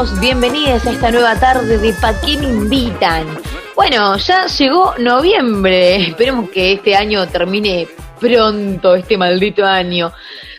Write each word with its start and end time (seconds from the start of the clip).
bienvenidos, 0.00 0.20
bienvenidas 0.20 0.86
a 0.86 0.90
esta 0.92 1.10
nueva 1.10 1.38
tarde 1.38 1.76
de 1.76 1.92
Pa' 1.92 2.18
qué 2.20 2.38
me 2.38 2.48
invitan. 2.48 3.26
Bueno, 3.76 4.16
ya 4.16 4.46
llegó 4.46 4.94
noviembre, 4.98 5.96
esperemos 6.08 6.48
que 6.50 6.72
este 6.72 6.96
año 6.96 7.26
termine 7.28 7.86
pronto, 8.18 8.94
este 8.94 9.18
maldito 9.18 9.64
año. 9.66 10.10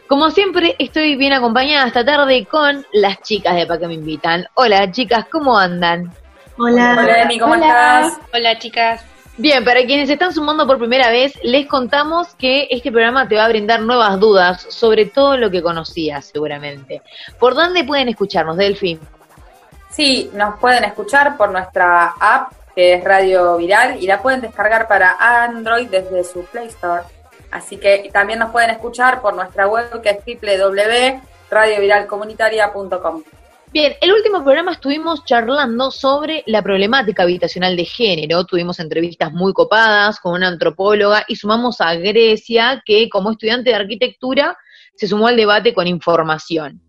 Como 0.08 0.30
siempre, 0.30 0.76
estoy 0.78 1.16
bien 1.16 1.34
acompañada 1.34 1.88
esta 1.88 2.06
tarde 2.06 2.46
con 2.46 2.86
las 2.94 3.22
chicas 3.24 3.56
de 3.56 3.66
Pa' 3.66 3.80
qué 3.80 3.88
me 3.88 3.96
invitan. 3.96 4.46
Hola 4.54 4.92
chicas, 4.92 5.26
¿cómo 5.32 5.58
andan? 5.58 6.14
Hola. 6.58 6.98
Hola, 7.00 7.24
Emi, 7.24 7.40
¿cómo 7.40 7.56
estás? 7.56 8.20
Hola, 8.34 8.60
chicas. 8.60 9.04
Bien, 9.38 9.64
para 9.64 9.84
quienes 9.86 10.08
se 10.08 10.14
están 10.14 10.34
sumando 10.34 10.68
por 10.68 10.78
primera 10.78 11.10
vez, 11.10 11.34
les 11.42 11.66
contamos 11.66 12.36
que 12.36 12.68
este 12.70 12.92
programa 12.92 13.28
te 13.28 13.38
va 13.38 13.46
a 13.46 13.50
brindar 13.50 13.82
nuevas 13.82 14.20
dudas 14.20 14.68
sobre 14.70 15.08
todo 15.08 15.36
lo 15.38 15.50
que 15.50 15.64
conocías, 15.64 16.26
seguramente. 16.26 17.02
¿Por 17.40 17.56
dónde 17.56 17.84
pueden 17.84 18.08
escucharnos, 18.08 18.58
Delphi? 18.58 19.00
Sí, 19.92 20.32
nos 20.34 20.58
pueden 20.60 20.84
escuchar 20.86 21.38
por 21.38 21.52
nuestra 21.52 22.16
app, 22.20 22.54
que 22.74 22.94
es 22.94 23.04
Radio 23.04 23.58
Viral, 23.58 24.02
y 24.02 24.08
la 24.08 24.22
pueden 24.22 24.40
descargar 24.42 24.88
para 24.88 25.44
Android 25.44 25.90
desde 25.90 26.24
su 26.24 26.46
Play 26.46 26.68
Store. 26.68 27.04
Así 27.52 27.78
que 27.78 28.10
también 28.12 28.40
nos 28.40 28.52
pueden 28.52 28.70
escuchar 28.70 29.22
por 29.22 29.36
nuestra 29.36 29.68
web, 29.68 30.02
que 30.02 30.10
es 30.10 30.20
www.radioviralcomunitaria.com. 30.26 33.24
Bien, 33.74 33.94
el 34.02 34.12
último 34.12 34.44
programa 34.44 34.74
estuvimos 34.74 35.24
charlando 35.24 35.92
sobre 35.92 36.44
la 36.46 36.62
problemática 36.62 37.24
habitacional 37.24 37.78
de 37.78 37.86
género. 37.86 38.44
Tuvimos 38.46 38.80
entrevistas 38.80 39.32
muy 39.32 39.54
copadas 39.54 40.20
con 40.20 40.34
una 40.34 40.50
antropóloga 40.50 41.24
y 41.28 41.38
sumamos 41.38 41.80
a 41.80 41.96
Grecia, 41.96 42.84
que 42.86 43.08
como 43.10 43.32
estudiante 43.32 43.70
de 43.70 43.78
arquitectura 43.78 44.58
se 44.96 45.08
sumó 45.08 45.28
al 45.28 45.38
debate 45.38 45.74
con 45.74 45.88
información. 45.88 46.82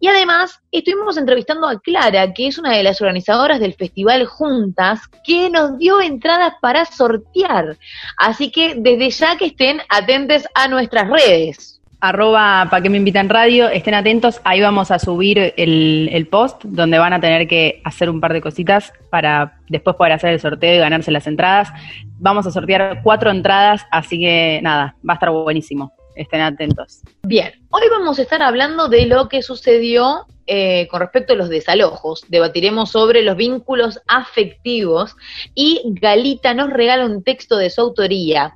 Y 0.00 0.08
además 0.08 0.60
estuvimos 0.72 1.16
entrevistando 1.18 1.68
a 1.68 1.78
Clara, 1.78 2.32
que 2.32 2.48
es 2.48 2.58
una 2.58 2.74
de 2.74 2.82
las 2.82 3.00
organizadoras 3.00 3.60
del 3.60 3.74
festival 3.74 4.24
Juntas, 4.24 5.00
que 5.24 5.50
nos 5.50 5.78
dio 5.78 6.00
entradas 6.00 6.54
para 6.60 6.86
sortear. 6.86 7.76
Así 8.16 8.50
que 8.50 8.74
desde 8.76 9.10
ya 9.10 9.36
que 9.36 9.46
estén 9.46 9.80
atentos 9.90 10.44
a 10.54 10.68
nuestras 10.68 11.08
redes 11.08 11.80
arroba 12.00 12.66
para 12.70 12.82
que 12.82 12.88
me 12.88 12.96
invitan 12.96 13.28
radio, 13.28 13.68
estén 13.68 13.94
atentos, 13.94 14.40
ahí 14.44 14.60
vamos 14.60 14.90
a 14.90 14.98
subir 14.98 15.52
el, 15.56 16.08
el, 16.12 16.26
post 16.26 16.64
donde 16.64 16.98
van 16.98 17.12
a 17.12 17.20
tener 17.20 17.46
que 17.46 17.82
hacer 17.84 18.08
un 18.08 18.20
par 18.20 18.32
de 18.32 18.40
cositas 18.40 18.92
para 19.10 19.58
después 19.68 19.96
poder 19.96 20.14
hacer 20.14 20.32
el 20.32 20.40
sorteo 20.40 20.74
y 20.74 20.78
ganarse 20.78 21.10
las 21.10 21.26
entradas. 21.26 21.70
Vamos 22.18 22.46
a 22.46 22.50
sortear 22.50 23.00
cuatro 23.02 23.30
entradas, 23.30 23.86
así 23.90 24.18
que 24.18 24.60
nada, 24.62 24.96
va 25.06 25.12
a 25.12 25.16
estar 25.16 25.30
buenísimo. 25.30 25.92
Estén 26.14 26.40
atentos. 26.40 27.00
Bien, 27.22 27.52
hoy 27.70 27.82
vamos 27.90 28.18
a 28.18 28.22
estar 28.22 28.42
hablando 28.42 28.88
de 28.88 29.06
lo 29.06 29.28
que 29.28 29.42
sucedió 29.42 30.26
eh, 30.46 30.88
con 30.90 31.00
respecto 31.00 31.32
a 31.32 31.36
los 31.36 31.48
desalojos. 31.48 32.24
Debatiremos 32.28 32.90
sobre 32.90 33.22
los 33.22 33.36
vínculos 33.36 34.00
afectivos 34.08 35.14
y 35.54 35.82
Galita 35.84 36.54
nos 36.54 36.70
regala 36.70 37.06
un 37.06 37.22
texto 37.22 37.56
de 37.56 37.70
su 37.70 37.80
autoría. 37.80 38.54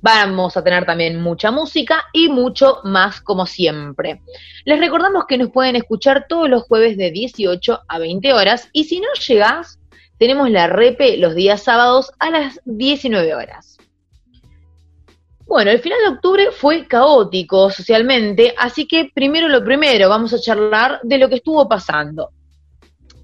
Vamos 0.00 0.56
a 0.56 0.64
tener 0.64 0.84
también 0.84 1.20
mucha 1.20 1.50
música 1.50 2.04
y 2.12 2.28
mucho 2.28 2.78
más 2.84 3.20
como 3.20 3.46
siempre. 3.46 4.20
Les 4.64 4.78
recordamos 4.78 5.26
que 5.26 5.38
nos 5.38 5.50
pueden 5.50 5.76
escuchar 5.76 6.26
todos 6.28 6.48
los 6.48 6.62
jueves 6.62 6.96
de 6.96 7.10
18 7.10 7.80
a 7.88 7.98
20 7.98 8.32
horas 8.32 8.68
y 8.72 8.84
si 8.84 9.00
no 9.00 9.08
llegás, 9.26 9.78
tenemos 10.18 10.50
la 10.50 10.68
repe 10.68 11.16
los 11.16 11.34
días 11.34 11.62
sábados 11.62 12.12
a 12.20 12.30
las 12.30 12.60
19 12.64 13.34
horas. 13.34 13.78
Bueno, 15.52 15.70
el 15.70 15.80
final 15.80 15.98
de 16.00 16.14
octubre 16.14 16.50
fue 16.50 16.86
caótico 16.86 17.68
socialmente, 17.68 18.54
así 18.56 18.86
que 18.86 19.10
primero 19.14 19.48
lo 19.48 19.62
primero, 19.62 20.08
vamos 20.08 20.32
a 20.32 20.40
charlar 20.40 21.00
de 21.02 21.18
lo 21.18 21.28
que 21.28 21.34
estuvo 21.34 21.68
pasando. 21.68 22.30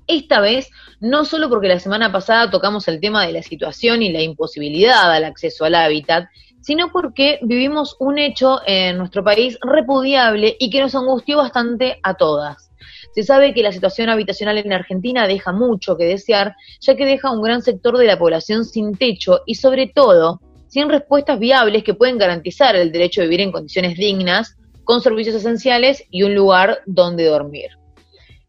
Esta 0.07 0.43
vez, 0.43 0.69
no 1.01 1.25
solo 1.25 1.49
porque 1.49 1.69
la 1.69 1.79
semana 1.79 2.13
pasada 2.13 2.51
tocamos 2.51 2.87
el 2.87 3.01
tema 3.01 3.27
de 3.27 3.33
la 3.33 3.43
situación 3.43 4.03
y 4.03 4.13
la 4.13 4.21
imposibilidad 4.21 5.11
al 5.11 5.25
acceso 5.25 5.65
al 5.65 5.75
hábitat, 5.75 6.29
sino 6.61 6.93
porque 6.93 7.39
vivimos 7.41 7.97
un 7.99 8.19
hecho 8.19 8.61
en 8.67 8.99
nuestro 8.99 9.25
país 9.25 9.59
repudiable 9.63 10.55
y 10.59 10.69
que 10.69 10.83
nos 10.83 10.95
angustió 10.95 11.39
bastante 11.39 11.99
a 12.03 12.13
todas. 12.13 12.71
Se 13.15 13.23
sabe 13.23 13.55
que 13.55 13.63
la 13.63 13.73
situación 13.73 14.11
habitacional 14.11 14.59
en 14.59 14.75
Argentina 14.75 15.27
deja 15.27 15.53
mucho 15.53 15.97
que 15.97 16.05
desear, 16.05 16.57
ya 16.81 16.95
que 16.95 17.07
deja 17.07 17.31
un 17.31 17.41
gran 17.41 17.63
sector 17.63 17.97
de 17.97 18.05
la 18.05 18.19
población 18.19 18.67
sin 18.67 18.99
techo 18.99 19.41
y 19.47 19.55
sobre 19.55 19.87
todo 19.87 20.43
sin 20.69 20.89
respuestas 20.89 21.39
viables 21.39 21.85
que 21.85 21.95
pueden 21.95 22.19
garantizar 22.19 22.77
el 22.77 22.93
derecho 22.93 23.21
a 23.21 23.25
vivir 23.25 23.41
en 23.41 23.53
condiciones 23.53 23.97
dignas, 23.97 24.57
con 24.85 25.03
servicios 25.03 25.37
esenciales 25.37 26.05
y 26.11 26.23
un 26.23 26.35
lugar 26.35 26.81
donde 26.87 27.27
dormir. 27.27 27.71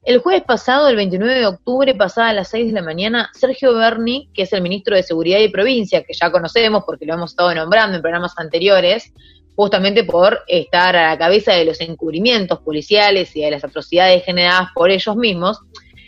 El 0.04 0.20
jueves 0.20 0.44
pasado, 0.44 0.88
el 0.88 0.96
29 0.96 1.40
de 1.40 1.46
octubre, 1.46 1.94
pasada 1.94 2.30
a 2.30 2.34
las 2.34 2.48
6 2.48 2.68
de 2.68 2.72
la 2.74 2.82
mañana, 2.82 3.30
Sergio 3.34 3.74
Berni, 3.74 4.30
que 4.34 4.44
es 4.44 4.54
el 4.54 4.62
ministro 4.62 4.96
de 4.96 5.04
Seguridad 5.04 5.40
y 5.40 5.50
Provincia, 5.50 6.04
que 6.04 6.14
ya 6.14 6.32
conocemos 6.32 6.84
porque 6.86 7.06
lo 7.06 7.16
hemos 7.16 7.32
estado 7.32 7.54
nombrando 7.54 7.98
en 7.98 8.02
programas 8.02 8.34
anteriores, 8.38 9.14
justamente 9.56 10.06
por 10.06 10.40
estar 10.48 10.96
a 10.96 11.10
la 11.10 11.18
cabeza 11.18 11.52
de 11.52 11.66
los 11.66 11.82
encubrimientos 11.82 12.60
policiales 12.60 13.36
y 13.36 13.42
de 13.42 13.52
las 13.52 13.64
atrocidades 13.66 14.24
generadas 14.24 14.70
por 14.74 14.90
ellos 14.90 15.18
mismos, 15.18 15.60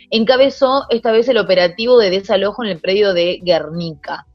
encabezó 0.09 0.85
esta 0.89 1.11
vez 1.11 1.27
el 1.27 1.37
operativo 1.37 1.97
de 1.97 2.09
desalojo 2.09 2.63
en 2.63 2.69
el 2.69 2.79
predio 2.79 3.13
de 3.13 3.39
Guernica. 3.43 4.25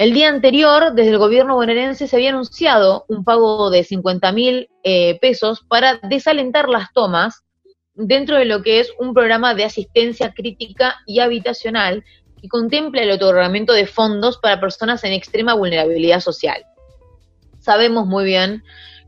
El 0.00 0.14
día 0.14 0.30
anterior, 0.30 0.94
desde 0.94 1.10
el 1.10 1.18
gobierno 1.18 1.56
bonaerense 1.56 2.08
se 2.08 2.16
había 2.16 2.30
anunciado 2.30 3.04
un 3.08 3.22
pago 3.22 3.68
de 3.68 3.84
50 3.84 4.32
mil 4.32 4.70
eh, 4.82 5.18
pesos 5.20 5.60
para 5.68 6.00
desalentar 6.08 6.70
las 6.70 6.90
tomas 6.94 7.42
dentro 7.92 8.38
de 8.38 8.46
lo 8.46 8.62
que 8.62 8.80
es 8.80 8.90
un 8.98 9.12
programa 9.12 9.54
de 9.54 9.64
asistencia 9.64 10.32
crítica 10.32 10.96
y 11.06 11.20
habitacional 11.20 12.02
que 12.40 12.48
contempla 12.48 13.02
el 13.02 13.10
otorgamiento 13.10 13.74
de 13.74 13.86
fondos 13.86 14.38
para 14.38 14.58
personas 14.58 15.04
en 15.04 15.12
extrema 15.12 15.52
vulnerabilidad 15.52 16.20
social. 16.20 16.64
Sabemos 17.58 18.06
muy 18.06 18.24
bien 18.24 18.64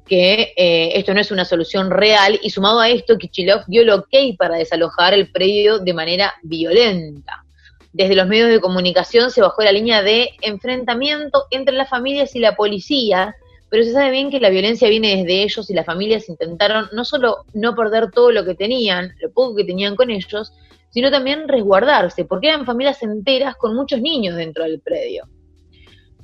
que 0.06 0.53
eh, 0.59 0.91
esto 0.98 1.14
no 1.14 1.20
es 1.20 1.30
una 1.30 1.47
solución 1.47 1.91
real 1.91 2.38
y 2.42 2.50
sumado 2.50 2.80
a 2.80 2.91
esto, 2.91 3.16
Kichilov 3.16 3.64
dio 3.66 3.80
el 3.80 3.88
ok 3.88 4.36
para 4.36 4.56
desalojar 4.56 5.14
el 5.14 5.32
predio 5.32 5.78
de 5.78 5.94
manera 5.94 6.34
violenta. 6.42 7.47
Desde 7.92 8.14
los 8.14 8.27
medios 8.27 8.48
de 8.48 8.60
comunicación 8.60 9.30
se 9.30 9.42
bajó 9.42 9.62
la 9.62 9.72
línea 9.72 10.03
de 10.03 10.30
enfrentamiento 10.41 11.44
entre 11.50 11.74
las 11.74 11.91
familias 11.91 12.34
y 12.34 12.39
la 12.39 12.56
policía, 12.56 13.36
pero 13.68 13.84
se 13.84 13.92
sabe 13.92 14.10
bien 14.10 14.30
que 14.30 14.41
la 14.41 14.48
violencia 14.48 14.89
viene 14.89 15.16
desde 15.16 15.42
ellos 15.42 15.68
y 15.68 15.74
las 15.74 15.84
familias 15.84 16.28
intentaron 16.28 16.89
no 16.92 17.04
solo 17.04 17.44
no 17.53 17.74
perder 17.74 18.10
todo 18.10 18.33
lo 18.33 18.44
que 18.47 18.54
tenían, 18.54 19.15
lo 19.21 19.30
poco 19.30 19.56
que 19.56 19.65
tenían 19.65 19.94
con 19.94 20.10
ellos, 20.10 20.53
sino 20.89 21.10
también 21.10 21.48
resguardarse, 21.48 22.24
porque 22.24 22.48
eran 22.48 22.65
familias 22.65 23.03
enteras 23.03 23.56
con 23.56 23.74
muchos 23.74 24.00
niños 24.00 24.36
dentro 24.36 24.65
del 24.65 24.80
predio. 24.80 25.28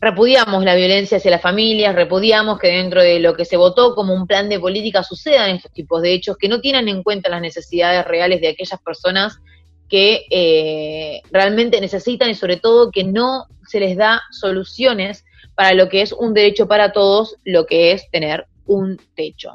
Repudiamos 0.01 0.65
la 0.65 0.75
violencia 0.75 1.19
hacia 1.19 1.33
las 1.33 1.43
familias, 1.43 1.95
repudiamos 1.95 2.59
que 2.59 2.69
dentro 2.69 3.03
de 3.03 3.19
lo 3.19 3.35
que 3.35 3.45
se 3.45 3.57
votó 3.57 3.95
como 3.95 4.15
un 4.15 4.27
plan 4.27 4.49
de 4.49 4.61
política 4.61 5.03
sucedan 5.03 5.51
estos 5.51 5.73
tipos 5.73 6.01
de 6.01 6.15
hechos 6.15 6.37
que 6.39 6.49
no 6.49 6.61
tienen 6.61 6.89
en 6.89 7.03
cuenta 7.03 7.29
las 7.29 7.43
necesidades 7.43 8.07
reales 8.07 8.41
de 8.41 8.49
aquellas 8.49 8.81
personas 8.81 9.39
que 9.89 10.27
eh, 10.31 11.23
realmente 11.31 11.81
necesitan 11.81 12.31
y 12.31 12.35
sobre 12.35 12.57
todo 12.57 12.91
que 12.91 13.05
no 13.05 13.47
se 13.67 13.81
les 13.81 13.97
da 13.97 14.21
soluciones 14.31 15.25
para 15.55 15.75
lo 15.75 15.89
que 15.89 16.03
es 16.03 16.13
un 16.13 16.35
derecho 16.35 16.69
para 16.69 16.93
todos, 16.93 17.37
lo 17.45 17.67
que 17.67 17.93
es 17.93 18.11
tener 18.11 18.47
un 18.67 18.99
techo. 19.17 19.55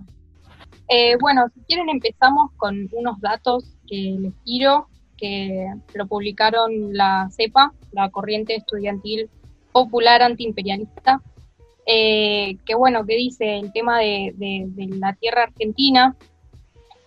Eh, 0.89 1.15
bueno, 1.19 1.45
si 1.53 1.62
quieren 1.62 1.89
empezamos 1.89 2.51
con 2.57 2.89
unos 2.91 3.19
datos 3.21 3.63
que 3.88 4.18
les 4.19 4.33
tiro, 4.44 4.88
que 5.18 5.68
lo 5.94 6.07
publicaron 6.07 6.94
la 6.94 7.30
CEPA, 7.31 7.71
la 7.91 8.09
Corriente 8.09 8.56
Estudiantil 8.56 9.30
Popular 9.71 10.21
Antiimperialista, 10.21 11.21
eh, 11.85 12.57
que 12.65 12.75
bueno, 12.75 13.06
que 13.06 13.15
dice 13.15 13.59
el 13.59 13.71
tema 13.71 14.00
de, 14.00 14.33
de 14.35 14.88
la 14.97 15.13
tierra 15.13 15.44
argentina, 15.44 16.15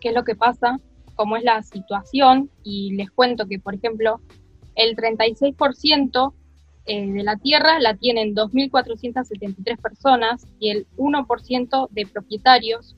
qué 0.00 0.08
es 0.08 0.14
lo 0.14 0.24
que 0.24 0.36
pasa, 0.36 0.80
cómo 1.16 1.36
es 1.36 1.42
la 1.42 1.62
situación, 1.62 2.50
y 2.62 2.94
les 2.94 3.10
cuento 3.10 3.46
que, 3.46 3.58
por 3.58 3.74
ejemplo, 3.74 4.20
el 4.76 4.94
36% 4.94 6.34
eh, 6.88 7.10
de 7.10 7.24
la 7.24 7.36
tierra 7.36 7.80
la 7.80 7.96
tienen 7.96 8.36
2.473 8.36 9.80
personas 9.80 10.46
y 10.60 10.70
el 10.70 10.86
1% 10.96 11.88
de 11.90 12.06
propietarios, 12.06 12.96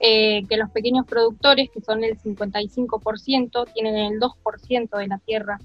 eh, 0.00 0.44
que 0.48 0.58
los 0.58 0.70
pequeños 0.70 1.06
productores, 1.06 1.70
que 1.70 1.80
son 1.80 2.04
el 2.04 2.18
55%, 2.18 3.72
tienen 3.72 3.96
el 3.96 4.20
2% 4.20 4.98
de 4.98 5.06
la 5.06 5.18
tierra. 5.18 5.58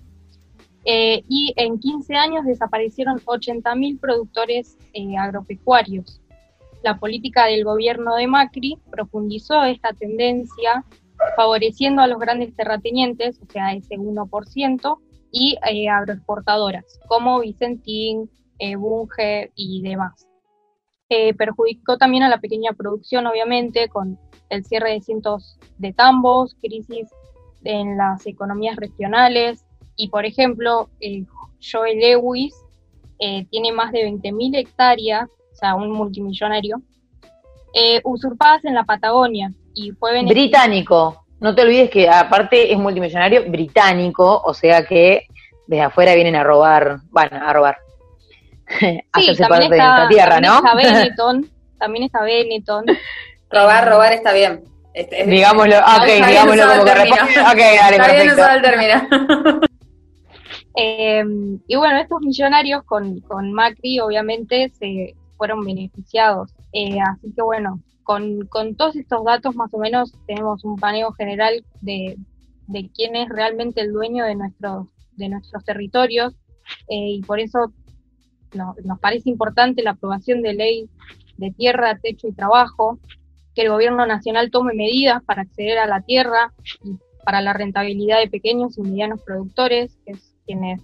Eh, 0.85 1.23
y 1.27 1.53
en 1.57 1.79
15 1.79 2.15
años 2.15 2.45
desaparecieron 2.45 3.19
80.000 3.19 3.99
productores 3.99 4.77
agropecuarios. 5.19 6.21
La 6.83 6.97
política 6.97 7.47
del 7.47 7.65
gobierno 7.65 8.15
de 8.15 8.27
Macri 8.27 8.77
profundizó 8.89 9.65
esta 9.65 9.91
tendencia 9.91 10.85
favoreciendo 11.35 12.01
a 12.01 12.07
los 12.07 12.19
grandes 12.19 12.55
terratenientes, 12.55 13.39
o 13.41 13.51
sea, 13.51 13.73
ese 13.73 13.95
1%, 13.95 14.97
y 15.31 15.57
eh, 15.69 15.89
agroexportadoras 15.89 16.99
como 17.07 17.39
Vicentín, 17.41 18.29
eh, 18.59 18.75
Bunge 18.75 19.51
y 19.55 19.81
demás. 19.81 20.27
Eh, 21.09 21.33
perjudicó 21.33 21.97
también 21.97 22.23
a 22.23 22.29
la 22.29 22.39
pequeña 22.39 22.73
producción, 22.73 23.27
obviamente, 23.27 23.87
con 23.87 24.19
el 24.49 24.65
cierre 24.65 24.91
de 24.91 25.01
cientos 25.01 25.57
de 25.77 25.93
tambos, 25.93 26.55
crisis 26.61 27.07
en 27.63 27.97
las 27.97 28.25
economías 28.27 28.75
regionales. 28.75 29.65
Y 29.95 30.09
por 30.09 30.25
ejemplo, 30.25 30.89
eh, 30.99 31.23
Joe 31.61 31.95
Lewis 31.95 32.53
eh, 33.19 33.45
tiene 33.49 33.71
más 33.71 33.93
de 33.93 34.05
20.000 34.05 34.57
hectáreas, 34.57 35.29
o 35.29 35.55
sea, 35.55 35.75
un 35.75 35.91
multimillonario, 35.91 36.81
usurpadas 38.03 38.65
en 38.65 38.73
la 38.73 38.85
Patagonia. 38.85 39.51
Y 39.77 39.91
fue 39.91 40.23
Británico. 40.23 41.23
No 41.39 41.53
te 41.53 41.61
olvides 41.61 41.91
que 41.91 42.09
aparte 42.09 42.73
es 42.73 42.79
multimillonario 42.79 43.47
británico, 43.47 44.41
o 44.43 44.55
sea 44.55 44.83
que 44.83 45.27
desde 45.67 45.83
afuera 45.83 46.15
vienen 46.15 46.35
a 46.35 46.43
robar, 46.43 46.97
bueno, 47.11 47.37
a 47.37 47.53
robar. 47.53 47.77
Sí, 48.79 49.35
también 49.37 49.71
está, 49.71 50.07
tierra, 50.09 50.41
¿no? 50.41 50.57
Está 50.57 50.75
Benetton, 50.75 51.49
también 51.77 52.03
está 52.05 52.23
Benetton. 52.23 52.85
robar, 53.51 53.87
robar 53.87 54.13
está 54.13 54.33
bien. 54.33 54.63
Este, 54.93 55.25
digámoslo, 55.27 55.77
ok, 55.77 56.27
digámoslo 56.27 56.63
como 56.67 56.83
que 56.85 56.93
responde. 56.95 57.39
Ok, 57.39 57.57
dale, 57.57 57.97
está 57.97 58.13
bien 58.13 58.29
usado 58.31 58.55
el 58.55 58.61
término. 58.63 59.61
Eh, 60.79 61.23
y 61.67 61.75
bueno, 61.75 61.97
estos 61.99 62.21
millonarios 62.21 62.83
con, 62.83 63.19
con 63.21 63.51
Macri 63.53 63.99
obviamente 63.99 64.71
se 64.77 65.15
fueron 65.37 65.63
beneficiados. 65.63 66.51
Eh, 66.73 66.97
así 66.99 67.33
que 67.35 67.41
bueno, 67.41 67.79
con, 68.07 68.47
con, 68.47 68.75
todos 68.75 68.95
estos 68.95 69.21
datos 69.25 69.53
más 69.57 69.73
o 69.73 69.79
menos 69.79 70.13
tenemos 70.27 70.63
un 70.63 70.77
paneo 70.77 71.11
general 71.11 71.65
de, 71.81 72.17
quién 72.95 73.17
es 73.17 73.27
realmente 73.27 73.81
el 73.81 73.91
dueño 73.91 74.23
de 74.23 74.35
nuestros, 74.35 74.87
de 75.17 75.27
nuestros 75.27 75.65
territorios 75.65 76.33
eh, 76.87 77.15
y 77.15 77.21
por 77.23 77.41
eso 77.41 77.73
nos 78.53 78.99
parece 79.01 79.29
importante 79.29 79.83
la 79.83 79.91
aprobación 79.91 80.41
de 80.41 80.53
ley 80.53 80.89
de 81.35 81.51
tierra, 81.51 81.99
techo 82.01 82.29
y 82.29 82.31
trabajo, 82.31 82.97
que 83.53 83.63
el 83.63 83.71
gobierno 83.71 84.05
nacional 84.05 84.51
tome 84.51 84.73
medidas 84.73 85.21
para 85.25 85.41
acceder 85.41 85.77
a 85.77 85.85
la 85.85 85.99
tierra 85.99 86.53
y 86.85 86.95
para 87.25 87.41
la 87.41 87.51
rentabilidad 87.51 88.19
de 88.19 88.29
pequeños 88.29 88.77
y 88.77 88.83
medianos 88.83 89.21
productores, 89.21 89.99
que 90.05 90.13
es 90.13 90.33
quienes 90.45 90.81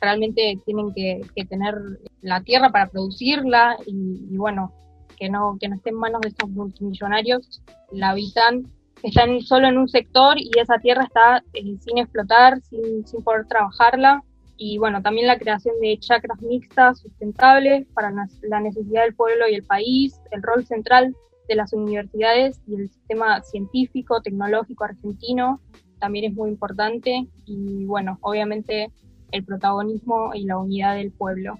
realmente 0.00 0.58
tienen 0.66 0.92
que, 0.92 1.22
tener 1.44 1.74
la 2.20 2.42
tierra 2.42 2.70
para 2.70 2.88
producirla 2.88 3.76
y, 3.86 4.36
bueno, 4.36 4.72
que 5.18 5.28
no, 5.28 5.56
que 5.60 5.68
no 5.68 5.76
esté 5.76 5.90
en 5.90 5.96
manos 5.96 6.20
de 6.20 6.28
estos 6.28 6.48
multimillonarios, 6.50 7.62
la 7.92 8.10
habitan, 8.10 8.70
están 9.02 9.40
solo 9.40 9.68
en 9.68 9.78
un 9.78 9.88
sector 9.88 10.36
y 10.38 10.50
esa 10.58 10.78
tierra 10.78 11.04
está 11.04 11.42
eh, 11.54 11.76
sin 11.80 11.98
explotar, 11.98 12.60
sin, 12.62 13.06
sin 13.06 13.22
poder 13.22 13.46
trabajarla. 13.46 14.22
Y 14.56 14.78
bueno, 14.78 15.00
también 15.02 15.28
la 15.28 15.38
creación 15.38 15.74
de 15.80 15.98
chacras 15.98 16.40
mixtas 16.42 16.98
sustentables 16.98 17.86
para 17.94 18.12
la 18.42 18.60
necesidad 18.60 19.04
del 19.04 19.14
pueblo 19.14 19.48
y 19.48 19.54
el 19.54 19.62
país, 19.62 20.20
el 20.32 20.42
rol 20.42 20.66
central 20.66 21.14
de 21.48 21.54
las 21.54 21.72
universidades 21.72 22.60
y 22.66 22.74
el 22.74 22.88
sistema 22.88 23.40
científico, 23.42 24.20
tecnológico 24.20 24.84
argentino 24.84 25.60
también 25.98 26.26
es 26.26 26.34
muy 26.34 26.50
importante 26.50 27.26
y 27.46 27.84
bueno, 27.84 28.18
obviamente 28.20 28.90
el 29.32 29.44
protagonismo 29.44 30.30
y 30.34 30.44
la 30.44 30.58
unidad 30.58 30.94
del 30.96 31.10
pueblo 31.10 31.58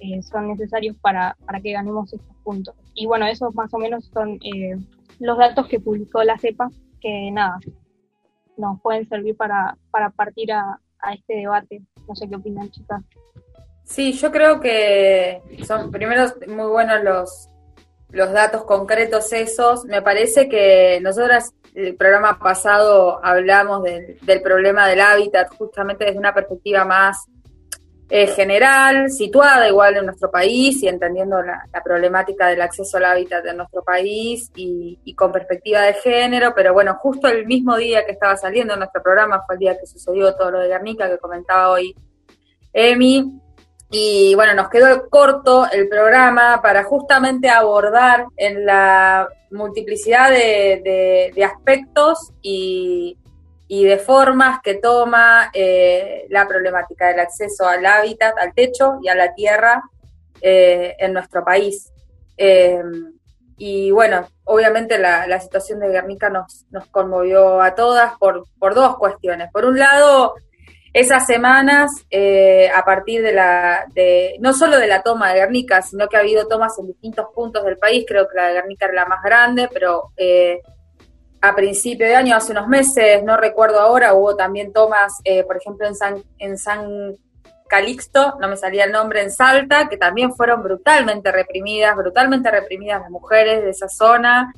eh, 0.00 0.22
son 0.22 0.48
necesarios 0.48 0.96
para, 1.00 1.36
para 1.46 1.60
que 1.60 1.72
ganemos 1.72 2.12
estos 2.12 2.36
puntos. 2.42 2.74
Y 2.94 3.06
bueno, 3.06 3.26
esos 3.26 3.54
más 3.54 3.72
o 3.74 3.78
menos 3.78 4.06
son 4.12 4.38
eh, 4.42 4.76
los 5.18 5.38
datos 5.38 5.66
que 5.68 5.80
publicó 5.80 6.22
la 6.24 6.38
CEPA, 6.38 6.68
que 7.00 7.30
nada, 7.30 7.58
nos 8.56 8.80
pueden 8.80 9.08
servir 9.08 9.36
para, 9.36 9.76
para 9.90 10.10
partir 10.10 10.52
a, 10.52 10.80
a 11.00 11.14
este 11.14 11.34
debate. 11.34 11.82
No 12.08 12.14
sé 12.14 12.28
qué 12.28 12.36
opinan, 12.36 12.70
chicas. 12.70 13.02
Sí, 13.84 14.12
yo 14.12 14.30
creo 14.30 14.60
que 14.60 15.42
son 15.66 15.90
primero 15.90 16.24
muy 16.46 16.70
buenos 16.70 17.02
los, 17.02 17.48
los 18.10 18.32
datos 18.32 18.64
concretos 18.64 19.32
esos. 19.32 19.84
Me 19.84 20.02
parece 20.02 20.48
que 20.48 21.00
nosotras 21.02 21.52
el 21.74 21.96
programa 21.96 22.38
pasado 22.38 23.24
hablamos 23.24 23.82
del, 23.82 24.42
problema 24.42 24.86
del 24.86 25.00
hábitat 25.00 25.54
justamente 25.56 26.04
desde 26.04 26.18
una 26.18 26.34
perspectiva 26.34 26.84
más 26.84 27.26
eh, 28.14 28.26
general, 28.26 29.10
situada 29.10 29.66
igual 29.66 29.96
en 29.96 30.04
nuestro 30.04 30.30
país 30.30 30.82
y 30.82 30.88
entendiendo 30.88 31.40
la, 31.40 31.64
problemática 31.82 32.48
del 32.48 32.60
acceso 32.60 32.98
al 32.98 33.06
hábitat 33.06 33.46
en 33.46 33.56
nuestro 33.56 33.82
país 33.82 34.50
y, 34.54 34.98
y, 35.02 35.14
con 35.14 35.32
perspectiva 35.32 35.80
de 35.80 35.94
género, 35.94 36.52
pero 36.54 36.74
bueno, 36.74 36.94
justo 37.00 37.26
el 37.26 37.46
mismo 37.46 37.74
día 37.78 38.04
que 38.04 38.12
estaba 38.12 38.36
saliendo 38.36 38.76
nuestro 38.76 39.02
programa 39.02 39.42
fue 39.46 39.54
el 39.54 39.60
día 39.60 39.78
que 39.78 39.86
sucedió 39.86 40.34
todo 40.34 40.50
lo 40.50 40.58
de 40.58 40.68
Guernica 40.68 41.08
que 41.08 41.16
comentaba 41.16 41.70
hoy 41.70 41.96
Emi, 42.74 43.40
y 43.90 44.34
bueno, 44.34 44.54
nos 44.54 44.68
quedó 44.68 45.08
corto 45.08 45.66
el 45.70 45.88
programa 45.88 46.60
para 46.62 46.84
justamente 46.84 47.48
abordar 47.48 48.26
en 48.36 48.66
la 48.66 49.26
multiplicidad 49.50 50.30
de, 50.30 51.32
aspectos 51.44 52.32
y, 52.42 53.16
de 53.80 53.96
formas 53.96 54.60
que 54.62 54.74
toma 54.74 55.50
eh, 55.54 56.26
la 56.28 56.46
problemática 56.46 57.08
del 57.08 57.20
acceso 57.20 57.66
al 57.66 57.86
hábitat, 57.86 58.36
al 58.36 58.52
techo 58.52 58.98
y 59.02 59.08
a 59.08 59.14
la 59.14 59.34
tierra 59.34 59.82
eh, 60.42 60.94
en 60.98 61.14
nuestro 61.14 61.42
país. 61.42 61.90
Eh, 62.36 62.82
y 63.56 63.90
bueno, 63.90 64.28
obviamente 64.44 64.98
la, 64.98 65.40
situación 65.40 65.80
de 65.80 65.88
Guernica 65.88 66.28
nos, 66.28 66.66
nos 66.70 66.86
conmovió 66.88 67.62
a 67.62 67.74
todas 67.74 68.18
por, 68.18 68.44
por 68.58 68.74
dos 68.74 68.98
cuestiones. 68.98 69.48
Por 69.50 69.64
un 69.64 69.78
lado, 69.78 70.34
esas 70.92 71.24
semanas, 71.26 71.90
eh, 72.10 72.68
a 72.74 72.84
partir 72.84 73.22
de 73.22 73.32
la, 73.32 73.86
de, 73.94 74.36
no 74.40 74.52
solo 74.52 74.78
de 74.78 74.86
la 74.86 75.02
toma 75.02 75.32
de 75.32 75.40
Guernica, 75.40 75.80
sino 75.80 76.08
que 76.08 76.18
ha 76.18 76.20
habido 76.20 76.46
tomas 76.46 76.78
en 76.78 76.88
distintos 76.88 77.26
puntos 77.34 77.64
del 77.64 77.78
país, 77.78 78.04
creo 78.06 78.28
que 78.28 78.36
la 78.36 78.48
de 78.48 78.54
Guernica 78.54 78.84
era 78.84 78.94
la 78.94 79.06
más 79.06 79.22
grande, 79.22 79.70
pero 79.72 80.10
a 81.42 81.54
principio 81.56 82.06
de 82.06 82.14
año, 82.14 82.36
hace 82.36 82.52
unos 82.52 82.68
meses, 82.68 83.22
no 83.24 83.36
recuerdo 83.36 83.80
ahora, 83.80 84.14
hubo 84.14 84.36
también 84.36 84.72
tomas, 84.72 85.12
eh, 85.24 85.42
por 85.42 85.56
ejemplo, 85.56 85.88
en 85.88 85.96
San, 85.96 86.22
en 86.38 86.56
San 86.56 87.16
Calixto, 87.68 88.38
no 88.40 88.46
me 88.46 88.56
salía 88.56 88.84
el 88.84 88.92
nombre, 88.92 89.22
en 89.22 89.30
Salta, 89.32 89.88
que 89.88 89.96
también 89.96 90.32
fueron 90.34 90.62
brutalmente 90.62 91.32
reprimidas, 91.32 91.96
brutalmente 91.96 92.48
reprimidas 92.48 93.00
las 93.00 93.10
mujeres 93.10 93.64
de 93.64 93.70
esa 93.70 93.88
zona, 93.88 94.52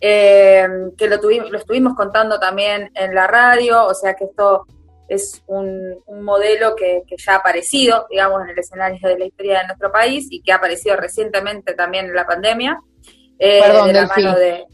que 0.00 1.08
lo, 1.08 1.20
tuvimos, 1.20 1.50
lo 1.50 1.58
estuvimos 1.58 1.94
contando 1.94 2.40
también 2.40 2.90
en 2.94 3.14
la 3.14 3.26
radio, 3.26 3.84
o 3.84 3.92
sea 3.92 4.14
que 4.14 4.24
esto 4.24 4.66
es 5.10 5.42
un, 5.46 6.02
modelo 6.22 6.74
que, 6.74 7.02
ya 7.18 7.34
ha 7.34 7.36
aparecido, 7.36 8.06
digamos, 8.08 8.42
en 8.44 8.50
el 8.50 8.58
escenario 8.58 9.08
de 9.08 9.18
la 9.18 9.24
historia 9.26 9.58
de 9.58 9.66
nuestro 9.66 9.92
país 9.92 10.26
y 10.30 10.40
que 10.40 10.52
ha 10.52 10.56
aparecido 10.56 10.96
recientemente 10.96 11.74
también 11.74 12.06
en 12.06 12.14
la 12.14 12.26
pandemia. 12.26 12.80
Eh, 13.38 13.60
Perdón, 13.62 13.92
de 13.92 14.64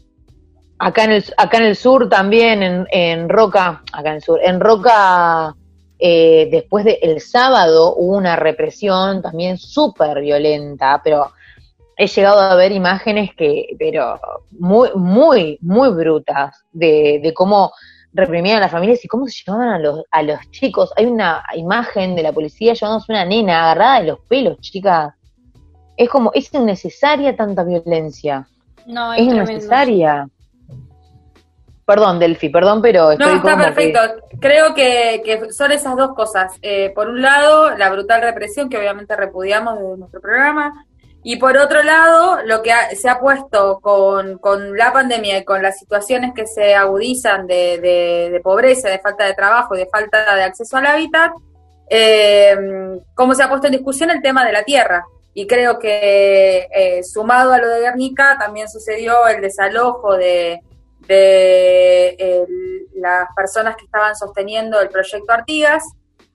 Acá 0.79 1.05
en 1.05 1.11
el, 1.11 1.25
acá 1.37 1.57
en 1.57 1.63
el 1.63 1.75
sur 1.75 2.07
también, 2.07 2.61
en, 2.61 2.87
en 2.91 3.29
Roca, 3.29 3.81
acá 3.91 4.09
en 4.09 4.15
el 4.15 4.21
sur, 4.21 4.39
en 4.43 4.59
Roca, 4.59 5.55
eh, 5.97 6.47
después 6.51 6.85
del 6.85 6.97
el 7.01 7.19
sábado 7.19 7.95
hubo 7.95 8.15
una 8.15 8.35
represión 8.35 9.21
también 9.21 9.57
súper 9.57 10.21
violenta, 10.21 11.01
pero 11.03 11.31
he 11.95 12.05
llegado 12.05 12.39
a 12.39 12.55
ver 12.55 12.71
imágenes 12.71 13.31
que, 13.35 13.75
pero 13.79 14.19
muy, 14.51 14.89
muy, 14.93 15.57
muy 15.61 15.89
brutas, 15.89 16.63
de, 16.71 17.19
de 17.23 17.33
cómo 17.33 17.71
reprimían 18.13 18.57
a 18.57 18.61
las 18.61 18.71
familias 18.71 19.03
y 19.03 19.07
cómo 19.07 19.27
se 19.27 19.43
llevaban 19.43 19.69
a 19.69 19.79
los, 19.79 20.03
a 20.11 20.21
los 20.21 20.39
chicos. 20.51 20.91
Hay 20.95 21.05
una 21.05 21.43
imagen 21.55 22.15
de 22.15 22.23
la 22.23 22.31
policía 22.31 22.73
llevándose 22.73 23.11
una 23.11 23.25
nena 23.25 23.63
agarrada 23.63 24.01
de 24.01 24.07
los 24.07 24.19
pelos, 24.27 24.59
chicas. 24.59 25.13
Es 25.95 26.09
como, 26.09 26.31
es 26.33 26.53
innecesaria 26.53 27.35
tanta 27.35 27.63
violencia. 27.63 28.47
No, 28.85 29.13
es, 29.13 29.21
innecesaria. 29.21 30.27
Perdón, 31.87 32.19
Delphi, 32.19 32.49
perdón, 32.49 32.81
pero 32.81 33.11
estoy 33.11 33.25
No, 33.25 33.35
está 33.37 33.55
perfecto. 33.55 33.99
Creo 34.41 34.73
que, 34.73 35.21
que, 35.23 35.53
son 35.53 35.71
esas 35.71 35.95
dos 35.95 36.13
cosas. 36.15 36.51
Eh, 36.61 36.91
por 36.93 37.07
un 37.07 37.21
lado, 37.21 37.77
la 37.77 37.89
brutal 37.89 38.21
represión, 38.21 38.67
que 38.67 38.77
obviamente 38.77 39.15
repudiamos 39.15 39.79
desde 39.79 39.97
nuestro 39.97 40.19
programa, 40.19 40.85
y 41.23 41.37
por 41.37 41.55
otro 41.57 41.83
lado, 41.83 42.43
lo 42.43 42.61
que 42.61 42.73
se 42.97 43.07
ha 43.07 43.21
puesto 43.21 43.79
con, 43.79 44.37
la 44.75 44.91
pandemia 44.91 45.37
y 45.37 45.45
con 45.45 45.63
las 45.63 45.79
situaciones 45.79 46.33
que 46.35 46.45
se 46.45 46.75
agudizan 46.75 47.47
de, 47.47 48.37
pobreza, 48.43 48.89
de 48.89 48.99
falta 48.99 49.23
de 49.23 49.33
trabajo 49.33 49.73
y 49.73 49.79
de 49.79 49.87
falta 49.87 50.35
de 50.35 50.43
acceso 50.43 50.75
al 50.75 50.87
hábitat, 50.87 51.31
eh, 51.89 52.99
cómo 53.15 53.33
se 53.33 53.43
ha 53.43 53.49
puesto 53.49 53.67
en 53.67 53.73
discusión 53.73 54.11
el 54.11 54.21
tema 54.21 54.43
de 54.43 54.51
la 54.51 54.63
tierra. 54.63 55.05
Y 55.33 55.47
creo 55.47 55.79
que 55.79 56.67
eh, 56.69 57.01
sumado 57.03 57.53
a 57.53 57.59
lo 57.59 57.69
de 57.69 57.79
Guernica 57.79 58.35
también 58.37 58.67
sucedió 58.67 59.25
el 59.27 59.39
desalojo 59.39 60.17
de, 60.17 60.59
las 62.95 63.27
personas 63.35 63.75
que 63.75 63.85
estaban 63.85 64.15
sosteniendo 64.15 64.79
el 64.81 64.89
proyecto 64.89 65.31
Artigas 65.31 65.83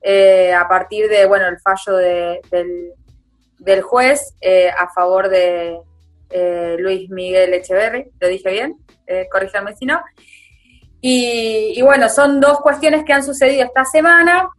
eh, 0.01 0.53
a 0.53 0.67
partir 0.67 1.07
de 1.07 1.25
bueno 1.25 1.47
el 1.47 1.59
fallo 1.59 1.95
del 1.97 2.91
del 3.59 3.81
juez 3.81 4.35
eh, 4.41 4.69
a 4.69 4.89
favor 4.89 5.29
de 5.29 5.79
eh, 6.29 6.75
Luis 6.77 7.09
Miguel 7.09 7.53
Echeverri, 7.53 8.11
¿lo 8.19 8.27
dije 8.27 8.51
bien? 8.51 8.77
Corríjame 9.31 9.75
si 9.75 9.85
no. 9.85 10.01
Y, 10.99 11.79
bueno, 11.81 12.09
son 12.09 12.39
dos 12.39 12.61
cuestiones 12.61 13.03
que 13.03 13.13
han 13.13 13.23
sucedido 13.23 13.65
esta 13.65 13.83
semana 13.85 14.49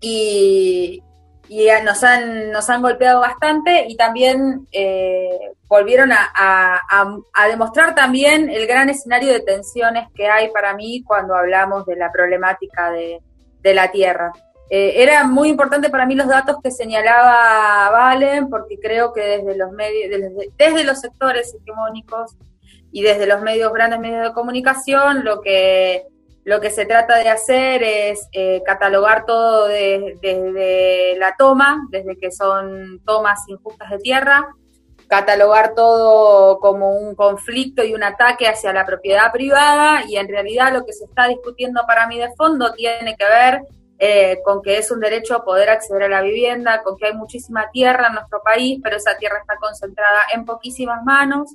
y, 0.00 1.02
y 1.48 1.68
nos 1.84 2.02
han, 2.02 2.50
nos 2.50 2.68
han 2.70 2.82
golpeado 2.82 3.20
bastante 3.20 3.86
y 3.88 3.96
también 3.96 4.66
eh, 4.72 5.52
volvieron 5.68 6.10
a, 6.12 6.80
demostrar 7.48 7.94
también 7.94 8.48
el 8.48 8.66
gran 8.66 8.88
escenario 8.88 9.32
de 9.32 9.40
tensiones 9.40 10.08
que 10.14 10.26
hay 10.28 10.50
para 10.50 10.74
mí 10.74 11.02
cuando 11.02 11.34
hablamos 11.34 11.84
de 11.86 11.96
la 11.96 12.10
problemática 12.10 12.90
de, 12.90 13.20
la 13.74 13.90
tierra. 13.90 14.32
Eh, 14.70 15.02
era 15.02 15.24
muy 15.24 15.48
importante 15.48 15.88
para 15.88 16.06
mí 16.06 16.14
los 16.14 16.28
datos 16.28 16.56
que 16.62 16.70
señalaba 16.70 17.90
Valen, 17.90 18.48
porque 18.48 18.78
creo 18.78 19.12
que 19.12 19.20
desde 19.20 19.56
los 19.56 19.72
medios, 19.72 20.10
desde, 20.10 20.50
desde 20.56 20.84
los 20.84 21.00
sectores 21.00 21.54
hegemónicos 21.54 22.36
y 22.92 23.02
desde 23.02 23.26
los 23.26 23.40
medios, 23.40 23.72
grandes 23.72 24.00
medios 24.00 24.22
de 24.22 24.32
comunicación, 24.32 25.24
lo 25.24 25.40
que 25.40 26.04
lo 26.44 26.60
que 26.60 26.70
se 26.70 26.84
trata 26.84 27.16
de 27.18 27.28
hacer 27.28 27.82
es 27.82 28.28
eh, 28.32 28.62
catalogar 28.64 29.24
todo 29.24 29.66
desde 29.66 31.16
la 31.16 31.34
toma, 31.36 31.86
desde 31.90 32.18
que 32.18 32.30
son 32.30 33.00
tomas 33.04 33.40
injustas 33.48 33.90
de 33.90 33.98
tierra, 33.98 34.54
catalogar 35.08 35.74
todo 35.74 36.58
como 36.58 36.98
un 36.98 37.14
conflicto 37.14 37.82
y 37.82 37.94
un 37.94 38.02
ataque 38.02 38.46
hacia 38.46 38.72
la 38.74 38.84
propiedad 38.84 39.32
privada 39.32 40.04
y 40.06 40.16
en 40.16 40.28
realidad 40.28 40.72
lo 40.72 40.84
que 40.84 40.92
se 40.92 41.04
está 41.04 41.28
discutiendo 41.28 41.82
para 41.86 42.06
mí 42.06 42.18
de 42.18 42.34
fondo 42.34 42.72
tiene 42.74 43.16
que 43.16 43.24
ver 43.24 43.62
eh, 43.98 44.40
con 44.44 44.60
que 44.60 44.76
es 44.76 44.90
un 44.90 45.00
derecho 45.00 45.44
poder 45.44 45.70
acceder 45.70 46.04
a 46.04 46.08
la 46.08 46.20
vivienda, 46.20 46.82
con 46.82 46.96
que 46.98 47.06
hay 47.06 47.14
muchísima 47.14 47.70
tierra 47.70 48.08
en 48.08 48.14
nuestro 48.14 48.42
país, 48.42 48.80
pero 48.82 48.96
esa 48.96 49.16
tierra 49.16 49.38
está 49.38 49.56
concentrada 49.56 50.24
en 50.34 50.44
poquísimas 50.44 51.02
manos 51.04 51.54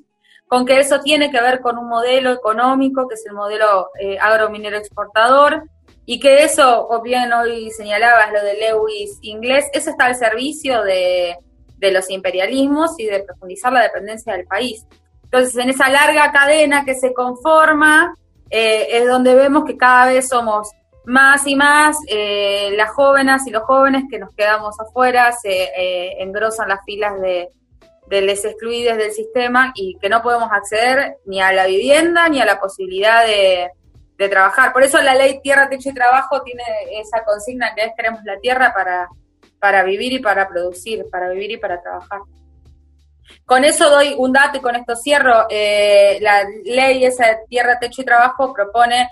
con 0.50 0.66
que 0.66 0.80
eso 0.80 1.00
tiene 1.02 1.30
que 1.30 1.40
ver 1.40 1.62
con 1.62 1.78
un 1.78 1.88
modelo 1.88 2.34
económico, 2.34 3.08
que 3.08 3.14
es 3.14 3.26
el 3.28 3.34
modelo 3.34 3.92
eh, 4.00 4.18
agrominero 4.20 4.78
exportador, 4.78 5.64
y 6.08 6.20
que 6.20 6.44
eso, 6.44 6.88
como 6.88 7.04
bien 7.04 7.32
hoy 7.32 7.70
señalabas 7.70 8.34
lo 8.34 8.44
de 8.44 8.56
Lewis 8.56 9.20
inglés, 9.22 9.66
eso 9.74 9.92
está 9.92 10.06
al 10.08 10.16
servicio 10.16 10.82
de, 10.82 11.38
los 11.80 12.10
imperialismos 12.10 13.00
y 13.00 13.06
de 13.06 13.20
profundizar 13.22 13.72
la 13.72 13.84
dependencia 13.84 14.34
del 14.34 14.48
país. 14.48 14.88
Entonces, 15.24 15.56
en 15.56 15.70
esa 15.70 15.88
larga 15.88 16.32
cadena 16.32 16.84
que 16.84 16.96
se 16.96 17.14
conforma, 17.14 18.16
eh, 18.50 18.88
es 18.90 19.08
donde 19.08 19.36
vemos 19.36 19.66
que 19.66 19.78
cada 19.78 20.08
vez 20.08 20.30
somos 20.30 20.72
más 21.06 21.46
y 21.46 21.56
más 21.56 21.96
eh, 22.08 22.72
las 22.76 22.90
jóvenes 22.90 23.46
y 23.46 23.52
los 23.52 23.64
jóvenes 23.64 24.06
que 24.10 24.18
nos 24.18 24.34
quedamos 24.34 24.80
afuera, 24.80 25.32
se 25.32 25.70
engrosan 26.20 26.70
las 26.70 26.84
filas 26.86 27.22
de, 27.22 27.50
de 28.10 28.22
les 28.22 28.44
excluidos 28.44 28.98
del 28.98 29.12
sistema 29.12 29.72
y 29.76 29.98
que 30.00 30.10
no 30.10 30.22
podemos 30.22 30.50
acceder 30.52 31.18
ni 31.26 31.42
a 31.42 31.54
la 31.54 31.68
vivienda 31.68 32.28
ni 32.28 32.42
a 32.42 32.46
la 32.46 32.60
posibilidad 32.60 33.26
de, 33.26 33.72
trabajar. 34.30 34.74
Por 34.74 34.84
eso 34.84 35.02
la 35.02 35.16
ley 35.16 35.40
Tierra, 35.42 35.70
Techo 35.70 35.92
y 35.92 35.94
Trabajo 35.94 36.42
tiene 36.42 36.62
esa 37.00 37.24
consigna 37.24 37.74
que 37.74 37.86
es 37.86 37.94
queremos 37.96 38.22
la 38.26 38.38
tierra 38.38 38.74
para, 38.74 39.08
para 39.60 39.82
vivir 39.84 40.12
y 40.12 40.20
para 40.20 40.46
producir, 40.50 41.06
para 41.10 41.30
vivir 41.30 41.52
y 41.52 41.58
para 41.58 41.82
trabajar. 41.82 42.20
Con 43.46 43.64
eso 43.64 43.90
doy 43.90 44.16
un 44.18 44.34
dato 44.34 44.58
y 44.58 44.62
con 44.62 44.76
esto 44.76 44.98
cierro. 44.98 45.46
Eh, 45.50 46.18
la 46.20 46.44
ley 46.66 47.06
esa 47.06 47.28
de 47.28 47.38
Tierra, 47.48 47.80
Techo 47.80 48.02
y 48.02 48.06
Trabajo 48.06 48.54
propone 48.54 49.08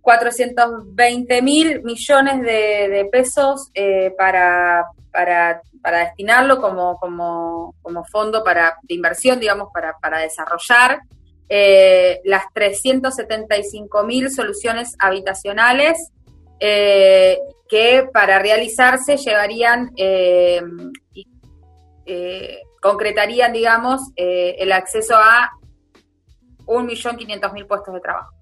420 0.00 1.42
mil 1.42 1.82
millones 1.82 2.40
de, 2.40 3.08
pesos 3.12 3.70
eh, 3.74 4.12
para, 4.16 4.86
para 5.12 5.62
para 5.82 6.00
destinarlo 6.00 6.60
como, 6.60 6.96
como, 6.98 7.74
como 7.82 8.04
fondo 8.04 8.42
para, 8.44 8.78
de 8.82 8.94
inversión, 8.94 9.40
digamos, 9.40 9.68
para, 9.72 9.98
para 9.98 10.20
desarrollar 10.20 11.00
eh, 11.50 12.20
las 12.24 12.44
375 12.52 14.04
mil 14.04 14.30
soluciones 14.30 14.94
habitacionales 14.98 16.12
eh, 16.60 17.38
que 17.70 18.06
para 18.12 18.38
realizarse 18.38 19.16
llevarían, 19.16 19.90
eh, 19.96 20.60
concretarían, 22.82 23.52
digamos, 23.52 24.00
el 24.16 24.72
acceso 24.72 25.16
a 25.16 25.50
1.500.000 26.66 27.66
puestos 27.66 27.94
de 27.94 28.00
trabajo. 28.00 28.34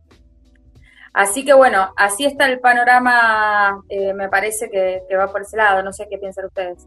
Así 1.12 1.44
que 1.44 1.54
bueno, 1.54 1.92
así 1.96 2.24
está 2.26 2.46
el 2.46 2.60
panorama, 2.60 3.82
me 4.14 4.28
parece 4.28 4.68
que 4.70 5.16
va 5.16 5.32
por 5.32 5.42
ese 5.42 5.56
lado, 5.56 5.82
no 5.82 5.92
sé 5.92 6.06
qué 6.10 6.18
piensan 6.18 6.44
ustedes 6.46 6.86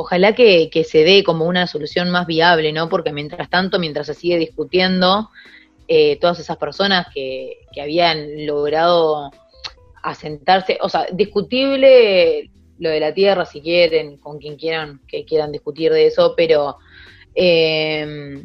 ojalá 0.00 0.34
que, 0.34 0.70
se 0.88 1.04
dé 1.04 1.22
como 1.22 1.44
una 1.44 1.66
solución 1.66 2.10
más 2.10 2.26
viable, 2.26 2.72
¿no? 2.72 2.88
Porque 2.88 3.12
mientras 3.12 3.50
tanto, 3.50 3.78
mientras 3.78 4.06
se 4.06 4.14
sigue 4.14 4.38
discutiendo, 4.38 5.28
eh, 5.88 6.18
todas 6.20 6.38
esas 6.40 6.56
personas 6.56 7.08
que, 7.12 7.58
habían 7.80 8.46
logrado 8.46 9.30
asentarse, 10.02 10.78
o 10.80 10.88
sea, 10.88 11.06
discutible 11.12 12.50
lo 12.78 12.88
de 12.88 13.00
la 13.00 13.12
tierra 13.12 13.44
si 13.44 13.60
quieren, 13.60 14.16
con 14.16 14.38
quien 14.38 14.56
quieran 14.56 15.00
que 15.06 15.26
quieran 15.26 15.52
discutir 15.52 15.92
de 15.92 16.06
eso, 16.06 16.32
pero 16.34 16.78
eh, 17.34 18.42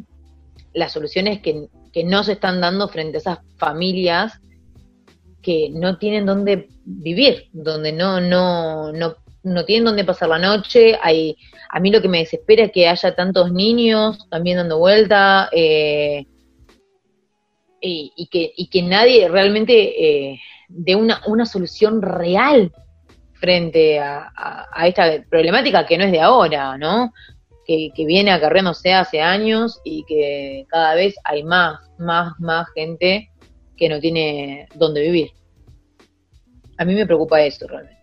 las 0.74 0.92
soluciones 0.92 1.40
que, 1.40 1.68
que 1.90 2.04
no 2.04 2.22
se 2.22 2.32
están 2.32 2.60
dando 2.60 2.88
frente 2.88 3.16
a 3.16 3.20
esas 3.20 3.38
familias 3.56 4.38
que 5.40 5.70
no 5.72 5.96
tienen 5.96 6.26
dónde 6.26 6.68
vivir, 6.84 7.48
donde 7.52 7.92
no, 7.92 8.20
no, 8.20 8.92
no 8.92 9.16
no 9.46 9.64
tienen 9.64 9.84
dónde 9.84 10.04
pasar 10.04 10.28
la 10.28 10.38
noche, 10.38 10.98
hay, 11.00 11.36
a 11.70 11.78
mí 11.78 11.90
lo 11.90 12.02
que 12.02 12.08
me 12.08 12.18
desespera 12.18 12.64
es 12.64 12.72
que 12.72 12.88
haya 12.88 13.14
tantos 13.14 13.52
niños 13.52 14.28
también 14.28 14.56
dando 14.56 14.78
vuelta, 14.78 15.48
eh, 15.52 16.26
y, 17.80 18.28
que, 18.30 18.52
y 18.56 18.68
que 18.68 18.82
nadie 18.82 19.28
realmente 19.28 20.32
eh, 20.32 20.40
dé 20.68 20.96
una, 20.96 21.22
una 21.26 21.46
solución 21.46 22.02
real 22.02 22.72
frente 23.34 24.00
a, 24.00 24.32
esta 24.84 25.22
problemática 25.30 25.86
que 25.86 25.96
no 25.96 26.04
es 26.04 26.10
de 26.10 26.20
ahora, 26.20 26.76
¿no? 26.76 27.12
Que, 27.64 27.90
que 27.94 28.04
viene 28.04 28.32
acarreándose 28.32 28.92
hace 28.92 29.20
años 29.20 29.80
y 29.84 30.04
que 30.04 30.66
cada 30.68 30.94
vez 30.94 31.14
hay 31.22 31.44
más, 31.44 31.78
más, 31.98 32.32
más 32.40 32.68
gente 32.74 33.30
que 33.76 33.88
no 33.88 34.00
tiene 34.00 34.66
dónde 34.74 35.02
vivir. 35.02 35.30
A 36.78 36.84
mí 36.84 36.94
me 36.94 37.06
preocupa 37.06 37.42
eso 37.42 37.66
realmente. 37.68 37.95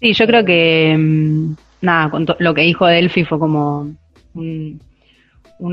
Sí, 0.00 0.12
yo 0.12 0.26
creo 0.26 0.44
que, 0.44 0.96
mm, 0.96 1.54
nada, 1.82 2.10
con 2.10 2.26
lo 2.38 2.54
que 2.54 2.62
dijo 2.62 2.86
Delphi 2.86 3.24
fue 3.24 3.38
como 3.38 3.94
un, 4.34 4.80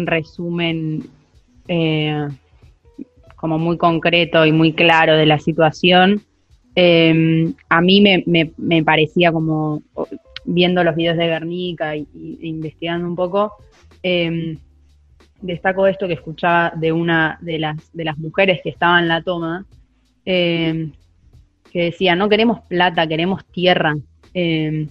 resumen 0.08 1.04
eh, 1.68 2.28
como 3.36 3.60
muy 3.60 3.78
concreto 3.78 4.46
y 4.46 4.52
muy 4.52 4.74
claro 4.74 5.16
de 5.16 5.28
la 5.28 5.38
situación. 5.38 6.22
Em, 6.74 7.54
a 7.70 7.82
mí 7.82 8.02
me, 8.02 8.24
me, 8.58 8.84
parecía 8.84 9.32
como, 9.32 9.84
viendo 10.44 10.84
los 10.84 10.96
videos 10.96 11.18
de 11.18 11.28
Guernica 11.28 11.96
y, 11.96 12.08
investigando 12.42 13.08
un 13.08 13.16
poco, 13.16 13.54
eh, 14.02 14.58
destaco 15.42 15.88
esto 15.88 16.08
que 16.08 16.16
escuchaba 16.16 16.74
de 16.76 16.92
una 16.92 17.38
de 17.42 17.60
las, 17.60 17.94
de 17.94 18.04
las 18.04 18.18
mujeres 18.18 18.60
que 18.64 18.70
estaba 18.70 19.00
en 19.00 19.08
la 19.08 19.22
toma, 19.22 19.66
em, 20.26 20.92
que 21.72 21.84
decía, 21.84 22.16
no 22.16 22.30
queremos 22.30 22.62
plata, 22.68 23.08
queremos 23.08 23.46
tierra. 23.46 23.96
Em, 24.36 24.90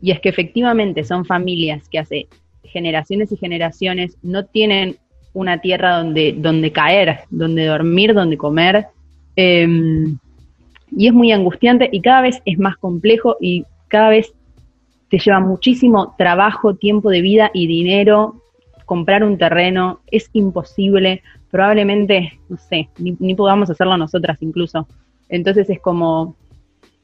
y 0.00 0.10
es 0.10 0.20
que 0.20 0.30
efectivamente 0.30 1.04
son 1.04 1.24
familias 1.26 1.88
que 1.90 1.98
hace 1.98 2.26
generaciones 2.64 3.30
y 3.30 3.36
generaciones 3.36 4.16
no 4.22 4.46
tienen 4.46 4.96
una 5.34 5.60
tierra 5.60 5.98
donde, 5.98 6.34
donde 6.36 6.72
caer, 6.72 7.20
donde 7.30 7.66
dormir, 7.66 8.14
donde 8.14 8.38
comer. 8.38 8.86
Em, 9.36 10.18
y 10.90 11.06
es 11.06 11.12
muy 11.12 11.32
angustiante 11.32 11.90
y 11.92 12.00
cada 12.00 12.22
vez 12.22 12.40
es 12.46 12.58
más 12.58 12.76
complejo 12.78 13.36
y 13.40 13.64
cada 13.88 14.08
vez 14.08 14.32
te 15.10 15.18
lleva 15.18 15.38
muchísimo 15.40 16.14
trabajo, 16.16 16.76
tiempo 16.76 17.10
de 17.10 17.20
vida 17.20 17.50
y 17.52 17.66
dinero 17.66 18.40
comprar 18.86 19.22
un 19.22 19.36
terreno. 19.36 20.00
Es 20.10 20.30
imposible, 20.32 21.22
probablemente, 21.50 22.40
no 22.48 22.56
sé, 22.56 22.88
ni, 22.98 23.34
podamos 23.34 23.68
hacerlo 23.68 23.98
nosotras 23.98 24.38
incluso. 24.40 24.88
Entonces 25.28 25.68
es 25.68 25.80
como... 25.80 26.36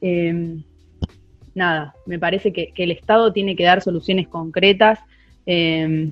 Em, 0.01 0.63
nada, 1.55 1.93
me 2.05 2.19
parece 2.19 2.51
que, 2.51 2.73
el 2.75 2.91
Estado 2.91 3.31
tiene 3.31 3.55
que 3.55 3.63
dar 3.63 3.81
soluciones 3.81 4.27
concretas, 4.27 4.99
em, 5.45 6.11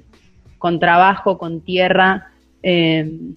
con 0.57 0.79
trabajo, 0.79 1.37
con 1.37 1.61
tierra, 1.61 2.31
em, 2.61 3.35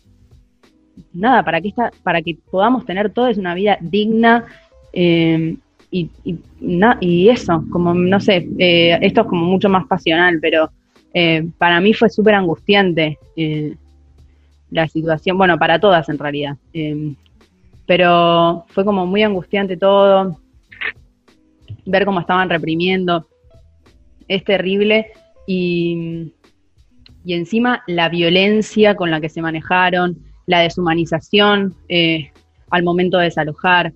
nada, 1.12 1.42
para 1.42 1.60
que, 1.60 1.68
esta, 1.68 1.90
para 2.02 2.22
que 2.22 2.36
podamos 2.50 2.84
tener 2.84 3.10
todos 3.10 3.38
una 3.38 3.54
vida 3.54 3.78
digna 3.80 4.44
em, 4.92 5.56
y, 5.90 6.10
y, 7.00 7.28
eso, 7.28 7.64
como 7.70 7.94
no 7.94 8.20
sé, 8.20 8.48
eh, 8.58 8.98
esto 9.00 9.22
es 9.22 9.26
como 9.28 9.44
mucho 9.46 9.68
más 9.68 9.86
pasional, 9.86 10.38
pero 10.40 10.70
eh, 11.12 11.46
para 11.56 11.80
mí 11.80 11.94
fue 11.94 12.10
súper 12.10 12.34
angustiante 12.34 13.18
eh, 13.36 13.76
la 14.70 14.88
situación, 14.88 15.38
bueno, 15.38 15.56
para 15.56 15.78
todas 15.78 16.08
en 16.08 16.18
realidad, 16.18 16.56
pero 17.86 18.64
fue 18.68 18.84
como 18.84 19.06
muy 19.06 19.22
angustiante 19.22 19.76
todo, 19.76 20.36
ver 21.86 22.04
cómo 22.04 22.20
estaban 22.20 22.50
reprimiendo. 22.50 23.28
Es 24.28 24.44
terrible 24.44 25.08
y, 25.46 26.32
y 27.24 27.34
encima 27.34 27.82
la 27.86 28.08
violencia 28.08 28.94
con 28.94 29.10
la 29.10 29.20
que 29.20 29.28
se 29.28 29.42
manejaron, 29.42 30.18
la 30.46 30.60
deshumanización 30.60 31.74
eh, 31.88 32.30
al 32.70 32.82
momento 32.82 33.18
de 33.18 33.24
desalojar. 33.24 33.92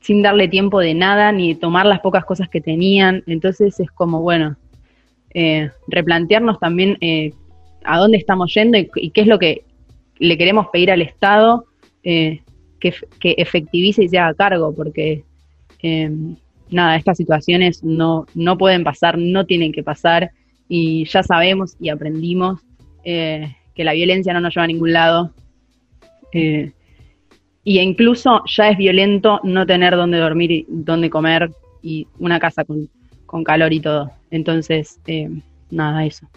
sin 0.00 0.20
darle 0.20 0.48
tiempo 0.48 0.80
de 0.80 0.94
nada 0.94 1.30
ni 1.30 1.54
tomar 1.54 1.86
las 1.86 2.00
pocas 2.00 2.24
cosas 2.24 2.48
que 2.48 2.60
tenían. 2.60 3.22
Entonces 3.26 3.78
es 3.78 3.88
como, 3.92 4.20
bueno, 4.20 4.56
eh, 5.32 5.70
replantearnos 5.86 6.58
también 6.58 6.98
eh, 7.00 7.32
a 7.84 7.98
dónde 7.98 8.18
estamos 8.18 8.52
yendo 8.52 8.78
y, 8.78 9.10
qué 9.10 9.20
es 9.20 9.26
lo 9.28 9.38
que 9.38 9.64
le 10.18 10.36
queremos 10.36 10.66
pedir 10.72 10.90
al 10.90 11.02
Estado 11.02 11.66
eh, 12.02 12.42
que, 12.80 12.92
que, 13.20 13.34
efectivice 13.38 14.02
y 14.02 14.08
se 14.08 14.18
haga 14.18 14.34
cargo, 14.34 14.74
porque 14.74 15.24
nada, 16.72 16.96
estas 16.96 17.16
situaciones 17.16 17.84
no, 17.84 18.26
no 18.34 18.58
pueden 18.58 18.84
pasar, 18.84 19.18
no 19.18 19.46
tienen 19.46 19.72
que 19.72 19.82
pasar 19.82 20.32
y 20.68 21.04
ya 21.04 21.22
sabemos 21.22 21.76
y 21.80 21.90
aprendimos 21.90 22.60
que 23.04 23.54
la 23.76 23.92
violencia 23.94 24.32
no 24.32 24.40
nos 24.40 24.54
lleva 24.54 24.64
a 24.64 24.68
ningún 24.68 24.92
lado. 24.92 25.32
y 26.32 26.72
incluso 27.78 28.42
ya 28.46 28.68
es 28.68 28.78
violento 28.78 29.40
no 29.42 29.66
tener 29.66 29.96
dónde 29.96 30.18
dormir 30.18 30.50
y 30.50 30.66
dónde 30.68 31.10
comer 31.10 31.50
y 31.82 32.06
una 32.18 32.38
casa 32.38 32.64
con, 32.64 32.88
con 33.32 33.44
calor 33.44 33.72
y 33.72 33.80
todo. 33.80 34.12
Entonces, 34.30 35.00
eh, 35.06 35.28
nada, 35.70 36.04
eso. 36.04 36.28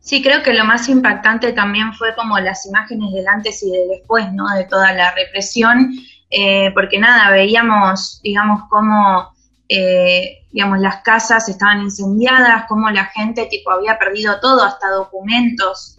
Sí, 0.00 0.20
creo 0.20 0.42
que 0.42 0.52
lo 0.52 0.64
más 0.64 0.88
impactante 0.88 1.52
también 1.52 1.92
fue 1.94 2.14
como 2.16 2.38
las 2.40 2.66
imágenes 2.66 3.12
del 3.12 3.28
antes 3.28 3.62
y 3.62 3.70
del 3.70 3.88
después, 3.88 4.32
¿no? 4.32 4.48
De 4.56 4.64
toda 4.64 4.92
la 4.92 5.14
represión, 5.14 5.92
eh, 6.28 6.72
porque 6.74 6.98
nada, 6.98 7.30
veíamos, 7.30 8.20
digamos, 8.22 8.62
cómo, 8.68 9.32
eh, 9.72 10.46
digamos, 10.50 10.80
las 10.80 11.02
casas 11.02 11.48
estaban 11.48 11.82
incendiadas, 11.82 12.64
cómo 12.68 12.90
la 12.90 13.04
gente, 13.04 13.46
tipo, 13.46 13.70
había 13.70 13.98
perdido 14.00 14.40
todo, 14.40 14.64
hasta 14.64 14.90
documentos, 14.90 15.98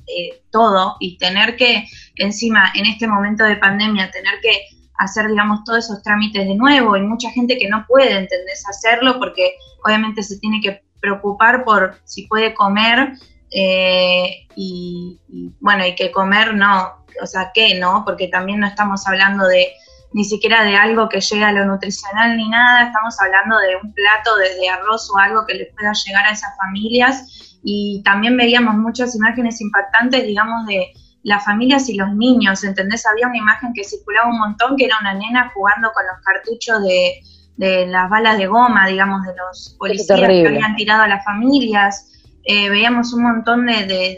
todo, 0.49 0.97
y 0.99 1.17
tener 1.17 1.55
que, 1.55 1.85
encima, 2.17 2.69
en 2.75 2.85
este 2.85 3.07
momento 3.07 3.45
de 3.45 3.55
pandemia, 3.55 4.11
tener 4.11 4.41
que 4.41 4.51
hacer, 4.97 5.29
digamos, 5.29 5.63
todos 5.63 5.85
esos 5.85 6.03
trámites 6.03 6.45
de 6.45 6.55
nuevo, 6.55 6.97
y 6.97 7.01
mucha 7.01 7.31
gente 7.31 7.57
que 7.57 7.69
no 7.69 7.85
puede, 7.87 8.11
¿entendés? 8.11 8.67
Hacerlo 8.67 9.17
porque 9.19 9.53
obviamente 9.85 10.21
se 10.21 10.37
tiene 10.39 10.59
que 10.59 10.83
preocupar 10.99 11.63
por 11.63 11.95
si 12.03 12.27
puede 12.27 12.53
comer 12.53 13.13
eh, 13.51 14.47
y, 14.55 15.19
bueno, 15.59 15.85
y 15.85 15.95
que 15.95 16.11
comer 16.11 16.53
no, 16.53 17.05
o 17.21 17.25
sea, 17.25 17.51
¿qué 17.53 17.75
no? 17.79 18.03
Porque 18.05 18.27
también 18.27 18.59
no 18.59 18.67
estamos 18.67 19.07
hablando 19.07 19.47
de 19.47 19.67
ni 20.13 20.25
siquiera 20.25 20.63
de 20.63 20.75
algo 20.75 21.07
que 21.07 21.21
llegue 21.21 21.43
a 21.43 21.51
lo 21.51 21.65
nutricional 21.65 22.35
ni 22.35 22.49
nada, 22.49 22.87
estamos 22.87 23.15
hablando 23.21 23.57
de 23.59 23.77
un 23.81 23.93
plato 23.93 24.35
de, 24.37 24.69
arroz 24.69 25.09
o 25.09 25.17
algo 25.17 25.45
que 25.45 25.55
les 25.55 25.73
pueda 25.73 25.93
llegar 26.05 26.25
a 26.25 26.31
esas 26.31 26.55
familias 26.57 27.59
y 27.63 28.01
también 28.03 28.35
veíamos 28.35 28.75
muchas 28.75 29.15
imágenes 29.15 29.61
impactantes, 29.61 30.25
digamos, 30.25 30.65
de 30.65 30.91
las 31.23 31.45
familias 31.45 31.87
y 31.87 31.95
los 31.95 32.13
niños, 32.15 32.63
¿entendés? 32.63 33.05
Había 33.05 33.27
una 33.27 33.37
imagen 33.37 33.73
que 33.73 33.83
circulaba 33.83 34.29
un 34.29 34.39
montón 34.39 34.75
que 34.75 34.85
era 34.85 34.97
una 34.99 35.13
nena 35.13 35.51
jugando 35.53 35.91
con 35.93 36.03
los 36.05 36.25
cartuchos 36.25 36.81
de, 36.83 37.21
de 37.57 37.85
las 37.85 38.09
balas 38.09 38.37
de 38.37 38.47
goma, 38.47 38.87
digamos, 38.87 39.23
de 39.23 39.33
los 39.35 39.75
policías 39.77 40.19
que 40.19 40.47
habían 40.47 40.75
tirado 40.75 41.03
a 41.03 41.07
las 41.07 41.23
familias. 41.23 42.20
Eh, 42.43 42.69
veíamos 42.69 43.13
un 43.13 43.23
montón 43.23 43.65
de, 43.67 44.17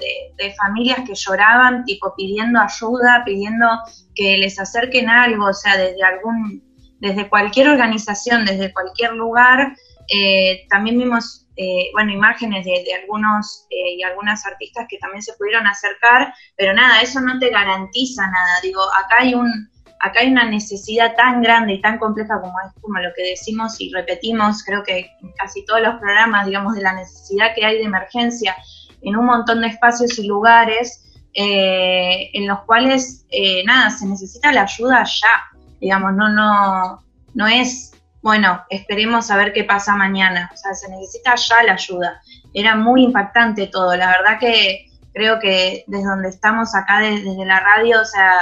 familias 0.57 0.99
que 1.05 1.15
lloraban, 1.15 1.83
tipo 1.85 2.13
pidiendo 2.15 2.59
ayuda, 2.59 3.23
pidiendo 3.25 3.67
que 4.15 4.37
les 4.37 4.59
acerquen 4.59 5.09
algo, 5.09 5.47
o 5.47 5.53
sea, 5.53 5.77
desde 5.77 6.03
algún, 6.03 6.63
desde 6.99 7.29
cualquier 7.29 7.69
organización, 7.69 8.45
desde 8.45 8.73
cualquier 8.73 9.13
lugar. 9.13 9.75
Eh, 10.13 10.65
también 10.69 10.97
vimos, 10.97 11.47
eh, 11.55 11.89
bueno, 11.93 12.11
imágenes 12.11 12.65
de, 12.65 12.93
algunos 13.01 13.67
y 13.69 14.03
algunas 14.03 14.45
artistas 14.45 14.85
que 14.89 14.97
también 14.97 15.21
se 15.21 15.33
pudieron 15.33 15.65
acercar, 15.67 16.33
pero 16.57 16.73
nada, 16.73 17.01
eso 17.01 17.19
no 17.19 17.39
te 17.39 17.49
garantiza 17.49 18.23
nada. 18.23 18.59
Digo, 18.61 18.81
acá 18.93 19.17
hay 19.19 19.33
un, 19.33 19.69
acá 20.03 20.19
hay 20.19 20.31
una 20.31 20.43
necesidad 20.43 21.15
tan 21.15 21.41
grande 21.41 21.73
y 21.73 21.81
tan 21.81 21.97
compleja 21.97 22.39
como 22.41 22.53
es 22.59 22.73
como 22.81 22.99
lo 22.99 23.13
que 23.15 23.29
decimos 23.29 23.79
y 23.79 23.89
repetimos, 23.93 24.61
creo 24.63 24.83
que 24.83 25.11
en 25.21 25.31
casi 25.37 25.65
todos 25.65 25.81
los 25.81 25.95
programas, 25.95 26.45
digamos, 26.45 26.75
de 26.75 26.81
la 26.81 26.93
necesidad 26.93 27.55
que 27.55 27.65
hay 27.65 27.77
de 27.77 27.85
emergencia 27.85 28.55
en 29.01 29.15
un 29.15 29.25
montón 29.25 29.61
de 29.61 29.67
espacios 29.67 30.19
y 30.19 30.27
lugares 30.27 31.05
eh, 31.33 32.29
en 32.33 32.47
los 32.47 32.63
cuales, 32.63 33.25
eh, 33.29 33.63
nada, 33.65 33.89
se 33.89 34.05
necesita 34.05 34.51
la 34.51 34.63
ayuda 34.63 35.05
ya, 35.05 35.59
digamos, 35.79 36.13
no, 36.13 36.27
no, 36.27 37.01
no 37.33 37.47
es, 37.47 37.93
bueno, 38.21 38.61
esperemos 38.69 39.31
a 39.31 39.37
ver 39.37 39.53
qué 39.53 39.63
pasa 39.63 39.95
mañana, 39.95 40.51
o 40.53 40.57
sea, 40.57 40.73
se 40.73 40.89
necesita 40.89 41.35
ya 41.35 41.63
la 41.63 41.73
ayuda. 41.73 42.21
Era 42.53 42.75
muy 42.75 43.03
impactante 43.03 43.67
todo, 43.67 43.95
la 43.95 44.07
verdad 44.07 44.37
que 44.37 44.91
creo 45.13 45.39
que 45.39 45.85
desde 45.87 46.05
donde 46.05 46.27
estamos 46.27 46.75
acá, 46.75 46.99
desde 46.99 47.45
la 47.45 47.61
radio, 47.61 48.01
o 48.01 48.05
sea, 48.05 48.33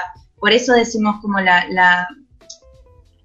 por 0.41 0.51
eso 0.51 0.73
decimos 0.73 1.21
como 1.21 1.39
la, 1.39 1.65
la 1.69 2.07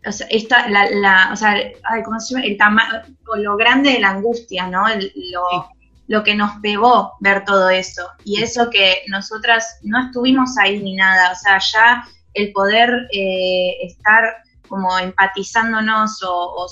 o 0.07 0.13
sea, 0.13 0.27
esta, 0.31 0.69
la, 0.69 0.89
la, 0.91 1.31
o 1.33 1.37
sea, 1.37 1.55
ay, 1.83 2.03
¿cómo 2.05 2.21
se 2.21 2.35
llama? 2.35 2.47
El 2.47 2.57
tamaño, 2.57 3.03
lo 3.39 3.57
grande 3.57 3.91
de 3.91 4.01
la 4.01 4.11
angustia, 4.11 4.69
¿no? 4.69 4.85
lo, 4.89 5.69
lo 6.09 6.23
que 6.23 6.35
nos 6.35 6.61
pegó 6.61 7.15
ver 7.21 7.45
todo 7.45 7.71
eso. 7.71 8.07
Y 8.23 8.43
eso 8.43 8.71
que 8.71 9.03
nosotras 9.09 9.79
no 9.83 10.07
estuvimos 10.07 10.57
ahí 10.59 10.81
ni 10.81 10.95
nada, 10.95 11.33
o 11.33 11.35
sea, 11.35 11.59
ya 11.59 12.05
el 12.35 12.53
poder 12.53 13.09
eh, 13.13 13.79
estar 13.83 14.23
como 14.69 14.99
empatizándonos 14.99 16.23
o, 16.23 16.55
o, 16.55 16.67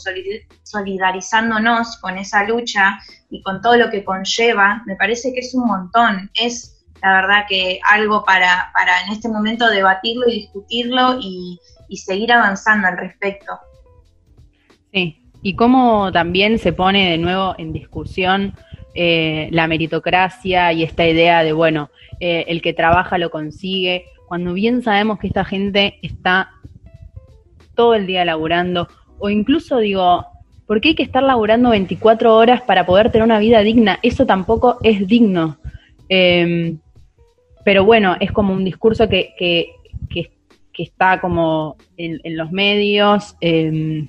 solidarizándonos 0.62 1.96
con 1.98 2.18
esa 2.18 2.44
lucha 2.44 2.98
y 3.30 3.42
con 3.42 3.62
todo 3.62 3.76
lo 3.76 3.90
que 3.90 4.04
conlleva, 4.04 4.82
me 4.84 4.96
parece 4.96 5.32
que 5.32 5.40
es 5.40 5.54
un 5.54 5.66
montón. 5.66 6.30
Es 6.34 6.73
la 7.04 7.20
verdad 7.20 7.44
que 7.46 7.80
algo 7.84 8.24
para, 8.24 8.70
para 8.72 9.02
en 9.02 9.12
este 9.12 9.28
momento 9.28 9.68
debatirlo 9.68 10.26
y 10.26 10.40
discutirlo 10.40 11.18
y, 11.20 11.60
seguir 11.96 12.32
avanzando 12.32 12.88
al 12.88 12.98
respecto. 12.98 13.52
Sí, 14.92 15.22
y 15.42 15.54
cómo 15.54 16.10
también 16.10 16.58
se 16.58 16.72
pone 16.72 17.08
de 17.08 17.18
nuevo 17.18 17.54
en 17.56 17.72
discusión 17.72 18.54
eh, 18.94 19.48
la 19.52 19.68
meritocracia 19.68 20.72
y 20.72 20.82
esta 20.82 21.06
idea 21.06 21.44
de, 21.44 21.52
bueno, 21.52 21.90
eh, 22.18 22.46
el 22.48 22.62
que 22.62 22.72
trabaja 22.72 23.16
lo 23.16 23.30
consigue, 23.30 24.06
cuando 24.26 24.54
bien 24.54 24.82
sabemos 24.82 25.20
que 25.20 25.28
esta 25.28 25.44
gente 25.44 26.00
está 26.02 26.50
todo 27.76 27.94
el 27.94 28.08
día 28.08 28.24
laburando, 28.24 28.88
o 29.20 29.30
incluso 29.30 29.78
digo, 29.78 30.26
¿por 30.66 30.80
qué 30.80 30.88
hay 30.88 30.94
que 30.96 31.04
estar 31.04 31.22
laburando 31.22 31.70
24 31.70 32.34
horas 32.34 32.62
para 32.62 32.86
poder 32.86 33.12
tener 33.12 33.24
una 33.24 33.38
vida 33.38 33.60
digna? 33.60 34.00
Eso 34.02 34.26
tampoco 34.26 34.78
es 34.82 35.06
digno. 35.06 35.58
Eh, 36.08 36.76
pero 37.64 37.84
bueno, 37.84 38.16
es 38.20 38.30
como 38.30 38.52
un 38.52 38.64
discurso 38.64 39.08
que, 39.08 39.34
que, 39.38 39.72
que, 40.10 40.30
está 40.82 41.20
como 41.20 41.76
en, 41.96 42.20
los 42.36 42.50
medios 42.50 43.36
em, 43.40 44.08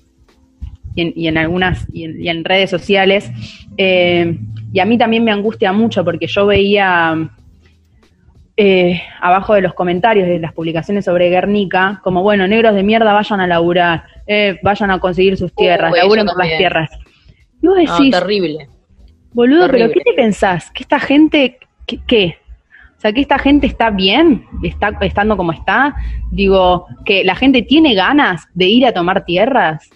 y, 0.95 1.27
en, 1.27 1.37
algunas 1.37 1.85
y 1.93 2.27
en, 2.27 2.43
redes 2.43 2.69
sociales. 2.69 3.31
Em, 3.77 4.47
y 4.73 4.79
a 4.79 4.85
mí 4.85 4.97
también 4.97 5.23
me 5.23 5.31
angustia 5.31 5.71
mucho 5.71 6.03
porque 6.03 6.27
yo 6.27 6.47
veía 6.47 7.29
eh, 8.57 9.01
abajo 9.19 9.53
de 9.53 9.61
los 9.61 9.73
comentarios 9.73 10.27
de 10.27 10.39
las 10.39 10.53
publicaciones 10.53 11.05
sobre 11.05 11.29
Guernica, 11.29 11.99
como 12.03 12.23
bueno, 12.23 12.47
negros 12.47 12.73
de 12.73 12.83
mierda 12.83 13.13
vayan 13.13 13.41
a 13.41 13.47
laburar, 13.47 14.05
eh, 14.27 14.59
vayan 14.63 14.91
a 14.91 14.99
conseguir 14.99 15.37
sus 15.37 15.53
tierras, 15.53 15.93
laburen 15.93 16.25
por 16.25 16.37
las 16.37 16.57
tierras. 16.57 16.89
Y 17.61 17.67
vos 17.67 17.77
decís, 17.77 18.11
terrible. 18.11 18.69
Boludo, 19.33 19.69
pero 19.69 19.91
¿qué 19.91 19.99
te 19.99 20.13
pensás? 20.13 20.71
¿Que 20.71 20.83
esta 20.83 20.99
gente, 20.99 21.59
qué? 22.07 22.37
Sea, 23.05 23.13
que 23.13 23.21
esta 23.21 23.37
gente 23.37 23.67
está 23.67 23.91
bien, 23.91 24.45
está 24.63 24.89
estando 25.01 25.37
como 25.37 25.51
está. 25.51 25.95
Digo, 26.31 26.87
que 27.05 27.23
la 27.23 27.35
gente 27.35 27.61
tiene 27.61 27.93
ganas 27.93 28.47
de 28.55 28.65
ir 28.65 28.85
a 28.85 28.93
tomar 28.93 29.25
tierras. 29.25 29.89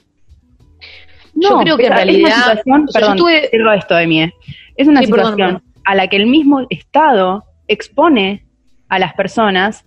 No, 1.33 1.49
yo 1.49 1.59
creo 1.59 1.77
que 1.77 1.87
en 1.87 1.93
realidad. 1.93 2.29
Es 2.29 2.61
una 2.65 2.87
situación, 2.87 3.49
perdón, 3.51 3.77
esto 3.77 3.95
de 3.95 4.07
mí. 4.07 4.33
Es 4.75 4.87
una 4.87 5.01
situación 5.01 5.63
a 5.85 5.95
la 5.95 6.07
que 6.07 6.17
el 6.17 6.27
mismo 6.27 6.67
Estado 6.69 7.45
expone 7.67 8.45
a 8.89 8.99
las 8.99 9.13
personas 9.13 9.85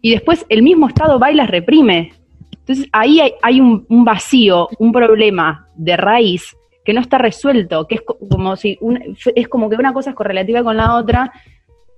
y 0.00 0.10
después 0.10 0.44
el 0.48 0.62
mismo 0.62 0.88
Estado 0.88 1.18
va 1.20 1.30
y 1.30 1.36
las 1.36 1.48
reprime. 1.48 2.12
Entonces 2.50 2.88
ahí 2.92 3.20
hay, 3.42 3.60
un, 3.60 3.86
vacío, 4.04 4.68
un 4.78 4.92
problema 4.92 5.68
de 5.76 5.96
raíz 5.96 6.56
que 6.84 6.92
no 6.92 7.00
está 7.00 7.18
resuelto, 7.18 7.86
que 7.86 7.96
es 7.96 8.02
como 8.02 8.56
si 8.56 8.78
es 9.34 9.48
como 9.48 9.70
que 9.70 9.76
una 9.76 9.92
cosa 9.92 10.10
es 10.10 10.16
correlativa 10.16 10.62
con 10.62 10.76
la 10.76 10.96
otra 10.96 11.32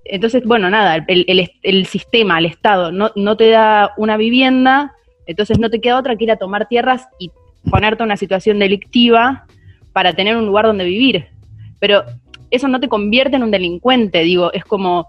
entonces, 0.09 0.43
bueno, 0.45 0.69
nada, 0.69 1.05
el, 1.07 1.85
sistema, 1.85 2.39
el 2.39 2.45
Estado, 2.45 2.91
no, 2.91 3.11
no, 3.15 3.37
te 3.37 3.49
da 3.49 3.93
una 3.97 4.17
vivienda, 4.17 4.93
entonces 5.25 5.59
no 5.59 5.69
te 5.69 5.81
queda 5.81 5.99
otra 5.99 6.15
que 6.15 6.25
ir 6.25 6.31
a 6.31 6.37
tomar 6.37 6.67
tierras 6.67 7.07
y 7.19 7.31
ponerte 7.69 8.03
una 8.03 8.17
situación 8.17 8.59
delictiva 8.59 9.45
para 9.93 10.13
tener 10.13 10.37
un 10.37 10.45
lugar 10.45 10.65
donde 10.65 10.85
vivir. 10.85 11.27
Pero 11.79 12.03
eso 12.49 12.67
no 12.67 12.79
te 12.79 12.87
convierte 12.87 13.35
en 13.35 13.43
un 13.43 13.51
delincuente, 13.51 14.19
digo, 14.21 14.51
es 14.53 14.63
como, 14.63 15.07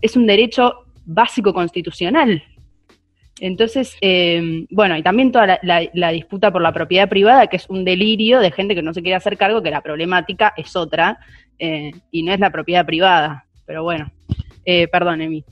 es 0.00 0.16
un 0.16 0.26
derecho 0.26 0.84
básico 1.06 1.52
constitucional. 1.52 2.42
Entonces, 3.40 3.96
eh, 4.00 4.64
bueno, 4.70 4.96
y 4.96 5.02
también 5.02 5.32
toda 5.32 5.58
la, 5.62 6.12
disputa 6.12 6.52
por 6.52 6.62
la 6.62 6.72
propiedad 6.72 7.08
privada, 7.08 7.48
que 7.48 7.56
es 7.56 7.68
un 7.68 7.84
delirio 7.84 8.38
de 8.38 8.52
gente 8.52 8.74
que 8.74 8.82
no 8.82 8.94
se 8.94 9.02
quiere 9.02 9.16
hacer 9.16 9.36
cargo, 9.36 9.62
que 9.62 9.70
la 9.70 9.80
problemática 9.80 10.54
es 10.56 10.76
otra, 10.76 11.18
eh, 11.58 11.90
y 12.10 12.22
no 12.22 12.32
es 12.32 12.40
la 12.40 12.50
propiedad 12.50 12.86
privada. 12.86 13.43
Pero 13.66 13.82
bueno, 13.82 14.10
eh, 14.64 14.88
perdón, 14.88 15.22
Emi. 15.22 15.44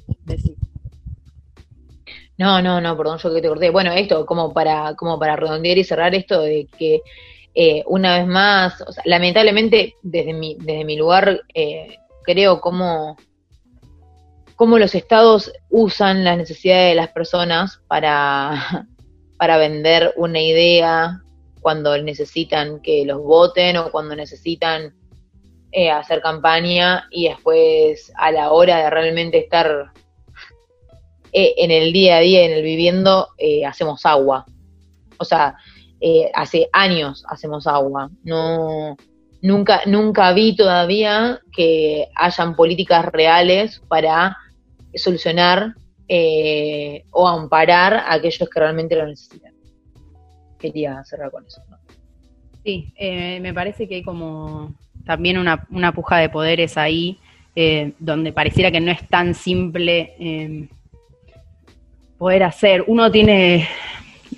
No, 2.38 2.60
no, 2.60 2.80
no, 2.80 2.96
perdón, 2.96 3.18
yo 3.18 3.34
que 3.34 3.40
te 3.40 3.48
corté. 3.48 3.70
Bueno, 3.70 3.92
esto, 3.92 4.26
como 4.26 4.52
para, 4.52 4.94
como 4.96 5.18
para 5.18 5.36
redondear 5.36 5.78
y 5.78 5.84
cerrar 5.84 6.14
esto 6.14 6.40
de 6.40 6.66
que 6.78 7.02
eh, 7.54 7.82
una 7.86 8.18
vez 8.18 8.26
más, 8.26 8.82
lamentablemente, 9.04 9.94
desde 10.02 10.32
mi, 10.32 10.56
desde 10.58 10.84
mi 10.84 10.96
lugar, 10.96 11.42
eh, 11.54 11.98
creo 12.24 12.60
cómo 12.60 13.16
los 14.58 14.94
estados 14.94 15.52
usan 15.70 16.24
las 16.24 16.38
necesidades 16.38 16.90
de 16.90 16.94
las 16.94 17.08
personas 17.12 17.80
para, 17.86 18.86
para 19.36 19.58
vender 19.58 20.12
una 20.16 20.40
idea 20.40 21.20
cuando 21.60 21.96
necesitan 21.98 22.80
que 22.80 23.04
los 23.06 23.22
voten 23.22 23.76
o 23.76 23.90
cuando 23.92 24.16
necesitan 24.16 24.94
eh, 25.72 25.90
hacer 25.90 26.20
campaña 26.20 27.08
y 27.10 27.28
después 27.28 28.12
a 28.16 28.30
la 28.30 28.52
hora 28.52 28.84
de 28.84 28.90
realmente 28.90 29.38
estar 29.38 29.90
eh, 31.32 31.54
en 31.56 31.70
el 31.70 31.92
día 31.92 32.18
a 32.18 32.20
día, 32.20 32.44
en 32.44 32.52
el 32.52 32.62
viviendo, 32.62 33.28
eh, 33.38 33.64
hacemos 33.64 34.04
agua. 34.06 34.44
O 35.18 35.24
sea, 35.24 35.56
hace 36.34 36.68
años 36.72 37.24
hacemos 37.28 37.66
agua. 37.66 38.10
No, 38.24 38.96
nunca, 39.40 39.82
nunca 39.86 40.32
vi 40.32 40.56
todavía 40.56 41.40
que 41.54 42.08
hayan 42.16 42.56
políticas 42.56 43.06
reales 43.06 43.80
para 43.88 44.36
solucionar 44.94 45.74
o 47.12 47.28
amparar 47.28 47.94
a 47.94 48.14
aquellos 48.14 48.48
que 48.48 48.60
realmente 48.60 48.96
lo 48.96 49.06
necesitan 49.06 49.52
quería 50.62 51.04
cerrar 51.04 51.30
con 51.30 51.44
eso. 51.44 51.60
Sí, 52.64 52.94
eh, 52.96 53.40
me 53.40 53.52
parece 53.52 53.88
que 53.88 53.96
hay 53.96 54.02
como 54.02 54.74
también 55.04 55.38
una, 55.38 55.66
una 55.70 55.92
puja 55.92 56.18
de 56.18 56.28
poderes 56.28 56.76
ahí, 56.76 57.18
eh, 57.54 57.92
donde 57.98 58.32
pareciera 58.32 58.70
que 58.70 58.80
no 58.80 58.90
es 58.90 59.06
tan 59.08 59.34
simple 59.34 60.14
em, 60.18 60.68
poder 62.18 62.44
hacer. 62.44 62.84
Uno 62.86 63.10
tiene 63.10 63.68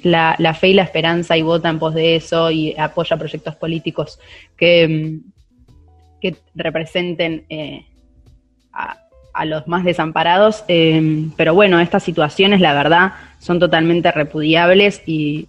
la, 0.03 0.57
fe 0.59 0.69
y 0.69 0.75
la 0.75 0.83
esperanza 0.83 1.37
y 1.37 1.43
vota 1.43 1.69
en 1.69 1.79
pos 1.79 1.95
de 1.95 2.17
eso 2.17 2.51
y 2.51 2.75
apoya 2.77 3.17
proyectos 3.17 3.57
políticos 3.57 4.19
que, 4.57 4.83
em, 4.83 5.23
que 6.21 6.37
representen 6.55 7.45
eh, 7.49 7.87
a, 8.73 8.99
a, 9.33 9.45
los 9.45 9.69
más 9.69 9.85
desamparados. 9.85 10.65
Em, 10.69 11.31
pero 11.37 11.55
bueno, 11.55 11.79
estas 11.79 12.03
situaciones, 12.03 12.61
la 12.61 12.75
verdad, 12.75 13.13
son 13.39 13.61
totalmente 13.61 14.11
repudiables 14.11 15.03
y, 15.07 15.49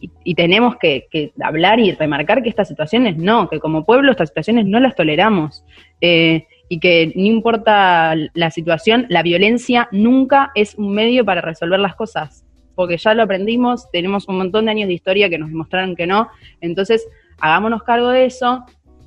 y, 0.00 0.34
tenemos 0.34 0.76
que, 0.76 1.32
hablar 1.42 1.78
y 1.78 1.92
remarcar 1.92 2.42
que 2.42 2.48
estas 2.48 2.68
situaciones 2.68 3.16
no, 3.16 3.48
que 3.48 3.60
como 3.60 3.84
pueblo 3.84 4.10
estas 4.10 4.30
situaciones 4.30 4.66
no 4.66 4.80
las 4.80 4.94
toleramos. 4.94 5.64
Eh, 6.00 6.46
y 6.72 6.78
que 6.78 7.12
no 7.16 7.24
importa 7.24 8.14
la 8.32 8.50
situación, 8.52 9.06
la 9.08 9.24
violencia 9.24 9.88
nunca 9.90 10.52
es 10.54 10.76
un 10.76 10.94
medio 10.94 11.24
para 11.24 11.40
resolver 11.40 11.80
las 11.80 11.96
cosas, 11.96 12.44
porque 12.76 12.96
ya 12.96 13.12
lo 13.12 13.24
aprendimos, 13.24 13.90
tenemos 13.90 14.28
un 14.28 14.38
montón 14.38 14.66
de 14.66 14.70
años 14.70 14.86
de 14.86 14.94
historia 14.94 15.28
que 15.28 15.36
nos 15.36 15.48
demostraron 15.48 15.96
que 15.96 16.06
no, 16.06 16.28
entonces 16.60 17.04
hagámonos 17.40 17.82
cargo 17.82 18.10
de 18.10 18.26
eso, 18.26 18.64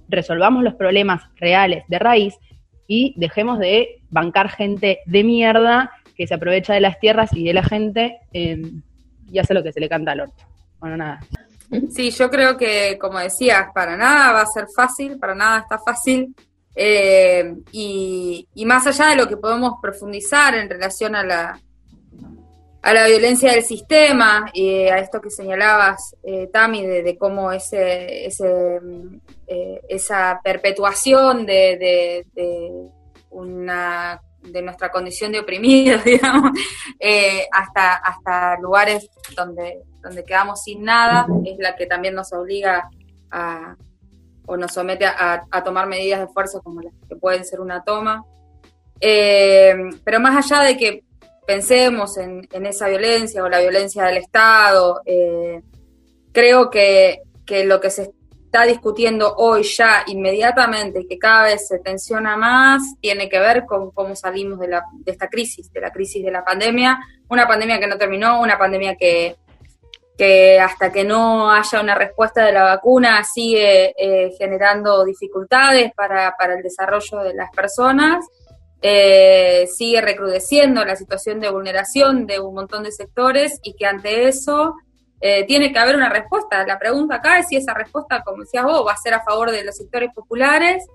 resolvamos 0.10 0.62
los 0.62 0.74
problemas 0.74 1.24
reales 1.38 1.86
de 1.88 2.00
raíz 2.00 2.36
y 2.86 3.14
dejemos 3.16 3.60
de 3.60 4.02
bancar 4.10 4.50
gente 4.50 5.00
de 5.06 5.24
mierda 5.24 5.90
que 6.18 6.28
se 6.28 6.34
aprovecha 6.34 6.74
de 6.74 6.82
las 6.82 7.00
tierras 7.00 7.32
y 7.34 7.46
de 7.46 7.54
la 7.54 7.64
gente 7.64 8.18
eh, 8.34 8.62
y 9.32 9.40
hace 9.40 9.54
lo 9.54 9.64
que 9.64 9.72
se 9.72 9.80
le 9.80 9.88
canta 9.88 10.12
al 10.12 10.20
orto. 10.20 10.53
Bueno, 10.84 10.98
nada. 10.98 11.22
Sí, 11.92 12.12
yo 12.12 12.30
creo 12.30 12.58
que, 12.58 12.98
como 13.00 13.18
decías, 13.18 13.68
para 13.74 13.96
nada 13.96 14.34
va 14.34 14.42
a 14.42 14.46
ser 14.46 14.66
fácil, 14.76 15.18
para 15.18 15.34
nada 15.34 15.60
está 15.60 15.80
fácil. 15.80 16.36
Eh, 16.76 17.56
y, 17.72 18.46
más 18.66 18.86
allá 18.86 19.12
de 19.12 19.16
lo 19.16 19.30
que 19.30 19.38
podemos 19.38 19.76
profundizar 19.82 20.56
en 20.56 20.70
relación 20.70 21.16
a 21.16 21.24
la, 21.24 21.58
a 22.82 22.94
la 22.94 23.08
violencia 23.08 23.54
del 23.54 23.64
sistema 23.64 24.52
y 24.52 24.88
a 24.90 24.98
esto 24.98 25.22
que 25.22 25.30
señalabas, 25.30 26.18
eh, 26.22 26.50
Tami, 26.52 26.86
de, 26.86 27.18
cómo 27.18 27.50
ese, 27.54 28.26
ese 28.26 28.82
eh, 29.48 29.80
esa 29.88 30.42
perpetuación 30.44 31.46
de, 31.46 32.26
de, 32.36 32.90
una 33.30 34.20
de 34.44 34.62
nuestra 34.62 34.90
condición 34.90 35.32
de 35.32 35.40
oprimidos, 35.40 36.04
digamos, 36.06 36.52
hasta, 37.52 37.96
hasta 37.96 38.60
lugares 38.60 39.10
donde 39.36 39.82
donde 40.04 40.26
quedamos 40.26 40.62
sin 40.62 40.84
nada, 40.84 41.26
es 41.46 41.58
la 41.58 41.76
que 41.76 41.86
también 41.86 42.14
nos 42.14 42.34
obliga 42.34 42.90
a, 43.32 43.76
o 44.46 44.58
nos 44.58 44.74
somete 44.74 45.06
a, 45.06 45.42
tomar 45.64 45.88
medidas 45.88 46.20
de 46.20 46.28
fuerza 46.28 46.60
como 46.60 46.82
las 46.82 46.94
que 47.08 47.16
pueden 47.16 47.46
ser 47.46 47.62
una 47.62 47.84
toma. 47.84 48.24
Eh, 49.00 49.74
pero 50.04 50.20
más 50.20 50.46
allá 50.46 50.64
de 50.64 50.78
que 50.78 51.04
pensemos 51.48 52.18
en, 52.18 52.48
esa 52.52 52.90
violencia 52.90 53.44
o 53.44 53.50
la 53.50 53.62
violencia 53.62 54.04
del 54.04 54.18
Estado, 54.18 55.02
eh, 55.06 55.62
creo 56.34 56.70
que, 56.70 57.22
lo 57.66 57.80
que 57.80 57.90
se 57.90 58.12
está 58.54 58.68
discutiendo 58.68 59.34
hoy 59.38 59.64
ya 59.64 60.04
inmediatamente 60.06 61.08
que 61.10 61.18
cada 61.18 61.46
vez 61.46 61.68
se 61.68 61.80
tensiona 61.80 62.38
más 62.38 62.84
tiene 63.02 63.28
que 63.28 63.40
ver 63.40 63.66
con 63.66 63.90
cómo 63.90 64.16
salimos 64.16 64.60
de, 64.60 64.68
la, 64.68 64.84
de 64.94 65.12
esta 65.12 65.28
crisis, 65.28 65.74
de 65.74 65.82
la 65.82 65.90
crisis 65.90 66.24
de 66.24 66.30
la 66.30 66.46
pandemia, 66.46 67.00
una 67.30 67.48
pandemia 67.48 67.80
que 67.80 67.88
no 67.88 67.98
terminó, 67.98 68.40
una 68.40 68.60
pandemia 68.60 68.96
que, 68.96 69.38
que 70.16 70.60
hasta 70.60 70.92
que 70.92 71.04
no 71.04 71.52
haya 71.52 71.82
una 71.82 71.96
respuesta 71.96 72.46
de 72.46 72.52
la 72.52 72.64
vacuna 72.64 73.24
sigue 73.24 73.96
eh, 73.98 74.32
generando 74.38 75.04
dificultades 75.04 75.92
para, 75.96 76.36
el 76.56 76.62
desarrollo 76.62 77.24
de 77.24 77.34
las 77.34 77.50
personas, 77.50 78.24
eh, 78.84 79.66
sigue 79.66 80.00
recrudeciendo 80.00 80.86
la 80.86 80.96
situación 80.96 81.40
de 81.40 81.50
vulneración 81.50 82.28
de 82.28 82.40
un 82.40 82.54
montón 82.54 82.84
de 82.84 82.92
sectores 82.92 83.60
y 83.64 83.74
que 83.74 83.88
ante 83.88 84.28
eso 84.28 84.76
eh, 85.26 85.46
tiene 85.46 85.72
que 85.72 85.80
haber 85.80 85.96
una 85.96 86.10
respuesta. 86.10 86.66
La 86.68 86.78
pregunta 86.78 87.16
acá 87.16 87.40
es 87.40 87.48
si 87.48 87.56
esa 87.56 87.74
respuesta, 87.74 88.22
como 88.24 88.44
decías 88.44 88.66
vos, 88.66 88.86
va 88.86 88.92
a 88.92 88.98
ser 88.98 89.14
a 89.14 89.24
favor 89.24 89.52
de 89.52 89.64
los 89.64 89.76
sectores 89.78 90.12
populares 90.14 90.86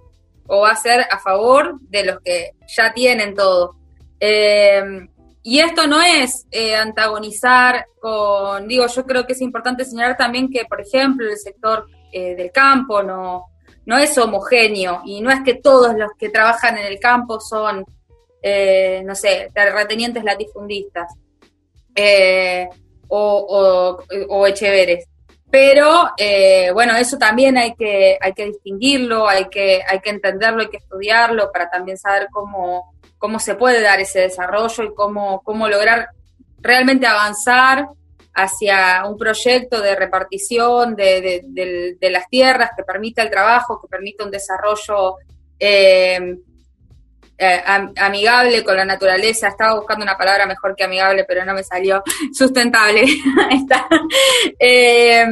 o 0.47 0.61
va 0.61 0.73
a 0.73 0.77
ser 0.77 1.07
a 1.11 1.19
favor 1.19 1.81
de 1.81 2.05
los 2.05 2.21
que 2.21 2.51
ya 2.67 2.93
tienen 2.93 3.35
todo. 3.35 3.77
Y 5.51 5.61
esto 5.61 5.87
no 5.87 6.03
es 6.03 6.47
eh, 6.51 6.77
antagonizar 6.77 7.87
con, 8.01 8.69
digo, 8.69 8.87
yo 8.87 9.07
creo 9.07 9.27
que 9.27 9.33
es 9.33 9.41
importante 9.41 9.87
señalar 9.87 10.15
también 10.15 10.51
que, 10.51 10.67
por 10.67 10.79
ejemplo, 10.79 11.27
el 11.27 11.39
sector 11.39 11.87
eh, 12.13 12.35
del 12.35 12.53
campo 12.53 13.03
no, 13.03 13.47
no 13.87 13.97
es 13.97 14.19
homogéneo 14.19 15.01
y 15.07 15.23
no 15.23 15.31
es 15.31 15.41
que 15.43 15.55
todos 15.55 15.95
los 15.95 16.11
que 16.19 16.29
trabajan 16.29 16.77
en 16.77 16.85
el 16.85 17.01
campo 17.01 17.41
son, 17.41 17.83
eh, 18.43 19.03
no 19.07 19.15
sé, 19.15 19.49
terratenientes 19.55 20.23
latifundistas 20.23 21.15
o, 23.09 23.99
o, 24.29 24.47
echeveres. 24.47 25.07
Pero 25.51 26.11
bueno, 26.75 26.95
eso 26.97 27.17
también 27.17 27.57
hay 27.57 27.75
que, 27.75 28.19
hay 28.21 28.33
que 28.35 28.47
distinguirlo, 28.47 29.27
hay 29.27 29.49
que, 29.49 29.81
hay 29.89 30.01
que 30.01 30.11
entenderlo, 30.11 30.61
hay 30.61 30.69
que 30.69 30.77
estudiarlo 30.77 31.51
para 31.51 31.71
también 31.71 31.97
saber 31.97 32.29
cómo, 32.31 32.93
cómo 33.17 33.39
se 33.39 33.55
puede 33.55 33.83
dar 33.83 33.99
ese 34.01 34.21
desarrollo 34.21 34.85
y 34.85 34.95
cómo, 34.95 35.43
cómo 35.43 35.69
lograr 35.69 36.11
realmente 36.61 37.07
avanzar 37.07 37.89
hacia 38.35 39.05
un 39.05 39.19
proyecto 39.19 39.81
de 39.83 39.97
repartición 39.97 40.95
de, 40.95 41.43
de, 41.45 42.11
las 42.11 42.29
tierras 42.29 42.71
que 42.77 42.85
permita 42.85 43.23
el 43.23 43.31
trabajo, 43.31 43.81
que 43.81 43.89
permita 43.89 44.25
un 44.25 44.31
desarrollo 44.31 45.17
eh, 45.59 46.37
eh, 47.39 47.63
amigable 47.97 48.65
con 48.65 48.77
la 48.77 48.85
naturaleza. 48.85 49.49
Estaba 49.49 49.77
buscando 49.77 50.03
una 50.03 50.19
palabra 50.19 50.45
mejor 50.47 50.75
que 50.75 50.85
amigable, 50.85 51.25
pero 51.25 51.45
no 51.45 51.55
me 51.55 51.63
salió. 51.63 52.03
Sustentable. 52.33 53.05
está. 53.51 53.87
Eh, 54.59 55.25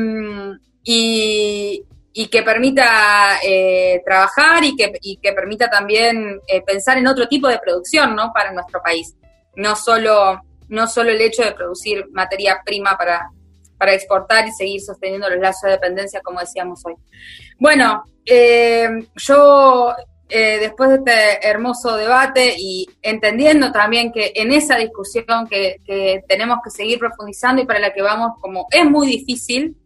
y, 0.85 1.83
que 2.31 2.43
permita 2.43 3.39
eh, 3.43 4.03
trabajar 4.05 4.65
y 4.65 4.75
que, 4.75 4.93
que 5.21 5.33
permita 5.33 5.69
también 5.69 6.41
eh, 6.49 6.63
pensar 6.63 6.97
en 6.97 7.07
otro 7.07 7.29
tipo 7.29 7.47
de 7.49 7.59
producción 7.59 8.15
¿no? 8.15 8.33
para 8.33 8.53
nuestro 8.53 8.81
país. 8.83 9.15
No 9.57 9.77
solo, 9.77 10.41
no 10.69 10.87
solo 10.87 11.11
el 11.11 11.21
hecho 11.21 11.43
de 11.43 11.53
producir 11.53 12.07
materia 12.13 12.63
prima 12.65 12.97
para, 12.97 13.31
para 13.79 13.95
exportar 13.95 14.47
y 14.47 14.53
seguir 14.53 14.81
sosteniendo 14.81 15.29
los 15.29 15.41
lazos 15.41 15.63
de 15.65 15.71
dependencia, 15.73 16.21
como 16.23 16.41
decíamos 16.41 16.81
hoy. 16.87 16.95
Bueno, 17.59 18.05
yo 19.17 19.95
después 20.29 20.91
de 20.91 20.97
este 20.97 21.49
hermoso 21.49 21.97
debate 21.97 22.55
y 22.59 22.87
entendiendo 23.03 23.71
también 23.71 24.13
que 24.13 24.33
en 24.35 24.53
esa 24.53 24.77
discusión 24.77 25.47
que, 25.49 25.77
que 25.85 26.25
tenemos 26.29 26.59
que 26.65 26.71
seguir 26.71 26.99
profundizando 26.99 27.63
y 27.63 27.67
para 27.67 27.79
la 27.79 27.93
que 27.93 28.03
vamos, 28.03 28.33
como 28.41 28.67
es 28.71 28.85
muy 28.85 29.07
difícil, 29.07 29.77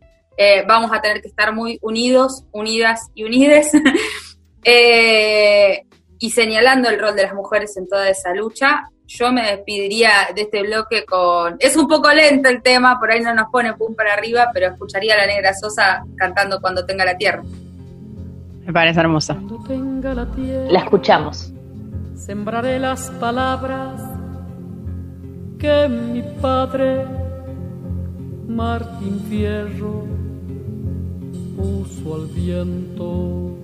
eh, 0.43 0.65
vamos 0.67 0.91
a 0.91 1.03
tener 1.03 1.21
que 1.21 1.29
estar 1.29 1.53
muy 1.55 1.79
unidos, 1.83 2.45
unidas 2.53 3.11
y 3.15 3.25
unides, 3.25 3.73
eh, 4.65 5.83
y 6.19 6.31
señalando 6.31 6.89
el 6.89 6.99
rol 6.99 7.15
de 7.15 7.25
las 7.25 7.35
mujeres 7.35 7.77
en 7.77 7.87
toda 7.87 8.09
esa 8.09 8.33
lucha. 8.33 8.89
Yo 9.07 9.31
me 9.33 9.43
despediría 9.43 10.31
de 10.35 10.41
este 10.41 10.63
bloque 10.63 11.05
con... 11.05 11.57
Es 11.59 11.77
un 11.77 11.87
poco 11.87 12.11
lento 12.11 12.49
el 12.49 12.63
tema, 12.63 12.99
por 12.99 13.11
ahí 13.11 13.21
no 13.21 13.35
nos 13.35 13.51
pone 13.51 13.75
pum 13.75 13.95
para 13.95 14.15
arriba, 14.15 14.49
pero 14.55 14.69
escucharía 14.69 15.13
a 15.13 15.19
la 15.19 15.27
negra 15.27 15.53
Sosa 15.53 16.05
cantando 16.17 16.59
Cuando 16.59 16.87
tenga 16.87 17.05
la 17.05 17.19
tierra. 17.19 17.43
Me 18.67 18.73
parece 18.73 19.01
hermosa. 19.01 19.37
La 20.69 20.81
escuchamos. 20.81 21.53
Sembraré 22.15 22.79
las 22.79 23.11
palabras 23.13 24.01
que 25.59 25.89
mi 25.89 26.23
padre, 26.41 27.07
Martín 28.49 29.21
Fierro, 29.29 30.05
puso 31.57 32.15
al 32.15 32.27
viento. 32.29 33.57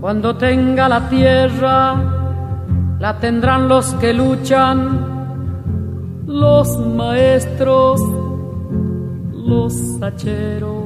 Cuando 0.00 0.36
tenga 0.36 0.88
la 0.88 1.08
tierra, 1.08 1.94
la 2.98 3.18
tendrán 3.18 3.68
los 3.68 3.94
que 3.94 4.12
luchan, 4.12 5.16
los 6.26 6.78
maestros, 6.78 8.00
los 9.32 10.02
hacheros, 10.02 10.85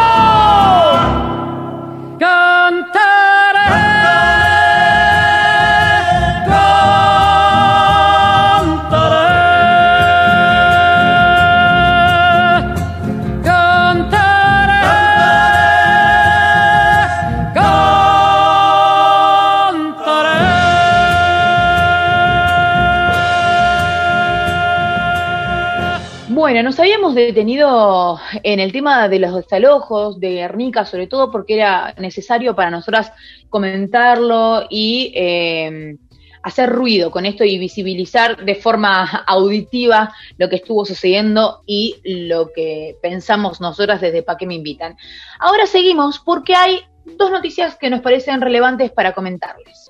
Detenido 27.15 28.19
en 28.43 28.59
el 28.59 28.71
tema 28.71 29.07
de 29.07 29.19
los 29.19 29.35
desalojos, 29.35 30.19
de 30.19 30.33
Guernica, 30.33 30.85
sobre 30.85 31.07
todo 31.07 31.31
porque 31.31 31.55
era 31.55 31.93
necesario 31.97 32.55
para 32.55 32.71
nosotras 32.71 33.11
comentarlo 33.49 34.65
y 34.69 35.11
eh, 35.15 35.95
hacer 36.43 36.69
ruido 36.69 37.11
con 37.11 37.25
esto 37.25 37.43
y 37.43 37.57
visibilizar 37.57 38.43
de 38.43 38.55
forma 38.55 39.03
auditiva 39.27 40.13
lo 40.37 40.49
que 40.49 40.57
estuvo 40.57 40.85
sucediendo 40.85 41.61
y 41.65 41.97
lo 42.03 42.51
que 42.53 42.97
pensamos 43.01 43.61
nosotras 43.61 44.01
desde 44.01 44.23
Pa' 44.23 44.37
que 44.37 44.47
me 44.47 44.55
invitan. 44.55 44.97
Ahora 45.39 45.65
seguimos 45.65 46.19
porque 46.19 46.55
hay 46.55 46.81
dos 47.05 47.31
noticias 47.31 47.75
que 47.75 47.89
nos 47.89 48.01
parecen 48.01 48.41
relevantes 48.41 48.91
para 48.91 49.13
comentarles. 49.13 49.89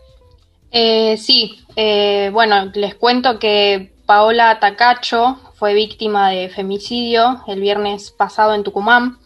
Eh, 0.71 1.17
sí, 1.17 1.59
eh, 1.75 2.29
bueno, 2.31 2.71
les 2.73 2.95
cuento 2.95 3.39
que 3.39 3.93
Paola 4.05 4.59
Tacacho 4.59 5.39
fue 5.61 5.75
víctima 5.75 6.31
de 6.31 6.49
femicidio 6.49 7.43
el 7.45 7.61
viernes 7.61 8.09
pasado 8.09 8.55
en 8.55 8.63
Tucumán. 8.63 9.19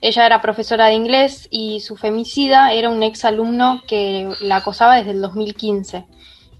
Ella 0.00 0.24
era 0.24 0.40
profesora 0.40 0.86
de 0.86 0.94
inglés 0.94 1.48
y 1.50 1.80
su 1.80 1.96
femicida 1.96 2.72
era 2.72 2.88
un 2.88 3.02
ex 3.02 3.26
alumno 3.26 3.82
que 3.86 4.30
la 4.40 4.56
acosaba 4.56 4.96
desde 4.96 5.10
el 5.10 5.20
2015. 5.20 6.06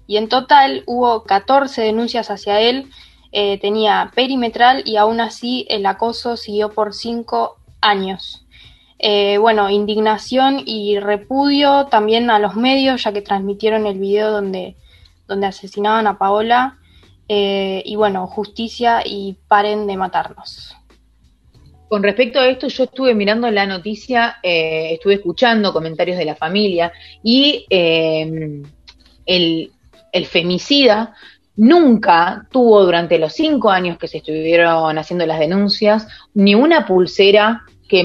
Y 0.05 0.17
en 0.17 0.29
total 0.29 0.83
hubo 0.85 1.23
14 1.23 1.81
denuncias 1.81 2.29
hacia 2.29 2.61
él, 2.61 2.91
eh, 3.31 3.57
tenía 3.57 4.11
perimetral 4.13 4.83
y 4.85 4.97
aún 4.97 5.19
así 5.19 5.65
el 5.67 5.87
acoso 5.87 6.37
siguió 6.37 6.69
por 6.69 6.93
5 6.93 7.57
años. 7.81 8.45
Eh, 8.99 9.39
bueno, 9.39 9.67
indignación 9.71 10.61
y 10.63 10.99
repudio 10.99 11.87
también 11.87 12.29
a 12.29 12.37
los 12.37 12.55
medios, 12.55 13.03
ya 13.03 13.11
que 13.11 13.23
transmitieron 13.23 13.87
el 13.87 13.97
video 13.97 14.29
donde, 14.29 14.75
donde 15.27 15.47
asesinaban 15.47 16.05
a 16.05 16.19
Paola 16.19 16.77
eh, 17.35 17.81
y 17.83 17.95
bueno, 17.95 18.27
justicia 18.27 19.01
y 19.03 19.35
paren 19.47 19.87
de 19.87 19.97
matarnos. 19.97 20.75
con 21.89 22.03
respecto 22.03 22.39
a 22.39 22.47
esto, 22.47 22.67
yo 22.67 22.83
estuve 22.83 23.15
mirando 23.15 23.49
la 23.49 23.65
noticia, 23.65 24.37
eh, 24.43 24.93
estuve 24.93 25.15
escuchando 25.15 25.73
comentarios 25.73 26.19
de 26.19 26.25
la 26.25 26.35
familia 26.35 26.91
y 27.23 27.65
eh, 27.71 28.61
el, 29.25 29.71
el 30.11 30.25
femicida 30.27 31.15
nunca 31.55 32.47
tuvo 32.51 32.85
durante 32.85 33.17
los 33.17 33.33
cinco 33.33 33.71
años 33.71 33.97
que 33.97 34.07
se 34.07 34.17
estuvieron 34.19 34.95
haciendo 34.99 35.25
las 35.25 35.39
denuncias 35.39 36.07
ni 36.35 36.53
una 36.53 36.85
pulsera 36.85 37.63
que, 37.87 38.03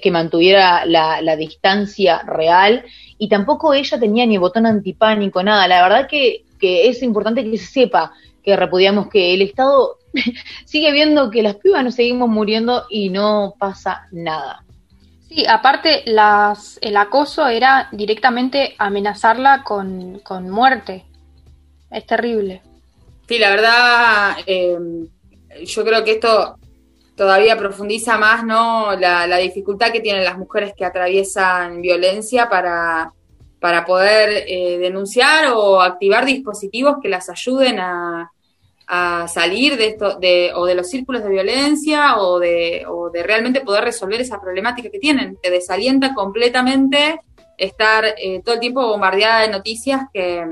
que 0.00 0.10
mantuviera 0.12 0.86
la, 0.86 1.20
la, 1.22 1.36
distancia 1.36 2.22
real 2.22 2.84
y 3.18 3.28
tampoco 3.28 3.74
ella 3.74 3.98
tenía 3.98 4.26
ni 4.26 4.38
botón 4.38 4.66
antipánico, 4.66 5.42
nada. 5.42 5.66
La 5.66 5.82
verdad 5.82 6.06
que, 6.08 6.44
que 6.60 6.88
es 6.88 7.02
importante 7.02 7.44
que 7.44 7.58
se 7.58 7.66
sepa 7.66 8.12
que 8.44 8.56
repudiamos 8.56 9.08
que 9.08 9.34
el 9.34 9.42
Estado 9.42 9.98
sigue 10.64 10.92
viendo 10.92 11.30
que 11.30 11.42
las 11.42 11.56
pibas 11.56 11.82
nos 11.82 11.94
seguimos 11.94 12.28
muriendo 12.28 12.84
y 12.90 13.08
no 13.10 13.54
pasa 13.58 14.06
nada. 14.12 14.64
Sí, 15.28 15.44
aparte 15.48 16.02
las, 16.06 16.78
el 16.80 16.96
acoso 16.96 17.48
era 17.48 17.88
directamente 17.90 18.74
amenazarla 18.78 19.64
con, 19.64 20.20
con 20.20 20.48
muerte. 20.48 21.04
Es 21.90 22.06
terrible. 22.06 22.62
Sí, 23.26 23.38
la 23.38 23.50
verdad, 23.50 24.36
eh, 24.46 24.78
yo 25.64 25.84
creo 25.84 26.04
que 26.04 26.12
esto 26.12 26.56
todavía 27.16 27.56
profundiza 27.56 28.18
más 28.18 28.44
¿no? 28.44 28.94
La, 28.96 29.26
la, 29.26 29.38
dificultad 29.38 29.92
que 29.92 30.00
tienen 30.00 30.24
las 30.24 30.36
mujeres 30.36 30.72
que 30.76 30.84
atraviesan 30.84 31.80
violencia 31.80 32.48
para, 32.48 33.12
para 33.60 33.84
poder 33.84 34.44
eh, 34.46 34.78
denunciar 34.78 35.52
o 35.54 35.80
activar 35.80 36.26
dispositivos 36.26 36.96
que 37.00 37.08
las 37.08 37.30
ayuden 37.30 37.78
a, 37.78 38.30
a 38.86 39.26
salir 39.28 39.76
de 39.76 39.88
esto, 39.88 40.18
de, 40.18 40.52
o 40.54 40.66
de 40.66 40.74
los 40.74 40.88
círculos 40.88 41.22
de 41.22 41.30
violencia 41.30 42.18
o 42.18 42.38
de, 42.38 42.84
realmente 43.24 43.60
poder 43.60 43.84
resolver 43.84 44.20
esa 44.20 44.40
problemática 44.40 44.90
que 44.90 44.98
tienen. 44.98 45.36
Te 45.42 45.50
desalienta 45.50 46.14
completamente 46.14 47.20
estar 47.56 48.04
eh, 48.04 48.42
todo 48.44 48.54
el 48.54 48.60
tiempo 48.60 48.86
bombardeada 48.86 49.42
de 49.42 49.48
noticias 49.48 50.02
que, 50.12 50.44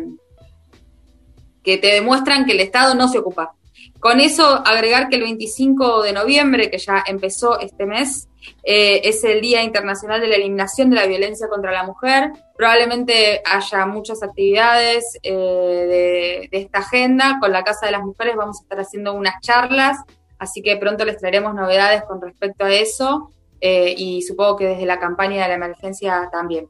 que 1.63 1.79
te 1.79 1.89
demuestran 1.89 2.45
que 2.45 2.53
el 2.53 2.61
Estado 2.61 2.95
no 2.95 3.09
se 3.09 3.19
ocupa. 3.19 3.55
Con 4.03 4.19
eso, 4.19 4.61
agregar 4.67 5.09
que 5.09 5.15
el 5.15 5.23
25 5.23 6.03
de 6.03 6.13
noviembre, 6.13 6.73
que 6.73 6.79
ya 6.79 7.05
empezó 7.07 7.61
este 7.61 7.87
mes, 7.87 8.29
eh, 8.65 9.01
es 9.05 9.23
el 9.23 9.41
Día 9.41 9.63
Internacional 9.63 10.21
de 10.21 10.27
la 10.27 10.35
Eliminación 10.35 10.91
de 10.91 10.97
la 10.97 11.07
Violencia 11.07 11.47
contra 11.49 11.71
la 11.71 11.85
Mujer. 11.85 12.33
Probablemente 12.57 13.43
haya 13.47 13.87
muchas 13.87 14.21
actividades 14.25 15.05
eh, 15.23 16.49
de, 16.51 16.59
esta 16.59 16.81
agenda. 16.81 17.39
Con 17.41 17.53
la 17.53 17.63
Casa 17.63 17.87
de 17.87 17.93
las 17.93 18.03
Mujeres 18.03 18.35
vamos 18.35 18.59
a 18.59 18.63
estar 18.65 18.81
haciendo 18.81 19.15
unas 19.15 19.41
charlas, 19.41 19.99
así 20.37 20.63
que 20.63 20.77
pronto 20.79 21.05
les 21.05 21.19
traeremos 21.19 21.55
novedades 21.55 22.03
con 22.03 22.21
respecto 22.21 22.65
a 22.65 22.73
eso 22.73 23.31
eh, 23.61 23.95
y 23.97 24.23
supongo 24.23 24.57
que 24.57 24.67
desde 24.67 24.85
la 24.85 24.99
campaña 24.99 25.45
de 25.45 25.49
la 25.51 25.55
emergencia 25.55 26.29
también. 26.33 26.67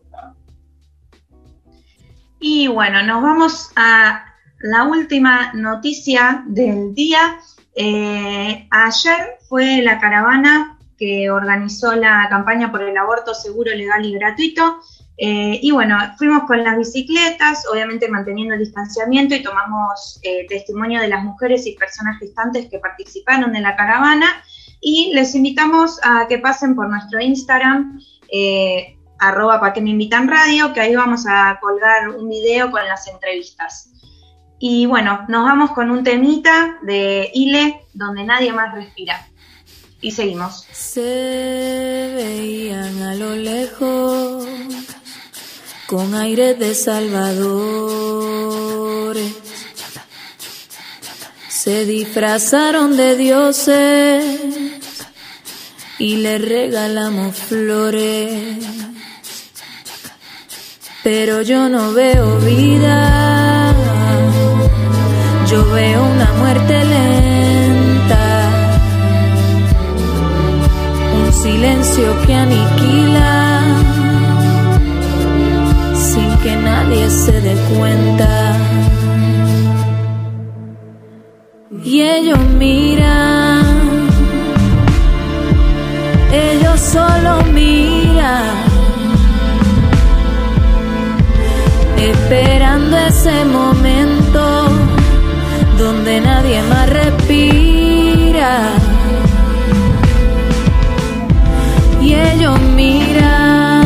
Y 2.39 2.69
bueno, 2.69 3.03
nos 3.03 3.23
vamos 3.23 3.71
a 3.75 4.32
la 4.63 4.85
última 4.85 5.53
noticia 5.55 6.45
del 6.47 6.95
día. 6.95 7.39
ayer 7.75 9.39
fue 9.49 9.83
la 9.83 9.99
caravana 9.99 10.79
que 11.03 11.31
organizó 11.31 11.97
la 11.97 12.29
campaña 12.31 12.71
por 12.71 12.83
el 12.83 12.97
aborto 12.97 13.35
seguro, 13.35 13.75
legal 13.75 14.05
y 14.07 14.13
gratuito. 14.15 14.81
Eh, 15.17 15.59
y 15.63 15.71
bueno, 15.71 15.97
fuimos 16.17 16.45
con 16.45 16.63
las 16.65 16.79
bicicletas, 16.79 17.65
obviamente 17.71 18.09
manteniendo 18.09 18.55
el 18.55 18.61
distanciamiento 18.61 19.35
y 19.35 19.43
tomamos 19.43 20.19
eh, 20.23 20.47
testimonio 20.49 21.01
de 21.01 21.09
las 21.09 21.23
mujeres 21.23 21.67
y 21.67 21.75
personas 21.75 22.19
gestantes 22.19 22.69
que 22.71 22.79
participaron 22.79 23.55
en 23.55 23.63
la 23.63 23.77
caravana. 23.77 24.27
Y 24.81 25.13
les 25.15 25.35
invitamos 25.35 26.01
a 26.03 26.27
que 26.29 26.39
pasen 26.39 26.75
por 26.75 26.89
nuestro 26.89 27.21
Instagram, 27.21 28.01
eh, 28.33 28.97
arroba 29.19 29.61
para 29.61 29.73
que 29.73 29.81
me 29.81 29.91
invitan 29.91 30.29
radio, 30.29 30.73
que 30.73 30.81
ahí 30.81 30.97
vamos 30.97 31.25
a 31.29 31.59
colgar 31.61 32.09
un 32.11 32.29
video 32.29 32.71
con 32.71 32.85
las 32.87 33.07
entrevistas. 33.07 33.92
Y 34.65 34.87
bueno, 34.87 35.25
nos 35.27 35.45
vamos 35.45 35.73
con 35.73 35.91
un 35.91 36.05
temita 36.05 36.79
de 36.83 37.33
Ile, 37.35 37.85
donde 37.93 38.23
nadie 38.23 38.53
más 38.53 38.73
respira. 38.73 39.27
Y 40.01 40.13
seguimos. 40.13 40.69
Se 40.71 42.13
veían 42.15 43.03
a 43.03 43.17
lo 43.17 43.35
lejos 43.35 44.47
con 45.89 46.15
aire 46.15 46.55
de 46.55 46.77
salvadores. 46.77 47.43
Se 51.49 51.85
disfrazaron 51.85 52.97
de 52.97 53.17
dioses 53.17 54.41
y 55.99 56.19
le 56.19 56.39
regalamos 56.39 57.37
flores. 57.37 58.65
Pero 61.03 61.43
yo 61.43 61.69
no 61.69 61.93
veo 61.93 62.39
vida, 62.39 63.62
yo 65.53 65.71
veo 65.71 66.03
una 66.03 66.33
muerte 66.41 66.85
lenta 66.85 67.53
silencio 71.43 72.09
que 72.25 72.35
aniquila 72.35 73.61
sin 75.95 76.31
que 76.43 76.57
nadie 76.57 77.11
se 77.11 77.33
dé 77.41 77.55
cuenta. 77.77 78.57
Y 81.85 82.01
ellos 82.01 82.39
miran, 82.59 83.65
ellos 86.33 86.81
solo 86.81 87.43
miran, 87.53 88.55
esperando 91.99 92.97
ese 92.99 93.45
momento 93.45 94.72
donde 95.79 96.21
nadie 96.21 96.63
más 96.63 96.89
respira 96.89 98.59
y 102.01 102.15
ellos 102.15 102.61
miran, 102.77 103.85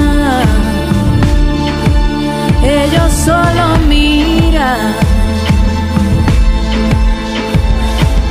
ellos 2.62 3.12
solo 3.24 3.78
miran, 3.88 4.94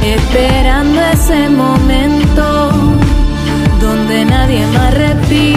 esperando 0.01 1.01
ese 1.13 1.49
momento 1.49 2.71
donde 3.79 4.25
nadie 4.25 4.65
más 4.67 4.93
respira. 4.93 5.54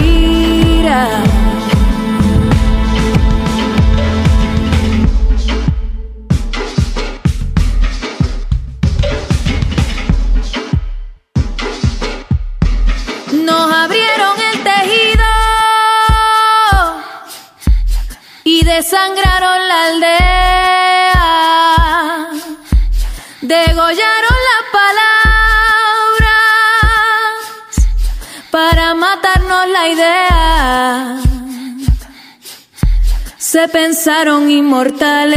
Desangraron 18.79 19.59
la 19.71 19.79
aldea, 19.89 21.15
degollaron 23.41 24.37
las 24.49 24.63
palabras 24.79 26.21
para 28.51 28.85
matarnos 28.95 29.65
la 29.75 29.83
idea. 29.95 31.17
Se 33.37 33.67
pensaron 33.67 34.49
inmortales 34.49 35.35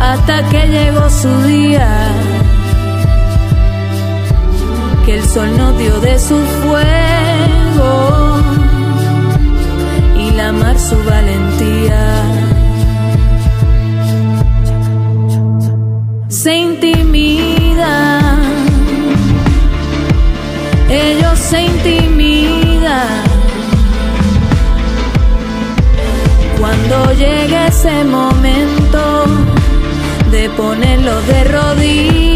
hasta 0.00 0.48
que 0.48 0.66
llegó 0.68 1.10
su 1.10 1.42
día, 1.42 1.90
que 5.04 5.18
el 5.18 5.24
sol 5.28 5.54
nos 5.58 5.76
dio 5.76 6.00
de 6.00 6.18
su 6.18 6.38
fuego 6.62 7.25
su 10.78 10.96
valentía. 11.04 12.22
Se 16.28 16.54
intimidan, 16.54 18.42
ellos 20.88 21.38
se 21.38 21.62
intimidan. 21.62 23.24
Cuando 26.58 27.12
llegue 27.12 27.66
ese 27.66 28.04
momento 28.04 29.24
de 30.30 30.48
ponerlos 30.50 31.26
de 31.26 31.44
rodillas 31.44 32.35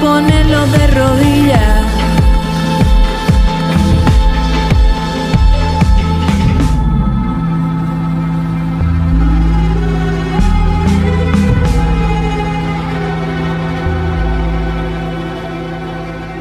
ponerlo 0.00 0.66
de 0.66 0.86
rodillas. 0.86 1.86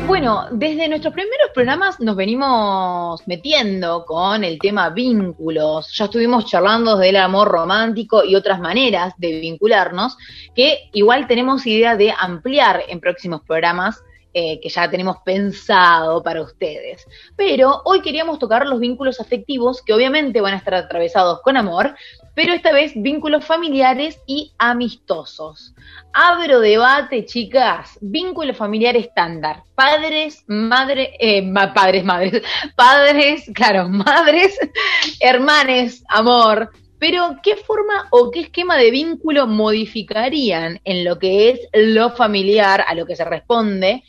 Bueno, 0.08 0.48
desde 0.52 0.88
nuestros 0.88 1.14
primeros 1.14 1.29
programas 1.60 2.00
nos 2.00 2.16
venimos 2.16 3.22
metiendo 3.28 4.06
con 4.06 4.46
el 4.46 4.58
tema 4.60 4.92
vínculos. 4.92 5.94
Ya 5.94 6.06
estuvimos 6.06 6.46
charlando 6.46 6.96
del 6.96 7.18
amor 7.18 7.50
romántico 7.50 8.24
y 8.24 8.36
otras 8.36 8.62
maneras 8.62 9.14
de 9.18 9.42
vincularnos, 9.42 10.16
que 10.56 10.90
igual 10.94 11.28
tenemos 11.28 11.68
idea 11.68 11.98
de 11.98 12.14
ampliar 12.18 12.84
en 12.88 13.02
próximos 13.02 13.42
programas 13.42 14.02
eh, 14.34 14.60
que 14.62 14.70
ya 14.70 14.90
tenemos 14.90 15.18
pensado 15.26 16.22
para 16.22 16.42
ustedes. 16.42 17.06
Pero 17.36 17.82
hoy 17.86 18.02
queríamos 18.02 18.38
tocar 18.38 18.66
los 18.68 18.80
vínculos 18.80 19.20
afectivos, 19.20 19.82
que 19.82 19.94
obviamente 19.94 20.40
van 20.40 20.54
a 20.54 20.58
estar 20.58 20.76
atravesados 20.76 21.42
con 21.42 21.58
amor, 21.58 21.96
pero 22.36 22.54
esta 22.54 22.72
vez 22.72 22.94
vínculos 22.96 23.44
familiares 23.44 24.20
y 24.28 24.54
amistosos. 24.58 25.74
Abro 26.14 26.60
debate, 26.60 27.26
chicas. 27.26 27.98
Vínculo 28.02 28.54
familiar 28.54 28.96
estándar. 28.96 29.64
Padres, 29.76 30.44
madre, 30.48 31.16
eh, 31.20 31.44
padres, 31.74 32.04
madres, 32.04 32.44
padres, 32.76 33.50
claro, 33.54 33.90
madres, 33.90 34.58
hermanes, 35.20 36.04
amor. 36.08 36.70
Pero, 37.00 37.38
¿qué 37.42 37.56
forma 37.56 38.08
o 38.12 38.30
qué 38.30 38.42
esquema 38.42 38.78
de 38.78 38.92
vínculo 38.92 39.48
modificarían 39.48 40.82
en 40.84 41.06
lo 41.06 41.18
que 41.18 41.50
es 41.50 41.60
lo 41.74 42.12
familiar, 42.12 42.84
a 42.86 42.94
lo 42.94 43.06
que 43.06 43.16
se 43.16 43.24
responde? 43.24 44.04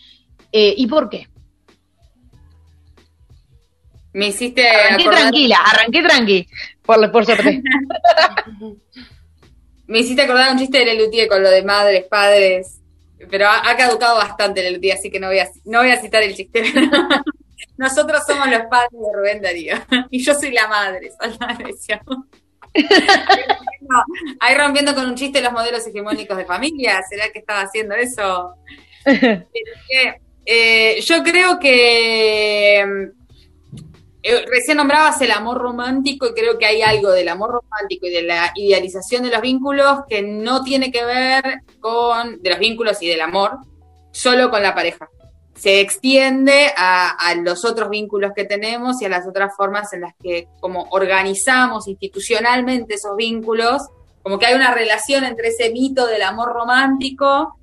Eh, 0.52 0.74
¿Y 0.76 0.86
por 0.86 1.08
qué? 1.08 1.28
Me 4.12 4.28
hiciste. 4.28 4.68
Arranqué 4.68 5.08
tranquila, 5.08 5.58
arranqué 5.64 6.02
tranqui, 6.02 6.48
por, 6.82 7.12
por 7.12 7.24
suerte. 7.24 7.62
Me 9.86 9.98
hiciste 10.00 10.22
acordar 10.22 10.52
un 10.52 10.58
chiste 10.58 10.78
de 10.78 10.84
Lelutier 10.84 11.26
con 11.26 11.42
lo 11.42 11.50
de 11.50 11.64
madres, 11.64 12.04
padres, 12.04 12.80
pero 13.28 13.48
ha, 13.48 13.76
caducado 13.76 14.18
bastante 14.18 14.62
Lelutier, 14.62 14.96
así 14.96 15.10
que 15.10 15.18
no 15.18 15.26
voy 15.26 15.40
a, 15.40 15.48
no 15.64 15.80
voy 15.80 15.90
a 15.90 16.00
citar 16.00 16.22
el 16.22 16.36
chiste. 16.36 16.62
Nosotros 17.76 18.22
somos 18.24 18.48
los 18.48 18.62
padres 18.70 18.92
de 18.92 19.12
Rubén 19.12 19.42
Darío 19.42 19.74
y 20.10 20.22
yo 20.22 20.32
soy 20.34 20.52
la 20.52 20.68
madre, 20.68 21.10
ahí 24.38 24.54
rompiendo 24.54 24.94
con 24.94 25.06
un 25.06 25.16
chiste 25.16 25.42
los 25.42 25.52
modelos 25.52 25.84
hegemónicos 25.84 26.36
de 26.36 26.44
familia, 26.44 27.02
¿será 27.08 27.30
que 27.32 27.40
estaba 27.40 27.62
haciendo 27.62 27.96
eso? 27.96 28.54
Eh, 30.44 31.00
yo 31.02 31.22
creo 31.22 31.58
que 31.58 32.80
eh, 34.22 34.44
recién 34.46 34.76
nombrabas 34.76 35.20
el 35.22 35.30
amor 35.30 35.58
romántico 35.58 36.26
y 36.26 36.34
creo 36.34 36.58
que 36.58 36.66
hay 36.66 36.82
algo 36.82 37.10
del 37.10 37.28
amor 37.28 37.52
romántico 37.52 38.06
y 38.06 38.10
de 38.10 38.22
la 38.22 38.52
idealización 38.54 39.22
de 39.22 39.30
los 39.30 39.40
vínculos 39.40 40.00
que 40.08 40.22
no 40.22 40.62
tiene 40.62 40.92
que 40.92 41.04
ver 41.04 41.62
con, 41.80 42.42
de 42.42 42.50
los 42.50 42.58
vínculos 42.58 43.02
y 43.02 43.08
del 43.08 43.22
amor, 43.22 43.58
solo 44.10 44.50
con 44.50 44.62
la 44.62 44.74
pareja. 44.74 45.08
Se 45.54 45.80
extiende 45.80 46.72
a, 46.76 47.10
a 47.10 47.34
los 47.34 47.64
otros 47.64 47.88
vínculos 47.90 48.32
que 48.34 48.44
tenemos 48.44 49.00
y 49.00 49.06
a 49.06 49.10
las 49.10 49.26
otras 49.26 49.54
formas 49.56 49.92
en 49.92 50.02
las 50.02 50.14
que 50.22 50.48
como 50.60 50.86
organizamos 50.90 51.88
institucionalmente 51.88 52.94
esos 52.94 53.16
vínculos, 53.16 53.82
como 54.22 54.38
que 54.38 54.46
hay 54.46 54.54
una 54.54 54.74
relación 54.74 55.24
entre 55.24 55.48
ese 55.48 55.70
mito 55.70 56.06
del 56.06 56.22
amor 56.22 56.52
romántico 56.52 57.59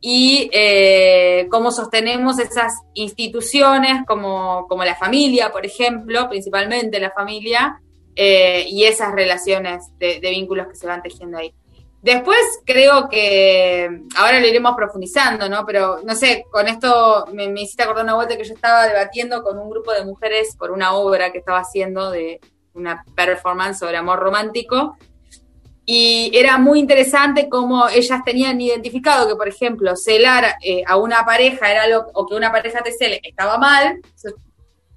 y 0.00 0.48
eh, 0.52 1.46
cómo 1.50 1.70
sostenemos 1.70 2.38
esas 2.38 2.72
instituciones 2.94 4.04
como, 4.06 4.66
como, 4.66 4.84
la 4.84 4.94
familia, 4.94 5.52
por 5.52 5.66
ejemplo, 5.66 6.28
principalmente 6.28 6.98
la 6.98 7.10
familia, 7.10 7.80
eh, 8.16 8.64
y 8.68 8.84
esas 8.84 9.12
relaciones 9.12 9.84
de, 9.98 10.18
vínculos 10.20 10.68
que 10.68 10.76
se 10.76 10.86
van 10.86 11.02
tejiendo 11.02 11.38
ahí. 11.38 11.54
Después 12.02 12.38
creo 12.64 13.10
que, 13.10 14.04
ahora 14.16 14.40
lo 14.40 14.46
iremos 14.46 14.74
profundizando, 14.74 15.50
¿no? 15.50 15.66
Pero 15.66 16.00
no 16.02 16.14
sé, 16.14 16.46
con 16.50 16.66
esto 16.66 17.26
me, 17.34 17.48
me 17.48 17.62
hiciste 17.62 17.82
acordar 17.82 18.04
una 18.04 18.14
vuelta 18.14 18.38
que 18.38 18.44
yo 18.44 18.54
estaba 18.54 18.86
debatiendo 18.86 19.42
con 19.42 19.58
un 19.58 19.68
grupo 19.68 19.92
de 19.92 20.06
mujeres 20.06 20.56
por 20.58 20.70
una 20.70 20.94
obra 20.94 21.30
que 21.30 21.38
estaba 21.38 21.58
haciendo 21.58 22.10
de 22.10 22.40
una 22.72 23.04
performance 23.14 23.78
sobre 23.78 23.98
amor 23.98 24.18
romántico 24.18 24.96
y 25.92 26.30
era 26.32 26.56
muy 26.56 26.78
interesante 26.78 27.48
cómo 27.48 27.88
ellas 27.88 28.20
tenían 28.24 28.60
identificado 28.60 29.26
que, 29.26 29.34
por 29.34 29.48
ejemplo, 29.48 29.96
celar 29.96 30.54
eh, 30.62 30.84
a 30.86 30.96
una 30.96 31.24
pareja 31.24 31.68
era 31.68 31.88
lo, 31.88 32.06
o 32.14 32.28
que 32.28 32.36
una 32.36 32.52
pareja 32.52 32.80
te 32.80 32.92
cele 32.92 33.20
estaba 33.24 33.58
mal, 33.58 34.00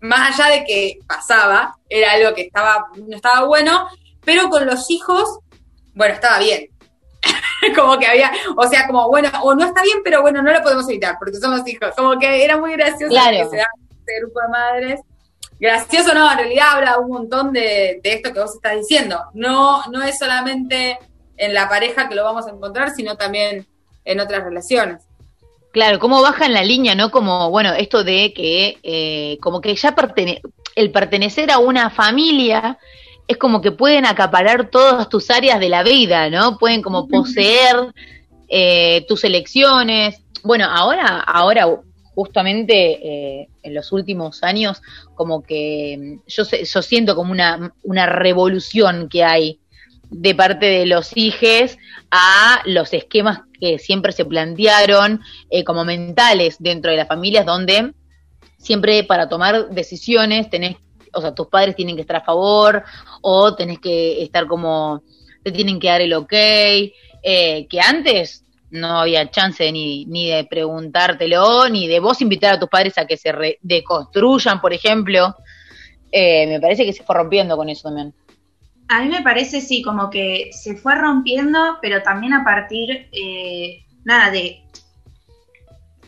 más 0.01 0.39
allá 0.39 0.53
de 0.53 0.65
que 0.65 0.99
pasaba, 1.07 1.75
era 1.89 2.11
algo 2.11 2.35
que 2.35 2.43
estaba, 2.43 2.89
no 2.95 3.15
estaba 3.15 3.47
bueno, 3.47 3.87
pero 4.23 4.51
con 4.51 4.67
los 4.67 4.91
hijos, 4.91 5.39
bueno, 5.95 6.13
estaba 6.13 6.37
bien. 6.37 6.69
como 7.75 7.97
que 7.97 8.05
había, 8.05 8.31
o 8.55 8.67
sea, 8.67 8.85
como, 8.85 9.07
bueno, 9.07 9.31
o 9.41 9.55
no 9.55 9.65
está 9.65 9.81
bien, 9.81 9.97
pero 10.03 10.21
bueno, 10.21 10.43
no 10.43 10.53
lo 10.53 10.61
podemos 10.61 10.87
evitar, 10.87 11.15
porque 11.17 11.39
somos 11.39 11.67
hijos. 11.67 11.89
Como 11.97 12.19
que 12.19 12.45
era 12.45 12.57
muy 12.57 12.73
gracioso 12.73 13.15
que 13.15 13.45
se 13.49 13.57
da 13.57 13.65
este 13.89 14.19
grupo 14.19 14.41
de 14.41 14.47
madres 14.47 15.01
gracioso 15.63 16.13
no, 16.13 16.29
en 16.29 16.37
realidad 16.39 16.67
habla 16.73 16.99
un 16.99 17.09
montón 17.09 17.53
de, 17.53 18.01
esto 18.03 18.33
que 18.33 18.39
vos 18.41 18.53
estás 18.53 18.75
diciendo. 18.75 19.17
No, 19.33 19.81
no 19.87 20.03
es 20.03 20.19
solamente 20.19 20.99
en 21.37 21.53
la 21.53 21.69
pareja 21.69 22.09
que 22.09 22.15
lo 22.15 22.25
vamos 22.25 22.45
a 22.47 22.51
encontrar, 22.51 22.91
sino 22.91 23.15
también 23.15 23.65
en 24.03 24.19
otras 24.19 24.43
relaciones. 24.43 25.03
Claro, 25.71 25.99
cómo 25.99 26.21
baja 26.21 26.45
en 26.45 26.53
la 26.53 26.63
línea, 26.63 26.95
¿no? 26.95 27.11
Como, 27.11 27.49
bueno, 27.49 27.73
esto 27.73 28.03
de 28.03 28.33
que, 28.33 28.77
eh, 28.83 29.37
como 29.39 29.61
que 29.61 29.73
ya 29.75 29.95
el 30.75 30.91
pertenecer 30.91 31.49
a 31.49 31.59
una 31.59 31.89
familia 31.89 32.77
es 33.25 33.37
como 33.37 33.61
que 33.61 33.71
pueden 33.71 34.05
acaparar 34.05 34.69
todas 34.69 35.07
tus 35.07 35.29
áreas 35.31 35.61
de 35.61 35.69
la 35.69 35.81
vida, 35.81 36.29
¿no? 36.29 36.57
Pueden 36.57 36.81
como 36.81 37.07
poseer 37.07 37.93
eh, 38.49 39.05
tus 39.07 39.23
elecciones. 39.23 40.21
Bueno, 40.43 40.65
ahora, 40.69 41.21
ahora 41.21 41.67
justamente 42.15 42.73
eh, 43.41 43.49
en 43.63 43.73
los 43.73 43.91
últimos 43.91 44.43
años, 44.43 44.81
como 45.15 45.43
que 45.43 45.97
mm, 45.99 46.27
yo, 46.27 46.43
yo 46.43 46.81
siento 46.81 47.15
como 47.15 47.31
una, 47.31 47.73
una 47.83 48.05
revolución 48.05 49.09
que 49.09 49.23
hay 49.23 49.59
de 50.09 50.35
parte 50.35 50.67
de 50.67 50.85
los 50.85 51.11
hijes 51.15 51.77
a 52.11 52.61
los 52.65 52.93
esquemas 52.93 53.41
que 53.59 53.79
siempre 53.79 54.11
se 54.11 54.25
plantearon 54.25 55.21
eh, 55.49 55.63
como 55.63 55.85
mentales 55.85 56.57
dentro 56.59 56.91
de 56.91 56.97
las 56.97 57.07
familias, 57.07 57.45
donde 57.45 57.93
siempre 58.57 59.03
para 59.03 59.27
tomar 59.27 59.69
decisiones 59.69 60.49
tenés, 60.49 60.77
o 61.13 61.21
sea, 61.21 61.33
tus 61.33 61.47
padres 61.47 61.75
tienen 61.75 61.95
que 61.95 62.01
estar 62.01 62.17
a 62.17 62.25
favor 62.25 62.83
o 63.21 63.55
tenés 63.55 63.79
que 63.79 64.21
estar 64.21 64.47
como, 64.47 65.03
te 65.43 65.51
tienen 65.51 65.79
que 65.79 65.87
dar 65.87 66.01
el 66.01 66.13
ok, 66.13 66.33
eh, 66.33 67.67
que 67.69 67.79
antes 67.81 68.43
no 68.73 69.01
había 69.01 69.29
chance 69.29 69.71
ni, 69.71 70.05
ni 70.05 70.29
de 70.29 70.45
preguntártelo, 70.45 71.69
ni 71.69 71.87
de 71.87 71.99
vos 71.99 72.21
invitar 72.21 72.55
a 72.55 72.59
tus 72.59 72.69
padres 72.69 72.97
a 72.97 73.05
que 73.05 73.17
se 73.17 73.59
deconstruyan, 73.61 74.59
por 74.59 74.73
ejemplo. 74.73 75.35
Eh, 76.11 76.47
me 76.47 76.59
parece 76.59 76.83
que 76.83 76.91
se 76.91 77.03
fue 77.03 77.15
rompiendo 77.15 77.55
con 77.55 77.69
eso 77.69 77.89
también. 77.89 78.13
A 78.89 79.01
mí 79.01 79.09
me 79.09 79.21
parece, 79.21 79.61
sí, 79.61 79.83
como 79.83 80.09
que 80.09 80.49
se 80.51 80.75
fue 80.75 80.95
rompiendo, 80.95 81.77
pero 81.81 82.01
también 82.01 82.33
a 82.33 82.43
partir, 82.43 83.09
eh, 83.11 83.85
nada, 84.05 84.31
de 84.31 84.63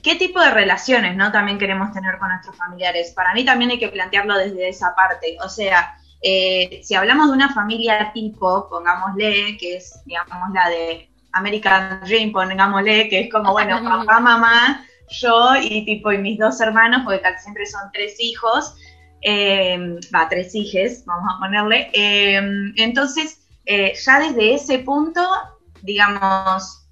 qué 0.02 0.16
tipo 0.16 0.40
de 0.40 0.50
relaciones, 0.50 1.16
¿no? 1.16 1.32
También 1.32 1.60
queremos 1.60 1.94
tener 1.94 2.18
con 2.18 2.30
nuestros 2.30 2.58
familiares. 2.58 3.14
Para 3.16 3.34
mí 3.36 3.46
también 3.46 3.72
hay 3.72 3.80
que 3.80 3.90
plantearlo 3.90 4.38
desde 4.38 4.70
esa 4.70 4.96
parte. 4.96 5.38
O 5.44 5.50
sea, 5.50 5.98
eh, 6.22 6.82
si 6.84 6.96
hablamos 6.96 7.28
de 7.28 7.34
una 7.34 7.54
familia 7.54 8.12
tipo, 8.12 8.68
pongámosle, 8.70 9.56
que 9.58 9.78
es, 9.78 10.02
digamos, 10.06 10.52
la 10.52 10.70
de 10.70 11.15
American 11.36 12.02
Dream, 12.06 12.32
pongámosle, 12.32 13.10
que 13.10 13.22
es 13.22 13.32
como, 13.32 13.52
bueno, 13.52 13.82
papá, 13.84 14.20
mamá, 14.20 14.86
yo 15.10 15.56
y 15.62 15.86
tipo, 15.86 16.12
y 16.12 16.18
mis 16.18 16.40
dos 16.40 16.60
hermanos, 16.62 17.02
porque 17.04 17.22
casi 17.22 17.44
siempre 17.44 17.66
son 17.66 17.82
tres 17.94 18.16
hijos, 18.20 18.76
eh, 19.22 20.00
va, 20.14 20.30
tres 20.30 20.54
hijes, 20.54 21.04
vamos 21.06 21.34
a 21.34 21.40
ponerle. 21.40 21.90
Eh, 21.94 22.40
entonces, 22.78 23.40
eh, 23.66 23.94
ya 23.96 24.20
desde 24.20 24.56
ese 24.56 24.80
punto, 24.80 25.22
digamos, 25.82 26.88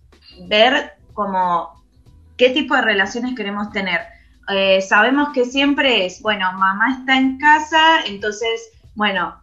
ver 0.47 0.93
como 1.13 1.83
qué 2.37 2.49
tipo 2.49 2.75
de 2.75 2.81
relaciones 2.81 3.35
queremos 3.35 3.71
tener. 3.71 4.01
sabemos 4.81 5.29
que 5.33 5.45
siempre 5.45 6.05
es, 6.05 6.21
bueno, 6.21 6.51
mamá 6.53 6.97
está 6.99 7.17
en 7.17 7.37
casa, 7.37 8.03
entonces, 8.05 8.71
bueno, 8.95 9.42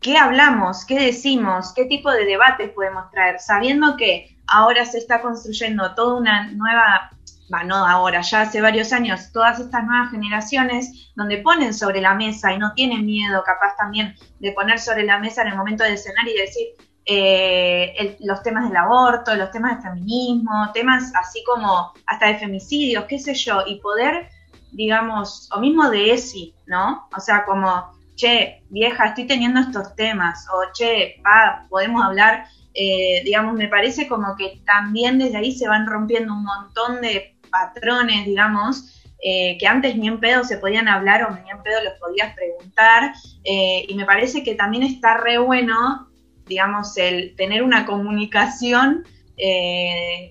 qué 0.00 0.16
hablamos, 0.16 0.84
qué 0.86 0.98
decimos, 0.98 1.72
qué 1.74 1.84
tipo 1.84 2.10
de 2.10 2.24
debates 2.24 2.70
podemos 2.70 3.10
traer, 3.10 3.38
sabiendo 3.38 3.96
que 3.96 4.36
ahora 4.46 4.84
se 4.84 4.98
está 4.98 5.20
construyendo 5.20 5.94
toda 5.94 6.16
una 6.16 6.50
nueva, 6.52 7.10
va, 7.52 7.64
no 7.64 7.86
ahora, 7.86 8.22
ya 8.22 8.42
hace 8.42 8.60
varios 8.60 8.92
años, 8.92 9.30
todas 9.32 9.60
estas 9.60 9.84
nuevas 9.84 10.10
generaciones 10.10 11.12
donde 11.14 11.38
ponen 11.38 11.74
sobre 11.74 12.00
la 12.00 12.14
mesa 12.14 12.52
y 12.52 12.58
no 12.58 12.72
tienen 12.74 13.04
miedo 13.04 13.42
capaz 13.44 13.76
también 13.76 14.14
de 14.38 14.52
poner 14.52 14.78
sobre 14.78 15.04
la 15.04 15.18
mesa 15.18 15.42
en 15.42 15.48
el 15.48 15.56
momento 15.56 15.84
de 15.84 15.96
cenar 15.96 16.26
y 16.26 16.36
decir, 16.36 16.66
eh, 17.04 18.16
los 18.20 18.42
temas 18.42 18.68
del 18.68 18.76
aborto, 18.76 19.34
los 19.34 19.50
temas 19.50 19.76
de 19.76 19.90
feminismo, 19.90 20.70
temas 20.72 21.12
así 21.14 21.42
como 21.44 21.92
hasta 22.06 22.26
de 22.26 22.38
femicidios, 22.38 23.04
qué 23.04 23.18
sé 23.18 23.34
yo, 23.34 23.62
y 23.66 23.80
poder, 23.80 24.28
digamos, 24.72 25.50
o 25.52 25.60
mismo 25.60 25.90
de 25.90 26.12
ESI, 26.12 26.54
¿no? 26.66 27.08
O 27.16 27.20
sea, 27.20 27.44
como, 27.44 27.99
che, 28.20 28.62
vieja, 28.68 29.06
estoy 29.06 29.26
teniendo 29.26 29.60
estos 29.60 29.94
temas, 29.96 30.46
o 30.52 30.72
che, 30.72 31.20
pa, 31.22 31.66
podemos 31.70 32.04
hablar, 32.04 32.44
eh, 32.74 33.22
digamos, 33.24 33.54
me 33.54 33.68
parece 33.68 34.06
como 34.06 34.36
que 34.36 34.60
también 34.66 35.18
desde 35.18 35.38
ahí 35.38 35.52
se 35.52 35.68
van 35.68 35.86
rompiendo 35.86 36.34
un 36.34 36.44
montón 36.44 37.00
de 37.00 37.38
patrones, 37.50 38.26
digamos, 38.26 39.02
eh, 39.22 39.56
que 39.58 39.66
antes 39.66 39.96
ni 39.96 40.08
en 40.08 40.20
pedo 40.20 40.44
se 40.44 40.58
podían 40.58 40.88
hablar 40.88 41.24
o 41.24 41.30
ni 41.30 41.50
en 41.50 41.62
pedo 41.62 41.82
los 41.82 41.94
podías 41.94 42.34
preguntar. 42.34 43.12
Eh, 43.44 43.86
y 43.88 43.94
me 43.94 44.04
parece 44.04 44.42
que 44.42 44.54
también 44.54 44.82
está 44.82 45.16
re 45.16 45.38
bueno, 45.38 46.08
digamos, 46.46 46.96
el 46.96 47.34
tener 47.36 47.62
una 47.62 47.86
comunicación, 47.86 49.04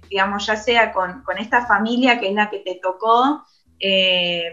digamos, 0.09 0.45
ya 0.45 0.55
sea 0.55 0.91
con, 0.91 1.23
esta 1.39 1.65
familia 1.65 2.19
que 2.19 2.27
es 2.27 2.35
la 2.35 2.51
que 2.51 2.59
te 2.59 2.79
tocó, 2.81 3.43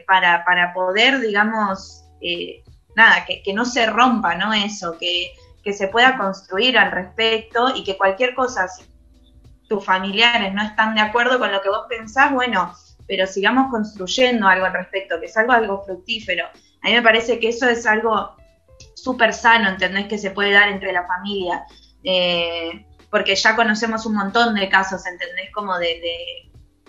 para, 0.06 0.44
para, 0.44 0.72
poder, 0.72 1.20
digamos, 1.20 2.04
nada, 2.96 3.24
que, 3.24 3.42
que, 3.42 3.52
no 3.52 3.64
se 3.64 3.86
rompa, 3.86 4.34
¿no? 4.34 4.52
Eso, 4.52 4.96
que, 4.98 5.32
que 5.62 5.72
se 5.72 5.88
pueda 5.88 6.16
construir 6.16 6.78
al 6.78 6.90
respecto 6.90 7.74
y 7.74 7.84
que 7.84 7.96
cualquier 7.96 8.34
cosa, 8.34 8.66
si 8.68 8.84
tus 9.68 9.84
familiares 9.84 10.54
no 10.54 10.62
están 10.62 10.94
de 10.94 11.00
acuerdo 11.00 11.38
con 11.38 11.52
lo 11.52 11.60
que 11.60 11.68
vos 11.68 11.86
pensás, 11.88 12.32
bueno, 12.32 12.72
pero 13.06 13.26
sigamos 13.26 13.70
construyendo 13.70 14.48
algo 14.48 14.66
al 14.66 14.72
respecto, 14.72 15.20
que 15.20 15.26
es 15.26 15.36
algo, 15.36 15.82
fructífero. 15.84 16.46
A 16.82 16.88
mí 16.88 16.94
me 16.94 17.02
parece 17.02 17.38
que 17.38 17.48
eso 17.48 17.68
es 17.68 17.86
algo 17.86 18.36
súper 18.94 19.32
sano, 19.32 19.68
¿entendés? 19.68 20.06
Que 20.06 20.18
se 20.18 20.30
puede 20.30 20.52
dar 20.52 20.68
entre 20.68 20.92
la 20.92 21.06
familia, 21.06 21.64
eh, 22.02 22.86
porque 23.10 23.34
ya 23.34 23.56
conocemos 23.56 24.06
un 24.06 24.14
montón 24.14 24.54
de 24.54 24.68
casos, 24.68 25.06
¿entendés? 25.06 25.50
Como 25.52 25.78
de, 25.78 26.00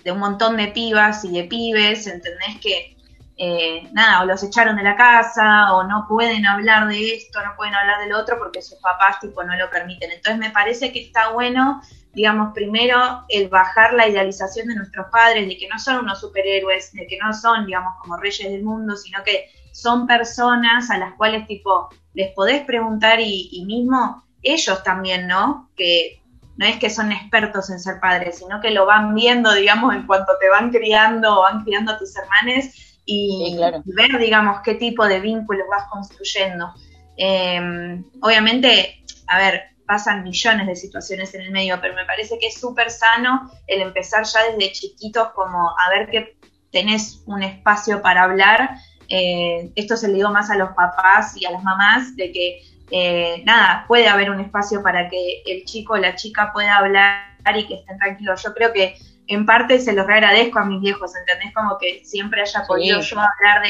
de, 0.03 0.11
un 0.11 0.19
montón 0.19 0.55
de 0.57 0.67
pibas 0.67 1.25
y 1.25 1.31
de 1.31 1.43
pibes, 1.43 2.07
¿entendés? 2.07 2.59
Que, 2.61 2.96
eh, 3.37 3.87
nada, 3.93 4.21
o 4.21 4.25
los 4.25 4.43
echaron 4.43 4.75
de 4.75 4.83
la 4.83 4.95
casa, 4.95 5.73
o 5.73 5.83
no 5.83 6.05
pueden 6.07 6.45
hablar 6.45 6.87
de 6.87 7.15
esto, 7.15 7.43
no 7.43 7.55
pueden 7.55 7.75
hablar 7.75 7.99
del 7.99 8.13
otro 8.13 8.37
porque 8.37 8.61
sus 8.61 8.79
papás, 8.79 9.19
tipo, 9.19 9.43
no 9.43 9.55
lo 9.55 9.69
permiten. 9.69 10.11
Entonces 10.11 10.39
me 10.39 10.49
parece 10.49 10.91
que 10.91 11.01
está 11.01 11.29
bueno 11.31 11.81
digamos, 12.17 12.51
primero 12.55 13.23
el 13.29 13.47
bajar 13.47 13.93
la 13.93 14.07
idealización 14.07 14.67
de 14.67 14.75
nuestros 14.75 15.05
padres, 15.11 15.47
de 15.47 15.55
que 15.55 15.67
no 15.67 15.77
son 15.77 15.97
unos 15.97 16.19
superhéroes, 16.19 16.91
de 16.93 17.05
que 17.05 17.15
no 17.23 17.31
son, 17.31 17.67
digamos, 17.67 17.93
como 18.01 18.17
reyes 18.17 18.51
del 18.51 18.63
mundo, 18.63 18.97
sino 18.97 19.23
que 19.23 19.51
son 19.71 20.07
personas 20.07 20.89
a 20.89 20.97
las 20.97 21.13
cuales, 21.13 21.45
tipo, 21.45 21.89
les 22.15 22.33
podés 22.33 22.65
preguntar 22.65 23.19
y, 23.21 23.63
mismo 23.67 24.23
ellos 24.41 24.81
también, 24.81 25.27
¿no? 25.27 25.69
Que 25.77 26.19
no 26.55 26.65
es 26.65 26.77
que 26.79 26.89
son 26.89 27.11
expertos 27.11 27.69
en 27.69 27.79
ser 27.79 27.99
padres, 27.99 28.39
sino 28.39 28.59
que 28.61 28.71
lo 28.71 28.87
van 28.87 29.13
viendo, 29.13 29.53
digamos, 29.53 29.93
en 29.93 30.07
cuanto 30.07 30.33
te 30.39 30.49
van 30.49 30.71
criando 30.71 31.37
o 31.37 31.41
van 31.43 31.63
criando 31.63 31.91
a 31.91 31.99
tus 31.99 32.15
hermanos 32.15 32.65
y, 33.09 33.57
ver, 33.85 34.19
digamos, 34.19 34.59
qué 34.63 34.75
tipo 34.75 35.07
de 35.07 35.21
vínculos 35.21 35.65
vas 35.71 35.85
construyendo. 35.89 36.73
Eh, 37.15 38.03
obviamente, 38.21 39.01
a 39.27 39.37
ver, 39.39 39.63
pasan 39.87 40.23
millones 40.23 40.67
de 40.67 40.75
situaciones 40.75 41.33
en 41.33 41.41
el 41.41 41.51
medio, 41.51 41.79
pero 41.81 41.95
me 41.95 42.05
parece 42.05 42.37
que 42.37 42.47
es 42.47 42.59
súper 42.59 42.91
sano 42.91 43.49
el 43.65 43.81
empezar 43.81 44.25
ya 44.25 44.51
desde 44.51 44.73
chiquitos 44.73 45.29
como 45.29 45.69
a 45.69 45.89
ver 45.89 46.09
que 46.09 46.37
tenés 46.71 47.23
un 47.25 47.41
espacio 47.41 48.01
para 48.01 48.23
hablar. 48.23 48.71
Eh, 49.07 49.71
esto 49.75 49.95
se 49.95 50.09
le 50.09 50.15
digo 50.15 50.29
más 50.29 50.49
a 50.51 50.57
los 50.57 50.71
papás 50.71 51.37
y 51.37 51.45
a 51.45 51.51
las 51.51 51.63
mamás, 51.63 52.15
de 52.17 52.31
que 52.33 52.61
eh, 52.91 53.41
nada, 53.45 53.85
puede 53.87 54.09
haber 54.09 54.29
un 54.29 54.41
espacio 54.41 54.83
para 54.83 55.09
que 55.09 55.41
el 55.45 55.63
chico 55.63 55.93
o 55.93 55.97
la 55.97 56.15
chica 56.15 56.51
pueda 56.53 56.77
hablar 56.77 57.23
y 57.55 57.65
que 57.65 57.75
estén 57.75 57.97
tranquilos. 57.97 58.43
Yo 58.43 58.53
creo 58.53 58.73
que 58.73 58.97
en 59.27 59.45
parte 59.45 59.79
se 59.79 59.93
los 59.93 60.07
agradezco 60.07 60.59
a 60.59 60.65
mis 60.65 60.81
viejos, 60.81 61.15
¿entendés? 61.15 61.53
Como 61.53 61.77
que 61.77 62.03
siempre 62.05 62.41
haya 62.41 62.63
podido 62.67 63.01
yo 63.01 63.17
hablar 63.19 63.67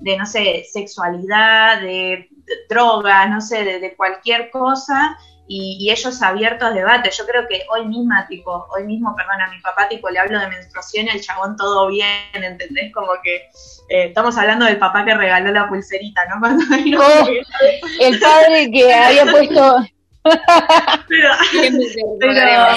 de, 0.00 0.16
no 0.16 0.26
sé, 0.26 0.66
sexualidad, 0.70 1.80
de, 1.80 2.28
droga, 2.68 3.26
no 3.26 3.40
sé, 3.40 3.64
de, 3.64 3.96
cualquier 3.96 4.50
cosa 4.50 5.18
y, 5.46 5.90
ellos 5.90 6.22
abiertos 6.22 6.70
a 6.70 6.72
debate. 6.72 7.10
Yo 7.10 7.26
creo 7.26 7.46
que 7.48 7.62
hoy 7.70 7.86
misma, 7.86 8.26
tipo, 8.28 8.66
hoy 8.74 8.84
mismo, 8.84 9.14
perdón, 9.16 9.40
a 9.40 9.50
mi 9.50 9.60
papá, 9.60 9.88
tipo, 9.88 10.08
le 10.10 10.18
hablo 10.18 10.38
de 10.38 10.48
menstruación 10.48 11.06
y 11.06 11.10
el 11.10 11.20
chabón 11.20 11.56
todo 11.56 11.88
bien, 11.88 12.08
¿entendés? 12.34 12.92
Como 12.92 13.08
que 13.22 13.36
eh, 13.88 14.06
estamos 14.08 14.36
hablando 14.36 14.66
del 14.66 14.78
papá 14.78 15.04
que 15.04 15.14
regaló 15.14 15.50
la 15.52 15.68
pulserita, 15.68 16.22
¿no? 16.26 16.40
Cuando 16.68 17.00
oh, 17.00 17.28
el 18.00 18.20
padre 18.20 18.70
que 18.70 18.94
había 18.94 19.24
puesto... 19.30 19.86
pero, 21.08 21.30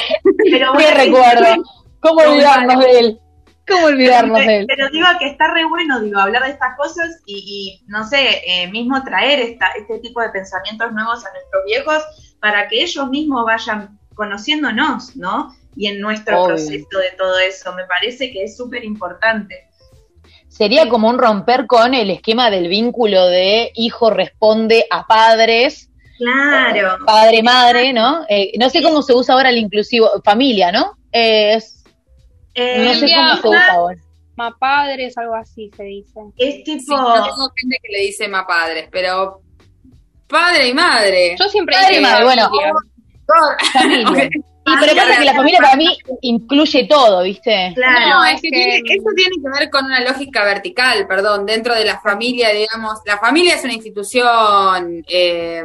pero, 0.49 0.73
¿Qué 0.77 0.91
recuerdo? 0.91 1.80
¿Cómo 2.01 2.21
olvidarnos 2.21 2.83
de 2.83 2.99
él? 2.99 3.19
¿Cómo 3.67 3.85
olvidarnos 3.85 4.39
de 4.39 4.57
él? 4.57 4.65
Pero 4.67 4.89
digo 4.89 5.07
que 5.19 5.27
está 5.27 5.53
re 5.53 5.65
bueno, 5.65 6.01
digo, 6.01 6.19
hablar 6.19 6.43
de 6.43 6.49
estas 6.49 6.75
cosas 6.75 7.21
y, 7.25 7.81
no 7.87 8.05
sé, 8.05 8.41
eh, 8.45 8.69
mismo 8.71 9.01
traer 9.03 9.39
esta, 9.39 9.67
este 9.79 9.99
tipo 9.99 10.19
de 10.19 10.29
pensamientos 10.29 10.91
nuevos 10.91 11.23
a 11.25 11.31
nuestros 11.31 11.63
viejos 11.65 12.03
para 12.39 12.67
que 12.67 12.81
ellos 12.81 13.07
mismos 13.09 13.45
vayan 13.45 13.99
conociéndonos, 14.15 15.15
¿no? 15.15 15.55
Y 15.75 15.87
en 15.87 16.01
nuestro 16.01 16.45
proceso 16.45 16.99
de 16.99 17.11
todo 17.17 17.39
eso, 17.39 17.73
me 17.73 17.85
parece 17.85 18.31
que 18.31 18.43
es 18.43 18.57
súper 18.57 18.83
importante. 18.83 19.69
Sería 20.49 20.89
como 20.89 21.07
un 21.07 21.17
romper 21.17 21.65
con 21.65 21.93
el 21.93 22.09
esquema 22.09 22.49
del 22.49 22.67
vínculo 22.67 23.27
de 23.27 23.71
hijo 23.75 24.09
responde 24.09 24.85
a 24.89 25.07
padres. 25.07 25.89
Claro. 26.17 27.05
Padre, 27.05 27.41
madre, 27.41 27.93
¿no? 27.93 28.25
Eh, 28.27 28.51
no 28.59 28.69
sé 28.69 28.83
cómo 28.83 29.01
se 29.01 29.13
usa 29.13 29.33
ahora 29.33 29.49
el 29.49 29.57
inclusivo, 29.57 30.09
familia, 30.25 30.71
¿no? 30.71 30.97
Es, 31.11 31.80
eh, 32.53 32.85
no 32.85 32.93
sé 32.93 33.13
cómo 33.15 33.35
se 33.35 33.47
usa 33.47 33.73
ahora. 33.73 33.97
Ma 34.35 34.57
padres, 34.57 35.17
algo 35.17 35.35
así 35.35 35.69
se 35.75 35.83
dice. 35.83 36.19
Es 36.37 36.63
tipo. 36.63 36.79
Sí, 36.79 37.21
tengo 37.23 37.51
gente 37.55 37.77
que 37.83 37.91
le 37.91 37.99
dice 38.05 38.27
ma 38.27 38.47
padres, 38.47 38.87
pero 38.91 39.41
Padre 40.31 40.69
y 40.69 40.73
madre. 40.73 41.35
Yo 41.37 41.49
siempre 41.49 41.75
Padre 41.75 41.97
y 41.97 42.01
madre, 42.01 42.23
bueno. 42.23 42.49
Familia. 43.73 44.29
Y 44.63 44.73
pero 44.79 44.95
pasa 44.95 45.17
que 45.17 45.25
la 45.25 45.33
familia 45.33 45.59
para 45.59 45.75
mí 45.75 45.87
incluye 46.21 46.85
todo, 46.87 47.23
¿viste? 47.23 47.71
Claro, 47.73 48.23
es 48.25 48.39
que, 48.41 48.77
eso 48.77 49.09
tiene 49.15 49.35
que 49.43 49.59
ver 49.59 49.71
con 49.71 49.85
una 49.85 50.01
lógica 50.01 50.45
vertical, 50.45 51.07
perdón, 51.07 51.47
dentro 51.47 51.73
de 51.73 51.83
la 51.83 51.99
familia, 51.99 52.49
digamos, 52.49 52.99
la 53.05 53.17
familia 53.17 53.55
es 53.55 53.63
una 53.63 53.73
institución 53.73 55.03
eh, 55.09 55.63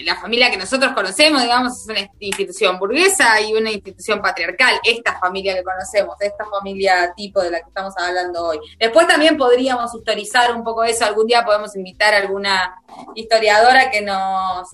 la 0.00 0.16
familia 0.16 0.50
que 0.50 0.56
nosotros 0.56 0.92
conocemos, 0.92 1.42
digamos, 1.42 1.80
es 1.80 1.86
una 1.86 2.10
institución 2.18 2.78
burguesa 2.78 3.40
y 3.42 3.52
una 3.52 3.70
institución 3.70 4.22
patriarcal, 4.22 4.80
esta 4.84 5.18
familia 5.18 5.54
que 5.54 5.62
conocemos, 5.62 6.16
esta 6.20 6.46
familia 6.46 7.12
tipo 7.14 7.42
de 7.42 7.50
la 7.50 7.60
que 7.60 7.68
estamos 7.68 7.94
hablando 7.98 8.46
hoy. 8.46 8.58
Después 8.78 9.06
también 9.06 9.36
podríamos 9.36 9.94
historizar 9.94 10.54
un 10.54 10.64
poco 10.64 10.82
eso, 10.84 11.04
algún 11.04 11.26
día 11.26 11.44
podemos 11.44 11.76
invitar 11.76 12.14
a 12.14 12.18
alguna 12.18 12.74
historiadora 13.14 13.90
que 13.90 14.00
nos 14.00 14.68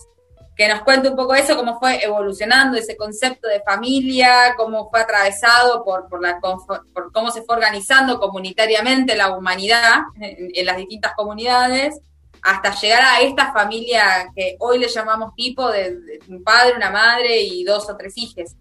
que 0.56 0.66
nos 0.66 0.82
cuente 0.82 1.08
un 1.08 1.14
poco 1.14 1.36
eso, 1.36 1.56
cómo 1.56 1.78
fue 1.78 2.04
evolucionando 2.04 2.76
ese 2.76 2.96
concepto 2.96 3.46
de 3.46 3.62
familia, 3.62 4.54
cómo 4.56 4.90
fue 4.90 5.00
atravesado 5.00 5.84
por, 5.84 6.08
por, 6.08 6.20
la, 6.20 6.40
por 6.40 7.12
cómo 7.12 7.30
se 7.30 7.42
fue 7.42 7.54
organizando 7.54 8.18
comunitariamente 8.18 9.14
la 9.14 9.36
humanidad 9.36 10.00
en 10.16 10.66
las 10.66 10.76
distintas 10.76 11.12
comunidades 11.14 12.00
hasta 12.48 12.74
llegar 12.74 13.02
a 13.02 13.20
esta 13.20 13.52
familia 13.52 14.32
que 14.34 14.56
hoy 14.60 14.78
le 14.78 14.88
llamamos 14.88 15.34
tipo 15.34 15.70
de, 15.70 16.18
un 16.28 16.42
padre, 16.42 16.76
una 16.76 16.90
madre 16.90 17.42
y 17.42 17.62
dos 17.62 17.90
o 17.90 17.96
tres 17.96 18.14
hijos. 18.16 18.54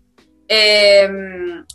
Em, 0.45 1.65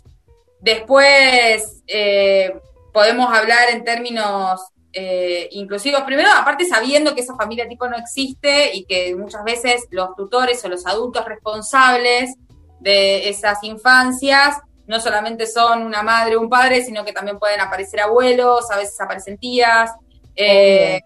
después 0.59 1.81
eh, 1.87 2.53
podemos 2.93 3.33
hablar 3.35 3.71
en 3.71 3.83
términos 3.83 4.61
eh, 4.93 5.49
inclusivos. 5.53 6.03
Primero, 6.03 6.29
aparte 6.31 6.65
sabiendo 6.65 7.15
que 7.15 7.21
esa 7.21 7.35
familia 7.35 7.67
tipo 7.67 7.87
no 7.87 7.97
existe 7.97 8.75
y 8.75 8.85
que 8.85 9.15
muchas 9.15 9.43
veces 9.43 9.87
los 9.89 10.15
tutores 10.15 10.63
o 10.63 10.69
los 10.69 10.85
adultos 10.85 11.25
responsables 11.25 12.35
de 12.79 13.27
esas 13.27 13.63
infancias 13.63 14.57
no 14.85 14.99
solamente 14.99 15.47
son 15.47 15.81
una 15.81 16.03
madre 16.03 16.35
o 16.35 16.41
un 16.41 16.49
padre, 16.49 16.83
sino 16.83 17.03
que 17.03 17.13
también 17.13 17.39
pueden 17.39 17.59
aparecer 17.59 18.01
abuelos, 18.01 18.69
a 18.69 18.77
veces 18.77 19.01
aparecen 19.01 19.39
tías. 19.39 19.89
Eh, 20.35 21.01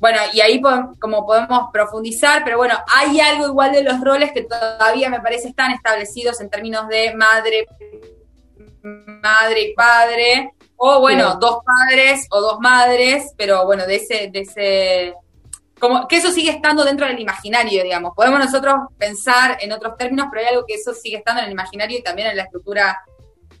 bueno, 0.00 0.18
y 0.32 0.40
ahí 0.40 0.60
como 0.98 1.26
podemos 1.26 1.70
profundizar, 1.72 2.42
pero 2.44 2.58
bueno, 2.58 2.74
hay 2.94 3.20
algo 3.20 3.46
igual 3.46 3.72
de 3.72 3.84
los 3.84 4.00
roles 4.00 4.32
que 4.32 4.42
todavía 4.42 5.08
me 5.08 5.20
parece 5.20 5.48
están 5.48 5.72
establecidos 5.72 6.40
en 6.40 6.50
términos 6.50 6.88
de 6.88 7.14
madre, 7.14 7.66
madre 8.82 9.62
y 9.62 9.74
padre, 9.74 10.52
o 10.76 11.00
bueno, 11.00 11.36
dos 11.36 11.58
padres 11.64 12.26
o 12.30 12.40
dos 12.40 12.60
madres, 12.60 13.32
pero 13.36 13.64
bueno, 13.64 13.86
de 13.86 13.96
ese, 13.96 14.30
de 14.30 14.40
ese, 14.40 15.14
como 15.78 16.06
que 16.08 16.16
eso 16.16 16.30
sigue 16.30 16.50
estando 16.50 16.84
dentro 16.84 17.06
del 17.06 17.18
imaginario, 17.18 17.82
digamos. 17.82 18.12
Podemos 18.14 18.40
nosotros 18.40 18.74
pensar 18.98 19.58
en 19.60 19.72
otros 19.72 19.96
términos, 19.96 20.26
pero 20.30 20.42
hay 20.42 20.52
algo 20.52 20.66
que 20.66 20.74
eso 20.74 20.92
sigue 20.92 21.18
estando 21.18 21.40
en 21.40 21.46
el 21.46 21.52
imaginario 21.52 21.98
y 21.98 22.02
también 22.02 22.28
en 22.28 22.36
la 22.36 22.42
estructura 22.44 23.00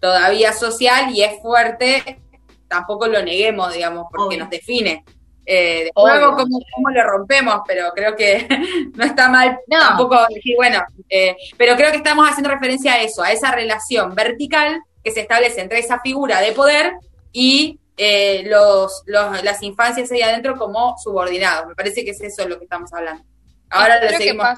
todavía 0.00 0.52
social 0.52 1.14
y 1.14 1.22
es 1.22 1.40
fuerte, 1.40 2.20
tampoco 2.68 3.06
lo 3.06 3.22
neguemos, 3.22 3.72
digamos, 3.72 4.08
porque 4.10 4.36
nos 4.36 4.50
define. 4.50 5.04
Eh, 5.46 5.90
luego, 5.94 6.36
¿cómo, 6.36 6.58
cómo 6.74 6.90
lo 6.90 7.02
rompemos? 7.04 7.60
Pero 7.66 7.90
creo 7.94 8.16
que 8.16 8.46
no 8.94 9.04
está 9.04 9.28
mal 9.28 9.58
No. 9.66 9.78
tampoco 9.78 10.26
decir, 10.28 10.54
bueno, 10.56 10.82
eh, 11.08 11.36
pero 11.56 11.76
creo 11.76 11.90
que 11.90 11.98
estamos 11.98 12.28
haciendo 12.28 12.50
referencia 12.50 12.94
a 12.94 13.02
eso, 13.02 13.22
a 13.22 13.32
esa 13.32 13.52
relación 13.52 14.14
vertical 14.14 14.80
que 15.02 15.10
se 15.10 15.20
establece 15.20 15.60
entre 15.60 15.80
esa 15.80 16.00
figura 16.00 16.40
de 16.40 16.52
poder 16.52 16.94
y 17.32 17.78
eh, 17.96 18.44
los, 18.46 19.02
los, 19.06 19.44
las 19.44 19.62
infancias 19.62 20.10
ahí 20.10 20.22
adentro 20.22 20.56
como 20.56 20.96
subordinados. 20.98 21.68
Me 21.68 21.74
parece 21.74 22.04
que 22.04 22.12
es 22.12 22.20
eso 22.22 22.48
lo 22.48 22.58
que 22.58 22.64
estamos 22.64 22.92
hablando. 22.92 23.22
Ahora 23.70 23.96
lo 23.96 24.06
creo 24.06 24.18
que 24.18 24.24
seguimos. 24.24 24.48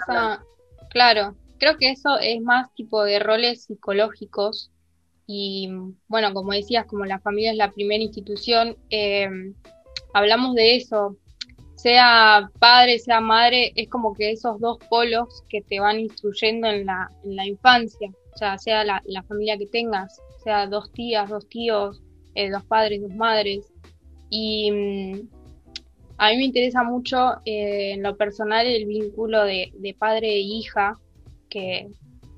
claro, 0.90 1.34
creo 1.58 1.76
que 1.78 1.90
eso 1.90 2.18
es 2.18 2.40
más 2.40 2.72
tipo 2.74 3.02
de 3.02 3.18
roles 3.18 3.64
psicológicos 3.64 4.70
y 5.26 5.68
bueno, 6.06 6.32
como 6.32 6.52
decías, 6.52 6.86
como 6.86 7.04
la 7.04 7.18
familia 7.18 7.50
es 7.50 7.56
la 7.56 7.72
primera 7.72 8.02
institución, 8.02 8.76
eh, 8.90 9.28
hablamos 10.14 10.54
de 10.54 10.76
eso, 10.76 11.16
sea 11.74 12.50
padre, 12.58 12.98
sea 12.98 13.20
madre, 13.20 13.72
es 13.76 13.88
como 13.88 14.14
que 14.14 14.30
esos 14.30 14.58
dos 14.60 14.78
polos 14.88 15.44
que 15.48 15.62
te 15.62 15.80
van 15.80 16.00
instruyendo 16.00 16.68
en 16.68 16.86
la, 16.86 17.08
en 17.24 17.36
la 17.36 17.46
infancia, 17.46 18.10
o 18.34 18.38
sea, 18.38 18.58
sea 18.58 18.84
la, 18.84 19.02
la 19.04 19.22
familia 19.22 19.58
que 19.58 19.66
tengas, 19.66 20.20
sea 20.42 20.66
dos 20.66 20.92
tías, 20.92 21.28
dos 21.28 21.48
tíos, 21.48 22.02
eh, 22.34 22.50
dos 22.50 22.64
padres, 22.64 23.02
dos 23.02 23.14
madres, 23.14 23.72
y 24.30 24.70
mm, 24.70 25.28
a 26.18 26.30
mí 26.30 26.36
me 26.38 26.44
interesa 26.44 26.82
mucho 26.82 27.36
eh, 27.44 27.92
en 27.92 28.02
lo 28.02 28.16
personal 28.16 28.66
el 28.66 28.86
vínculo 28.86 29.44
de, 29.44 29.72
de 29.74 29.94
padre 29.94 30.28
e 30.28 30.40
hija, 30.40 30.98
que 31.48 31.88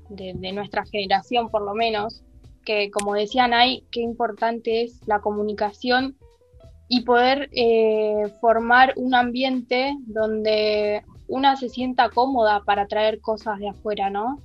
de, 0.09 0.33
nuestra 0.53 0.85
generación 0.85 1.49
por 1.49 1.61
lo 1.61 1.73
menos, 1.73 2.23
que 2.65 2.91
como 2.91 3.13
decían 3.13 3.53
ahí, 3.53 3.83
qué 3.91 4.01
importante 4.01 4.83
es 4.83 4.99
la 5.07 5.21
comunicación 5.21 6.17
y 6.89 7.01
poder 7.01 7.49
eh, 7.53 8.33
formar 8.41 8.93
un 8.97 9.13
ambiente 9.13 9.95
donde 10.07 11.03
una 11.27 11.55
se 11.55 11.69
sienta 11.69 12.09
cómoda 12.09 12.63
para 12.65 12.87
traer 12.87 13.21
cosas 13.21 13.59
de 13.59 13.69
afuera, 13.69 14.09
¿no? 14.09 14.41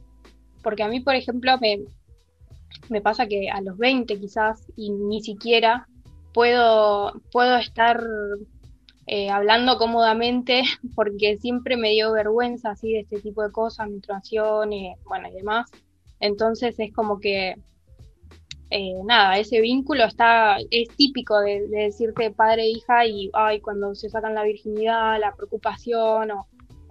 Porque 0.63 0.83
a 0.83 0.89
mí, 0.89 1.01
por 1.01 1.15
ejemplo, 1.15 1.57
me, 1.59 1.81
me 2.91 3.01
pasa 3.01 3.27
que 3.27 3.49
a 3.51 3.63
los 3.63 3.79
20 3.79 4.21
quizás, 4.21 4.63
y 4.77 4.91
ni 4.91 5.23
siquiera 5.23 5.89
puedo, 6.35 7.19
puedo 7.33 7.57
estar 7.57 8.05
eh, 9.07 9.31
hablando 9.31 9.79
cómodamente 9.79 10.65
porque 10.95 11.39
siempre 11.39 11.79
me 11.79 11.91
dio 11.91 12.13
vergüenza 12.13 12.73
así 12.73 12.93
de 12.93 13.01
este 13.01 13.21
tipo 13.21 13.43
de 13.43 13.53
cosas, 13.53 13.89
menstruación 13.89 14.73
y 14.75 14.95
bueno 15.07 15.29
y 15.29 15.33
demás. 15.33 15.71
Entonces 16.21 16.75
es 16.79 16.93
como 16.93 17.21
que 17.21 17.57
eh, 18.71 18.95
nada, 19.05 19.39
ese 19.39 19.61
vínculo 19.61 20.05
está, 20.05 20.57
es 20.71 20.89
típico 20.97 21.39
de, 21.41 21.67
de 21.69 21.83
decirte 21.85 22.31
padre 22.31 22.63
e 22.63 22.71
hija 22.71 23.07
y 23.07 23.31
ay, 23.33 23.61
cuando 23.61 23.95
se 23.95 24.09
sacan 24.09 24.35
la 24.35 24.43
virginidad, 24.43 25.21
la 25.21 25.35
preocupación 25.35 26.31
o 26.31 26.47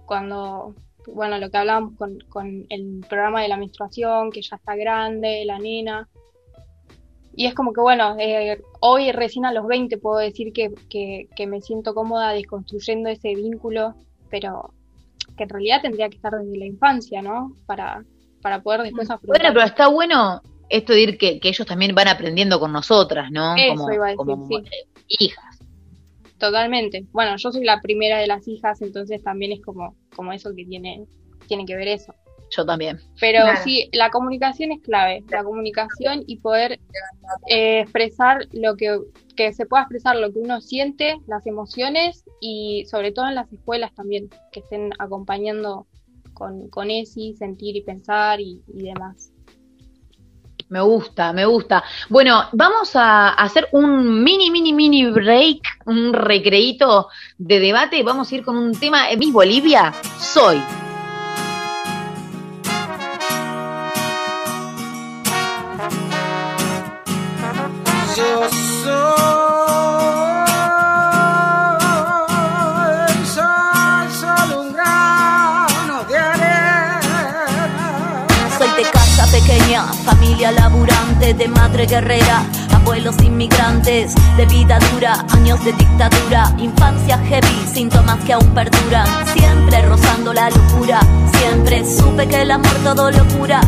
cuando, 0.06 0.74
bueno, 1.08 1.38
lo 1.38 1.50
que 1.50 1.56
hablábamos 1.56 1.94
con, 1.96 2.18
con 2.28 2.66
el 2.68 3.04
programa 3.08 3.42
de 3.42 3.48
la 3.48 3.56
menstruación, 3.56 4.30
que 4.30 4.42
ya 4.42 4.56
está 4.56 4.76
grande, 4.76 5.44
la 5.44 5.58
nena. 5.58 6.08
Y 7.36 7.46
es 7.46 7.54
como 7.54 7.72
que, 7.72 7.80
bueno, 7.80 8.16
eh, 8.18 8.62
hoy 8.80 9.10
recién 9.10 9.44
a 9.44 9.52
los 9.52 9.66
20 9.66 9.98
puedo 9.98 10.18
decir 10.18 10.52
que, 10.52 10.72
que, 10.88 11.28
que 11.34 11.46
me 11.46 11.60
siento 11.60 11.92
cómoda 11.92 12.32
desconstruyendo 12.32 13.08
ese 13.08 13.34
vínculo, 13.34 13.94
pero 14.30 14.72
que 15.36 15.42
en 15.42 15.48
realidad 15.48 15.82
tendría 15.82 16.08
que 16.08 16.16
estar 16.16 16.32
desde 16.32 16.56
la 16.56 16.66
infancia, 16.66 17.22
¿no? 17.22 17.52
Para, 17.66 18.04
para 18.40 18.62
poder 18.62 18.82
después 18.82 19.10
afrontar. 19.10 19.40
Bueno, 19.40 19.54
pero 19.54 19.66
está 19.66 19.88
bueno 19.88 20.40
esto 20.68 20.92
de 20.92 21.00
ir 21.00 21.18
que, 21.18 21.40
que 21.40 21.48
ellos 21.48 21.66
también 21.66 21.94
van 21.94 22.08
aprendiendo 22.08 22.58
con 22.60 22.72
nosotras, 22.72 23.30
¿no? 23.30 23.54
Eso 23.56 23.74
como 23.76 23.92
iba 23.92 24.06
a 24.06 24.10
decir, 24.10 24.16
como, 24.16 24.46
sí. 24.48 24.54
eh, 24.56 24.86
hijas. 25.08 25.58
Totalmente. 26.38 27.06
Bueno, 27.12 27.36
yo 27.36 27.52
soy 27.52 27.64
la 27.64 27.80
primera 27.80 28.18
de 28.18 28.26
las 28.26 28.46
hijas, 28.48 28.82
entonces 28.82 29.22
también 29.22 29.52
es 29.52 29.60
como, 29.62 29.96
como 30.14 30.32
eso 30.32 30.54
que 30.54 30.64
tiene, 30.64 31.06
tiene 31.46 31.64
que 31.64 31.76
ver 31.76 31.88
eso. 31.88 32.14
Yo 32.50 32.64
también. 32.66 32.98
Pero 33.20 33.40
Claro. 33.42 33.60
sí, 33.64 33.88
la 33.92 34.10
comunicación 34.10 34.72
es 34.72 34.80
clave, 34.82 35.24
la 35.30 35.42
comunicación 35.42 36.22
y 36.26 36.36
poder 36.36 36.78
eh, 37.48 37.80
expresar 37.80 38.46
lo 38.52 38.76
que, 38.76 38.98
que 39.36 39.52
se 39.52 39.66
pueda 39.66 39.84
expresar 39.84 40.16
lo 40.16 40.32
que 40.32 40.38
uno 40.40 40.60
siente, 40.60 41.16
las 41.26 41.46
emociones 41.46 42.24
y 42.40 42.84
sobre 42.90 43.12
todo 43.12 43.28
en 43.28 43.34
las 43.34 43.52
escuelas 43.52 43.94
también, 43.94 44.28
que 44.52 44.60
estén 44.60 44.90
acompañando 44.98 45.86
con, 46.34 46.68
con 46.68 46.90
ESI, 46.90 47.34
sentir 47.34 47.76
y 47.76 47.82
pensar 47.82 48.40
y, 48.40 48.60
y 48.72 48.82
demás. 48.82 49.30
Me 50.74 50.80
gusta, 50.80 51.32
me 51.32 51.46
gusta. 51.46 51.84
Bueno, 52.08 52.48
vamos 52.50 52.96
a 52.96 53.28
hacer 53.28 53.68
un 53.70 54.24
mini, 54.24 54.50
mini, 54.50 54.72
mini 54.72 55.08
break, 55.08 55.60
un 55.86 56.12
recreíto 56.12 57.06
de 57.38 57.60
debate. 57.60 58.02
Vamos 58.02 58.32
a 58.32 58.34
ir 58.34 58.44
con 58.44 58.56
un 58.56 58.72
tema. 58.72 59.04
Miss 59.16 59.32
Bolivia, 59.32 59.94
soy. 60.18 60.60
Familia 79.82 80.52
laburante, 80.52 81.34
de 81.34 81.48
madre 81.48 81.86
guerrera, 81.86 82.44
abuelos 82.72 83.20
inmigrantes, 83.22 84.14
de 84.36 84.46
vida 84.46 84.78
dura, 84.92 85.24
años 85.30 85.64
de 85.64 85.72
dictadura, 85.72 86.54
infancia 86.58 87.18
heavy, 87.18 87.66
síntomas 87.72 88.22
que 88.24 88.34
aún 88.34 88.48
perduran, 88.54 89.06
siempre 89.34 89.82
rozando 89.82 90.32
la 90.32 90.48
locura, 90.50 91.00
siempre 91.38 91.84
supe 91.84 92.28
que 92.28 92.42
el 92.42 92.52
amor 92.52 92.74
todo 92.84 93.10
lo 93.10 93.24
cura. 93.36 93.60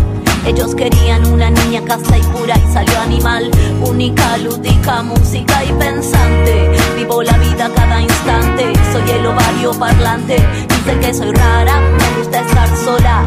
Ellos 0.46 0.76
querían 0.76 1.26
una 1.26 1.50
niña 1.50 1.82
casta 1.84 2.16
y 2.16 2.22
pura 2.22 2.56
y 2.56 2.72
salió 2.72 3.00
animal, 3.00 3.50
única, 3.82 4.36
lúdica, 4.38 5.02
música 5.02 5.64
y 5.64 5.72
pensante. 5.72 6.70
Vivo 6.94 7.22
la 7.24 7.36
vida 7.38 7.68
cada 7.74 8.00
instante, 8.00 8.72
soy 8.92 9.10
el 9.10 9.26
ovario 9.26 9.72
parlante. 9.72 10.36
Dicen 10.68 11.00
que 11.00 11.12
soy 11.12 11.32
rara, 11.32 11.80
me 11.80 12.18
gusta 12.18 12.40
estar 12.42 12.76
sola. 12.76 13.26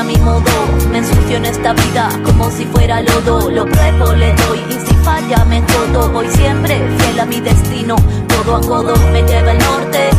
A 0.00 0.04
mi 0.04 0.16
modo. 0.16 0.50
Me 0.90 0.98
ensucio 0.98 1.36
en 1.36 1.44
esta 1.44 1.74
vida 1.74 2.08
como 2.24 2.50
si 2.50 2.64
fuera 2.64 3.02
lodo. 3.02 3.50
Lo 3.50 3.66
pruebo, 3.66 4.12
le 4.14 4.32
doy 4.34 4.60
y 4.70 4.86
si 4.86 4.94
falla 5.04 5.44
me 5.44 5.62
jodo. 5.62 6.10
Voy 6.10 6.26
siempre 6.28 6.80
fiel 6.98 7.20
a 7.20 7.26
mi 7.26 7.40
destino. 7.40 7.96
Codo 8.28 8.56
a 8.56 8.60
codo 8.60 8.94
me 9.12 9.22
lleva 9.22 9.52
el 9.52 9.58
norte. 9.58 10.10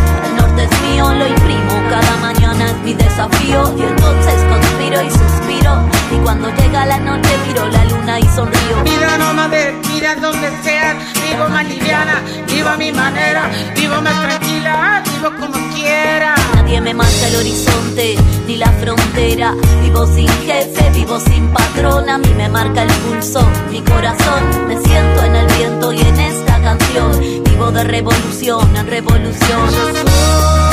Mío, 0.90 1.14
lo 1.14 1.28
imprimo. 1.28 1.72
Cada 1.90 2.18
mañana 2.18 2.66
es 2.72 2.78
mi 2.84 2.94
desafío. 2.94 3.74
Y 3.78 3.82
entonces 3.84 4.36
conspiro 4.50 5.02
y 5.02 5.10
suspiro. 5.10 5.74
Y 6.12 6.18
cuando 6.24 6.50
llega 6.56 6.86
la 6.86 7.00
noche 7.00 7.30
miro 7.48 7.68
la 7.68 7.86
luna 7.86 8.20
y 8.20 8.24
sonrío. 8.36 8.84
Vida 8.84 9.18
nómade, 9.18 9.74
mira 9.94 10.16
donde 10.16 10.50
sea, 10.64 10.96
vivo 11.30 11.48
más 11.50 11.66
liviana, 11.66 12.22
vivo 12.48 12.70
a 12.70 12.78
mi 12.78 12.92
manera, 12.92 13.50
vivo 13.76 14.02
más 14.02 14.22
tranquila, 14.22 15.04
vivo 15.06 15.30
como 15.40 15.74
quiera. 15.74 16.36
Nadie 16.56 16.82
me 16.82 16.94
marca 16.94 17.28
el 17.28 17.36
horizonte 17.38 18.18
ni 18.48 18.58
la 18.58 18.72
frontera. 18.74 19.56
Vivo 19.82 20.06
sin 20.08 20.28
jefe, 20.46 20.90
vivo 20.94 21.20
sin 21.20 21.48
patrón. 21.50 22.10
A 22.10 22.18
mí 22.18 22.34
me 22.36 22.50
marca 22.50 22.84
el 22.84 22.92
pulso, 22.92 23.48
mi 23.72 23.82
corazón. 23.82 24.68
Me 24.68 24.78
siento 24.82 25.24
en 25.24 25.36
el 25.36 25.48
viento 25.58 25.94
y 25.94 26.02
en 26.02 26.20
esta 26.20 26.51
canción. 26.62 27.44
Vivo 27.44 27.72
de 27.72 27.84
revolución 27.84 28.76
en 28.76 28.88
revolución. 28.88 30.71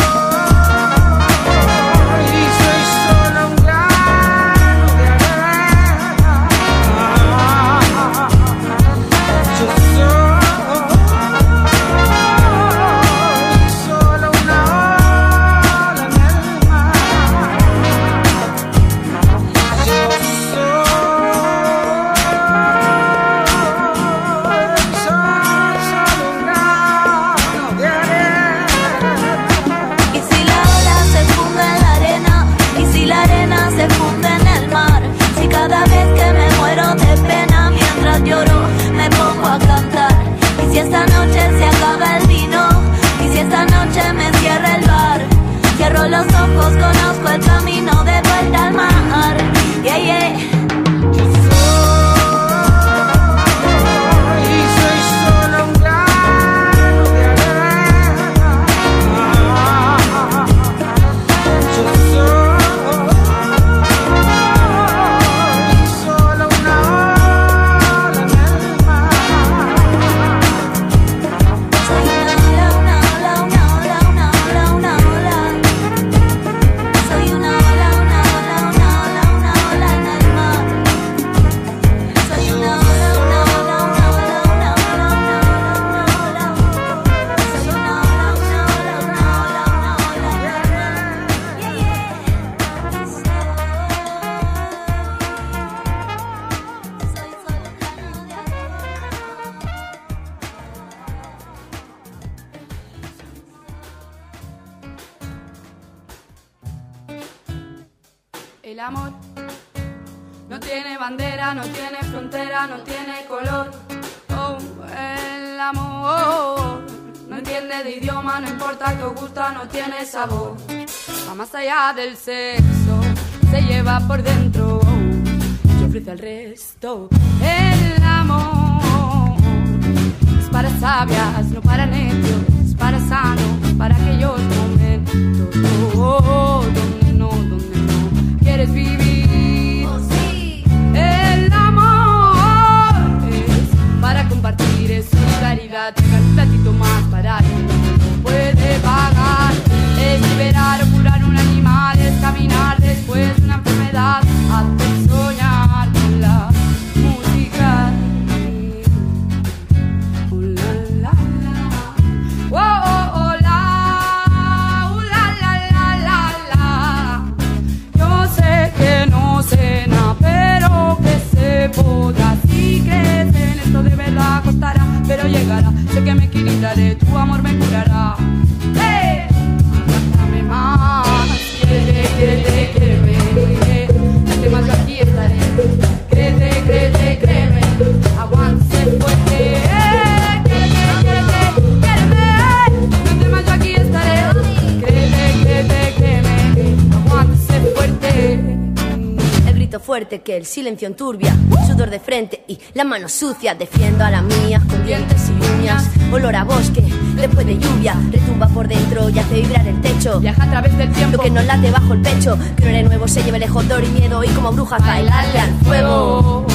El 200.39 200.47
silencio 200.47 200.86
enturbia, 200.86 201.36
sudor 201.66 201.91
de 201.91 201.99
frente 201.99 202.45
y 202.47 202.59
la 202.74 202.84
mano 202.84 203.09
sucia. 203.09 203.55
Defiendo 203.55 204.05
a 204.05 204.11
la 204.11 204.22
mía 204.22 204.62
con 204.68 204.86
dientes 204.86 205.28
y 205.28 205.61
uñas. 205.61 205.84
Olor 206.12 206.36
a 206.36 206.45
bosque 206.45 206.84
después 207.16 207.45
de 207.45 207.59
lluvia. 207.59 207.97
Retumba 208.11 208.47
por 208.49 208.68
dentro 208.68 209.11
y 209.11 209.18
hace 209.18 209.43
vibrar 209.43 209.66
el 209.66 209.80
techo. 209.80 210.20
Viaja 210.20 210.45
a 210.45 210.51
través 210.51 210.78
del 210.78 210.93
tiempo. 210.93 211.16
Lo 211.16 211.22
que 211.24 211.30
no 211.30 211.43
late 211.43 211.70
bajo 211.70 211.93
el 211.93 212.03
pecho. 212.03 212.39
Que 212.57 212.82
no 212.82 212.89
nuevo 212.89 213.09
se 213.09 213.22
lleve 213.22 213.41
lejos 213.41 213.66
dolor 213.68 213.84
y 213.84 213.89
miedo. 213.89 214.22
Y 214.22 214.28
como 214.28 214.53
brujas 214.53 214.80
bailarle 214.80 215.41
al 215.41 215.55
fuego. 215.64 216.47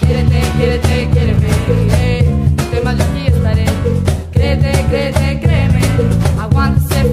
Quiérete, 0.00 0.42
quiérete, 0.56 1.08
quiéreme. 1.12 2.54
Date 2.56 2.80
más, 2.82 2.96
yo 2.96 3.04
aquí 3.04 3.26
estaré. 3.26 3.64
Créete, 4.32 4.86
créete, 4.88 5.40
créeme. 5.40 5.80
Aguántese 6.40 7.04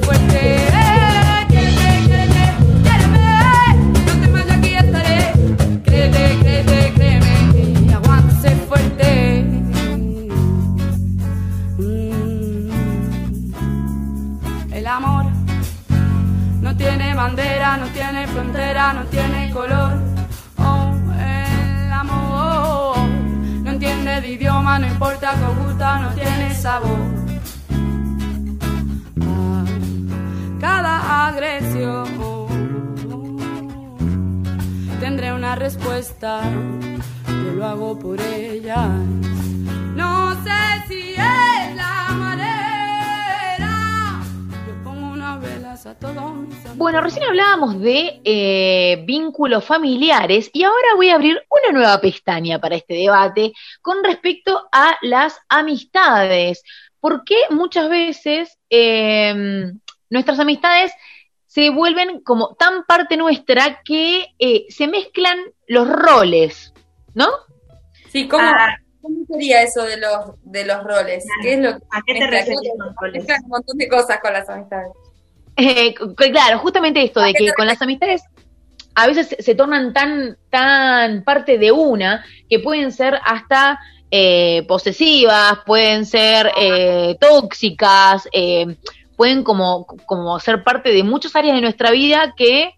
de 47.70 48.20
eh, 48.24 49.04
vínculos 49.06 49.64
familiares 49.64 50.50
y 50.54 50.64
ahora 50.64 50.96
voy 50.96 51.10
a 51.10 51.16
abrir 51.16 51.40
una 51.50 51.78
nueva 51.80 52.02
pestaña 52.02 52.60
para 52.60 52.76
este 52.76 52.96
debate 52.96 53.54
con 53.82 54.04
respecto 54.04 54.68
a 54.72 54.98
las 55.02 55.40
amistades. 55.48 56.64
¿Por 57.00 57.24
qué 57.24 57.36
muchas 57.52 57.90
veces 57.90 58.58
eh, 58.70 59.72
nuestras 60.10 60.40
amistades 60.40 60.92
se 61.48 61.70
vuelven 61.70 62.22
como 62.22 62.56
tan 62.56 62.84
parte 62.86 63.18
nuestra 63.18 63.82
que 63.84 64.26
eh, 64.40 64.66
se 64.70 64.88
mezclan 64.88 65.38
los 65.68 65.88
roles, 65.88 66.74
¿no? 67.14 67.28
Sí, 68.12 68.28
¿cómo, 68.28 68.44
Ah. 68.44 68.76
cómo 69.02 69.26
sería 69.28 69.62
eso 69.62 69.84
de 69.84 69.98
los, 69.98 70.36
de 70.44 70.66
los 70.66 70.84
roles? 70.84 71.26
¿Qué 71.42 71.54
es 71.54 71.60
lo 71.60 71.72
que 71.78 71.84
¿A 71.92 72.02
qué 72.06 72.14
te 72.14 72.20
mezcla? 72.20 72.38
refieres 72.40 72.72
con 72.78 72.96
roles? 73.02 73.26
Un 73.44 73.50
montón 73.50 73.78
de 73.78 73.88
cosas 73.88 74.20
con 74.20 74.34
las 74.34 74.50
amistades. 74.50 74.92
Eh, 75.58 75.94
claro, 75.94 76.60
justamente 76.60 77.04
esto 77.04 77.20
¿A 77.20 77.26
de 77.28 77.34
que 77.34 77.52
con 77.54 77.68
las 77.68 77.82
amistades 77.82 78.24
a 78.96 79.08
veces 79.08 79.36
se- 79.40 79.56
tornan 79.56 79.94
tan, 79.94 80.38
tan 80.50 81.24
parte 81.24 81.58
de 81.58 81.72
una 81.72 82.26
que 82.50 82.60
pueden 82.60 82.92
ser 82.92 83.20
hasta 83.26 83.80
eh, 84.10 84.64
posesivas, 84.68 85.60
pueden 85.66 86.06
ser 86.06 86.52
eh, 86.58 87.16
tóxicas, 87.20 88.28
eh, 88.34 88.76
pueden 89.16 89.44
como, 89.44 89.86
como 90.06 90.40
ser 90.40 90.64
parte 90.64 90.90
de 90.92 91.04
muchas 91.04 91.36
áreas 91.36 91.56
de 91.56 91.62
nuestra 91.62 91.92
vida 91.92 92.34
que 92.36 92.72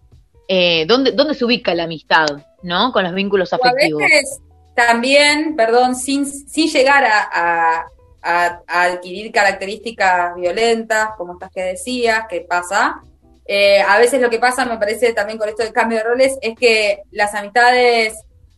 eh, 0.46 0.84
¿dónde, 0.86 1.12
dónde 1.12 1.34
se 1.34 1.44
ubica 1.44 1.74
la 1.74 1.84
amistad, 1.84 2.26
¿no? 2.62 2.92
Con 2.92 3.02
los 3.04 3.14
vínculos 3.14 3.52
O 3.52 3.56
a 3.56 3.58
afectivos. 3.58 4.02
veces 4.02 4.40
también, 4.76 5.56
perdón, 5.56 5.94
sin, 5.96 6.26
sin 6.26 6.68
llegar 6.68 7.04
a, 7.04 7.28
a- 7.32 7.84
a- 8.24 8.62
adquirir 8.66 9.30
características 9.32 10.34
violentas, 10.36 11.10
como 11.16 11.34
estas 11.34 11.50
que 11.50 11.62
decías, 11.62 12.26
que 12.28 12.40
pasa. 12.42 13.02
eh, 13.46 13.82
a 13.82 13.98
veces 13.98 14.20
lo 14.22 14.30
que 14.30 14.38
pasa, 14.38 14.64
me 14.64 14.78
parece 14.78 15.12
también 15.12 15.38
con 15.38 15.48
esto 15.48 15.62
del 15.62 15.72
cambio 15.72 15.98
de 15.98 16.04
roles, 16.04 16.38
es 16.40 16.54
que 16.56 17.02
las 17.10 17.34
amistades, 17.34 18.14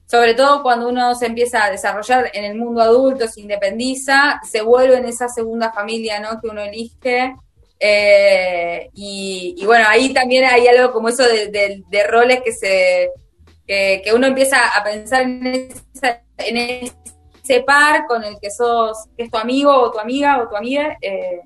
sobre 0.06 0.34
todo 0.34 0.62
cuando 0.62 0.88
uno 0.88 1.14
se 1.16 1.26
empieza 1.26 1.64
a 1.64 1.70
desarrollar 1.72 2.30
en 2.32 2.44
el 2.44 2.54
mundo 2.56 2.80
adulto, 2.82 3.26
se 3.26 3.40
independiza, 3.40 4.40
se 4.48 4.62
vuelve 4.62 4.96
en 4.96 5.06
esa 5.06 5.28
segunda 5.28 5.72
familia 5.72 6.20
¿no? 6.20 6.40
que 6.40 6.48
uno 6.48 6.62
elige 6.62 7.34
Eh, 7.78 8.88
y, 8.94 9.62
bueno, 9.66 9.84
ahí 9.88 10.14
también 10.14 10.44
hay 10.44 10.66
algo 10.66 10.92
como 10.92 11.08
eso 11.10 11.24
de, 11.24 12.04
roles 12.08 12.40
que 12.42 12.52
se 12.52 13.10
que, 13.66 14.12
uno 14.14 14.26
empieza 14.28 14.68
a 14.68 14.82
pensar 14.82 15.22
en, 15.22 15.68
en 16.38 16.56
ese 17.47 17.62
par 17.62 18.07
con 18.07 18.24
el 18.24 18.38
que 18.40 18.51
sos, 18.51 19.07
que 19.16 19.24
es 19.24 19.30
tu 19.30 19.38
amigo 19.38 19.72
o 19.72 19.90
tu 19.90 19.99
amiga 19.99 20.42
o 20.42 20.49
tu 20.49 20.57
amiga, 20.57 20.97
eh, 21.01 21.40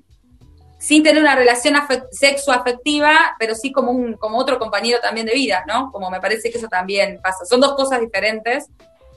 sin 0.79 1.03
tener 1.03 1.21
una 1.21 1.35
relación 1.35 1.75
sexo-afectiva, 2.11 3.35
pero 3.37 3.53
sí 3.53 3.71
como, 3.71 3.91
un, 3.91 4.13
como 4.13 4.39
otro 4.39 4.57
compañero 4.57 4.99
también 4.99 5.27
de 5.27 5.33
vida, 5.33 5.63
¿no? 5.67 5.91
Como 5.91 6.09
me 6.09 6.19
parece 6.19 6.49
que 6.49 6.57
eso 6.57 6.67
también 6.67 7.19
pasa. 7.21 7.45
Son 7.45 7.61
dos 7.61 7.73
cosas 7.73 7.99
diferentes, 8.01 8.67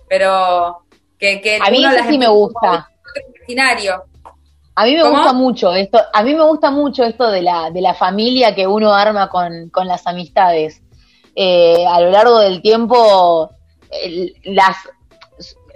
pero 0.09 0.85
que... 1.19 1.41
que 1.41 1.59
a 1.63 1.71
mí 1.71 1.83
eso 1.83 2.05
sí 2.07 2.19
me 2.19 2.29
gusta. 2.29 2.91
A 4.77 4.85
mí 4.85 4.95
me 4.95 5.09
gusta 5.09 5.33
mucho 5.33 5.73
esto, 5.73 6.01
a 6.13 6.23
mí 6.23 6.35
me 6.35 6.45
gusta 6.45 6.71
mucho 6.71 7.05
esto 7.05 7.31
de 7.31 7.43
la, 7.43 7.71
de 7.71 7.81
la 7.81 7.95
familia 7.95 8.55
que 8.55 8.67
uno 8.67 8.93
arma 8.93 9.29
con, 9.29 9.71
con 9.71 9.87
las 9.87 10.07
amistades. 10.07 10.83
Eh, 11.37 11.87
a 11.87 12.01
lo 12.01 12.11
largo 12.11 12.41
del 12.41 12.61
tiempo, 12.61 13.51
las, 14.45 14.77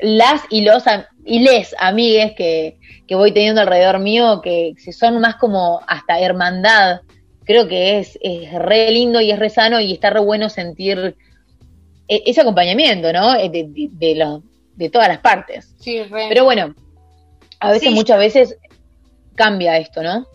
las 0.00 0.42
y 0.50 0.62
los 0.62 0.84
y 1.24 1.40
les 1.40 1.74
amigues 1.78 2.32
que, 2.36 2.78
que 3.06 3.14
voy 3.14 3.32
teniendo 3.32 3.60
alrededor 3.60 3.98
mío, 3.98 4.40
que 4.42 4.74
son 4.92 5.20
más 5.20 5.36
como 5.36 5.80
hasta 5.86 6.20
hermandad, 6.20 7.00
creo 7.44 7.66
que 7.66 7.98
es, 7.98 8.18
es 8.20 8.52
re 8.52 8.90
lindo 8.90 9.20
y 9.20 9.30
es 9.30 9.38
re 9.38 9.48
sano 9.48 9.80
y 9.80 9.92
está 9.92 10.10
re 10.10 10.20
bueno 10.20 10.50
sentir 10.50 11.16
e, 12.06 12.22
ese 12.26 12.42
acompañamiento, 12.42 13.12
¿no? 13.12 13.34
Eh, 13.36 13.48
de, 13.48 13.88
de, 13.90 14.14
los, 14.14 14.42
de 14.76 14.90
todas 14.90 15.08
las 15.08 15.18
partes. 15.18 15.74
Sí, 15.78 16.02
Pero 16.10 16.44
bueno, 16.44 16.74
a 17.60 17.72
veces, 17.72 17.90
muchas 17.92 18.18
veces 18.18 18.58
cambia 19.34 19.78
esto, 19.78 20.02
¿no? 20.02 20.26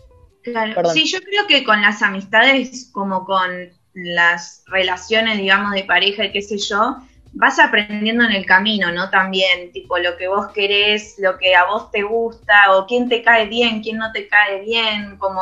Claro. 0.42 0.90
Sí, 0.90 1.06
yo 1.06 1.20
creo 1.20 1.46
que 1.46 1.64
con 1.64 1.80
las 1.80 2.02
amistades, 2.02 2.90
como 2.92 3.24
con 3.24 3.70
las 3.94 4.64
relaciones, 4.66 5.38
digamos, 5.38 5.72
de 5.72 5.84
pareja 5.84 6.24
y 6.24 6.32
qué 6.32 6.42
sé 6.42 6.58
yo, 6.58 6.96
vas 7.34 7.58
aprendiendo 7.58 8.24
en 8.24 8.32
el 8.32 8.46
camino, 8.46 8.92
¿no? 8.92 9.10
También, 9.10 9.72
tipo, 9.72 9.98
lo 9.98 10.16
que 10.16 10.28
vos 10.28 10.52
querés, 10.52 11.16
lo 11.18 11.36
que 11.36 11.54
a 11.54 11.64
vos 11.64 11.90
te 11.90 12.02
gusta, 12.02 12.72
o 12.72 12.86
quién 12.86 13.08
te 13.08 13.22
cae 13.22 13.46
bien, 13.46 13.82
quién 13.82 13.98
no 13.98 14.12
te 14.12 14.28
cae 14.28 14.60
bien, 14.60 15.16
como... 15.18 15.40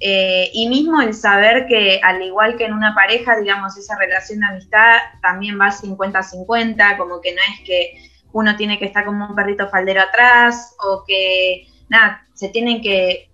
Eh, 0.00 0.50
y 0.52 0.68
mismo 0.68 1.00
el 1.00 1.14
saber 1.14 1.66
que 1.66 2.00
al 2.02 2.20
igual 2.20 2.56
que 2.56 2.66
en 2.66 2.74
una 2.74 2.94
pareja, 2.94 3.38
digamos, 3.38 3.76
esa 3.78 3.96
relación 3.96 4.40
de 4.40 4.46
amistad 4.46 4.98
también 5.22 5.58
va 5.58 5.70
50-50, 5.70 6.98
como 6.98 7.20
que 7.20 7.32
no 7.32 7.40
es 7.40 7.60
que 7.64 8.10
uno 8.32 8.56
tiene 8.56 8.78
que 8.78 8.86
estar 8.86 9.04
como 9.04 9.26
un 9.26 9.34
perrito 9.36 9.68
faldero 9.68 10.02
atrás 10.02 10.74
o 10.84 11.04
que, 11.06 11.68
nada, 11.88 12.26
se 12.34 12.48
tienen 12.48 12.82
que, 12.82 13.30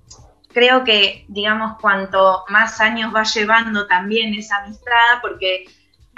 creo 0.53 0.85
que, 0.85 1.25
digamos, 1.29 1.79
cuanto 1.81 2.45
más 2.51 2.81
años 2.81 3.13
va 3.15 3.25
llevando 3.25 3.87
también 3.87 4.35
esa 4.35 4.59
amistad, 4.59 5.21
porque 5.23 5.65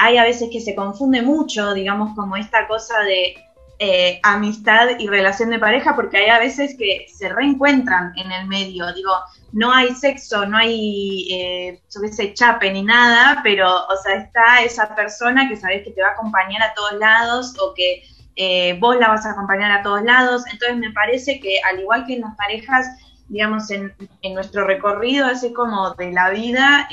hay 0.03 0.17
a 0.17 0.25
veces 0.25 0.49
que 0.51 0.61
se 0.61 0.75
confunde 0.75 1.23
mucho, 1.23 1.75
digamos, 1.75 2.17
como 2.17 2.37
esta 2.37 2.67
cosa 2.67 2.99
de 3.03 3.37
eh, 3.79 4.19
amistad 4.25 4.99
y 4.99 5.07
relación 5.07 5.51
de 5.51 5.61
pareja, 5.61 5.95
porque 5.95 6.19
hay 6.19 6.29
a 6.29 6.41
veces 6.41 6.75
que 6.77 7.07
se 7.09 7.29
reencuentran 7.29 8.13
en 8.17 8.33
el 8.33 8.49
medio. 8.49 8.93
Digo, 8.95 9.13
no 9.53 9.73
hay 9.73 9.95
sexo, 9.95 10.45
no 10.45 10.57
hay, 10.57 11.29
eh, 11.33 11.81
yo 11.95 12.01
qué 12.01 12.09
sé, 12.09 12.35
chape 12.35 12.73
ni 12.73 12.83
nada, 12.83 13.43
pero, 13.45 13.69
o 13.69 13.97
sea, 14.03 14.17
está 14.17 14.63
esa 14.65 14.93
persona 14.97 15.49
que 15.49 15.57
sabes 15.57 15.85
que 15.85 15.93
te 15.93 16.03
va 16.03 16.09
a 16.09 16.13
acompañar 16.13 16.63
a 16.63 16.75
todos 16.75 16.95
lados 16.95 17.55
o 17.61 17.73
que 17.73 18.03
eh, 18.35 18.77
vos 18.81 18.97
la 18.97 19.07
vas 19.07 19.25
a 19.25 19.31
acompañar 19.31 19.71
a 19.71 19.85
todos 19.85 20.03
lados. 20.03 20.43
Entonces, 20.51 20.79
me 20.79 20.91
parece 20.91 21.39
que, 21.39 21.61
al 21.71 21.79
igual 21.79 22.07
que 22.07 22.15
en 22.15 22.23
las 22.23 22.35
parejas, 22.35 22.89
digamos, 23.29 23.71
en, 23.71 23.95
en 24.23 24.35
nuestro 24.35 24.67
recorrido, 24.67 25.27
así 25.27 25.53
como 25.53 25.95
de 25.95 26.11
la 26.11 26.31
vida, 26.31 26.89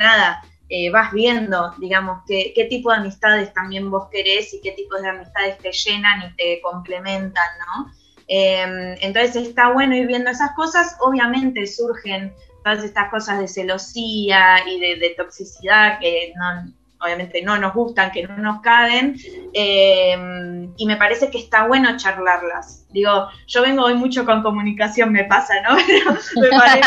nada 0.00 0.42
eh, 0.68 0.90
vas 0.90 1.12
viendo, 1.12 1.74
digamos, 1.78 2.22
qué, 2.26 2.52
qué 2.54 2.64
tipo 2.64 2.90
de 2.90 2.98
amistades 2.98 3.52
también 3.54 3.90
vos 3.90 4.08
querés 4.10 4.52
y 4.54 4.60
qué 4.60 4.72
tipos 4.72 5.00
de 5.00 5.08
amistades 5.08 5.58
te 5.58 5.72
llenan 5.72 6.30
y 6.30 6.36
te 6.36 6.60
complementan, 6.60 7.48
¿no? 7.58 7.92
Em, 8.26 8.96
entonces 9.00 9.36
está 9.48 9.72
bueno 9.72 9.96
ir 9.96 10.06
viendo 10.06 10.30
esas 10.30 10.52
cosas, 10.52 10.96
obviamente 11.00 11.66
surgen 11.66 12.34
todas 12.62 12.84
estas 12.84 13.10
cosas 13.10 13.38
de 13.38 13.48
celosía 13.48 14.58
y 14.66 14.78
de 14.78 15.14
toxicidad 15.16 15.98
que 15.98 16.34
no, 16.36 16.72
obviamente 17.00 17.42
no 17.42 17.58
nos 17.58 17.74
gustan, 17.74 18.10
que 18.10 18.26
no 18.26 18.36
nos 18.38 18.60
caben, 18.60 19.16
eh, 19.52 20.68
y 20.76 20.86
me 20.86 20.96
parece 20.96 21.30
que 21.30 21.38
está 21.38 21.66
bueno 21.66 21.96
charlarlas. 21.96 22.86
Digo, 22.90 23.28
yo 23.46 23.62
vengo 23.62 23.84
hoy 23.84 23.94
mucho 23.94 24.24
con 24.24 24.42
comunicación, 24.42 25.12
me 25.12 25.24
pasa, 25.24 25.54
¿no? 25.62 25.76
me 26.40 26.48
parece, 26.48 26.80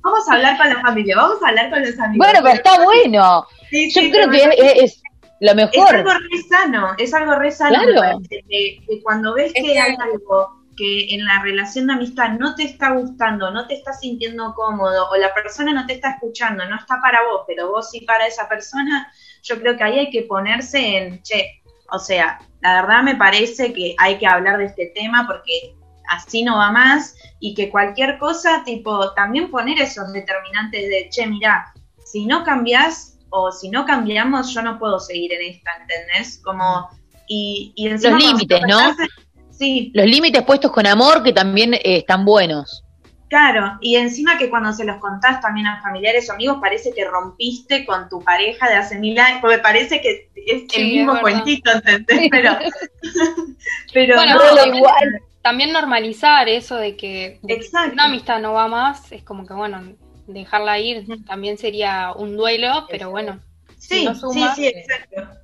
vamos 0.00 0.28
a 0.28 0.34
hablar 0.34 0.56
con 0.56 0.68
la 0.68 0.80
familia, 0.80 1.16
vamos 1.16 1.42
a 1.42 1.48
hablar 1.48 1.70
con 1.70 1.80
los 1.80 1.98
amigos. 1.98 2.26
Bueno, 2.26 2.40
pero 2.42 2.54
está 2.54 2.82
bueno. 2.82 3.46
yo 3.70 4.10
creo 4.10 4.30
que 4.30 4.84
es, 4.84 5.02
lo 5.40 5.54
mejor. 5.54 5.72
Es 5.74 5.92
algo 5.92 6.10
re 6.10 6.42
sano, 6.48 6.94
es 6.98 7.14
algo 7.14 7.34
re 7.34 7.50
sano. 7.50 7.78
Claro. 7.82 8.20
Que, 8.30 9.00
cuando 9.02 9.34
ves 9.34 9.52
que 9.52 9.78
hay 9.78 9.96
algo 9.98 10.62
que 10.76 11.14
en 11.14 11.24
la 11.24 11.42
relación 11.42 11.86
de 11.86 11.94
amistad 11.94 12.30
no 12.38 12.54
te 12.54 12.64
está 12.64 12.92
gustando, 12.92 13.50
no 13.50 13.66
te 13.66 13.74
está 13.74 13.92
sintiendo 13.92 14.54
cómodo, 14.54 15.08
o 15.10 15.16
la 15.16 15.34
persona 15.34 15.72
no 15.72 15.86
te 15.86 15.94
está 15.94 16.12
escuchando, 16.12 16.64
no 16.66 16.76
está 16.76 17.00
para 17.00 17.22
vos, 17.24 17.42
pero 17.46 17.70
vos 17.70 17.90
sí 17.90 18.00
para 18.02 18.26
esa 18.26 18.48
persona, 18.48 19.12
yo 19.42 19.60
creo 19.60 19.76
que 19.76 19.84
ahí 19.84 19.98
hay 19.98 20.10
que 20.10 20.22
ponerse 20.22 20.96
en, 20.96 21.22
che, 21.22 21.62
o 21.90 21.98
sea, 21.98 22.40
la 22.60 22.82
verdad 22.82 23.02
me 23.02 23.16
parece 23.16 23.72
que 23.72 23.94
hay 23.98 24.18
que 24.18 24.26
hablar 24.26 24.58
de 24.58 24.66
este 24.66 24.92
tema 24.94 25.26
porque 25.26 25.74
así 26.08 26.42
no 26.42 26.56
va 26.56 26.70
más 26.70 27.16
y 27.40 27.54
que 27.54 27.70
cualquier 27.70 28.18
cosa, 28.18 28.62
tipo, 28.64 29.12
también 29.14 29.50
poner 29.50 29.80
esos 29.80 30.12
determinantes 30.12 30.88
de, 30.88 31.08
che, 31.10 31.26
mira, 31.26 31.72
si 32.04 32.26
no 32.26 32.44
cambias 32.44 33.18
o 33.30 33.50
si 33.50 33.70
no 33.70 33.84
cambiamos, 33.84 34.52
yo 34.54 34.62
no 34.62 34.78
puedo 34.78 35.00
seguir 35.00 35.32
en 35.32 35.54
esta, 35.54 35.70
¿entendés? 35.80 36.40
Como, 36.44 36.88
y, 37.26 37.72
y 37.74 37.88
Los 37.88 38.02
límites, 38.02 38.60
¿no? 38.68 38.78
sí. 39.50 39.90
Los 39.94 40.06
límites 40.06 40.42
puestos 40.42 40.70
con 40.70 40.86
amor 40.86 41.22
que 41.22 41.32
también 41.32 41.74
eh, 41.74 41.80
están 41.84 42.24
buenos. 42.24 42.81
Claro, 43.32 43.78
y 43.80 43.96
encima 43.96 44.36
que 44.36 44.50
cuando 44.50 44.74
se 44.74 44.84
los 44.84 44.98
contás 44.98 45.40
también 45.40 45.66
a 45.66 45.80
familiares 45.80 46.28
o 46.28 46.34
amigos, 46.34 46.58
parece 46.60 46.92
que 46.92 47.06
rompiste 47.06 47.86
con 47.86 48.06
tu 48.10 48.22
pareja 48.22 48.68
de 48.68 48.74
hace 48.74 48.98
mil 48.98 49.18
años, 49.18 49.38
porque 49.40 49.56
parece 49.56 50.02
que 50.02 50.28
es 50.34 50.64
el 50.76 50.84
mismo 50.84 51.18
cuentito, 51.18 51.72
¿entendés? 51.72 52.28
Pero, 52.30 52.58
pero 53.94 54.16
no, 54.16 54.76
igual. 54.76 55.22
También 55.40 55.72
normalizar 55.72 56.46
eso 56.50 56.76
de 56.76 56.94
que 56.94 57.40
una 57.90 58.04
amistad 58.04 58.38
no 58.38 58.52
va 58.52 58.68
más, 58.68 59.10
es 59.12 59.22
como 59.22 59.46
que, 59.46 59.54
bueno, 59.54 59.80
dejarla 60.26 60.78
ir 60.78 61.06
también 61.24 61.56
sería 61.56 62.12
un 62.14 62.36
duelo, 62.36 62.86
pero 62.90 63.10
bueno. 63.10 63.40
Sí, 63.78 64.06
sí, 64.30 64.44
sí, 64.56 64.66
exacto. 64.66 65.41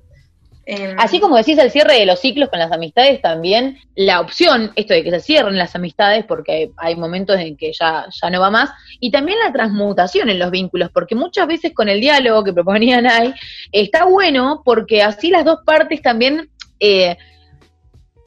Em, 0.71 0.95
Así 0.99 1.19
como 1.19 1.35
decís 1.35 1.57
el 1.57 1.71
cierre 1.71 1.95
de 1.95 2.05
los 2.05 2.19
ciclos 2.19 2.47
con 2.49 2.59
las 2.59 2.71
amistades, 2.71 3.23
también 3.23 3.79
la 3.95 4.19
opción, 4.19 4.71
esto 4.75 4.93
de 4.93 5.03
que 5.03 5.09
se 5.09 5.19
cierren 5.19 5.57
las 5.57 5.75
amistades, 5.75 6.25
porque 6.25 6.69
hay 6.77 6.95
momentos 6.95 7.39
en 7.39 7.57
que 7.57 7.73
ya, 7.73 8.05
ya 8.21 8.29
no 8.29 8.39
va 8.39 8.51
más, 8.51 8.69
y 8.99 9.09
también 9.09 9.39
la 9.43 9.51
transmutación 9.51 10.29
en 10.29 10.37
los 10.37 10.51
vínculos, 10.51 10.91
porque 10.93 11.15
muchas 11.15 11.47
veces 11.47 11.73
con 11.73 11.89
el 11.89 11.99
diálogo 11.99 12.43
que 12.43 12.53
proponían 12.53 13.07
ahí, 13.07 13.33
está 13.71 14.05
bueno 14.05 14.61
porque 14.63 15.01
así 15.01 15.31
las 15.31 15.43
dos 15.43 15.61
partes 15.65 16.03
también 16.03 16.51
eh, 16.79 17.17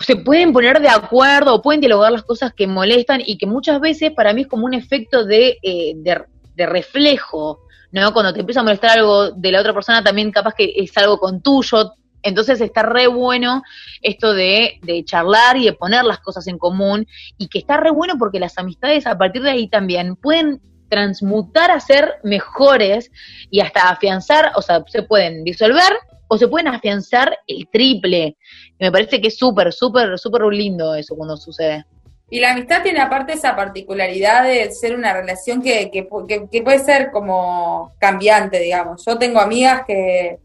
se 0.01 0.16
pueden 0.16 0.53
poner 0.53 0.80
de 0.80 0.88
acuerdo 0.88 1.55
o 1.55 1.62
pueden 1.62 1.80
dialogar 1.80 2.11
las 2.11 2.24
cosas 2.24 2.53
que 2.53 2.66
molestan 2.66 3.22
y 3.24 3.38
que 3.38 3.47
muchas 3.47 3.80
veces 3.80 4.11
para 4.11 4.32
mí 4.32 4.40
es 4.40 4.49
como 4.49 4.66
un 4.66 4.74
efecto 4.74 5.24
de, 5.24 5.59
eh, 5.62 5.93
de, 5.95 6.24
de 6.57 6.66
reflejo, 6.66 7.61
¿no? 7.93 8.12
Cuando 8.12 8.34
te 8.34 8.40
empieza 8.40 8.62
a 8.62 8.64
molestar 8.64 8.99
algo 8.99 9.30
de 9.30 9.53
la 9.53 9.61
otra 9.61 9.72
persona, 9.72 10.03
también 10.03 10.32
capaz 10.32 10.55
que 10.55 10.72
es 10.74 10.97
algo 10.99 11.18
con 11.18 11.40
tuyo, 11.40 11.93
entonces 12.23 12.61
está 12.61 12.83
re 12.83 13.07
bueno 13.07 13.62
esto 14.01 14.33
de, 14.33 14.81
charlar 15.05 15.57
y 15.57 15.64
de 15.66 15.73
poner 15.73 16.05
las 16.05 16.20
cosas 16.20 16.47
en 16.47 16.59
común 16.59 17.07
y 17.39 17.49
que 17.49 17.59
está 17.59 17.77
re 17.77 17.91
bueno 17.91 18.14
porque 18.18 18.41
las 18.41 18.59
amistades 18.59 19.07
a 19.07 19.18
partir 19.18 19.43
de 19.43 19.51
ahí 19.51 19.68
también 19.68 20.16
pueden 20.16 20.61
transmutar 20.89 21.70
a 21.70 21.81
ser 21.81 22.16
mejores 22.23 23.11
y 23.51 23.61
hasta 23.61 23.89
afianzar, 23.89 24.53
o 24.57 24.62
sea, 24.62 24.85
se 24.87 25.03
pueden 25.03 25.43
disolver 25.43 25.93
o 26.29 26.37
se 26.37 26.49
pueden 26.49 26.68
afianzar 26.68 27.39
el 27.47 27.66
triple. 27.73 28.37
Me 28.79 28.93
parece 28.93 29.20
que 29.20 29.29
es 29.29 29.39
súper, 29.39 29.73
súper, 29.73 30.18
súper 30.18 30.43
lindo 30.53 30.95
eso 30.95 31.16
cuando 31.16 31.37
sucede. 31.37 31.87
Y 32.29 32.41
la 32.41 32.53
amistad 32.53 32.83
tiene 32.83 33.01
aparte 33.01 33.35
esa 33.35 33.55
particularidad 33.57 34.45
de 34.45 34.70
ser 34.73 34.95
una 34.95 35.12
relación 35.12 35.62
que, 35.62 35.91
que, 35.91 36.09
que 36.51 36.62
puede 36.62 36.79
ser 36.79 37.11
como 37.11 37.95
cambiante, 37.99 38.59
digamos. 38.59 39.05
Yo 39.07 39.18
tengo 39.18 39.41
amigas 39.41 39.83
que 39.87 40.39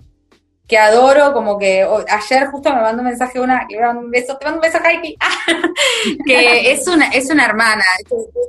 que 0.67 0.77
adoro, 0.77 1.31
como 1.31 1.57
que 1.57 1.87
ayer 2.09 2.47
justo 2.47 2.69
me 2.69 2.81
mandó 2.81 3.01
un 3.01 3.07
mensaje 3.07 3.39
una, 3.39 3.65
que 3.67 3.79
me 3.79 3.89
un 3.89 4.11
beso, 4.11 4.37
te 4.37 4.45
mando 4.45 4.59
un 4.59 4.61
beso, 4.61 4.79
Heidi, 4.83 5.17
que 6.25 6.71
es 6.71 6.85
una, 6.87 7.07
es 7.07 7.29
una 7.29 7.45
hermana, 7.45 7.83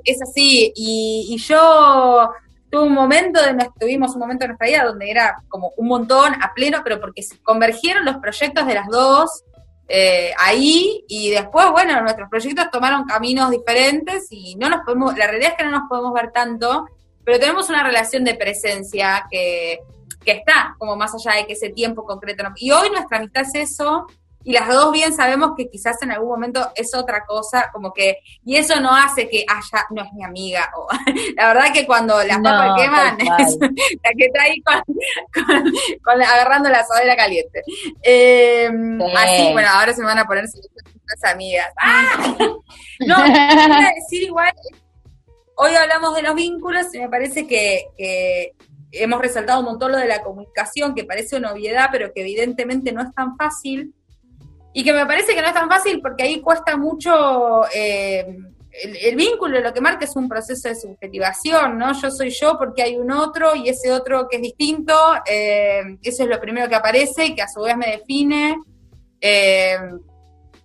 es, 0.05 0.21
así, 0.21 0.73
y, 0.75 1.37
yo 1.39 2.31
tuve 2.71 2.83
un 2.83 2.93
momento, 2.93 3.41
de, 3.41 3.71
tuvimos 3.79 4.14
un 4.14 4.19
momento 4.19 4.45
en 4.45 4.51
nuestra 4.51 4.66
vida 4.66 4.85
donde 4.85 5.11
era 5.11 5.43
como 5.49 5.73
un 5.77 5.87
montón 5.87 6.35
a 6.43 6.53
pleno, 6.55 6.81
pero 6.83 7.01
porque 7.01 7.23
convergieron 7.45 8.05
los 8.05 8.16
proyectos 8.16 8.66
de 8.66 8.75
las 8.75 8.89
dos 8.89 9.45
eh, 9.87 10.33
ahí, 10.39 11.05
y 11.07 11.31
después, 11.31 11.71
bueno, 11.71 12.01
nuestros 12.03 12.29
proyectos 12.29 12.69
tomaron 12.73 13.05
caminos 13.05 13.51
diferentes 13.51 14.27
y 14.31 14.57
no 14.57 14.69
nos 14.69 14.81
podemos, 14.85 15.16
la 15.16 15.29
realidad 15.29 15.53
es 15.53 15.57
que 15.57 15.64
no 15.64 15.71
nos 15.71 15.89
podemos 15.89 16.12
ver 16.12 16.33
tanto, 16.33 16.87
pero 17.25 17.39
tenemos 17.39 17.69
una 17.69 17.85
relación 17.85 18.25
de 18.25 18.35
presencia 18.35 19.25
que, 19.31 19.79
que 20.29 20.35
está 20.35 20.74
como 20.79 20.95
más 20.95 21.14
allá 21.14 21.39
de 21.39 21.47
que 21.47 21.55
ese 21.55 21.70
tiempo 21.70 22.05
concreto. 22.05 22.43
No. 22.43 22.51
Y 22.57 22.70
hoy 22.70 22.91
nuestra 22.91 23.16
amistad 23.16 23.45
es 23.45 23.70
eso, 23.72 24.07
y 24.45 24.53
las 24.53 24.68
dos 24.68 24.93
bien 24.93 25.14
sabemos 25.14 25.53
que 25.57 25.70
quizás 25.70 25.97
en 26.03 26.12
algún 26.12 26.29
momento 26.29 26.70
es 26.74 26.95
otra 26.95 27.24
cosa, 27.24 27.70
como 27.72 27.95
que, 27.95 28.18
y 28.45 28.57
eso 28.57 28.79
no 28.79 28.95
hace 28.95 29.26
que 29.26 29.47
haya, 29.49 29.87
no 29.89 30.03
es 30.03 30.12
mi 30.12 30.22
amiga, 30.22 30.70
o 30.76 30.87
la 31.37 31.49
verdad 31.49 31.72
que 31.72 31.87
cuando 31.87 32.22
las 32.24 32.39
papas 32.41 32.79
queman, 32.79 33.18
es 33.20 33.59
la 34.05 34.11
que 34.16 34.26
está 34.26 34.43
ahí 34.43 34.62
con, 36.03 36.22
agarrando 36.22 36.68
la 36.68 36.85
sodera 36.85 37.16
caliente. 37.16 37.62
Eh, 38.03 38.68
Así, 39.16 39.53
bueno, 39.53 39.68
ahora 39.72 39.95
se 39.95 40.03
me 40.03 40.09
van 40.09 40.18
a 40.18 40.26
poner 40.26 40.45
las 40.45 41.33
amigas. 41.33 41.72
¡Ah! 41.81 42.35
No, 43.01 43.14
a 43.16 43.93
decir 43.95 44.24
igual, 44.24 44.53
hoy 45.55 45.72
hablamos 45.72 46.16
de 46.16 46.22
los 46.22 46.35
vínculos 46.35 46.93
y 46.93 46.99
me 46.99 47.09
parece 47.09 47.47
que, 47.47 47.87
que 47.97 48.55
hemos 48.93 49.20
resaltado 49.20 49.61
un 49.61 49.66
montón 49.66 49.93
lo 49.93 49.99
de 49.99 50.07
la 50.07 50.22
comunicación, 50.22 50.95
que 50.95 51.05
parece 51.05 51.36
una 51.36 51.53
obviedad, 51.53 51.89
pero 51.93 52.12
que 52.12 52.22
evidentemente 52.22 52.93
no 52.93 53.03
es 53.03 53.12
tan 53.14 53.36
fácil 53.36 53.95
y 54.72 54.84
que 54.84 54.93
me 54.93 55.07
parece 55.07 55.34
que 55.34 55.41
no 55.41 55.49
es 55.49 55.55
tan 55.55 55.68
fácil 55.68 56.01
porque 56.01 56.22
ahí 56.22 56.41
cuesta 56.41 56.76
mucho 56.76 57.66
eh, 57.74 58.26
el, 58.70 59.16
vínculo, 59.16 59.61
lo 59.61 59.72
que 59.72 59.80
marca 59.80 60.05
es 60.05 60.14
un 60.14 60.28
proceso 60.28 60.68
de 60.68 60.76
subjetivación, 60.76 61.78
¿no? 61.78 61.93
Yo 62.01 62.11
soy 62.11 62.30
yo 62.30 62.57
porque 62.59 62.82
hay 62.82 62.97
un 62.97 63.11
otro 63.11 63.57
y 63.57 63.68
ese 63.68 63.91
otro 63.93 64.28
que 64.28 64.36
es 64.36 64.43
distinto, 64.43 64.95
eh, 65.26 65.82
eso 66.03 66.22
es 66.22 66.28
lo 66.28 66.41
primero 66.41 66.68
que 66.68 66.76
aparece 66.76 67.26
y 67.26 67.34
que 67.34 67.43
a 67.43 67.49
su 67.49 67.62
vez 67.62 67.76
me 67.76 67.91
define. 67.91 68.59
Eh, 69.20 69.78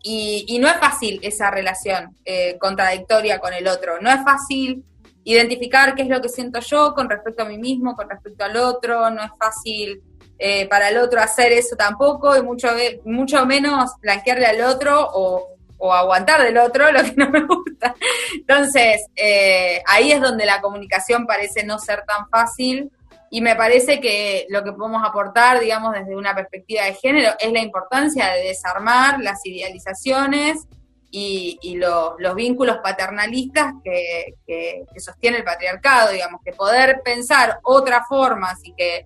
y, 0.06 0.46
y, 0.48 0.60
no 0.60 0.68
es 0.68 0.76
fácil 0.76 1.20
esa 1.24 1.50
relación 1.50 2.14
contradictoria 2.60 3.40
con 3.40 3.54
el 3.54 3.68
otro, 3.68 4.02
no 4.02 4.12
es 4.12 4.22
fácil 4.24 4.84
identificar 5.24 5.96
qué 5.96 6.04
es 6.04 6.10
lo 6.10 6.22
que 6.22 6.30
siento 6.30 6.60
yo 6.60 6.94
con 6.94 7.10
respecto 7.10 7.44
a 7.44 7.46
mí 7.46 7.58
mismo, 7.58 7.96
con 7.96 8.10
respecto 8.10 8.44
al 8.44 8.58
otro, 8.58 9.10
no 9.10 9.24
es 9.24 9.32
fácil 9.38 10.02
eh, 10.38 10.68
para 10.68 10.90
el 10.90 10.98
otro 10.98 11.22
hacer 11.22 11.52
eso 11.54 11.76
tampoco, 11.76 12.36
y 12.36 12.42
mucho, 12.42 12.68
mucho 13.06 13.46
menos 13.46 13.92
blanquearle 14.02 14.46
al 14.46 14.62
otro 14.62 15.10
o, 15.14 15.50
aguantar 15.94 16.42
del 16.44 16.58
otro 16.58 16.90
lo 16.94 17.04
que 17.04 17.14
no 17.16 17.30
me 17.30 17.46
gusta. 17.46 17.94
Entonces, 18.34 19.06
eh, 19.16 19.82
ahí 19.86 20.14
es 20.14 20.22
donde 20.22 20.46
la 20.46 20.62
comunicación 20.62 21.26
parece 21.26 21.66
no 21.66 21.78
ser 21.78 22.04
tan 22.06 22.30
fácil 22.30 22.90
y 23.30 23.42
me 23.42 23.56
parece 23.56 24.00
que 24.00 24.46
lo 24.50 24.64
que 24.64 24.72
podemos 24.72 25.04
aportar, 25.04 25.60
digamos, 25.60 25.94
desde 25.94 26.16
una 26.16 26.36
perspectiva 26.36 26.86
de 26.86 26.94
género 26.94 27.32
es 27.40 27.52
la 27.52 27.62
importancia 27.62 28.30
de 28.30 28.44
desarmar 28.44 29.20
las 29.20 29.46
idealizaciones 29.46 30.68
y, 31.16 31.76
los 31.78 32.36
vínculos 32.36 32.78
paternalistas 32.82 33.74
que, 33.84 34.36
que, 34.48 34.84
que, 34.92 35.00
sostiene 35.00 35.38
el 35.38 35.44
patriarcado, 35.44 36.12
digamos, 36.12 36.42
que 36.44 36.54
poder 36.54 37.02
pensar 37.06 37.60
otras 37.64 38.08
formas 38.08 38.60
y 38.64 38.74
que 38.74 39.06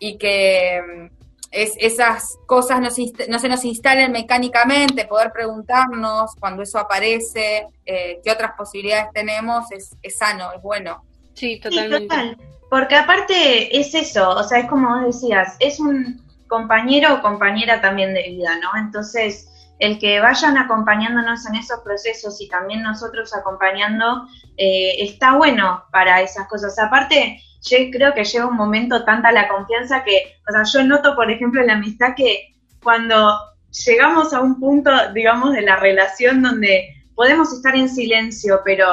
y 0.00 0.18
que 0.18 0.80
mm, 0.82 1.14
es, 1.52 1.74
esas 1.78 2.38
cosas 2.46 2.80
no 2.80 2.90
se, 2.90 3.12
no 3.28 3.38
se, 3.38 3.48
nos 3.48 3.64
instalen 3.64 4.10
mecánicamente, 4.10 5.04
poder 5.04 5.30
preguntarnos 5.30 6.34
cuando 6.40 6.62
eso 6.62 6.78
aparece, 6.78 7.66
eh, 7.86 8.20
qué 8.24 8.32
otras 8.32 8.52
posibilidades 8.56 9.12
tenemos, 9.12 9.70
es, 9.70 9.96
es, 10.02 10.18
sano, 10.18 10.52
es 10.52 10.62
bueno. 10.62 11.04
Sí, 11.34 11.60
totalmente. 11.60 12.36
Porque 12.68 12.96
aparte 12.96 13.78
es 13.78 13.94
eso, 13.94 14.30
o 14.30 14.42
sea, 14.44 14.60
es 14.60 14.68
como 14.68 14.88
vos 14.88 15.06
decías, 15.06 15.56
es 15.60 15.80
un 15.80 16.24
compañero 16.48 17.14
o 17.14 17.22
compañera 17.22 17.80
también 17.80 18.14
de 18.14 18.22
vida, 18.22 18.58
¿no? 18.60 18.70
Entonces, 18.78 19.49
el 19.80 19.98
que 19.98 20.20
vayan 20.20 20.58
acompañándonos 20.58 21.46
en 21.46 21.56
esos 21.56 21.80
procesos 21.80 22.40
y 22.40 22.48
también 22.48 22.82
nosotros 22.82 23.34
acompañando, 23.34 24.28
eh, 24.56 25.02
está 25.02 25.36
bueno 25.36 25.84
para 25.90 26.20
esas 26.20 26.46
cosas. 26.48 26.78
Aparte, 26.78 27.42
yo 27.62 27.78
creo 27.90 28.14
que 28.14 28.24
llega 28.24 28.46
un 28.46 28.56
momento 28.56 29.04
tanta 29.04 29.32
la 29.32 29.48
confianza 29.48 30.04
que, 30.04 30.36
o 30.48 30.52
sea, 30.52 30.62
yo 30.64 30.86
noto, 30.86 31.16
por 31.16 31.30
ejemplo, 31.30 31.62
en 31.62 31.68
la 31.68 31.72
amistad 31.74 32.14
que 32.14 32.54
cuando 32.82 33.38
llegamos 33.86 34.34
a 34.34 34.40
un 34.40 34.60
punto, 34.60 34.90
digamos, 35.14 35.52
de 35.52 35.62
la 35.62 35.76
relación 35.76 36.42
donde 36.42 36.88
podemos 37.14 37.52
estar 37.52 37.74
en 37.74 37.88
silencio, 37.88 38.60
pero 38.64 38.86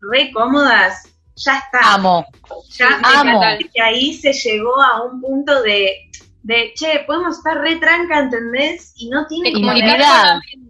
re 0.00 0.30
cómodas, 0.32 1.08
ya 1.36 1.58
está. 1.58 1.94
Amo. 1.94 2.26
Ya 2.76 3.00
amo. 3.02 3.40
Que 3.74 3.80
ahí 3.80 4.12
se 4.14 4.32
llegó 4.32 4.80
a 4.80 5.04
un 5.04 5.20
punto 5.20 5.62
de, 5.62 6.07
de, 6.48 6.72
che, 6.74 7.04
podemos 7.06 7.36
estar 7.36 7.58
re 7.58 7.76
tranca, 7.76 8.20
¿entendés? 8.20 8.94
Y 8.96 9.10
no 9.10 9.26
tiene 9.26 9.52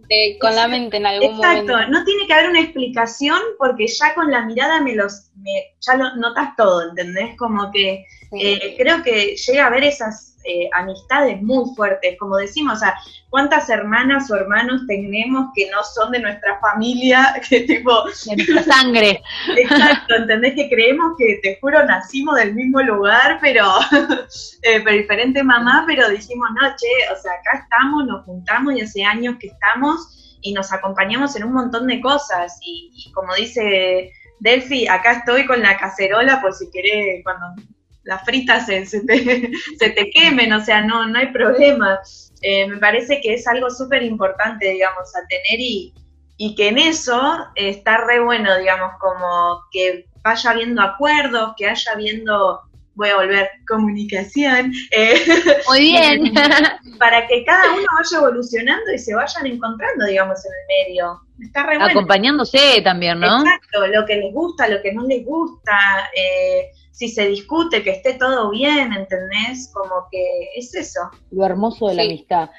que 0.09 0.37
con 0.39 0.55
la 0.55 0.67
mente 0.67 0.97
en 0.97 1.05
algún 1.05 1.37
momento. 1.37 1.73
Exacto, 1.73 1.91
no 1.91 2.03
tiene 2.03 2.27
que 2.27 2.33
haber 2.33 2.49
una 2.49 2.61
explicación 2.61 3.39
porque 3.57 3.87
ya 3.87 4.13
con 4.15 4.31
la 4.31 4.45
mirada 4.45 4.81
me 4.81 4.95
los, 4.95 5.31
ya 5.79 5.95
lo 5.95 6.15
notas 6.15 6.55
todo, 6.57 6.89
¿entendés? 6.89 7.37
Como 7.37 7.71
que 7.71 8.05
eh, 8.31 8.75
creo 8.77 9.01
que 9.03 9.35
llega 9.35 9.63
a 9.63 9.67
haber 9.67 9.83
esas 9.83 10.29
eh, 10.45 10.69
amistades 10.73 11.41
muy 11.41 11.75
fuertes, 11.75 12.17
como 12.17 12.37
decimos, 12.37 12.77
o 12.77 12.79
sea, 12.79 12.95
¿cuántas 13.29 13.69
hermanas 13.69 14.31
o 14.31 14.35
hermanos 14.35 14.81
tenemos 14.87 15.49
que 15.53 15.69
no 15.69 15.83
son 15.83 16.11
de 16.11 16.19
nuestra 16.19 16.59
familia, 16.59 17.35
que 17.49 17.61
tipo... 17.61 18.05
De 18.25 18.35
nuestra 18.35 18.63
sangre. 18.63 19.21
Exacto, 19.55 20.15
¿entendés? 20.15 20.55
Que 20.55 20.69
creemos 20.69 21.13
que, 21.17 21.39
te 21.43 21.59
juro, 21.59 21.85
nacimos 21.85 22.35
del 22.35 22.55
mismo 22.55 22.81
lugar, 22.81 23.37
pero, 23.41 23.65
eh, 24.61 24.81
pero 24.83 24.97
diferente 24.97 25.43
mamá, 25.43 25.83
pero 25.85 26.09
dijimos, 26.09 26.49
no, 26.59 26.69
che, 26.77 26.87
o 27.13 27.21
sea, 27.21 27.33
acá 27.33 27.63
estamos, 27.63 28.05
nos 28.05 28.23
juntamos 28.25 28.73
y 28.75 28.81
hace 28.81 29.03
años 29.03 29.35
que 29.39 29.47
estamos 29.47 29.98
y 30.41 30.53
nos 30.53 30.71
acompañamos 30.71 31.35
en 31.35 31.43
un 31.43 31.53
montón 31.53 31.87
de 31.87 32.01
cosas 32.01 32.57
y, 32.61 33.11
como 33.13 33.35
dice 33.35 34.11
Delphi, 34.39 34.87
acá 34.87 35.11
estoy 35.13 35.45
con 35.45 35.61
la 35.61 35.77
cacerola 35.77 36.41
por 36.41 36.53
si 36.53 36.69
querés, 36.71 37.23
cuando 37.23 37.61
las 38.03 38.23
fritas 38.23 38.65
se, 38.65 38.81
te, 39.01 39.51
se 39.79 39.89
te 39.89 40.09
quemen, 40.11 40.53
o 40.53 40.63
sea, 40.63 40.81
no, 40.81 41.07
no 41.07 41.19
hay 41.19 41.27
problema. 41.27 41.99
Eh, 42.41 42.67
me 42.67 42.77
parece 42.77 43.19
que 43.21 43.33
es 43.33 43.47
algo 43.47 43.69
súper 43.69 44.03
importante, 44.03 44.69
digamos, 44.71 45.15
a 45.15 45.27
tener 45.27 45.59
y, 45.59 45.93
y 46.37 46.55
que 46.55 46.69
en 46.69 46.77
eso 46.77 47.37
está 47.55 47.97
re 47.97 48.21
bueno, 48.21 48.57
digamos, 48.57 48.93
como 48.99 49.61
que 49.71 50.05
vaya 50.23 50.51
habiendo 50.51 50.81
acuerdos, 50.81 51.53
que 51.57 51.67
haya 51.67 51.91
habiendo, 51.93 52.61
voy 52.99 53.09
a 53.09 53.15
volver, 53.15 53.49
comunicación. 53.67 54.73
Eh, 54.91 55.15
Muy 55.69 55.79
bien. 55.79 56.33
para 56.99 57.25
que 57.27 57.45
cada 57.45 57.73
uno 57.73 57.85
vaya 57.97 58.17
evolucionando 58.17 58.91
y 58.93 58.99
se 58.99 59.15
vayan 59.15 59.47
encontrando, 59.47 60.05
digamos, 60.05 60.37
en 60.45 60.51
el 60.51 60.87
medio. 60.87 61.21
Está 61.41 61.63
re 61.63 61.77
bueno. 61.77 61.91
Acompañándose 61.91 62.81
también, 62.83 63.21
¿no? 63.21 63.39
Exacto, 63.39 63.87
lo 63.87 64.05
que 64.05 64.17
les 64.17 64.33
gusta, 64.33 64.67
lo 64.67 64.81
que 64.81 64.93
no 64.93 65.07
les 65.07 65.25
gusta. 65.25 66.09
Eh, 66.13 66.71
si 66.91 67.07
se 67.07 67.25
discute, 67.27 67.81
que 67.81 67.91
esté 67.91 68.15
todo 68.15 68.51
bien, 68.51 68.91
¿entendés? 68.91 69.71
Como 69.73 70.07
que 70.11 70.49
es 70.57 70.75
eso. 70.75 70.99
Lo 71.31 71.45
hermoso 71.45 71.87
de 71.87 71.95
la 71.95 72.03
amistad. 72.03 72.49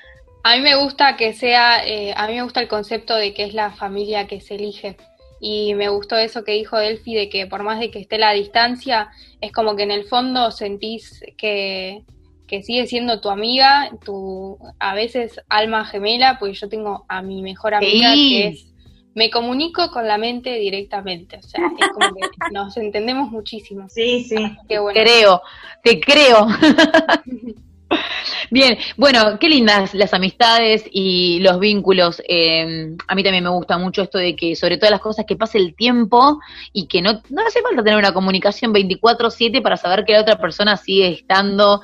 A 0.43 0.57
mí 0.57 0.63
me 0.63 0.75
gusta 0.77 1.19
que 1.19 1.35
sea, 1.35 1.87
eh, 1.87 2.15
a 2.17 2.27
mí 2.27 2.37
me 2.37 2.43
gusta 2.43 2.61
el 2.61 2.69
concepto 2.69 3.15
de 3.15 3.35
que 3.35 3.45
es 3.45 3.53
la 3.53 3.73
familia 3.73 4.27
que 4.27 4.41
se 4.41 4.55
elige. 4.55 4.97
Y 5.41 5.75
me 5.75 5.89
gustó 5.89 6.17
eso 6.17 6.45
que 6.45 6.53
dijo 6.53 6.79
Delphi, 6.79 7.15
de 7.15 7.29
que 7.29 7.47
por 7.47 7.63
más 7.63 7.81
de 7.81 7.91
que 7.91 7.99
esté 7.99 8.19
la 8.19 8.33
distancia, 8.33 9.09
es 9.41 9.53
como 9.53 9.75
que 9.75 9.85
en 9.85 9.91
el 9.91 10.05
fondo 10.05 10.51
sentís 10.51 11.25
que, 11.39 12.03
que 12.47 12.63
sigue 12.63 12.87
siendo 12.87 13.21
tu 13.21 13.31
amiga, 13.31 13.91
tu 14.05 14.59
a 14.79 14.95
veces 14.95 15.41
alma 15.49 15.85
gemela, 15.87 16.39
porque 16.39 16.55
yo 16.55 16.69
tengo 16.69 17.07
a 17.09 17.23
mi 17.23 17.43
mejor 17.43 17.75
amiga 17.75 18.13
que 18.13 18.49
es 18.49 18.67
me 19.15 19.31
comunico 19.31 19.91
con 19.91 20.07
la 20.07 20.19
mente 20.19 20.55
directamente, 20.55 21.39
o 21.39 21.43
sea, 21.43 21.61
es 21.79 21.89
como 21.89 22.15
que 22.15 22.21
nos 22.53 22.77
entendemos 22.77 23.31
muchísimo. 23.31 23.89
Sí, 23.89 24.25
sí. 24.25 24.37
Creo, 24.69 25.43
te 25.83 26.01
creo. 26.01 26.47
Bien, 28.51 28.77
bueno, 28.97 29.39
qué 29.39 29.49
lindas 29.49 29.95
las 29.95 30.13
amistades 30.13 30.85
y 30.91 31.41
los 31.41 31.59
vínculos. 31.61 32.21
Eh, 32.29 32.97
a 33.07 33.15
mí 33.15 33.23
también 33.23 33.45
me 33.45 33.51
gusta 33.51 33.79
mucho 33.79 34.03
esto 34.03 34.19
de 34.19 34.35
que, 34.35 34.57
sobre 34.57 34.77
todas 34.77 34.91
las 34.91 35.01
cosas, 35.01 35.25
que 35.27 35.37
pase 35.37 35.59
el 35.59 35.75
tiempo 35.75 36.41
y 36.73 36.87
que 36.87 37.03
no, 37.03 37.21
no 37.31 37.43
hace 37.47 37.63
falta 37.63 37.83
tener 37.83 37.99
una 37.99 38.13
comunicación 38.13 38.73
24/7 38.73 39.63
para 39.63 39.77
saber 39.77 40.05
que 40.05 40.15
la 40.15 40.23
otra 40.23 40.39
persona 40.39 40.77
sigue 40.77 41.09
estando 41.09 41.81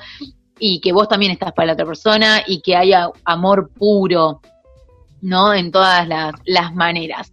y 0.58 0.80
que 0.80 0.92
vos 0.92 1.08
también 1.08 1.32
estás 1.32 1.52
para 1.52 1.66
la 1.66 1.72
otra 1.74 1.86
persona 1.86 2.42
y 2.46 2.60
que 2.60 2.76
haya 2.76 3.10
amor 3.24 3.70
puro. 3.72 4.40
¿No? 5.20 5.54
En 5.54 5.70
todas 5.70 6.06
las, 6.08 6.74
maneras. 6.74 7.30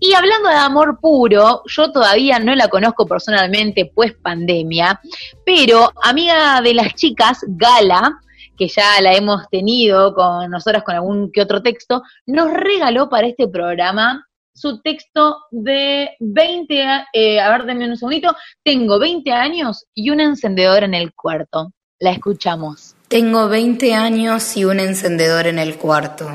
Y 0.00 0.14
hablando 0.14 0.48
de 0.48 0.56
amor 0.56 0.98
puro, 1.00 1.62
yo 1.66 1.90
todavía 1.92 2.38
no 2.38 2.54
la 2.54 2.68
conozco 2.68 3.06
personalmente, 3.06 3.90
pues 3.94 4.14
pandemia, 4.14 5.00
pero 5.44 5.92
amiga 6.02 6.60
de 6.60 6.74
las 6.74 6.94
chicas, 6.94 7.44
Gala, 7.46 8.20
que 8.56 8.68
ya 8.68 9.00
la 9.00 9.14
hemos 9.14 9.48
tenido 9.50 10.14
con 10.14 10.50
nosotras 10.50 10.84
con 10.84 10.94
algún 10.94 11.32
que 11.32 11.42
otro 11.42 11.62
texto, 11.62 12.02
nos 12.26 12.52
regaló 12.52 13.08
para 13.08 13.26
este 13.26 13.48
programa 13.48 14.26
su 14.54 14.80
texto 14.80 15.38
de 15.50 16.10
20, 16.20 16.86
eh, 17.12 17.40
a 17.40 17.50
ver, 17.50 17.64
denme 17.66 17.88
un 17.88 17.96
segundito, 17.96 18.36
tengo 18.62 18.98
20 18.98 19.32
años 19.32 19.84
y 19.94 20.10
un 20.10 20.20
encendedor 20.20 20.84
en 20.84 20.94
el 20.94 21.12
cuarto. 21.12 21.72
La 21.98 22.10
escuchamos. 22.10 22.94
Tengo 23.08 23.48
20 23.48 23.94
años 23.94 24.56
y 24.56 24.64
un 24.64 24.80
encendedor 24.80 25.46
en 25.46 25.58
el 25.58 25.76
cuarto. 25.76 26.28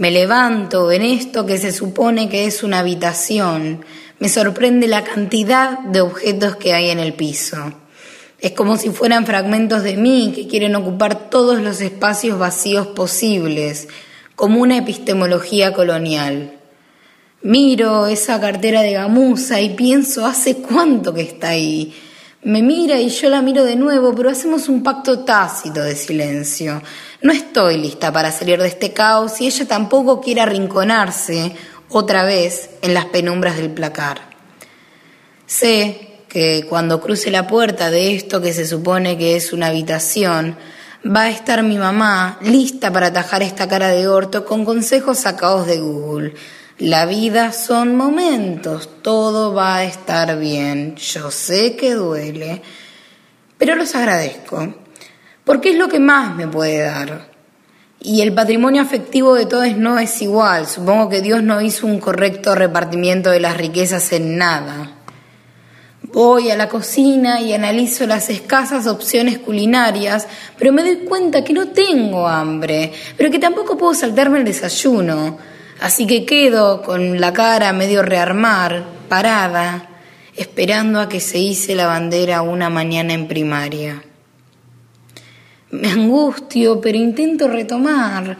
Me 0.00 0.10
levanto 0.10 0.90
en 0.92 1.02
esto 1.02 1.44
que 1.44 1.58
se 1.58 1.72
supone 1.72 2.30
que 2.30 2.46
es 2.46 2.62
una 2.62 2.78
habitación. 2.78 3.84
Me 4.18 4.30
sorprende 4.30 4.88
la 4.88 5.04
cantidad 5.04 5.78
de 5.80 6.00
objetos 6.00 6.56
que 6.56 6.72
hay 6.72 6.88
en 6.88 6.98
el 6.98 7.12
piso. 7.12 7.74
Es 8.38 8.52
como 8.52 8.78
si 8.78 8.88
fueran 8.88 9.26
fragmentos 9.26 9.82
de 9.82 9.98
mí 9.98 10.32
que 10.34 10.48
quieren 10.48 10.74
ocupar 10.74 11.28
todos 11.28 11.60
los 11.60 11.82
espacios 11.82 12.38
vacíos 12.38 12.86
posibles, 12.86 13.88
como 14.36 14.62
una 14.62 14.78
epistemología 14.78 15.74
colonial. 15.74 16.54
Miro 17.42 18.06
esa 18.06 18.40
cartera 18.40 18.80
de 18.80 18.94
gamuza 18.94 19.60
y 19.60 19.74
pienso, 19.74 20.24
¿hace 20.24 20.62
cuánto 20.62 21.12
que 21.12 21.20
está 21.20 21.50
ahí? 21.50 21.94
Me 22.42 22.62
mira 22.62 22.98
y 22.98 23.10
yo 23.10 23.28
la 23.28 23.42
miro 23.42 23.64
de 23.64 23.76
nuevo, 23.76 24.14
pero 24.14 24.30
hacemos 24.30 24.70
un 24.70 24.82
pacto 24.82 25.18
tácito 25.20 25.82
de 25.82 25.94
silencio. 25.94 26.82
No 27.20 27.34
estoy 27.34 27.76
lista 27.76 28.10
para 28.10 28.32
salir 28.32 28.58
de 28.62 28.68
este 28.68 28.94
caos 28.94 29.42
y 29.42 29.46
ella 29.46 29.68
tampoco 29.68 30.22
quiere 30.22 30.40
arrinconarse 30.40 31.54
otra 31.90 32.24
vez 32.24 32.70
en 32.80 32.94
las 32.94 33.04
penumbras 33.06 33.58
del 33.58 33.70
placar. 33.70 34.30
Sé 35.44 36.22
que 36.30 36.64
cuando 36.66 37.02
cruce 37.02 37.30
la 37.30 37.46
puerta 37.46 37.90
de 37.90 38.14
esto 38.14 38.40
que 38.40 38.54
se 38.54 38.66
supone 38.66 39.18
que 39.18 39.36
es 39.36 39.52
una 39.52 39.66
habitación, 39.66 40.56
va 41.04 41.24
a 41.24 41.30
estar 41.30 41.62
mi 41.62 41.76
mamá 41.76 42.38
lista 42.40 42.90
para 42.90 43.08
atajar 43.08 43.42
esta 43.42 43.68
cara 43.68 43.88
de 43.88 44.08
orto 44.08 44.46
con 44.46 44.64
consejos 44.64 45.18
sacados 45.18 45.66
de 45.66 45.78
Google. 45.80 46.34
La 46.80 47.04
vida 47.04 47.52
son 47.52 47.94
momentos, 47.94 48.88
todo 49.02 49.52
va 49.52 49.76
a 49.76 49.84
estar 49.84 50.38
bien. 50.38 50.96
Yo 50.96 51.30
sé 51.30 51.76
que 51.76 51.92
duele, 51.92 52.62
pero 53.58 53.74
los 53.74 53.94
agradezco, 53.94 54.76
porque 55.44 55.72
es 55.72 55.76
lo 55.76 55.88
que 55.88 56.00
más 56.00 56.34
me 56.34 56.48
puede 56.48 56.78
dar. 56.78 57.32
Y 58.00 58.22
el 58.22 58.32
patrimonio 58.32 58.80
afectivo 58.80 59.34
de 59.34 59.44
todos 59.44 59.76
no 59.76 59.98
es 59.98 60.22
igual. 60.22 60.66
Supongo 60.66 61.10
que 61.10 61.20
Dios 61.20 61.42
no 61.42 61.60
hizo 61.60 61.86
un 61.86 62.00
correcto 62.00 62.54
repartimiento 62.54 63.28
de 63.28 63.40
las 63.40 63.58
riquezas 63.58 64.10
en 64.12 64.38
nada. 64.38 64.92
Voy 66.00 66.50
a 66.50 66.56
la 66.56 66.70
cocina 66.70 67.42
y 67.42 67.52
analizo 67.52 68.06
las 68.06 68.30
escasas 68.30 68.86
opciones 68.86 69.36
culinarias, 69.36 70.26
pero 70.56 70.72
me 70.72 70.80
doy 70.80 71.04
cuenta 71.04 71.44
que 71.44 71.52
no 71.52 71.68
tengo 71.68 72.26
hambre, 72.26 72.90
pero 73.18 73.30
que 73.30 73.38
tampoco 73.38 73.76
puedo 73.76 73.92
saltarme 73.92 74.38
el 74.38 74.46
desayuno. 74.46 75.59
Así 75.80 76.06
que 76.06 76.26
quedo 76.26 76.82
con 76.82 77.20
la 77.20 77.32
cara 77.32 77.72
medio 77.72 78.02
rearmar, 78.02 78.84
parada, 79.08 79.88
esperando 80.36 81.00
a 81.00 81.08
que 81.08 81.20
se 81.20 81.38
hice 81.38 81.74
la 81.74 81.86
bandera 81.86 82.42
una 82.42 82.68
mañana 82.68 83.14
en 83.14 83.26
primaria. 83.26 84.02
Me 85.70 85.90
angustio, 85.90 86.82
pero 86.82 86.98
intento 86.98 87.48
retomar. 87.48 88.36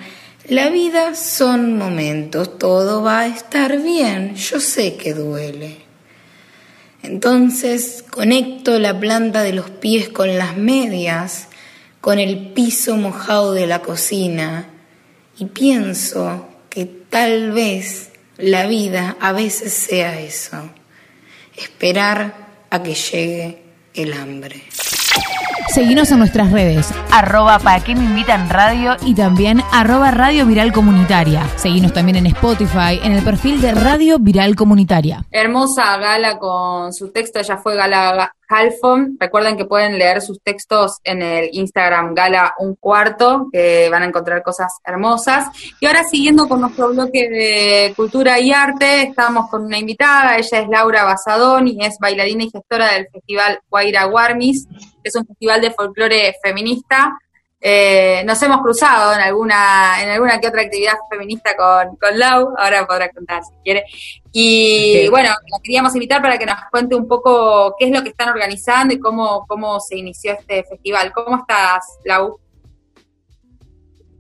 La 0.49 0.69
vida 0.69 1.15
son 1.15 1.79
momentos, 1.79 2.59
todo 2.59 3.03
va 3.03 3.21
a 3.21 3.27
estar 3.29 3.81
bien, 3.81 4.35
yo 4.35 4.61
sé 4.61 4.97
que 4.97 5.15
duele. 5.15 5.79
Entonces 7.03 8.05
conecto 8.11 8.79
la 8.79 9.01
planta 9.01 9.43
de 9.43 9.55
los 9.55 9.71
pies 9.71 10.11
con 10.11 10.37
las 10.37 10.59
medias, 10.59 11.49
con 12.03 12.19
el 12.19 12.53
piso 12.53 12.97
mojado 12.97 13.55
de 13.55 13.67
la 13.67 13.81
cocina 13.81 14.67
y 15.39 15.47
pienso 15.47 16.50
que 16.71 16.87
tal 16.87 17.53
vez 17.53 18.11
la 18.39 18.67
vida 18.67 19.17
a 19.21 19.33
veces 19.33 19.73
sea 19.73 20.21
eso, 20.21 20.71
esperar 21.57 22.67
a 22.71 22.83
que 22.83 22.95
llegue 22.95 23.63
el 23.95 24.13
hambre. 24.15 24.63
Seguinos 25.73 26.11
en 26.11 26.19
nuestras 26.19 26.51
redes, 26.51 26.93
arroba 27.13 27.61
para 27.61 27.85
qué 27.85 27.95
me 27.95 28.03
invitan 28.03 28.51
radio 28.51 28.97
y 29.07 29.15
también 29.15 29.63
arroba 29.71 30.11
Radio 30.11 30.45
Viral 30.45 30.73
Comunitaria. 30.73 31.47
Seguinos 31.57 31.93
también 31.93 32.17
en 32.17 32.27
Spotify, 32.27 32.99
en 33.05 33.13
el 33.13 33.23
perfil 33.23 33.61
de 33.61 33.73
Radio 33.73 34.19
Viral 34.19 34.57
Comunitaria. 34.57 35.25
Hermosa 35.31 35.97
Gala 35.99 36.41
con 36.41 36.93
su 36.93 37.13
texto, 37.13 37.39
ella 37.39 37.57
fue 37.59 37.77
Gala 37.77 38.35
Halfon. 38.51 39.17
Recuerden 39.19 39.57
que 39.57 39.65
pueden 39.65 39.97
leer 39.97 40.21
sus 40.21 40.41
textos 40.43 40.99
en 41.05 41.23
el 41.23 41.51
Instagram 41.53 42.15
Gala 42.15 42.55
Un 42.59 42.75
Cuarto, 42.75 43.47
que 43.53 43.89
van 43.89 44.03
a 44.03 44.07
encontrar 44.07 44.43
cosas 44.43 44.73
hermosas. 44.85 45.47
Y 45.79 45.87
ahora 45.87 46.03
siguiendo 46.03 46.49
con 46.49 46.61
nuestro 46.61 46.89
bloque 46.89 47.31
de 47.31 47.93
cultura 47.95 48.41
y 48.41 48.51
arte, 48.51 49.03
estamos 49.03 49.49
con 49.49 49.65
una 49.65 49.79
invitada, 49.79 50.37
ella 50.37 50.59
es 50.59 50.69
Laura 50.69 51.05
Basadón 51.05 51.69
y 51.69 51.85
es 51.85 51.97
bailarina 52.01 52.43
y 52.43 52.51
gestora 52.51 52.93
del 52.93 53.07
Festival 53.13 53.61
Guaira 53.71 54.05
Guarmis, 54.07 54.67
que 54.67 54.90
es 55.03 55.15
un 55.17 55.27
festival 55.27 55.61
de 55.61 55.71
folclore 55.71 56.35
feminista 56.43 57.19
eh, 57.63 58.25
nos 58.25 58.43
hemos 58.43 58.63
cruzado 58.63 59.13
en 59.13 59.21
alguna, 59.21 60.03
en 60.03 60.09
alguna 60.09 60.41
que 60.41 60.49
otra 60.49 60.63
actividad 60.63 60.95
feminista 61.11 61.55
con, 61.55 61.97
con 61.97 62.19
Lau, 62.19 62.55
ahora 62.57 62.87
podrá 62.87 63.11
contar 63.11 63.43
si 63.45 63.53
quiere. 63.63 63.85
Y 64.33 65.07
bueno, 65.11 65.29
la 65.29 65.59
queríamos 65.63 65.95
invitar 65.95 66.23
para 66.23 66.39
que 66.39 66.47
nos 66.47 66.57
cuente 66.71 66.95
un 66.95 67.07
poco 67.07 67.75
qué 67.79 67.87
es 67.87 67.91
lo 67.91 68.03
que 68.03 68.11
están 68.11 68.31
organizando 68.31 68.95
y 68.95 68.99
cómo, 68.99 69.45
cómo 69.47 69.79
se 69.79 69.99
inició 69.99 70.33
este 70.33 70.65
festival. 70.65 71.13
¿Cómo 71.13 71.37
estás, 71.37 71.99
Lau? 72.07 72.39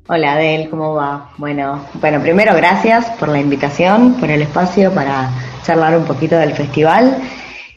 Hola 0.07 0.32
Adel, 0.32 0.69
¿cómo 0.69 0.94
va? 0.94 1.31
Bueno, 1.39 1.86
bueno, 1.94 2.20
primero 2.20 2.55
gracias 2.55 3.09
por 3.12 3.28
la 3.28 3.39
invitación, 3.39 4.15
por 4.20 4.28
el 4.28 4.43
espacio 4.43 4.93
para 4.93 5.31
charlar 5.62 5.97
un 5.97 6.05
poquito 6.05 6.36
del 6.36 6.52
festival. 6.52 7.16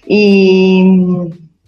Y 0.06 0.84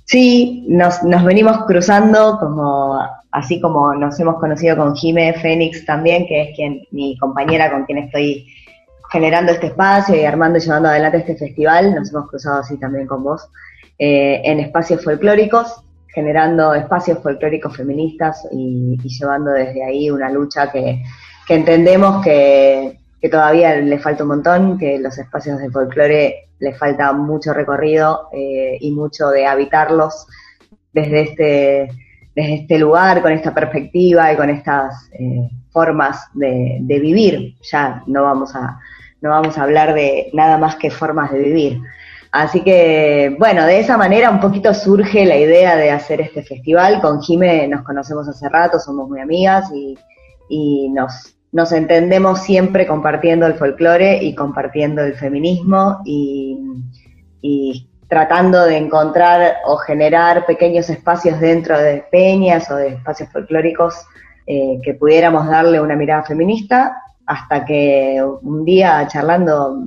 sí, 0.06 0.66
nos, 0.68 1.04
nos 1.04 1.24
venimos 1.24 1.66
cruzando 1.66 2.38
como 2.40 3.00
así 3.36 3.60
como 3.60 3.94
nos 3.94 4.18
hemos 4.20 4.40
conocido 4.40 4.78
con 4.78 4.96
Jime 4.96 5.34
Fénix 5.34 5.86
también, 5.86 6.26
que 6.26 6.42
es 6.42 6.56
quien 6.56 6.84
mi 6.92 7.18
compañera 7.18 7.70
con 7.70 7.84
quien 7.84 7.98
estoy 7.98 8.48
generando 9.12 9.52
este 9.52 9.68
espacio 9.68 10.16
y 10.16 10.24
armando 10.24 10.58
y 10.58 10.62
llevando 10.62 10.90
adelante 10.90 11.18
este 11.18 11.36
festival, 11.36 11.94
nos 11.94 12.12
hemos 12.12 12.30
cruzado 12.30 12.60
así 12.60 12.78
también 12.78 13.08
con 13.08 13.24
vos, 13.24 13.50
eh, 14.00 14.42
en 14.46 14.62
espacios 14.62 15.04
folclóricos, 15.04 15.84
generando 16.08 16.74
espacios 16.74 17.20
folclóricos 17.20 17.76
feministas 17.76 18.48
y, 18.52 18.98
llevando 19.04 19.52
desde 19.52 19.84
ahí 19.84 20.10
una 20.10 20.30
lucha 20.30 20.72
que, 20.72 21.04
entendemos 21.50 22.24
que, 22.24 23.00
todavía 23.30 23.76
le 23.76 23.98
falta 23.98 24.24
un 24.24 24.30
montón, 24.30 24.78
que 24.78 25.00
los 25.00 25.18
espacios 25.18 25.60
de 25.60 25.72
folclore 25.72 26.45
le 26.60 26.74
falta 26.74 27.14
mucho 27.14 27.54
recorrido 27.54 28.30
eh, 28.34 28.78
y 28.80 28.92
mucho 28.92 29.30
de 29.30 29.46
habitarlos 29.46 30.28
desde 30.94 31.22
este 31.22 31.90
desde 32.36 32.56
este 32.56 32.78
lugar, 32.78 33.22
con 33.22 33.32
esta 33.32 33.54
perspectiva 33.54 34.32
y 34.32 34.36
con 34.36 34.50
estas 34.50 35.10
eh, 35.14 35.50
formas 35.72 36.28
de, 36.34 36.82
vivir. 36.88 37.56
Ya 37.72 38.04
no 38.08 38.24
vamos, 38.24 38.54
a, 38.56 38.80
no 39.22 39.30
vamos 39.30 39.58
a 39.58 39.64
hablar 39.64 39.94
de 39.94 40.30
nada 40.34 40.58
más 40.58 40.76
que 40.76 40.92
formas 40.92 41.32
de 41.32 41.40
vivir. 41.40 41.82
Así 42.32 42.62
que, 42.62 43.34
bueno, 43.40 43.66
de 43.66 43.80
esa 43.80 43.98
manera 43.98 44.30
un 44.30 44.42
poquito 44.42 44.74
surge 44.74 45.26
la 45.26 45.38
idea 45.38 45.78
de 45.78 45.92
hacer 45.92 46.20
este 46.20 46.44
festival. 46.44 47.00
Con 47.00 47.22
Jime 47.22 47.68
nos 47.70 47.84
conocemos 47.84 48.28
hace 48.28 48.50
rato, 48.50 48.78
somos 48.80 49.08
muy 49.08 49.22
amigas 49.22 49.72
y, 49.74 49.98
y 50.50 50.90
nos, 50.90 51.35
nos 51.56 51.72
entendemos 51.72 52.42
siempre 52.42 52.86
compartiendo 52.86 53.48
el 53.48 53.54
folclore 53.54 54.22
y 54.22 54.36
compartiendo 54.36 55.02
el 55.02 55.14
feminismo 55.16 56.02
y, 56.04 56.60
tratando 58.10 58.66
de 58.66 58.76
encontrar 58.78 59.56
o 59.66 59.78
generar 59.78 60.46
pequeños 60.46 60.90
espacios 60.90 61.40
dentro 61.40 61.80
de 61.80 62.04
peñas 62.12 62.70
o 62.70 62.76
de 62.76 62.90
espacios 62.90 63.30
folclóricos 63.30 63.96
eh, 64.46 64.80
que 64.84 64.96
pudiéramos 64.96 65.48
darle 65.48 65.80
una 65.80 65.96
mirada 65.96 66.24
feminista, 66.24 67.02
hasta 67.26 67.64
que 67.64 68.22
un 68.42 68.66
día 68.66 69.08
charlando 69.08 69.78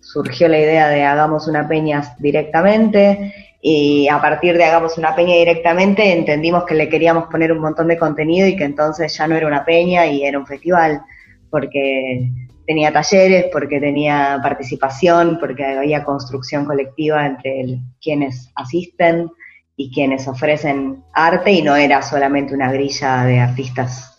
surgió 0.00 0.46
la 0.46 0.60
idea 0.60 0.88
de 0.88 1.04
hagamos 1.04 1.48
una 1.48 1.66
peña 1.66 2.14
directamente 2.20 3.34
y 3.60 4.08
a 4.08 4.20
partir 4.20 4.56
de 4.56 4.64
hagamos 4.64 4.98
una 4.98 5.16
peña 5.16 5.34
directamente 5.34 6.12
entendimos 6.12 6.64
que 6.64 6.74
le 6.74 6.88
queríamos 6.88 7.24
poner 7.24 7.50
un 7.52 7.58
montón 7.58 7.88
de 7.88 7.98
contenido 7.98 8.46
y 8.46 8.56
que 8.56 8.64
entonces 8.64 9.16
ya 9.16 9.26
no 9.26 9.34
era 9.34 9.46
una 9.46 9.64
peña 9.64 10.06
y 10.06 10.24
era 10.24 10.38
un 10.38 10.46
festival, 10.46 11.02
porque 11.50 12.30
tenía 12.66 12.92
talleres, 12.92 13.46
porque 13.50 13.80
tenía 13.80 14.38
participación, 14.42 15.38
porque 15.40 15.64
había 15.64 16.04
construcción 16.04 16.66
colectiva 16.66 17.26
entre 17.26 17.80
quienes 18.00 18.50
asisten 18.54 19.30
y 19.74 19.90
quienes 19.92 20.28
ofrecen 20.28 21.02
arte 21.14 21.52
y 21.52 21.62
no 21.62 21.74
era 21.74 22.02
solamente 22.02 22.54
una 22.54 22.70
grilla 22.70 23.24
de 23.24 23.40
artistas. 23.40 24.16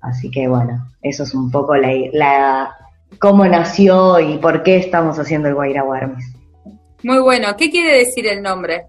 Así 0.00 0.30
que 0.30 0.46
bueno, 0.46 0.86
eso 1.00 1.22
es 1.22 1.34
un 1.34 1.50
poco 1.50 1.74
la, 1.74 2.76
cómo 3.18 3.46
nació 3.46 4.20
y 4.20 4.36
por 4.38 4.62
qué 4.62 4.76
estamos 4.76 5.18
haciendo 5.18 5.48
el 5.48 5.54
Guaira 5.54 5.82
Warmis. 5.82 6.35
Muy 7.06 7.20
bueno, 7.20 7.56
¿qué 7.56 7.70
quiere 7.70 7.98
decir 7.98 8.26
el 8.26 8.42
nombre? 8.42 8.86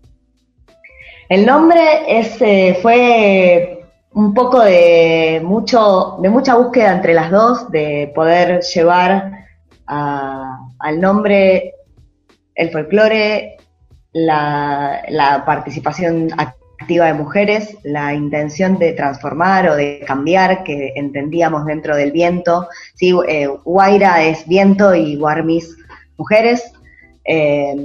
El 1.29 1.45
nombre 1.45 1.79
es, 2.19 2.41
eh, 2.41 2.75
fue 2.81 3.85
un 4.13 4.33
poco 4.33 4.59
de 4.61 5.39
mucho, 5.43 6.17
de 6.19 6.27
mucha 6.27 6.55
búsqueda 6.55 6.93
entre 6.93 7.13
las 7.13 7.29
dos, 7.29 7.69
de 7.69 8.11
poder 8.15 8.61
llevar 8.61 9.45
al 9.85 10.99
nombre 10.99 11.75
el 12.55 12.71
folclore, 12.71 13.57
la, 14.13 15.43
participación 15.45 16.29
activa 16.37 17.05
de 17.05 17.13
mujeres, 17.13 17.77
la 17.83 18.15
intención 18.15 18.79
de 18.79 18.93
transformar 18.93 19.69
o 19.69 19.75
de 19.75 20.03
cambiar 20.07 20.63
que 20.63 20.93
entendíamos 20.95 21.67
dentro 21.67 21.95
del 21.95 22.11
viento. 22.11 22.67
Sí, 22.95 23.13
eh, 23.27 23.45
Guaira 23.63 24.23
es 24.23 24.47
viento 24.47 24.95
y 24.95 25.17
Guarmis 25.17 25.77
mujeres. 26.17 26.71
Eh, 27.23 27.75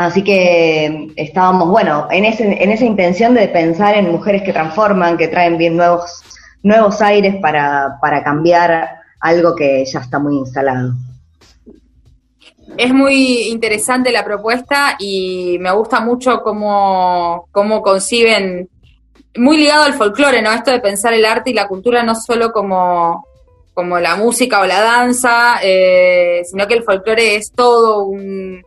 Así 0.00 0.24
que 0.24 1.12
estábamos, 1.16 1.68
bueno, 1.68 2.08
en, 2.10 2.24
ese, 2.24 2.44
en 2.44 2.70
esa 2.70 2.86
intención 2.86 3.34
de 3.34 3.48
pensar 3.48 3.94
en 3.94 4.10
mujeres 4.10 4.42
que 4.42 4.54
transforman, 4.54 5.18
que 5.18 5.28
traen 5.28 5.58
bien 5.58 5.76
nuevos, 5.76 6.22
nuevos 6.62 7.02
aires 7.02 7.36
para, 7.42 7.98
para 8.00 8.24
cambiar 8.24 8.92
algo 9.20 9.54
que 9.54 9.84
ya 9.84 10.00
está 10.00 10.18
muy 10.18 10.38
instalado. 10.38 10.94
Es 12.78 12.94
muy 12.94 13.50
interesante 13.50 14.10
la 14.10 14.24
propuesta 14.24 14.96
y 14.98 15.58
me 15.60 15.70
gusta 15.72 16.00
mucho 16.00 16.40
cómo, 16.42 17.46
cómo 17.52 17.82
conciben, 17.82 18.70
muy 19.36 19.58
ligado 19.58 19.82
al 19.82 19.92
folclore, 19.92 20.40
¿no? 20.40 20.50
Esto 20.50 20.70
de 20.70 20.80
pensar 20.80 21.12
el 21.12 21.26
arte 21.26 21.50
y 21.50 21.52
la 21.52 21.68
cultura 21.68 22.02
no 22.02 22.14
solo 22.14 22.52
como, 22.52 23.26
como 23.74 23.98
la 24.00 24.16
música 24.16 24.62
o 24.62 24.66
la 24.66 24.80
danza, 24.80 25.56
eh, 25.62 26.40
sino 26.50 26.66
que 26.66 26.72
el 26.72 26.84
folclore 26.84 27.36
es 27.36 27.52
todo 27.52 28.04
un, 28.04 28.62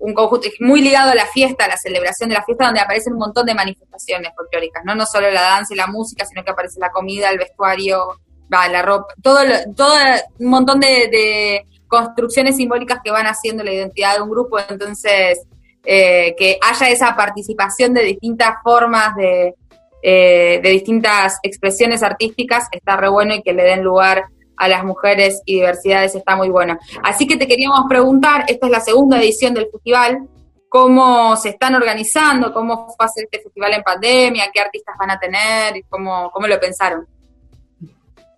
un 0.00 0.14
conjunto, 0.14 0.48
muy 0.60 0.80
ligado 0.80 1.10
a 1.10 1.14
la 1.14 1.26
fiesta, 1.26 1.64
a 1.64 1.68
la 1.68 1.76
celebración 1.76 2.28
de 2.28 2.36
la 2.36 2.44
fiesta, 2.44 2.66
donde 2.66 2.80
aparecen 2.80 3.14
un 3.14 3.18
montón 3.18 3.46
de 3.46 3.54
manifestaciones 3.54 4.32
folclóricas, 4.36 4.84
¿no? 4.84 4.94
No 4.94 5.06
solo 5.06 5.30
la 5.30 5.42
danza 5.42 5.74
y 5.74 5.76
la 5.76 5.86
música, 5.86 6.24
sino 6.24 6.44
que 6.44 6.50
aparece 6.50 6.78
la 6.80 6.90
comida, 6.90 7.30
el 7.30 7.38
vestuario, 7.38 8.20
la 8.48 8.82
ropa, 8.82 9.12
todo, 9.22 9.40
todo 9.76 9.94
un 10.38 10.46
montón 10.46 10.80
de 10.80 11.64
construcciones 11.88 12.56
simbólicas 12.56 13.00
que 13.02 13.10
van 13.10 13.26
haciendo 13.26 13.64
la 13.64 13.72
identidad 13.72 14.16
de 14.16 14.22
un 14.22 14.30
grupo, 14.30 14.58
entonces 14.58 15.42
eh, 15.84 16.34
que 16.36 16.58
haya 16.60 16.90
esa 16.90 17.16
participación 17.16 17.94
de 17.94 18.02
distintas 18.02 18.56
formas, 18.62 19.16
de, 19.16 19.54
eh, 20.02 20.60
de 20.62 20.70
distintas 20.70 21.38
expresiones 21.42 22.02
artísticas, 22.02 22.68
está 22.70 22.96
re 22.96 23.08
bueno 23.08 23.34
y 23.34 23.42
que 23.42 23.54
le 23.54 23.64
den 23.64 23.82
lugar 23.82 24.26
a 24.58 24.68
las 24.68 24.84
mujeres 24.84 25.42
y 25.44 25.54
diversidades 25.54 26.14
está 26.14 26.36
muy 26.36 26.48
bueno. 26.48 26.78
Así 27.02 27.26
que 27.26 27.36
te 27.36 27.46
queríamos 27.46 27.84
preguntar, 27.88 28.44
esta 28.48 28.66
es 28.66 28.72
la 28.72 28.80
segunda 28.80 29.18
edición 29.18 29.54
del 29.54 29.68
festival, 29.70 30.28
cómo 30.68 31.36
se 31.36 31.50
están 31.50 31.74
organizando, 31.74 32.52
cómo 32.52 32.88
fue 32.96 33.06
hacer 33.06 33.24
este 33.24 33.40
festival 33.40 33.74
en 33.74 33.82
pandemia, 33.82 34.50
qué 34.52 34.60
artistas 34.60 34.96
van 34.98 35.10
a 35.10 35.18
tener, 35.18 35.82
cómo, 35.88 36.30
cómo 36.32 36.46
lo 36.46 36.60
pensaron. 36.60 37.06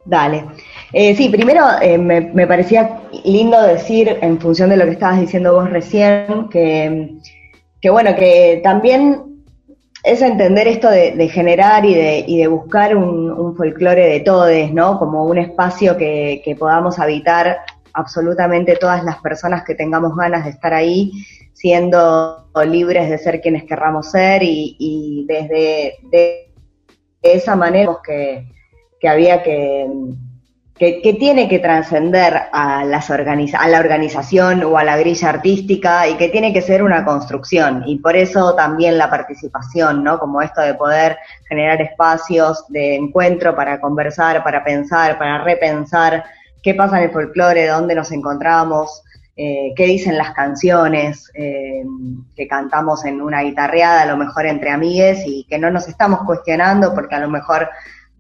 Dale. 0.05 0.47
Eh, 0.93 1.15
sí, 1.15 1.29
primero 1.29 1.65
eh, 1.81 1.99
me, 1.99 2.47
parecía 2.47 3.01
lindo 3.25 3.61
decir, 3.63 4.19
en 4.23 4.41
función 4.41 4.71
de 4.71 4.77
lo 4.77 4.85
que 4.85 4.93
estabas 4.93 5.21
diciendo 5.21 5.55
vos 5.55 5.71
recién, 5.71 6.49
que, 6.49 7.15
que 7.81 7.91
bueno, 7.91 8.15
que 8.17 8.61
también 8.65 9.30
es 10.03 10.23
entender 10.23 10.67
esto 10.67 10.91
de, 10.91 11.29
generar 11.29 11.85
y 11.85 11.95
de, 11.95 12.25
y 12.27 12.39
de 12.39 12.47
buscar 12.47 12.97
un, 12.97 13.57
folclore 13.57 14.09
de 14.09 14.21
todes, 14.21 14.73
¿no? 14.73 14.99
Como 14.99 15.25
un 15.25 15.39
espacio 15.39 15.97
que, 15.97 16.57
podamos 16.59 16.99
habitar 16.99 17.59
absolutamente 17.93 18.77
todas 18.77 19.05
las 19.05 19.19
personas 19.19 19.65
que 19.65 19.75
tengamos 19.75 20.17
ganas 20.17 20.45
de 20.45 20.51
estar 20.51 20.73
ahí, 20.73 21.13
siendo 21.53 22.47
libres 22.67 23.11
de 23.11 23.19
ser 23.19 23.41
quienes 23.41 23.65
querramos 23.65 24.11
ser 24.11 24.43
y, 24.43 25.27
desde 25.29 25.97
de 26.11 26.53
esa 27.23 27.57
manera 27.57 27.97
que 28.05 28.47
que 29.01 29.09
había 29.09 29.43
que, 29.43 29.89
que, 30.81 31.15
tiene 31.21 31.47
que 31.47 31.59
trascender 31.59 32.35
a, 32.53 32.87
las 32.87 33.11
a 33.11 33.69
la 33.69 33.79
organización 33.79 34.65
o 34.65 34.79
a 34.79 34.85
la 34.85 34.97
grilla 34.97 35.29
artística 35.29 36.09
y 36.09 36.15
que 36.15 36.31
tiene 36.31 36.55
que 36.55 36.63
ser 36.63 36.83
una 36.83 37.05
construcción. 37.05 37.83
Y 37.85 37.99
por 37.99 38.17
eso 38.17 38.55
también 38.55 38.97
la 38.97 39.11
participación, 39.11 40.03
¿no? 40.03 40.19
Como 40.19 40.41
esto 40.41 40.63
de 40.63 40.73
poder 40.73 41.19
generar 41.47 41.83
espacios 41.83 42.65
de 42.69 42.97
encuentro 42.97 43.55
para 43.55 43.79
conversar, 43.79 44.43
para 44.43 44.65
pensar, 44.65 45.19
para 45.19 45.45
repensar 45.45 46.25
qué 46.63 46.75
pasa 46.75 46.97
en 46.97 47.05
el 47.05 47.11
folclore, 47.11 47.67
dónde 47.67 47.95
nos 47.95 48.11
encontramos, 48.11 49.03
eh, 49.37 49.75
qué 49.77 49.85
dicen 49.85 50.17
las 50.17 50.33
canciones 50.33 51.31
eh, 51.35 51.85
que 52.35 52.49
cantamos 52.49 53.05
en 53.05 53.21
una 53.21 53.43
guitarreada, 53.43 54.01
a 54.01 54.07
lo 54.07 54.17
mejor 54.17 54.47
entre 54.47 54.71
amigues, 54.71 55.25
y 55.27 55.45
que 55.45 55.59
no 55.59 55.71
nos 55.71 55.89
estamos 55.89 56.21
cuestionando 56.25 56.95
porque 56.95 57.17
a 57.17 57.21
lo 57.21 57.29
mejor 57.29 57.69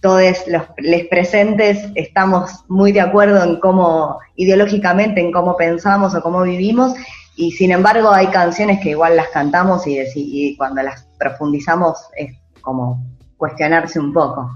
todos 0.00 0.46
los 0.46 0.62
les 0.78 1.06
presentes 1.06 1.88
estamos 1.94 2.64
muy 2.68 2.92
de 2.92 3.00
acuerdo 3.00 3.42
en 3.42 3.60
cómo, 3.60 4.18
ideológicamente, 4.36 5.20
en 5.20 5.30
cómo 5.30 5.56
pensamos 5.56 6.14
o 6.14 6.22
cómo 6.22 6.42
vivimos, 6.42 6.94
y 7.36 7.52
sin 7.52 7.70
embargo 7.72 8.10
hay 8.10 8.26
canciones 8.28 8.80
que 8.80 8.90
igual 8.90 9.16
las 9.16 9.28
cantamos 9.28 9.86
y, 9.86 10.56
cuando 10.56 10.82
las 10.82 11.04
profundizamos 11.18 11.98
es 12.16 12.34
como 12.60 13.02
cuestionarse 13.36 13.98
un 13.98 14.12
poco. 14.12 14.50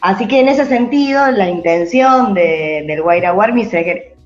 Así 0.00 0.26
que 0.26 0.40
en 0.40 0.48
ese 0.48 0.66
sentido, 0.66 1.30
la 1.30 1.48
intención 1.48 2.34
de, 2.34 2.84
del 2.86 3.02
Guaira 3.02 3.32
Warmis 3.32 3.70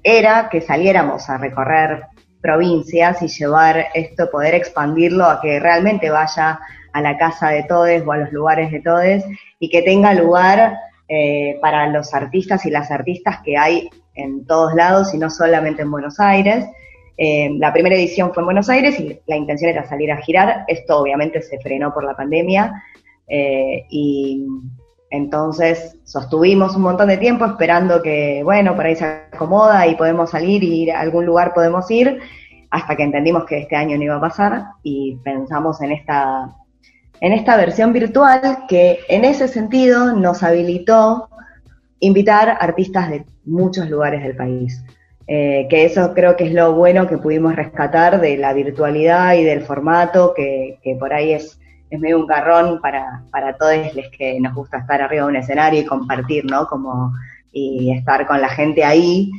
era 0.02 0.48
que 0.48 0.60
saliéramos 0.60 1.28
a 1.28 1.38
recorrer 1.38 2.04
provincias 2.40 3.20
y 3.22 3.28
llevar 3.28 3.86
esto, 3.94 4.30
poder 4.30 4.54
expandirlo 4.54 5.24
a 5.24 5.40
que 5.40 5.58
realmente 5.58 6.10
vaya 6.10 6.60
a 6.92 7.02
la 7.02 7.16
casa 7.18 7.50
de 7.50 7.64
todos 7.64 8.02
o 8.06 8.12
a 8.12 8.18
los 8.18 8.32
lugares 8.32 8.70
de 8.70 8.80
todos 8.80 9.24
y 9.58 9.68
que 9.68 9.82
tenga 9.82 10.14
lugar 10.14 10.76
eh, 11.08 11.58
para 11.60 11.88
los 11.88 12.12
artistas 12.12 12.66
y 12.66 12.70
las 12.70 12.90
artistas 12.90 13.38
que 13.44 13.56
hay 13.56 13.88
en 14.14 14.44
todos 14.44 14.74
lados 14.74 15.14
y 15.14 15.18
no 15.18 15.30
solamente 15.30 15.82
en 15.82 15.90
Buenos 15.90 16.20
Aires. 16.20 16.66
Eh, 17.16 17.50
la 17.58 17.72
primera 17.72 17.96
edición 17.96 18.32
fue 18.34 18.42
en 18.42 18.46
Buenos 18.46 18.68
Aires 18.68 19.00
y 19.00 19.18
la 19.26 19.36
intención 19.36 19.70
era 19.70 19.88
salir 19.88 20.12
a 20.12 20.18
girar. 20.18 20.64
Esto 20.68 20.98
obviamente 20.98 21.40
se 21.42 21.58
frenó 21.60 21.94
por 21.94 22.04
la 22.04 22.14
pandemia 22.14 22.82
eh, 23.26 23.86
y 23.88 24.46
entonces 25.10 25.98
sostuvimos 26.04 26.76
un 26.76 26.82
montón 26.82 27.08
de 27.08 27.16
tiempo 27.16 27.44
esperando 27.46 28.02
que, 28.02 28.42
bueno, 28.44 28.76
por 28.76 28.86
ahí 28.86 28.94
se 28.94 29.04
acomoda 29.04 29.86
y 29.86 29.94
podemos 29.94 30.30
salir 30.30 30.62
y 30.62 30.82
ir 30.82 30.92
a 30.92 31.00
algún 31.00 31.24
lugar 31.24 31.54
podemos 31.54 31.90
ir, 31.90 32.20
hasta 32.70 32.96
que 32.96 33.04
entendimos 33.04 33.44
que 33.46 33.58
este 33.58 33.76
año 33.76 33.96
no 33.96 34.04
iba 34.04 34.16
a 34.16 34.20
pasar 34.20 34.64
y 34.82 35.16
pensamos 35.24 35.80
en 35.80 35.92
esta 35.92 36.54
en 37.20 37.32
esta 37.32 37.56
versión 37.56 37.92
virtual 37.92 38.64
que 38.68 39.00
en 39.08 39.24
ese 39.24 39.48
sentido 39.48 40.12
nos 40.14 40.42
habilitó 40.42 41.28
invitar 42.00 42.56
artistas 42.60 43.10
de 43.10 43.24
muchos 43.44 43.88
lugares 43.90 44.22
del 44.22 44.36
país. 44.36 44.82
Eh, 45.26 45.66
que 45.68 45.84
eso 45.84 46.14
creo 46.14 46.36
que 46.36 46.46
es 46.46 46.54
lo 46.54 46.72
bueno 46.72 47.06
que 47.06 47.18
pudimos 47.18 47.54
rescatar 47.54 48.18
de 48.18 48.38
la 48.38 48.54
virtualidad 48.54 49.34
y 49.34 49.44
del 49.44 49.60
formato, 49.60 50.32
que, 50.34 50.78
por 50.98 51.12
ahí 51.12 51.32
es, 51.32 51.60
es 51.90 52.00
medio 52.00 52.18
un 52.18 52.26
garrón 52.26 52.80
para, 52.80 53.24
para 53.30 53.54
todos 53.56 53.94
los 53.94 54.06
que 54.16 54.40
nos 54.40 54.54
gusta 54.54 54.78
estar 54.78 55.02
arriba 55.02 55.24
de 55.24 55.28
un 55.28 55.36
escenario 55.36 55.80
y 55.82 55.84
compartir, 55.84 56.46
¿no? 56.46 56.66
Como, 56.66 57.12
y 57.52 57.92
estar 57.92 58.26
con 58.26 58.40
la 58.40 58.48
gente 58.48 58.84
ahí, 58.84 59.30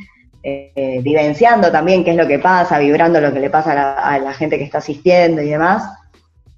eh, 0.43 0.99
vivenciando 1.01 1.71
también 1.71 2.03
qué 2.03 2.11
es 2.11 2.17
lo 2.17 2.27
que 2.27 2.37
pasa, 2.37 2.77
vibrando 2.77 3.19
lo 3.19 3.33
que 3.33 3.39
le 3.39 3.49
pasa 3.49 3.93
a 3.93 4.19
la 4.19 4.33
gente 4.33 4.59
que 4.59 4.65
está 4.65 4.77
asistiendo 4.77 5.41
y 5.41 5.49
demás. 5.49 5.83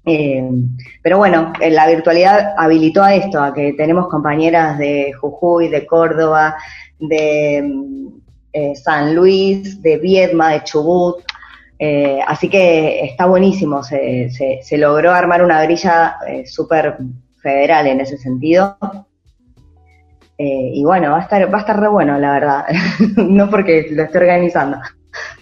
Eh, 0.04 0.42
pero 1.02 1.18
bueno, 1.18 1.52
la 1.60 1.86
virtualidad 1.86 2.54
habilitó 2.56 3.02
a 3.02 3.14
esto, 3.14 3.40
a 3.40 3.54
que 3.54 3.72
tenemos 3.74 4.08
compañeras 4.08 4.78
de 4.78 5.12
Jujuy, 5.12 5.68
de 5.68 5.86
Córdoba, 5.86 6.56
de 6.98 7.64
eh, 8.52 8.74
San 8.74 9.14
Luis, 9.14 9.80
de 9.82 9.98
Viedma, 9.98 10.52
de 10.52 10.64
Chubut. 10.64 11.22
Eh, 11.78 12.20
así 12.26 12.48
que 12.48 13.04
está 13.04 13.26
buenísimo, 13.26 13.82
se, 13.82 14.30
se, 14.30 14.78
logró 14.78 15.12
armar 15.12 15.42
una 15.42 15.62
grilla 15.62 16.16
súper 16.44 16.96
federal 17.42 17.88
en 17.88 18.00
ese 18.00 18.18
sentido. 18.18 18.76
y 20.38 20.82
bueno, 20.84 21.12
va 21.12 21.18
a 21.18 21.22
estar, 21.22 21.52
va 21.52 21.58
a 21.58 21.60
estar 21.60 21.78
re 21.78 21.88
bueno, 21.88 22.18
la 22.18 22.32
verdad. 22.32 22.66
no 23.16 23.50
porque 23.50 23.86
lo 23.90 24.02
esté 24.04 24.18
organizando. 24.18 24.78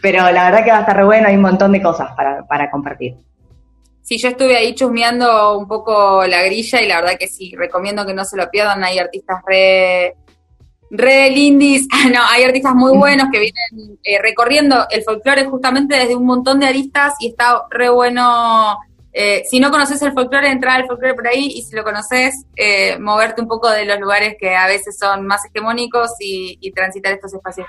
Pero 0.03 0.31
la 0.31 0.45
verdad 0.51 0.65
que 0.65 0.71
va 0.71 0.79
a 0.79 0.81
estar 0.81 0.97
re 0.97 1.05
bueno, 1.05 1.29
hay 1.29 1.37
un 1.37 1.43
montón 1.43 1.73
de 1.73 1.83
cosas 1.83 2.13
para, 2.17 2.47
para 2.47 2.71
compartir. 2.71 3.17
Sí, 4.11 4.19
yo 4.19 4.31
estuve 4.31 4.57
ahí 4.57 4.75
chusmeando 4.75 5.57
un 5.57 5.69
poco 5.69 6.27
la 6.27 6.43
grilla 6.43 6.83
y 6.83 6.89
la 6.89 7.01
verdad 7.01 7.17
que 7.17 7.29
sí, 7.29 7.55
recomiendo 7.57 8.05
que 8.05 8.13
no 8.13 8.25
se 8.25 8.37
lo 8.37 8.51
pierdan. 8.51 8.83
Hay 8.83 8.99
artistas 8.99 9.41
re, 9.47 10.17
re 10.91 11.31
lindis, 11.31 11.87
no, 12.13 12.21
hay 12.29 12.43
artistas 12.43 12.75
muy 12.75 12.99
buenos 12.99 13.29
que 13.31 13.39
vienen 13.39 14.01
eh, 14.03 14.21
recorriendo 14.21 14.85
el 14.91 15.05
folclore 15.05 15.45
justamente 15.45 15.95
desde 15.95 16.17
un 16.17 16.27
montón 16.27 16.59
de 16.59 16.67
aristas 16.67 17.15
y 17.21 17.29
está 17.29 17.63
re 17.71 17.89
bueno. 17.89 18.81
Eh, 19.13 19.45
si 19.49 19.61
no 19.61 19.71
conoces 19.71 20.03
el 20.03 20.13
folclore, 20.13 20.51
entrar 20.51 20.81
al 20.81 20.89
folclore 20.89 21.15
por 21.15 21.29
ahí 21.29 21.47
y 21.47 21.63
si 21.63 21.77
lo 21.77 21.85
conoces, 21.85 22.47
eh, 22.57 22.99
moverte 22.99 23.41
un 23.41 23.47
poco 23.47 23.71
de 23.71 23.85
los 23.85 24.01
lugares 24.01 24.35
que 24.41 24.57
a 24.57 24.67
veces 24.67 24.99
son 24.99 25.25
más 25.25 25.45
hegemónicos 25.45 26.15
y, 26.19 26.59
y 26.61 26.73
transitar 26.73 27.13
estos 27.13 27.33
espacios. 27.33 27.69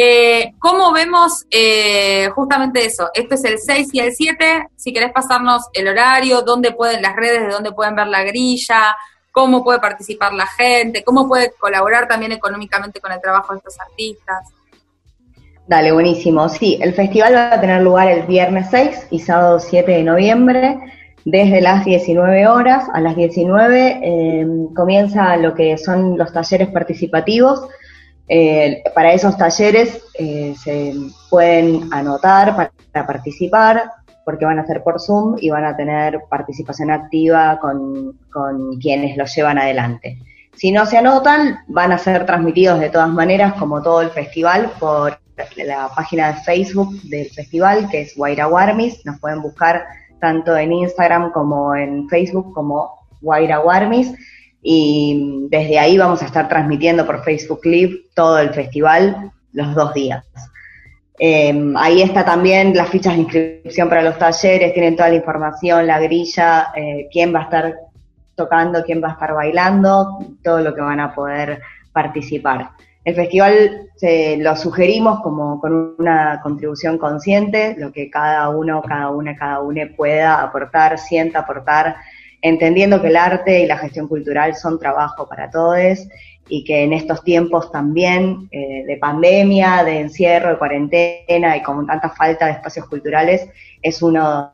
Eh, 0.00 0.52
¿Cómo 0.60 0.92
vemos 0.92 1.44
eh, 1.50 2.28
justamente 2.32 2.84
eso? 2.84 3.10
Esto 3.12 3.34
es 3.34 3.44
el 3.44 3.58
6 3.58 3.88
y 3.94 3.98
el 3.98 4.12
7. 4.12 4.68
Si 4.76 4.92
querés 4.92 5.10
pasarnos 5.10 5.62
el 5.72 5.88
horario, 5.88 6.42
dónde 6.42 6.70
pueden 6.70 7.02
las 7.02 7.16
redes, 7.16 7.40
de 7.40 7.48
dónde 7.48 7.72
pueden 7.72 7.96
ver 7.96 8.06
la 8.06 8.22
grilla, 8.22 8.94
cómo 9.32 9.64
puede 9.64 9.80
participar 9.80 10.32
la 10.34 10.46
gente, 10.46 11.02
cómo 11.02 11.26
puede 11.26 11.50
colaborar 11.58 12.06
también 12.06 12.30
económicamente 12.30 13.00
con 13.00 13.10
el 13.10 13.20
trabajo 13.20 13.52
de 13.52 13.58
estos 13.58 13.74
artistas. 13.80 14.46
Dale, 15.66 15.90
buenísimo. 15.90 16.48
Sí, 16.48 16.78
el 16.80 16.94
festival 16.94 17.34
va 17.34 17.54
a 17.54 17.60
tener 17.60 17.82
lugar 17.82 18.06
el 18.06 18.22
viernes 18.22 18.68
6 18.70 19.08
y 19.10 19.18
sábado 19.18 19.58
7 19.58 19.90
de 19.90 20.04
noviembre, 20.04 20.78
desde 21.24 21.60
las 21.60 21.84
19 21.84 22.46
horas. 22.46 22.84
A 22.94 23.00
las 23.00 23.16
19 23.16 24.00
eh, 24.00 24.46
comienza 24.76 25.36
lo 25.38 25.54
que 25.54 25.76
son 25.76 26.16
los 26.16 26.32
talleres 26.32 26.68
participativos 26.68 27.66
eh, 28.28 28.82
para 28.94 29.12
esos 29.12 29.36
talleres 29.38 30.02
eh, 30.18 30.54
se 30.62 30.92
pueden 31.30 31.92
anotar 31.92 32.54
para, 32.54 33.06
participar, 33.06 33.90
porque 34.24 34.44
van 34.44 34.58
a 34.58 34.66
ser 34.66 34.82
por 34.82 35.00
Zoom 35.00 35.36
y 35.40 35.48
van 35.48 35.64
a 35.64 35.76
tener 35.76 36.20
participación 36.28 36.90
activa 36.90 37.58
con, 37.60 38.18
quienes 38.80 39.16
los 39.16 39.34
llevan 39.34 39.58
adelante. 39.58 40.18
Si 40.54 40.72
no 40.72 40.84
se 40.84 40.98
anotan, 40.98 41.60
van 41.68 41.92
a 41.92 41.98
ser 41.98 42.26
transmitidos 42.26 42.80
de 42.80 42.90
todas 42.90 43.08
maneras, 43.08 43.54
como 43.54 43.82
todo 43.82 44.02
el 44.02 44.10
festival, 44.10 44.72
por 44.78 45.18
la 45.56 45.88
página 45.94 46.32
de 46.32 46.40
Facebook 46.40 47.00
del 47.04 47.30
festival, 47.30 47.88
que 47.88 48.02
es 48.02 48.16
Guaira 48.16 48.48
Warmis. 48.48 49.06
Nos 49.06 49.20
pueden 49.20 49.40
buscar 49.40 49.84
tanto 50.20 50.56
en 50.56 50.72
Instagram 50.72 51.30
como 51.30 51.74
en 51.74 52.08
Facebook 52.08 52.52
como 52.52 53.06
Guaira 53.20 53.60
Warmis. 53.60 54.12
Y 54.62 55.46
desde 55.48 55.78
ahí 55.78 55.96
vamos 55.96 56.22
a 56.22 56.26
estar 56.26 56.48
transmitiendo 56.48 57.06
por 57.06 57.22
Facebook 57.22 57.60
Live 57.64 58.06
todo 58.14 58.38
el 58.38 58.50
festival 58.50 59.30
los 59.52 59.74
dos 59.74 59.94
días. 59.94 60.24
Eh, 61.20 61.72
ahí 61.76 62.02
está 62.02 62.24
también 62.24 62.74
las 62.76 62.90
fichas 62.90 63.14
de 63.14 63.22
inscripción 63.22 63.88
para 63.88 64.02
los 64.02 64.18
talleres, 64.18 64.72
tienen 64.72 64.94
toda 64.94 65.08
la 65.08 65.16
información, 65.16 65.86
la 65.86 65.98
grilla, 65.98 66.68
eh, 66.76 67.08
quién 67.10 67.34
va 67.34 67.40
a 67.40 67.44
estar 67.44 67.74
tocando, 68.36 68.84
quién 68.84 69.02
va 69.02 69.08
a 69.08 69.12
estar 69.12 69.34
bailando, 69.34 70.18
todo 70.44 70.60
lo 70.60 70.74
que 70.74 70.80
van 70.80 71.00
a 71.00 71.12
poder 71.14 71.60
participar. 71.92 72.70
El 73.04 73.14
festival 73.14 73.88
se 73.96 74.36
lo 74.36 74.54
sugerimos 74.54 75.20
como 75.20 75.60
con 75.60 75.96
una 75.98 76.40
contribución 76.42 76.98
consciente, 76.98 77.74
lo 77.78 77.90
que 77.90 78.10
cada 78.10 78.48
uno, 78.50 78.82
cada 78.82 79.10
una, 79.10 79.34
cada 79.34 79.60
una 79.60 79.88
pueda 79.96 80.42
aportar, 80.42 80.98
sienta 80.98 81.40
aportar, 81.40 81.96
entendiendo 82.42 83.00
que 83.00 83.08
el 83.08 83.16
arte 83.16 83.60
y 83.60 83.66
la 83.66 83.78
gestión 83.78 84.08
cultural 84.08 84.54
son 84.54 84.78
trabajo 84.78 85.28
para 85.28 85.50
todos 85.50 86.06
y 86.48 86.64
que 86.64 86.82
en 86.82 86.92
estos 86.92 87.22
tiempos 87.24 87.70
también 87.70 88.48
eh, 88.50 88.84
de 88.86 88.96
pandemia, 88.96 89.84
de 89.84 90.00
encierro, 90.00 90.50
de 90.50 90.58
cuarentena 90.58 91.56
y 91.56 91.62
con 91.62 91.86
tanta 91.86 92.10
falta 92.10 92.46
de 92.46 92.52
espacios 92.52 92.86
culturales, 92.86 93.48
es 93.82 94.02
uno 94.02 94.52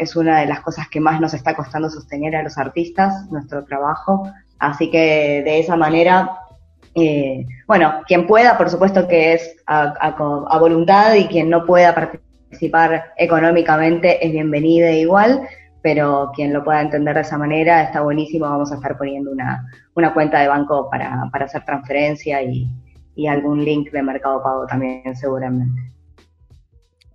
es 0.00 0.16
una 0.16 0.40
de 0.40 0.46
las 0.46 0.60
cosas 0.60 0.88
que 0.88 1.00
más 1.00 1.20
nos 1.20 1.34
está 1.34 1.54
costando 1.54 1.90
sostener 1.90 2.34
a 2.34 2.42
los 2.42 2.56
artistas, 2.56 3.30
nuestro 3.30 3.62
trabajo. 3.66 4.26
Así 4.58 4.90
que 4.90 5.42
de 5.44 5.58
esa 5.58 5.76
manera 5.76 6.30
eh, 6.98 7.44
bueno, 7.66 8.02
quien 8.06 8.26
pueda, 8.26 8.56
por 8.56 8.70
supuesto 8.70 9.06
que 9.06 9.34
es 9.34 9.56
a, 9.66 10.16
voluntad 10.58 11.12
y 11.14 11.26
quien 11.26 11.50
no 11.50 11.66
pueda 11.66 11.94
participar 11.94 13.12
económicamente 13.18 14.24
es 14.26 14.32
bienvenido 14.32 14.88
igual, 14.88 15.42
pero 15.86 16.32
quien 16.34 16.52
lo 16.52 16.64
pueda 16.64 16.80
entender 16.80 17.14
de 17.14 17.20
esa 17.20 17.38
manera 17.38 17.80
está 17.80 18.00
buenísimo. 18.00 18.46
Vamos 18.46 18.72
a 18.72 18.74
estar 18.74 18.98
poniendo 18.98 19.30
una, 19.30 19.70
una 19.94 20.12
cuenta 20.12 20.40
de 20.40 20.48
banco 20.48 20.90
para, 20.90 21.28
para 21.30 21.44
hacer 21.44 21.64
transferencia 21.64 22.42
y, 22.42 22.68
y 23.14 23.28
algún 23.28 23.64
link 23.64 23.92
de 23.92 24.02
Mercado 24.02 24.42
Pago 24.42 24.66
también 24.66 25.14
seguramente. 25.14 25.80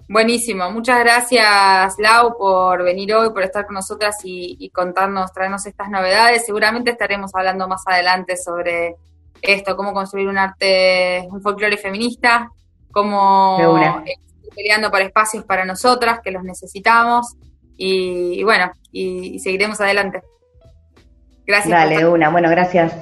Buenísimo, 0.08 0.72
muchas 0.72 1.00
gracias 1.00 2.00
Lau 2.00 2.38
por 2.38 2.82
venir 2.84 3.14
hoy, 3.14 3.32
por 3.32 3.44
estar 3.44 3.66
con 3.66 3.76
nosotras 3.76 4.16
y, 4.24 4.56
y, 4.58 4.70
contarnos, 4.70 5.34
traernos 5.34 5.66
estas 5.66 5.90
novedades. 5.90 6.46
Seguramente 6.46 6.92
estaremos 6.92 7.32
hablando 7.36 7.68
más 7.68 7.84
adelante 7.86 8.38
sobre 8.38 8.96
esto, 9.42 9.76
cómo 9.76 9.92
construir 9.92 10.30
un 10.30 10.38
arte, 10.38 11.28
un 11.30 11.42
folclore 11.42 11.76
feminista, 11.76 12.50
cómo 12.90 14.02
peleando 14.56 14.90
por 14.90 15.02
espacios 15.02 15.44
para 15.44 15.66
nosotras, 15.66 16.22
que 16.24 16.32
los 16.32 16.44
necesitamos, 16.44 17.36
y, 17.84 18.44
bueno, 18.44 18.72
y, 18.92 19.40
seguiremos 19.40 19.82
adelante. 19.82 20.22
Gracias. 21.48 21.72
Dale, 21.72 22.06
una, 22.06 22.30
bueno, 22.30 22.50
gracias. 22.50 22.94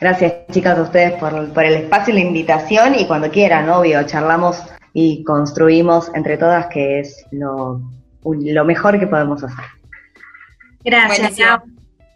Gracias 0.00 0.46
chicas 0.50 0.78
a 0.78 0.82
ustedes 0.82 1.12
por, 1.12 1.52
por 1.52 1.64
el 1.64 1.74
espacio 1.74 2.12
y 2.12 2.16
la 2.18 2.24
invitación, 2.24 2.94
y 2.98 3.06
cuando 3.06 3.30
quieran, 3.30 3.68
obvio, 3.68 4.02
charlamos 4.06 4.62
y 4.94 5.22
construimos 5.22 6.10
entre 6.14 6.38
todas, 6.38 6.66
que 6.66 7.00
es 7.00 7.24
lo, 7.30 7.80
lo 8.24 8.64
mejor 8.64 8.98
que 8.98 9.06
podemos 9.06 9.44
hacer. 9.44 9.64
Gracias, 10.84 11.38
Lau. 11.38 11.60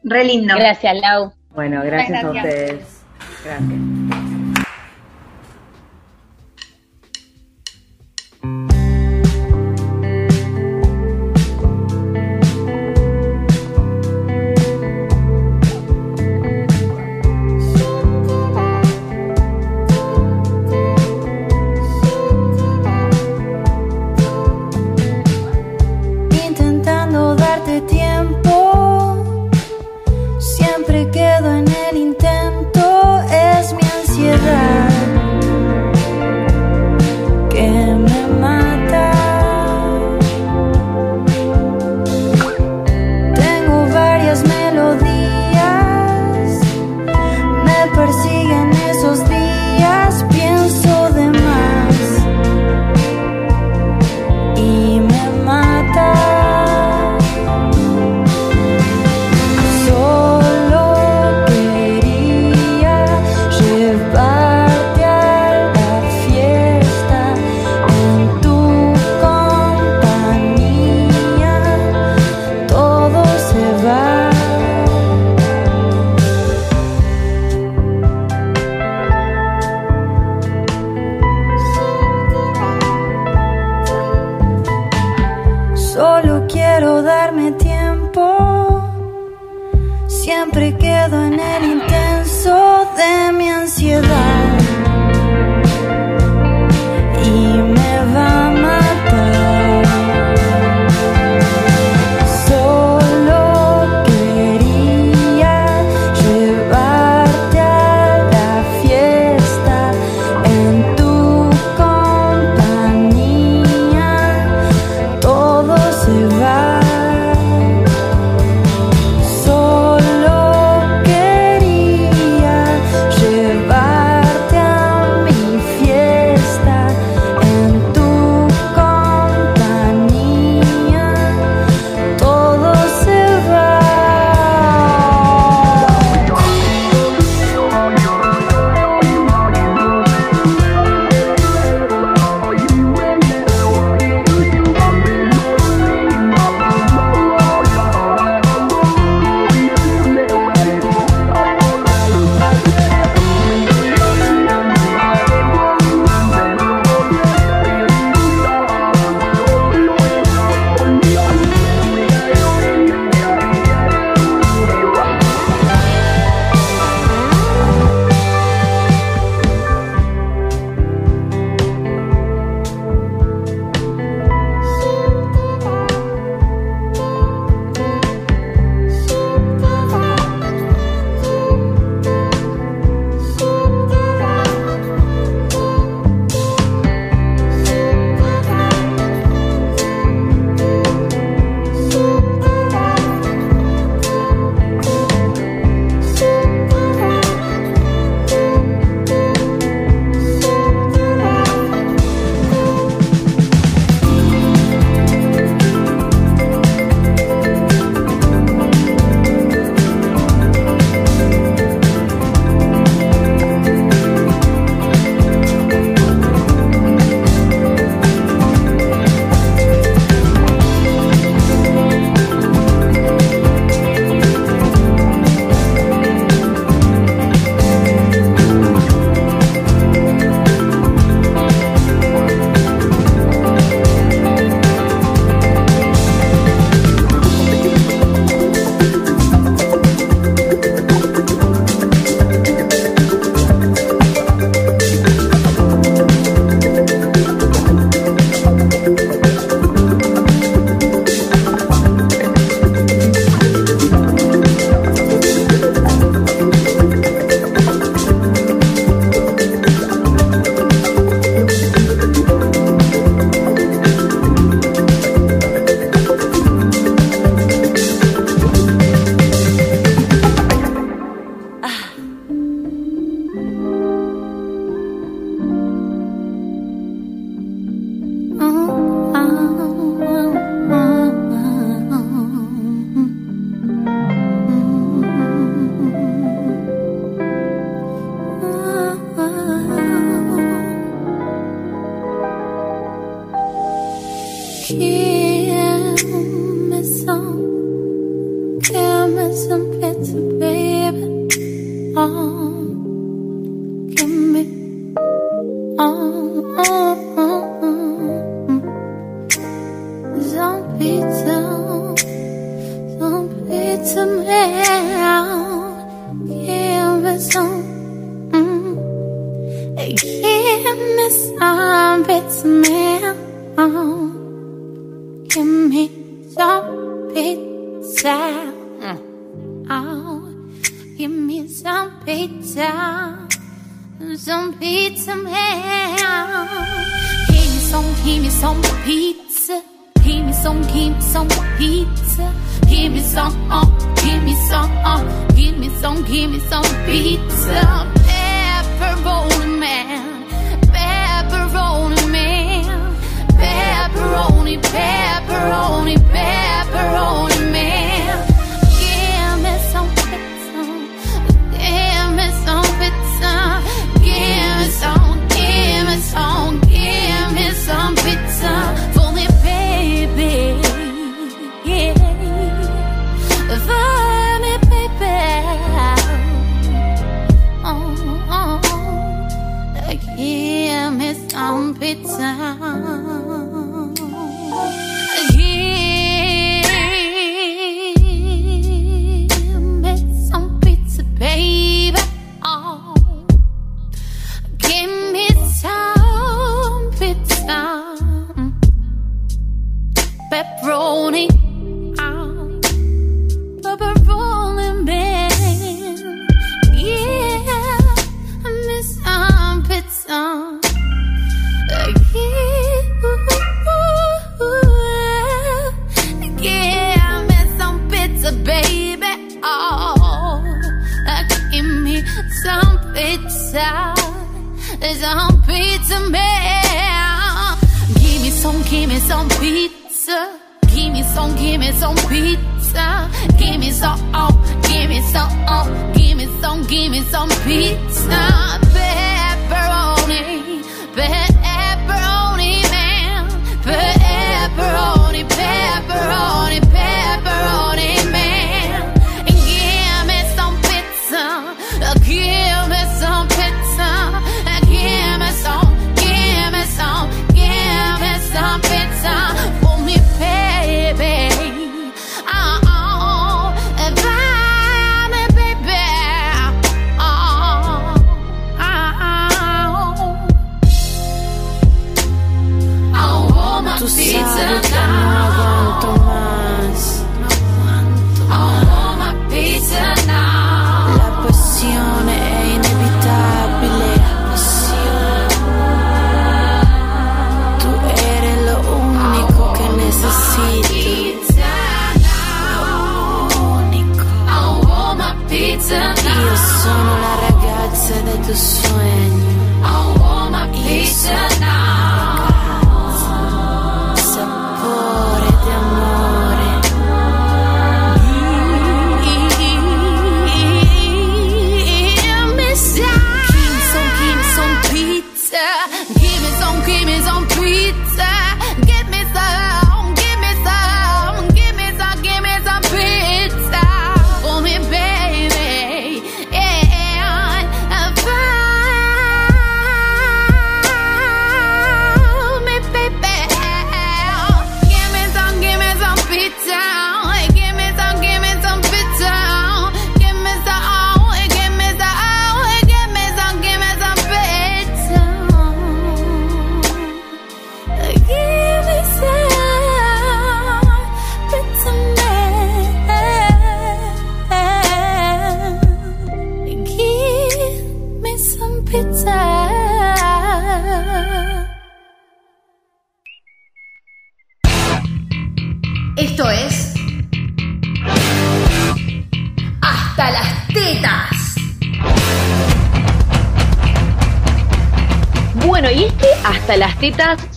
Re 0.03 0.25
lindo. 0.25 0.55
Gracias, 0.57 0.97
Lau. 1.01 1.33
Bueno, 1.51 1.83
gracias. 1.85 2.25
a 2.25 2.31
ustedes. 2.31 3.03
Gracias. 3.45 4.24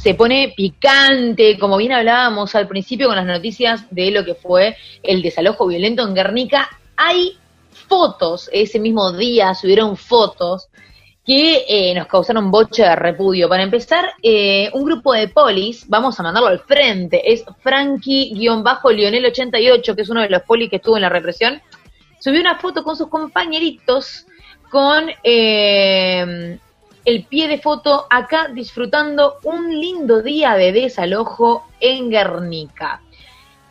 Se 0.08 0.16
pone 0.16 0.54
picante, 0.56 1.60
como 1.60 1.76
bien 1.76 1.92
hablábamos 1.92 2.56
al 2.56 2.66
principio 2.66 3.08
con 3.08 3.18
las 3.18 3.26
noticias 3.26 3.84
de 3.92 4.10
lo 4.10 4.24
que 4.24 4.36
fue 4.36 4.78
el 5.04 5.22
desalojo 5.22 5.68
violento 5.68 6.08
en 6.08 6.16
Guernica. 6.16 6.70
Hay 6.96 7.36
fotos, 7.90 8.50
ese 8.54 8.80
mismo 8.80 9.12
día 9.12 9.54
subieron 9.54 9.98
fotos 9.98 10.70
que 11.26 11.66
eh, 11.68 11.94
nos 11.94 12.08
causaron 12.08 12.50
boche 12.50 12.84
de 12.84 12.96
repudio. 12.96 13.50
Para 13.50 13.64
empezar, 13.64 14.14
eh, 14.24 14.70
un 14.72 14.86
grupo 14.86 15.12
de 15.12 15.28
polis, 15.28 15.86
vamos 15.90 16.18
a 16.18 16.24
mandarlo 16.24 16.48
al 16.48 16.62
frente, 16.62 17.30
es 17.30 17.44
Frankie-Lionel88, 17.62 19.94
que 19.94 20.04
es 20.04 20.10
uno 20.10 20.22
de 20.22 20.30
los 20.30 20.44
polis 20.44 20.70
que 20.70 20.78
estuvo 20.78 20.96
en 20.96 21.02
la 21.02 21.10
represión, 21.10 21.62
subió 22.22 22.40
una 22.40 22.58
foto 22.58 22.82
con 22.82 22.96
sus 22.96 23.10
compañeritos 23.10 24.26
con 24.72 25.10
eh, 25.22 26.60
el 27.08 27.24
pie 27.24 27.48
de 27.48 27.58
foto 27.58 28.06
acá 28.10 28.50
disfrutando 28.54 29.38
un 29.44 29.70
lindo 29.80 30.22
día 30.22 30.56
de 30.56 30.74
desalojo 30.74 31.66
en 31.80 32.10
Guernica. 32.10 33.02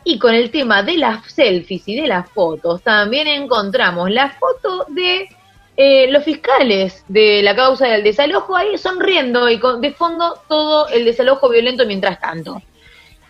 Y 0.03 0.17
con 0.17 0.33
el 0.33 0.49
tema 0.49 0.81
de 0.81 0.97
las 0.97 1.31
selfies 1.31 1.87
y 1.87 2.01
de 2.01 2.07
las 2.07 2.27
fotos, 2.31 2.81
también 2.81 3.27
encontramos 3.27 4.09
la 4.09 4.31
foto 4.31 4.87
de 4.89 5.29
eh, 5.75 6.11
los 6.11 6.23
fiscales 6.23 7.05
de 7.07 7.43
la 7.43 7.55
causa 7.55 7.85
del 7.85 8.01
desalojo 8.01 8.55
ahí 8.55 8.75
sonriendo 8.75 9.47
y 9.47 9.59
con, 9.59 9.81
de 9.81 9.93
fondo 9.93 10.39
todo 10.49 10.87
el 10.87 11.05
desalojo 11.05 11.47
violento 11.47 11.85
mientras 11.85 12.19
tanto. 12.19 12.59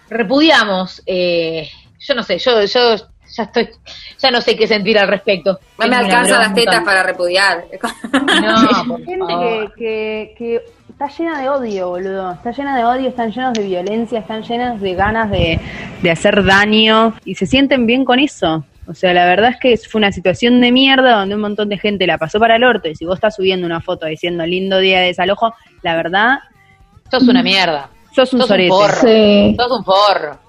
Repudiamos, 0.07 1.01
eh, 1.05 1.69
yo 1.99 2.15
no 2.15 2.23
sé, 2.23 2.37
yo, 2.37 2.63
yo 2.63 2.95
ya 3.37 3.43
estoy, 3.43 3.69
ya 4.17 4.31
no 4.31 4.41
sé 4.41 4.55
qué 4.55 4.67
sentir 4.67 4.97
al 4.97 5.07
respecto. 5.07 5.59
No 5.77 5.87
me 5.87 5.95
alcanzan 5.95 6.39
las 6.39 6.53
tetas 6.53 6.83
para 6.83 7.03
repudiar. 7.03 7.65
No, 8.87 8.97
gente 8.97 9.71
que, 9.77 10.35
que, 10.37 10.61
está 10.89 11.07
llena 11.07 11.41
de 11.41 11.49
odio, 11.49 11.89
boludo. 11.89 12.31
Está 12.33 12.51
llena 12.51 12.77
de 12.77 12.85
odio, 12.85 13.09
están 13.09 13.31
llenos 13.31 13.53
de 13.53 13.63
violencia, 13.63 14.19
están 14.19 14.43
llenas 14.43 14.79
de 14.79 14.93
ganas 14.93 15.29
de, 15.29 15.59
de 16.01 16.11
hacer 16.11 16.43
daño 16.43 17.13
y 17.25 17.35
se 17.35 17.45
sienten 17.45 17.85
bien 17.85 18.05
con 18.05 18.19
eso. 18.19 18.63
O 18.87 18.93
sea, 18.93 19.13
la 19.13 19.25
verdad 19.25 19.51
es 19.51 19.57
que 19.59 19.77
fue 19.89 19.99
una 19.99 20.11
situación 20.11 20.61
de 20.61 20.71
mierda 20.71 21.19
donde 21.19 21.35
un 21.35 21.41
montón 21.41 21.69
de 21.69 21.77
gente 21.77 22.07
la 22.07 22.17
pasó 22.17 22.39
para 22.39 22.55
el 22.55 22.63
orto 22.63 22.87
y 22.87 22.95
si 22.95 23.05
vos 23.05 23.15
estás 23.15 23.35
subiendo 23.35 23.65
una 23.65 23.81
foto 23.81 24.05
diciendo 24.05 24.45
lindo 24.45 24.79
día 24.79 24.99
de 24.99 25.07
desalojo, 25.07 25.53
la 25.81 25.95
verdad... 25.95 26.39
Sos 27.11 27.27
una 27.27 27.43
mierda. 27.43 27.89
Sos 28.15 28.33
un 28.33 28.39
sos 28.39 28.47
sorete. 28.47 28.71
Un 28.71 28.79
porro. 28.79 29.67
Sos 29.67 29.79
un 29.79 29.83
porro. 29.83 30.46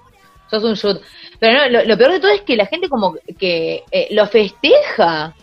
Sos 0.49 0.63
un 0.63 0.73
shoot. 0.73 1.01
Pero 1.39 1.69
no, 1.69 1.83
lo, 1.83 1.97
peor 1.97 2.13
de 2.13 2.19
todo 2.19 2.31
es 2.31 2.41
que 2.41 2.55
la 2.55 2.65
gente 2.65 2.89
como 2.89 3.15
que 3.37 3.83
eh, 3.91 4.07
lo 4.11 4.27
festeja. 4.27 5.33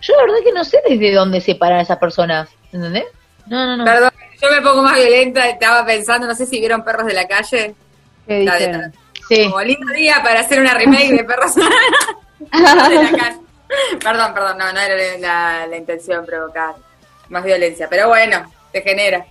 Yo 0.00 0.14
la 0.16 0.22
verdad 0.22 0.38
que 0.44 0.52
no 0.52 0.64
sé 0.64 0.80
desde 0.88 1.12
dónde 1.12 1.40
se 1.40 1.54
paran 1.54 1.80
esas 1.80 1.98
personas, 1.98 2.48
¿entendés? 2.72 3.06
No, 3.46 3.66
no, 3.66 3.76
no. 3.76 3.84
Perdón, 3.84 4.10
yo 4.40 4.50
me 4.50 4.60
pongo 4.60 4.82
más 4.82 4.96
violenta, 4.96 5.48
estaba 5.48 5.84
pensando, 5.84 6.26
no 6.26 6.34
sé 6.34 6.46
si 6.46 6.60
vieron 6.60 6.84
Perros 6.84 7.06
de 7.06 7.14
la 7.14 7.26
Calle. 7.26 7.74
¿Qué 8.26 8.48
sí. 9.28 9.44
Como 9.44 9.60
lindo 9.62 9.92
día 9.92 10.20
para 10.22 10.40
hacer 10.40 10.60
una 10.60 10.74
remake 10.74 11.12
de 11.12 11.24
Perros 11.24 11.54
de 11.54 11.62
la 11.62 13.10
Calle. 13.18 13.36
Perdón, 14.00 14.32
perdón, 14.32 14.58
no, 14.58 14.72
no 14.72 14.78
era 14.78 15.66
la, 15.66 15.76
intención 15.76 16.24
provocar 16.24 16.76
más 17.30 17.42
violencia, 17.42 17.88
pero 17.90 18.06
bueno, 18.06 18.48
te 18.72 18.80
genera, 18.80 19.26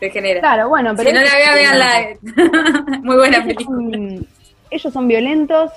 te 0.00 0.08
genera. 0.08 0.40
Claro, 0.40 0.70
bueno, 0.70 0.94
pero... 0.96 1.10
Si 1.10 1.14
no 1.14 1.20
la 1.20 1.34
vea, 1.34 1.54
veanla. 1.54 2.08
Muy 3.02 3.16
buena 3.16 3.44
película 3.44 4.26
ellos 4.70 4.92
son 4.92 5.08
violentos, 5.08 5.70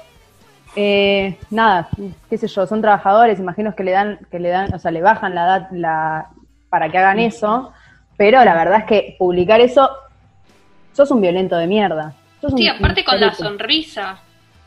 eh, 0.76 1.38
nada, 1.50 1.90
qué 2.30 2.38
sé 2.38 2.48
yo, 2.48 2.68
son 2.68 2.82
trabajadores, 2.82 3.40
imagino 3.40 3.76
que 3.76 3.84
le 3.84 3.92
dan, 3.92 4.20
que 4.30 4.40
le 4.40 4.50
dan, 4.50 4.74
o 4.74 4.80
sea, 4.80 4.92
le 4.92 5.02
bajan 5.02 5.36
la 5.36 5.44
edad 5.44 5.68
la, 5.72 6.28
para 6.70 6.90
que 6.90 6.98
hagan 6.98 7.20
eso, 7.20 7.72
pero 8.18 8.44
la 8.44 8.54
verdad 8.54 8.80
es 8.80 8.86
que 8.86 9.16
publicar 9.18 9.62
eso, 9.62 9.90
sos 10.94 11.10
un 11.12 11.22
violento 11.22 11.58
de 11.58 11.68
mierda. 11.68 12.14
sí, 12.56 12.68
aparte 12.68 13.04
con 13.04 13.20
la 13.20 13.34
sonrisa. 13.34 14.20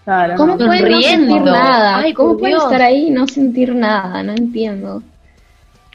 Claro, 0.04 0.34
¿Cómo 0.36 0.58
pueden 0.58 0.90
no 0.90 1.00
sentir 1.00 1.42
nada? 1.42 2.04
¿Cómo 2.14 2.36
pueden 2.36 2.56
estar 2.56 2.82
ahí 2.82 3.06
y 3.06 3.10
no 3.10 3.28
sentir 3.28 3.72
nada? 3.72 4.22
No 4.24 4.32
entiendo. 4.32 5.02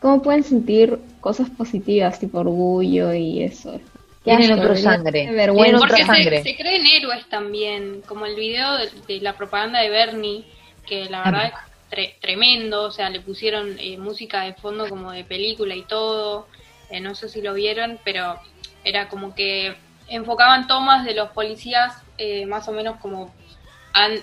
¿Cómo 0.02 0.22
pueden 0.22 0.44
sentir 0.44 0.98
cosas 1.20 1.50
positivas, 1.50 2.18
tipo 2.20 2.40
orgullo 2.40 3.14
y 3.14 3.44
eso? 3.44 3.80
Tienen 4.28 4.60
otro 4.60 4.76
sangre. 4.76 5.22
Tienen 5.26 5.78
Porque 5.78 6.06
sangre. 6.06 6.44
Se, 6.44 6.56
creen 6.58 6.86
héroes 6.86 7.28
también, 7.30 8.02
como 8.06 8.26
el 8.26 8.36
video 8.36 8.78
de, 8.78 9.22
la 9.22 9.34
propaganda 9.34 9.80
de 9.80 9.90
Bernie, 9.90 10.44
que 10.86 11.06
la 11.06 11.24
verdad 11.24 11.54
es 11.92 12.20
tremendo, 12.20 12.84
o 12.84 12.92
sea, 12.92 13.10
le 13.10 13.22
pusieron 13.22 13.78
eh, 13.80 13.98
música 13.98 14.42
de 14.42 14.54
fondo 14.54 14.90
como 14.90 15.12
de 15.12 15.24
película 15.24 15.76
y 15.76 15.84
todo, 15.84 16.48
eh, 16.90 17.00
no 17.00 17.16
sé 17.16 17.30
si 17.30 17.42
lo 17.42 17.54
vieron, 17.54 18.00
pero 18.04 18.38
era 18.84 19.08
como 19.08 19.34
que 19.34 19.76
enfocaban 20.10 20.68
tomas 20.68 21.06
de 21.06 21.14
los 21.14 21.30
policías 21.30 22.04
eh, 22.18 22.46
más 22.46 22.68
o 22.68 22.74
menos 22.74 22.98
como 23.00 23.34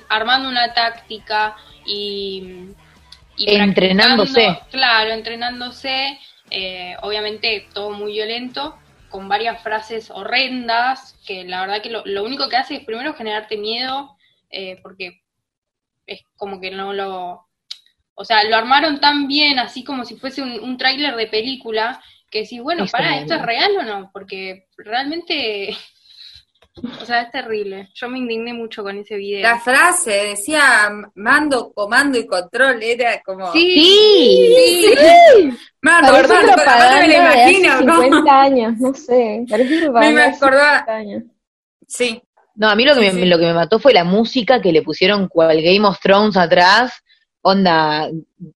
armando 0.09 0.49
una 0.49 0.73
táctica 0.73 1.57
y, 1.87 2.69
y 3.37 3.55
entrenándose. 3.57 4.61
Claro, 4.71 5.11
entrenándose, 5.11 6.19
obviamente 7.03 7.67
todo 7.73 7.91
muy 7.91 8.13
violento 8.13 8.77
con 9.15 9.29
varias 9.29 9.63
frases 9.63 10.11
horrendas, 10.11 11.17
que 11.25 11.45
la 11.45 11.61
verdad 11.61 11.81
que 11.81 11.89
lo, 11.89 12.25
único 12.25 12.49
que 12.49 12.57
hace 12.57 12.75
es 12.75 12.85
primero 12.85 13.15
generarte 13.15 13.57
miedo, 13.57 14.17
eh, 14.51 14.81
porque 14.83 15.23
es 16.05 16.25
como 16.35 16.61
que 16.61 16.73
no 16.73 16.93
lo... 16.93 17.47
O 18.15 18.25
sea, 18.25 18.43
lo 18.43 18.57
armaron 18.57 18.99
tan 18.99 19.29
bien, 19.29 19.61
así 19.61 19.85
como 19.85 20.05
si 20.05 20.17
fuese 20.17 20.43
un, 20.43 20.59
un 20.59 20.77
tráiler 20.77 21.15
de 21.15 21.29
película, 21.29 22.03
que 22.29 22.45
si 22.45 22.59
bueno, 22.59 22.87
para, 22.91 23.19
¿esto 23.19 23.35
es 23.35 23.43
real 23.43 23.71
o 23.79 23.83
no? 23.85 24.11
Porque 24.13 24.67
realmente 24.77 25.77
o 26.83 27.05
sea, 27.05 27.23
es 27.23 27.31
terrible. 27.31 27.91
Yo 27.95 28.09
me 28.09 28.19
indigné 28.19 28.53
mucho 28.53 28.83
con 28.83 28.99
ese 28.99 29.17
video. 29.17 29.43
La 29.43 29.61
frase 29.61 30.11
decía 30.11 30.91
mando, 31.15 31.73
comando 31.73 32.19
y 32.19 32.27
control, 32.27 32.83
era 32.83 33.23
como... 33.23 33.53
Sí, 33.53 33.77
sí, 33.77 34.95
sí. 34.97 35.51
Mando, 35.83 36.13
comando, 36.13 36.53
me 37.01 37.09
lo 37.09 37.15
imagino. 37.15 37.79
50 37.79 38.41
años, 38.41 38.79
no 38.79 38.95
sé. 38.95 39.45
Parece 39.49 39.91
me 39.91 40.23
acordaba. 40.23 40.87
Sí. 41.87 42.21
No, 42.57 42.69
a 42.69 42.75
mí 42.75 42.85
lo 42.85 42.95
que, 42.95 43.13
me, 43.13 43.27
lo 43.27 43.39
que 43.39 43.47
me 43.47 43.55
mató 43.55 43.79
fue 43.79 43.93
la 43.93 44.05
música 44.05 44.61
que 44.61 44.73
le 44.73 44.83
pusieron 44.83 45.29
cual 45.29 45.61
Game 45.63 45.87
of 45.87 46.01
Thrones 46.01 46.37
atrás. 46.37 46.93
Onda, 47.43 48.09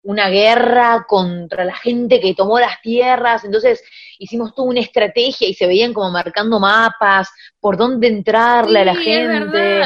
una 0.02 0.28
guerra 0.30 1.04
contra 1.06 1.64
la 1.64 1.74
gente 1.74 2.20
que 2.20 2.34
tomó 2.34 2.58
las 2.58 2.80
tierras. 2.80 3.44
Entonces, 3.44 3.82
hicimos 4.18 4.54
toda 4.54 4.68
una 4.68 4.80
estrategia 4.80 5.48
y 5.48 5.54
se 5.54 5.66
veían 5.66 5.92
como 5.92 6.10
marcando 6.10 6.58
mapas, 6.58 7.28
por 7.60 7.76
dónde 7.76 8.08
entrarle 8.08 8.80
a 8.80 8.84
la 8.84 8.94
gente. 8.94 9.82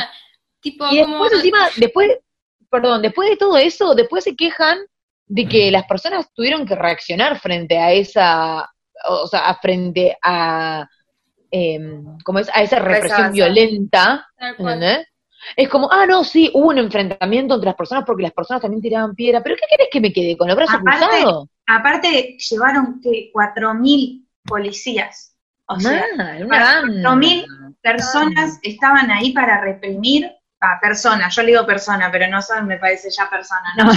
y 0.62 0.96
después 0.98 1.32
encima, 1.32 1.68
después, 1.76 2.10
perdón, 2.70 3.02
después 3.02 3.30
de 3.30 3.36
todo 3.36 3.56
eso, 3.56 3.94
después 3.94 4.24
se 4.24 4.36
quejan 4.36 4.78
de 5.26 5.46
que 5.46 5.70
las 5.70 5.84
personas 5.86 6.32
tuvieron 6.34 6.66
que 6.66 6.74
reaccionar 6.74 7.38
frente 7.38 7.78
a 7.78 7.92
esa, 7.92 8.70
o 9.08 9.26
sea, 9.26 9.54
frente 9.60 10.16
a, 10.22 10.86
eh, 11.50 11.78
es? 12.40 12.50
a 12.52 12.62
esa 12.62 12.78
represión 12.78 13.32
violenta, 13.32 14.26
Es 15.56 15.68
como, 15.68 15.90
ah, 15.90 16.06
no, 16.06 16.22
sí, 16.22 16.50
hubo 16.54 16.68
un 16.68 16.78
enfrentamiento 16.78 17.54
entre 17.54 17.66
las 17.66 17.76
personas 17.76 18.04
porque 18.06 18.22
las 18.22 18.32
personas 18.32 18.62
también 18.62 18.82
tiraban 18.82 19.14
piedra, 19.14 19.42
pero 19.42 19.56
¿qué 19.56 19.62
querés 19.70 19.88
que 19.90 20.00
me 20.00 20.12
quede? 20.12 20.36
¿Con 20.36 20.48
los 20.48 20.56
brazos 20.56 20.80
cruzados? 20.80 21.48
Aparte, 21.66 22.36
llevaron 22.38 23.00
que 23.00 23.30
4.000 23.32 24.26
policías. 24.44 25.31
O 25.72 25.80
sea, 25.80 26.04
cuatro 26.46 27.16
mil 27.16 27.46
personas 27.80 28.58
estaban 28.62 29.10
ahí 29.10 29.32
para 29.32 29.60
reprimir 29.60 30.30
a 30.62 30.78
personas. 30.80 31.34
Yo 31.34 31.42
le 31.42 31.48
digo 31.48 31.66
persona, 31.66 32.08
pero 32.10 32.28
no 32.28 32.40
son, 32.40 32.66
me 32.66 32.78
parece 32.78 33.10
ya 33.10 33.28
persona. 33.28 33.74
No, 33.76 33.92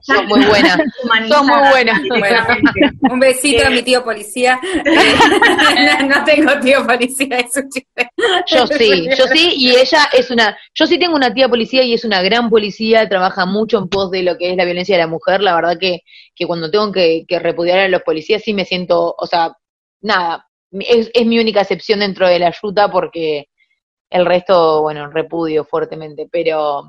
son 0.00 0.26
muy 0.26 0.44
buenas. 0.44 0.78
Son 1.28 1.46
muy 1.46 1.68
buenas. 1.70 2.00
un 3.00 3.18
besito 3.18 3.66
a 3.66 3.70
mi 3.70 3.82
tío 3.82 4.04
policía. 4.04 4.58
no, 6.08 6.24
tengo 6.24 6.58
tío 6.60 6.86
policía, 6.86 7.38
es 7.38 7.56
un 7.56 7.68
chiste. 7.68 8.10
Yo 8.46 8.66
sí, 8.66 9.08
yo 9.16 9.26
sí, 9.26 9.54
y 9.56 9.70
ella 9.70 10.08
es 10.12 10.30
una. 10.30 10.56
Yo 10.74 10.86
sí 10.86 10.98
tengo 10.98 11.16
una 11.16 11.32
tía 11.34 11.48
policía 11.48 11.82
y 11.82 11.94
es 11.94 12.04
una 12.04 12.22
gran 12.22 12.48
policía, 12.48 13.08
trabaja 13.08 13.46
mucho 13.46 13.78
en 13.78 13.88
pos 13.88 14.10
de 14.10 14.22
lo 14.22 14.36
que 14.36 14.50
es 14.50 14.56
la 14.56 14.64
violencia 14.64 14.96
de 14.96 15.02
la 15.02 15.08
mujer. 15.08 15.40
La 15.40 15.54
verdad 15.54 15.78
que, 15.80 16.00
que 16.34 16.46
cuando 16.46 16.70
tengo 16.70 16.92
que, 16.92 17.24
que 17.26 17.38
repudiar 17.38 17.80
a 17.80 17.88
los 17.88 18.02
policías 18.02 18.42
sí 18.42 18.54
me 18.54 18.64
siento, 18.64 19.14
o 19.16 19.26
sea, 19.26 19.52
nada, 20.00 20.46
es, 20.80 21.10
es 21.12 21.26
mi 21.26 21.38
única 21.38 21.60
excepción 21.60 22.00
dentro 22.00 22.28
de 22.28 22.38
la 22.38 22.48
ayuda 22.48 22.90
porque 22.90 23.48
el 24.10 24.26
resto, 24.26 24.82
bueno, 24.82 25.10
repudio 25.10 25.64
fuertemente, 25.64 26.28
pero 26.30 26.84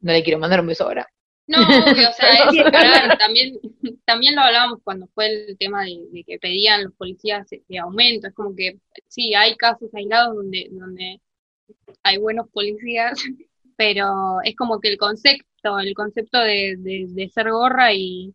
no 0.00 0.12
le 0.12 0.22
quiero 0.22 0.38
mandar 0.38 0.60
un 0.60 0.66
beso 0.66 0.84
ahora. 0.84 1.06
No, 1.46 1.60
o 1.60 2.12
sea, 2.12 2.50
es 2.50 3.18
también, 3.18 3.58
también 4.04 4.34
lo 4.34 4.42
hablábamos 4.42 4.80
cuando 4.82 5.06
fue 5.14 5.26
el 5.26 5.56
tema 5.58 5.84
de, 5.84 6.24
que 6.26 6.38
pedían 6.38 6.84
los 6.84 6.94
policías 6.94 7.46
de 7.48 7.78
aumento, 7.78 8.26
es 8.26 8.34
como 8.34 8.54
que 8.54 8.78
sí, 9.06 9.32
hay 9.34 9.54
casos 9.56 9.94
aislados 9.94 10.34
donde, 10.34 10.68
donde 10.72 11.20
hay 12.02 12.18
buenos 12.18 12.48
policías, 12.50 13.12
pero 13.76 14.38
es 14.42 14.56
como 14.56 14.80
que 14.80 14.88
el 14.88 14.98
concepto, 14.98 15.78
el 15.78 15.94
concepto 15.94 16.38
de, 16.40 16.76
de 16.78 17.28
ser 17.28 17.50
gorra 17.50 17.92
y, 17.92 18.34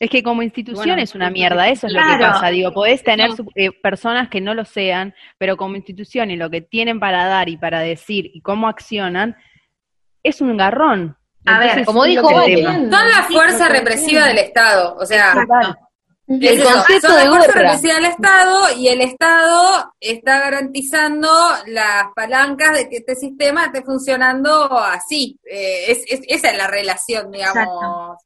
Es 0.00 0.10
que 0.10 0.22
como 0.22 0.42
institución 0.42 0.98
es 0.98 1.14
una 1.14 1.30
mierda, 1.30 1.68
eso 1.68 1.86
es 1.86 1.92
lo 1.92 2.00
que 2.00 2.18
pasa. 2.18 2.48
Digo, 2.48 2.72
podés 2.72 3.02
tener 3.02 3.30
eh, 3.54 3.70
personas 3.70 4.28
que 4.28 4.40
no 4.40 4.54
lo 4.54 4.64
sean, 4.64 5.14
pero 5.38 5.56
como 5.56 5.76
institución 5.76 6.30
y 6.30 6.36
lo 6.36 6.50
que 6.50 6.60
tienen 6.60 6.98
para 6.98 7.26
dar 7.26 7.48
y 7.48 7.56
para 7.56 7.80
decir 7.80 8.30
y 8.32 8.40
cómo 8.40 8.68
accionan, 8.68 9.36
es 10.22 10.40
un 10.40 10.56
garrón. 10.56 11.16
A 11.46 11.58
ver, 11.58 11.84
como 11.84 12.04
dijo 12.04 12.28
son 12.28 12.90
la 12.90 13.24
fuerza 13.28 13.68
represiva 13.68 14.26
del 14.26 14.38
Estado, 14.38 14.96
o 14.98 15.04
sea, 15.04 15.34
el 16.26 16.62
concepto 16.62 17.08
son 17.08 17.18
de 17.18 17.26
fuerza 17.28 17.52
represiva 17.52 17.94
del 17.94 18.04
Estado 18.06 18.76
y 18.78 18.88
el 18.88 19.00
Estado 19.02 19.92
está 20.00 20.40
garantizando 20.40 21.28
las 21.66 22.04
palancas 22.16 22.78
de 22.78 22.88
que 22.88 22.96
este 22.96 23.14
sistema 23.14 23.66
esté 23.66 23.82
funcionando 23.82 24.72
así. 24.78 25.38
Eh, 25.44 25.92
es, 25.92 26.04
esa 26.08 26.50
es 26.50 26.56
la 26.56 26.66
relación, 26.66 27.30
digamos. 27.30 28.16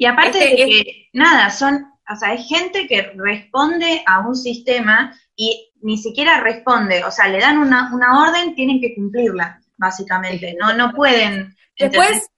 Y 0.00 0.06
aparte 0.06 0.38
de 0.38 0.54
que, 0.54 1.08
nada, 1.12 1.50
son, 1.50 1.92
o 2.08 2.14
sea, 2.14 2.28
hay 2.28 2.44
gente 2.44 2.86
que 2.86 3.10
responde 3.16 4.00
a 4.06 4.20
un 4.20 4.36
sistema 4.36 5.12
y 5.34 5.72
ni 5.82 5.98
siquiera 5.98 6.40
responde, 6.40 7.02
o 7.02 7.10
sea, 7.10 7.26
le 7.26 7.40
dan 7.40 7.58
una, 7.58 7.92
una 7.92 8.22
orden, 8.22 8.54
tienen 8.54 8.80
que 8.80 8.94
cumplirla, 8.94 9.60
básicamente, 9.76 10.54
no, 10.56 10.72
no 10.72 10.92
pueden. 10.92 11.52
Después, 11.76 12.30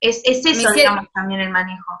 es, 0.00 0.22
es 0.24 0.46
eso, 0.46 0.72
digamos, 0.72 1.12
también 1.12 1.42
el 1.42 1.50
manejo. 1.50 1.92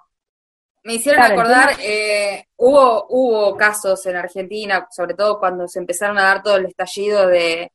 Me 0.84 0.94
hicieron 0.94 1.22
acordar, 1.22 1.76
eh, 1.80 2.48
hubo, 2.56 3.06
hubo 3.10 3.56
casos 3.58 4.06
en 4.06 4.16
Argentina, 4.16 4.88
sobre 4.90 5.12
todo 5.12 5.38
cuando 5.38 5.68
se 5.68 5.80
empezaron 5.80 6.16
a 6.16 6.22
dar 6.22 6.42
todo 6.42 6.56
el 6.56 6.64
estallido 6.64 7.26
de, 7.26 7.73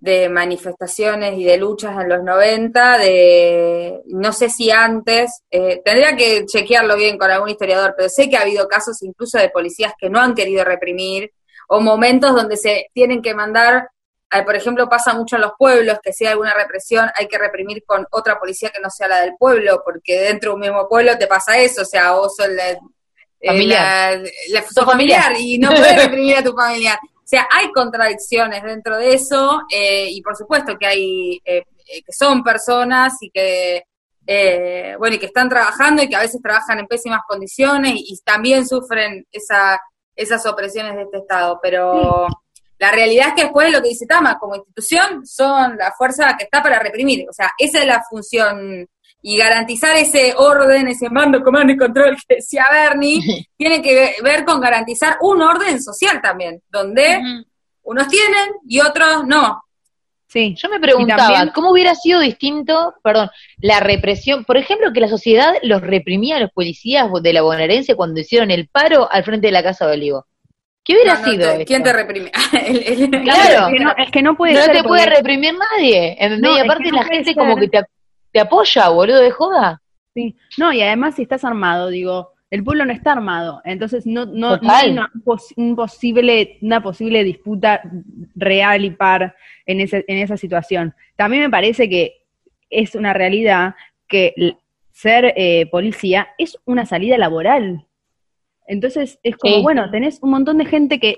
de 0.00 0.30
manifestaciones 0.30 1.38
y 1.38 1.44
de 1.44 1.58
luchas 1.58 1.94
en 2.00 2.08
los 2.08 2.24
90, 2.24 2.98
de 2.98 4.00
no 4.06 4.32
sé 4.32 4.48
si 4.48 4.70
antes, 4.70 5.42
eh, 5.50 5.82
tendría 5.84 6.16
que 6.16 6.46
chequearlo 6.46 6.96
bien 6.96 7.18
con 7.18 7.30
algún 7.30 7.50
historiador, 7.50 7.94
pero 7.94 8.08
sé 8.08 8.30
que 8.30 8.38
ha 8.38 8.42
habido 8.42 8.66
casos 8.66 9.02
incluso 9.02 9.38
de 9.38 9.50
policías 9.50 9.92
que 9.98 10.08
no 10.08 10.18
han 10.18 10.34
querido 10.34 10.64
reprimir, 10.64 11.30
o 11.68 11.80
momentos 11.80 12.34
donde 12.34 12.56
se 12.56 12.88
tienen 12.94 13.20
que 13.20 13.34
mandar, 13.34 13.90
eh, 14.32 14.42
por 14.42 14.56
ejemplo, 14.56 14.88
pasa 14.88 15.12
mucho 15.12 15.36
en 15.36 15.42
los 15.42 15.52
pueblos, 15.58 15.98
que 16.02 16.14
si 16.14 16.24
hay 16.24 16.32
alguna 16.32 16.54
represión 16.54 17.10
hay 17.14 17.28
que 17.28 17.36
reprimir 17.36 17.84
con 17.84 18.06
otra 18.10 18.38
policía 18.38 18.70
que 18.70 18.80
no 18.80 18.88
sea 18.88 19.06
la 19.06 19.20
del 19.20 19.34
pueblo, 19.38 19.82
porque 19.84 20.18
dentro 20.18 20.52
de 20.52 20.54
un 20.54 20.60
mismo 20.60 20.88
pueblo 20.88 21.18
te 21.18 21.26
pasa 21.26 21.58
eso, 21.58 21.82
o 21.82 21.84
sea, 21.84 22.12
vos 22.12 22.34
sos 22.34 22.48
la, 22.48 22.70
eh, 22.70 22.78
familiar. 23.46 24.22
familiar 24.86 25.32
y 25.38 25.58
no 25.58 25.68
puedes 25.68 25.96
reprimir 26.04 26.36
a 26.36 26.42
tu 26.42 26.54
familiar. 26.54 26.98
O 27.30 27.36
sea, 27.36 27.46
hay 27.48 27.70
contradicciones 27.70 28.60
dentro 28.64 28.96
de 28.96 29.14
eso 29.14 29.62
eh, 29.70 30.08
y 30.10 30.20
por 30.20 30.34
supuesto 30.34 30.76
que 30.76 30.84
hay, 30.84 31.40
eh, 31.44 31.62
eh, 31.86 32.02
que 32.04 32.12
son 32.12 32.42
personas 32.42 33.12
y 33.20 33.30
que, 33.30 33.84
bueno, 34.98 35.14
y 35.14 35.18
que 35.20 35.26
están 35.26 35.48
trabajando 35.48 36.02
y 36.02 36.08
que 36.08 36.16
a 36.16 36.22
veces 36.22 36.42
trabajan 36.42 36.80
en 36.80 36.88
pésimas 36.88 37.20
condiciones 37.28 37.92
y, 37.94 38.18
también 38.24 38.66
sufren 38.66 39.24
esa, 39.30 39.80
esas 40.16 40.44
opresiones 40.44 40.96
de 40.96 41.02
este 41.02 41.18
Estado, 41.18 41.60
pero 41.62 42.26
la 42.80 42.90
realidad 42.90 43.28
es 43.28 43.34
que 43.34 43.42
después 43.42 43.72
lo 43.72 43.80
que 43.80 43.90
dice 43.90 44.06
Tama, 44.06 44.36
como 44.36 44.56
institución, 44.56 45.24
son 45.24 45.76
la 45.76 45.92
fuerza 45.92 46.36
que 46.36 46.46
está 46.46 46.60
para 46.60 46.80
reprimir, 46.80 47.28
o 47.30 47.32
sea, 47.32 47.52
esa 47.58 47.78
es 47.78 47.86
la 47.86 48.02
función 48.10 48.88
y 49.22 49.36
garantizar 49.36 49.96
ese 49.96 50.34
orden, 50.36 50.88
ese 50.88 51.10
mando, 51.10 51.42
comando 51.42 51.72
y 51.72 51.76
control 51.76 52.16
que 52.26 52.36
decía 52.36 52.66
Bernie, 52.70 53.20
tiene 53.56 53.82
que 53.82 54.16
ver 54.22 54.44
con 54.44 54.60
garantizar 54.60 55.18
un 55.20 55.42
orden 55.42 55.82
social 55.82 56.20
también, 56.22 56.62
donde 56.68 57.20
unos 57.82 58.08
tienen 58.08 58.50
y 58.66 58.80
otros 58.80 59.26
no. 59.26 59.62
Sí, 60.26 60.54
yo 60.56 60.68
me 60.68 60.78
preguntaba, 60.78 61.50
¿cómo 61.52 61.72
hubiera 61.72 61.96
sido 61.96 62.20
distinto, 62.20 62.94
perdón, 63.02 63.30
la 63.58 63.80
represión, 63.80 64.44
por 64.44 64.56
ejemplo, 64.56 64.92
que 64.92 65.00
la 65.00 65.08
sociedad 65.08 65.54
los 65.62 65.80
reprimía 65.80 66.36
a 66.36 66.40
los 66.40 66.52
policías 66.52 67.08
de 67.20 67.32
la 67.32 67.42
bonaerense 67.42 67.96
cuando 67.96 68.20
hicieron 68.20 68.52
el 68.52 68.68
paro 68.68 69.10
al 69.10 69.24
frente 69.24 69.48
de 69.48 69.52
la 69.52 69.64
Casa 69.64 69.88
de 69.88 69.94
Olivo? 69.94 70.26
¿Qué 70.84 70.94
hubiera 70.94 71.16
sido? 71.24 71.64
¿Quién 71.66 71.82
te 71.82 71.92
reprime? 71.92 72.30
claro, 73.24 73.76
es 73.98 74.10
que 74.12 74.22
no, 74.22 74.36
puede 74.36 74.54
no 74.54 74.72
te 74.72 74.84
puede 74.84 75.06
reprimir 75.06 75.54
nadie. 75.54 76.16
y 76.20 76.58
aparte 76.60 76.92
la 76.92 77.04
gente 77.04 77.34
como 77.34 77.56
que 77.56 77.68
te 77.68 77.78
te 78.32 78.40
apoya, 78.40 78.88
boludo, 78.88 79.20
de 79.20 79.30
joda. 79.30 79.82
Sí, 80.14 80.36
no, 80.58 80.72
y 80.72 80.80
además 80.82 81.14
si 81.14 81.22
estás 81.22 81.44
armado, 81.44 81.88
digo, 81.88 82.32
el 82.50 82.64
pueblo 82.64 82.84
no 82.84 82.92
está 82.92 83.12
armado, 83.12 83.62
entonces 83.64 84.06
no, 84.06 84.26
no, 84.26 84.58
hay 84.68 84.90
una, 84.90 85.10
posible, 85.74 86.58
una 86.62 86.82
posible 86.82 87.22
disputa 87.22 87.80
real 88.34 88.84
y 88.84 88.90
par 88.90 89.36
en, 89.66 89.80
ese, 89.80 90.04
en 90.08 90.18
esa 90.18 90.36
situación. 90.36 90.94
También 91.16 91.44
me 91.44 91.50
parece 91.50 91.88
que 91.88 92.24
es 92.68 92.96
una 92.96 93.12
realidad 93.12 93.76
que 94.08 94.34
ser 94.90 95.32
eh, 95.36 95.66
policía 95.70 96.28
es 96.38 96.58
una 96.64 96.86
salida 96.86 97.16
laboral. 97.18 97.86
Entonces 98.66 99.20
es 99.22 99.36
como, 99.36 99.62
bueno, 99.62 99.90
tenés 99.90 100.20
un 100.22 100.30
montón 100.30 100.58
de 100.58 100.64
gente 100.64 100.98
que 100.98 101.16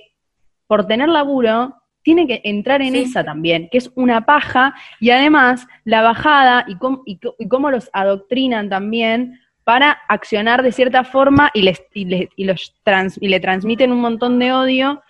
por 0.66 0.86
tener 0.86 1.08
laburo 1.08 1.74
tiene 2.02 2.26
que 2.26 2.40
entrar 2.44 2.82
en 2.82 2.96
esa 2.96 3.24
también, 3.24 3.68
que 3.70 3.78
es 3.78 3.90
una 3.94 4.24
paja, 4.26 4.74
y 5.00 5.10
además 5.10 5.66
la 5.84 6.02
bajada 6.02 6.64
y 6.68 6.76
cómo, 6.76 7.02
y, 7.06 7.18
cómo 7.48 7.70
los 7.70 7.90
adoctrinan 7.92 8.68
también 8.68 9.40
para 9.64 9.98
accionar 10.08 10.62
de 10.62 10.72
cierta 10.72 11.04
forma 11.04 11.50
y, 11.54 11.62
les, 11.62 11.82
y, 11.94 12.04
les, 12.04 12.28
y 12.36 12.44
los 12.44 12.74
trans, 12.82 13.18
y 13.20 13.28
le 13.28 13.40
transmiten 13.40 13.92
un 13.92 14.00
montón 14.00 14.38
de 14.38 14.52
odio. 14.52 15.02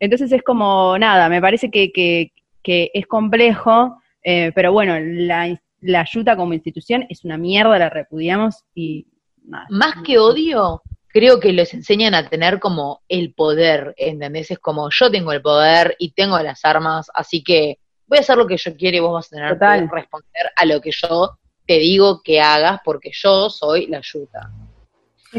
Entonces 0.00 0.32
es 0.32 0.42
como, 0.42 0.98
nada, 0.98 1.28
me 1.28 1.40
parece 1.40 1.70
que, 1.70 1.92
que, 1.92 2.32
que 2.62 2.90
es 2.94 3.06
complejo, 3.06 4.00
eh, 4.22 4.50
pero 4.54 4.72
bueno, 4.72 4.98
la, 4.98 5.56
la 5.80 6.00
ayuda 6.00 6.36
como 6.36 6.54
institución 6.54 7.06
es 7.08 7.24
una 7.24 7.38
mierda, 7.38 7.78
la 7.78 7.90
repudiamos 7.90 8.64
y 8.74 9.06
nada. 9.44 9.66
Más 9.70 9.94
que 10.04 10.18
odio, 10.18 10.82
creo 11.12 11.40
que 11.40 11.52
les 11.52 11.74
enseñan 11.74 12.14
a 12.14 12.28
tener 12.28 12.60
como 12.60 13.02
el 13.08 13.32
poder, 13.34 13.94
¿entendés? 13.96 14.50
Es 14.50 14.58
como 14.58 14.88
yo 14.90 15.10
tengo 15.10 15.32
el 15.32 15.42
poder 15.42 15.96
y 15.98 16.12
tengo 16.12 16.38
las 16.40 16.64
armas, 16.64 17.10
así 17.14 17.42
que 17.42 17.78
voy 18.06 18.18
a 18.18 18.20
hacer 18.22 18.36
lo 18.36 18.46
que 18.46 18.56
yo 18.56 18.76
quiero 18.76 18.96
y 18.96 19.00
vos 19.00 19.12
vas 19.12 19.26
a 19.26 19.36
tener 19.36 19.58
que 19.58 19.94
responder 19.94 20.50
a 20.56 20.64
lo 20.66 20.80
que 20.80 20.90
yo 20.92 21.38
te 21.66 21.74
digo 21.74 22.22
que 22.22 22.40
hagas 22.40 22.80
porque 22.84 23.10
yo 23.12 23.48
soy 23.50 23.86
la 23.86 23.98
ayuda. 23.98 24.50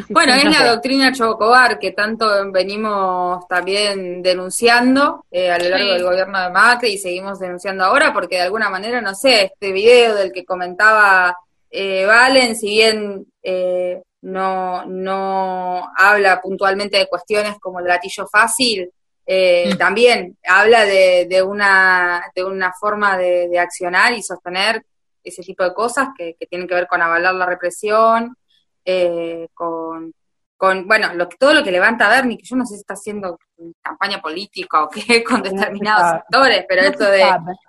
Bueno, 0.08 0.34
es 0.36 0.46
la 0.46 0.72
doctrina 0.72 1.12
Chocobar 1.12 1.78
que 1.78 1.92
tanto 1.92 2.26
venimos 2.50 3.46
también 3.50 4.22
denunciando 4.22 5.26
eh, 5.30 5.52
a 5.52 5.58
lo 5.58 5.68
largo 5.68 5.92
del 5.92 6.04
gobierno 6.04 6.42
de 6.42 6.50
Macri 6.50 6.94
y 6.94 6.98
seguimos 6.98 7.40
denunciando 7.40 7.84
ahora 7.84 8.14
porque 8.14 8.38
de 8.38 8.44
alguna 8.44 8.70
manera, 8.70 9.02
no 9.02 9.14
sé, 9.14 9.46
este 9.46 9.74
video 9.74 10.16
del 10.16 10.32
que 10.32 10.46
comentaba 10.46 11.36
eh, 11.70 12.06
Valen, 12.06 12.56
si 12.56 12.70
bien 12.70 13.26
eh, 13.44 14.02
no, 14.22 14.86
no 14.86 15.90
habla 15.98 16.42
puntualmente 16.42 16.98
de 16.98 17.08
cuestiones 17.08 17.58
como 17.60 17.80
el 17.80 17.86
gatillo 17.86 18.28
fácil, 18.28 18.92
eh, 19.26 19.72
mm. 19.74 19.78
también 19.78 20.38
habla 20.48 20.86
de, 20.86 21.28
de, 21.30 21.42
una, 21.42 22.24
de 22.36 22.44
una 22.44 22.74
forma 22.74 23.18
de, 23.18 23.58
accionar 23.60 24.14
y 24.14 24.22
sostener 24.22 24.84
ese 25.24 25.44
tipo 25.44 25.64
de 25.64 25.74
cosas 25.74 26.10
que, 26.18 26.36
que 26.40 26.48
tienen 26.48 26.68
que 26.68 26.76
ver 26.76 26.88
con 26.88 27.02
avalar 27.02 27.34
la 27.36 27.46
represión, 27.46 28.36
eh, 28.84 29.48
con 29.54 30.14
con, 30.62 30.88
bueno, 30.88 31.12
lo, 31.16 31.28
todo 31.28 31.56
lo 31.56 31.64
que 31.64 31.72
levanta 31.72 32.08
Bernie, 32.08 32.38
que 32.38 32.46
yo 32.46 32.56
no 32.56 32.68
sé 32.68 32.76
si 32.76 32.82
está 32.82 32.94
haciendo 32.94 33.40
campaña 33.82 34.22
política 34.22 34.84
o 34.84 34.90
qué 34.90 35.24
con 35.28 35.42
determinados 35.42 36.20
sectores, 36.20 36.66
pero 36.70 36.84
esto 36.84 37.06
de 37.06 37.26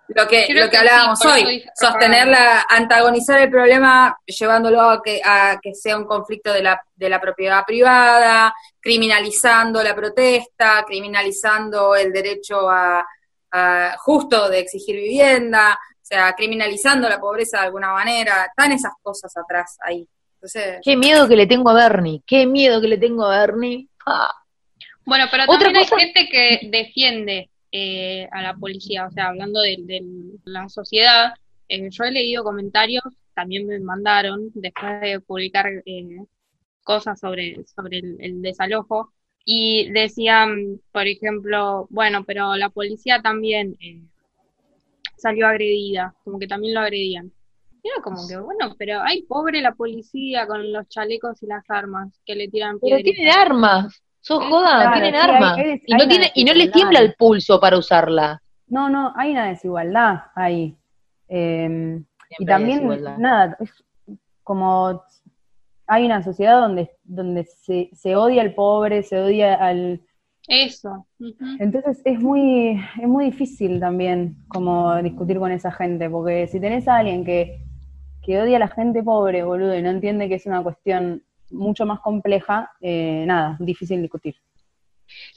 lo 0.09 0.29
que, 0.29 0.47
lo 0.53 0.69
que, 0.69 0.77
hablábamos 0.77 1.25
hoy, 1.25 1.65
sostenerla, 1.75 2.67
antagonizar 2.69 3.41
el 3.41 3.51
problema 3.51 4.15
llevándolo 4.27 4.83
a 4.83 5.03
que, 5.03 5.23
a 5.25 5.59
que 5.63 5.75
sea 5.75 5.97
un 5.97 6.05
conflicto 6.05 6.53
de 6.53 6.65
la, 6.65 6.83
de 6.95 7.09
la 7.09 7.19
propiedad 7.19 7.65
privada, 7.65 8.55
criminalizando 8.79 9.83
la 9.83 9.95
protesta, 9.95 10.85
criminalizando 10.87 11.97
el 11.97 12.13
derecho 12.13 12.69
a, 12.69 13.07
justo 14.01 14.51
de 14.51 14.59
exigir 14.59 14.97
vivienda, 14.97 15.79
o 15.81 16.05
sea, 16.05 16.35
criminalizando 16.35 17.09
la 17.09 17.19
pobreza 17.19 17.57
de 17.57 17.65
alguna 17.65 17.91
manera, 17.95 18.45
están 18.45 18.73
esas 18.73 18.93
cosas 19.03 19.35
atrás 19.35 19.79
ahí. 19.81 20.07
Qué 20.83 20.97
miedo 20.97 21.29
que 21.29 21.37
le 21.37 21.47
tengo 21.47 21.71
a 21.71 21.75
Bernie, 21.75 22.23
qué 22.27 22.47
miedo 22.47 22.81
que 22.81 22.89
le 22.89 22.99
tengo 22.99 23.25
a 23.25 23.41
Bernie. 23.41 23.89
Bueno, 25.05 25.27
pero 25.31 25.47
también 25.47 25.77
hay 25.77 25.87
gente 25.87 26.29
que 26.31 26.69
defiende 26.71 27.51
eh, 27.71 28.29
a 28.31 28.43
la 28.43 28.55
policía, 28.55 29.07
o 29.07 29.11
sea, 29.11 29.29
hablando 29.29 29.61
de, 29.61 30.03
la 30.45 30.69
sociedad, 30.69 31.35
eh, 31.69 31.89
yo 31.91 32.05
he 32.05 32.11
leído 32.11 32.45
comentarios, 32.45 33.05
también 33.35 33.67
me 33.67 33.79
mandaron, 33.81 34.51
después 34.55 35.01
de 35.01 35.21
publicar 35.21 35.67
eh, 35.87 36.19
cosas 36.83 37.19
sobre, 37.19 37.65
sobre 37.65 37.99
el, 37.99 38.43
desalojo, 38.43 39.13
y 39.45 39.91
decían, 39.91 40.81
por 40.93 41.07
ejemplo, 41.07 41.87
bueno, 41.91 42.25
pero 42.25 42.55
la 42.57 42.69
policía 42.69 43.21
también 43.23 43.77
salió 45.17 45.47
agredida, 45.47 46.15
como 46.25 46.39
que 46.39 46.47
también 46.47 46.75
lo 46.75 46.81
agredían. 46.81 47.33
Era 47.83 48.01
como 48.03 48.27
que, 48.29 48.37
bueno, 48.37 48.75
pero 48.79 49.03
hay 49.03 49.23
pobre 49.23 49.61
la 49.61 49.75
policía 49.75 50.47
con 50.47 50.73
los 50.73 50.89
chalecos 50.89 51.43
y 51.43 51.47
las 51.47 51.69
armas 51.69 52.21
que 52.25 52.37
le 52.37 52.49
tiran 52.49 52.79
piedras. 52.79 53.03
Pero 53.03 53.15
tienen 53.15 53.35
armas, 53.35 54.03
sos 54.21 54.45
joda, 54.45 54.93
tienen 54.93 55.17
armas. 55.17 55.59
y 55.85 55.95
no, 55.95 56.07
tiene, 56.07 56.31
y 56.35 56.45
no 56.45 56.55
les 56.55 56.71
tiembla 56.71 57.01
el 57.01 57.15
pulso 57.15 57.59
para 57.59 57.77
usarla. 57.77 58.41
No, 58.69 58.89
no, 58.89 59.13
hay 59.17 59.33
una 59.33 59.49
desigualdad 59.49 60.21
ahí. 60.35 60.77
Em, 61.29 62.05
y 62.39 62.47
también, 62.47 62.87
nada, 63.19 63.57
es 63.61 63.71
como 64.43 65.03
hay 65.87 66.07
una 66.07 66.23
sociedad 66.23 66.61
donde, 66.61 66.91
donde 67.05 67.45
se, 67.45 67.91
se 67.93 68.17
odia 68.17 68.43
al 68.43 68.55
pobre, 68.55 69.03
se 69.03 69.19
odia 69.19 69.55
al... 69.55 70.01
Eso. 70.49 71.07
Entonces 71.61 72.03
es 72.05 72.19
muy, 72.19 72.81
es 73.01 73.07
muy 73.07 73.27
difícil 73.27 73.79
también 73.79 74.37
como 74.49 75.01
discutir 75.03 75.39
con 75.39 75.53
esa 75.53 75.71
gente, 75.71 76.11
porque 76.11 76.49
si 76.49 76.61
tenés 76.61 76.89
a 76.89 76.97
alguien 76.97 77.25
que, 77.25 77.63
que 78.23 78.41
odia 78.41 78.57
a 78.57 78.61
la 78.61 78.69
gente 78.69 79.03
pobre, 79.03 79.43
boludo, 79.43 79.77
y 79.77 79.83
no 79.83 79.91
entiende 79.91 80.29
que 80.29 80.37
es 80.37 80.47
una 80.47 80.63
cuestión 80.63 81.23
mucho 81.51 81.85
más 81.87 82.01
compleja, 82.01 82.71
eh, 82.81 83.25
nada, 83.27 83.57
difícil 83.59 84.01
discutir. 84.01 84.37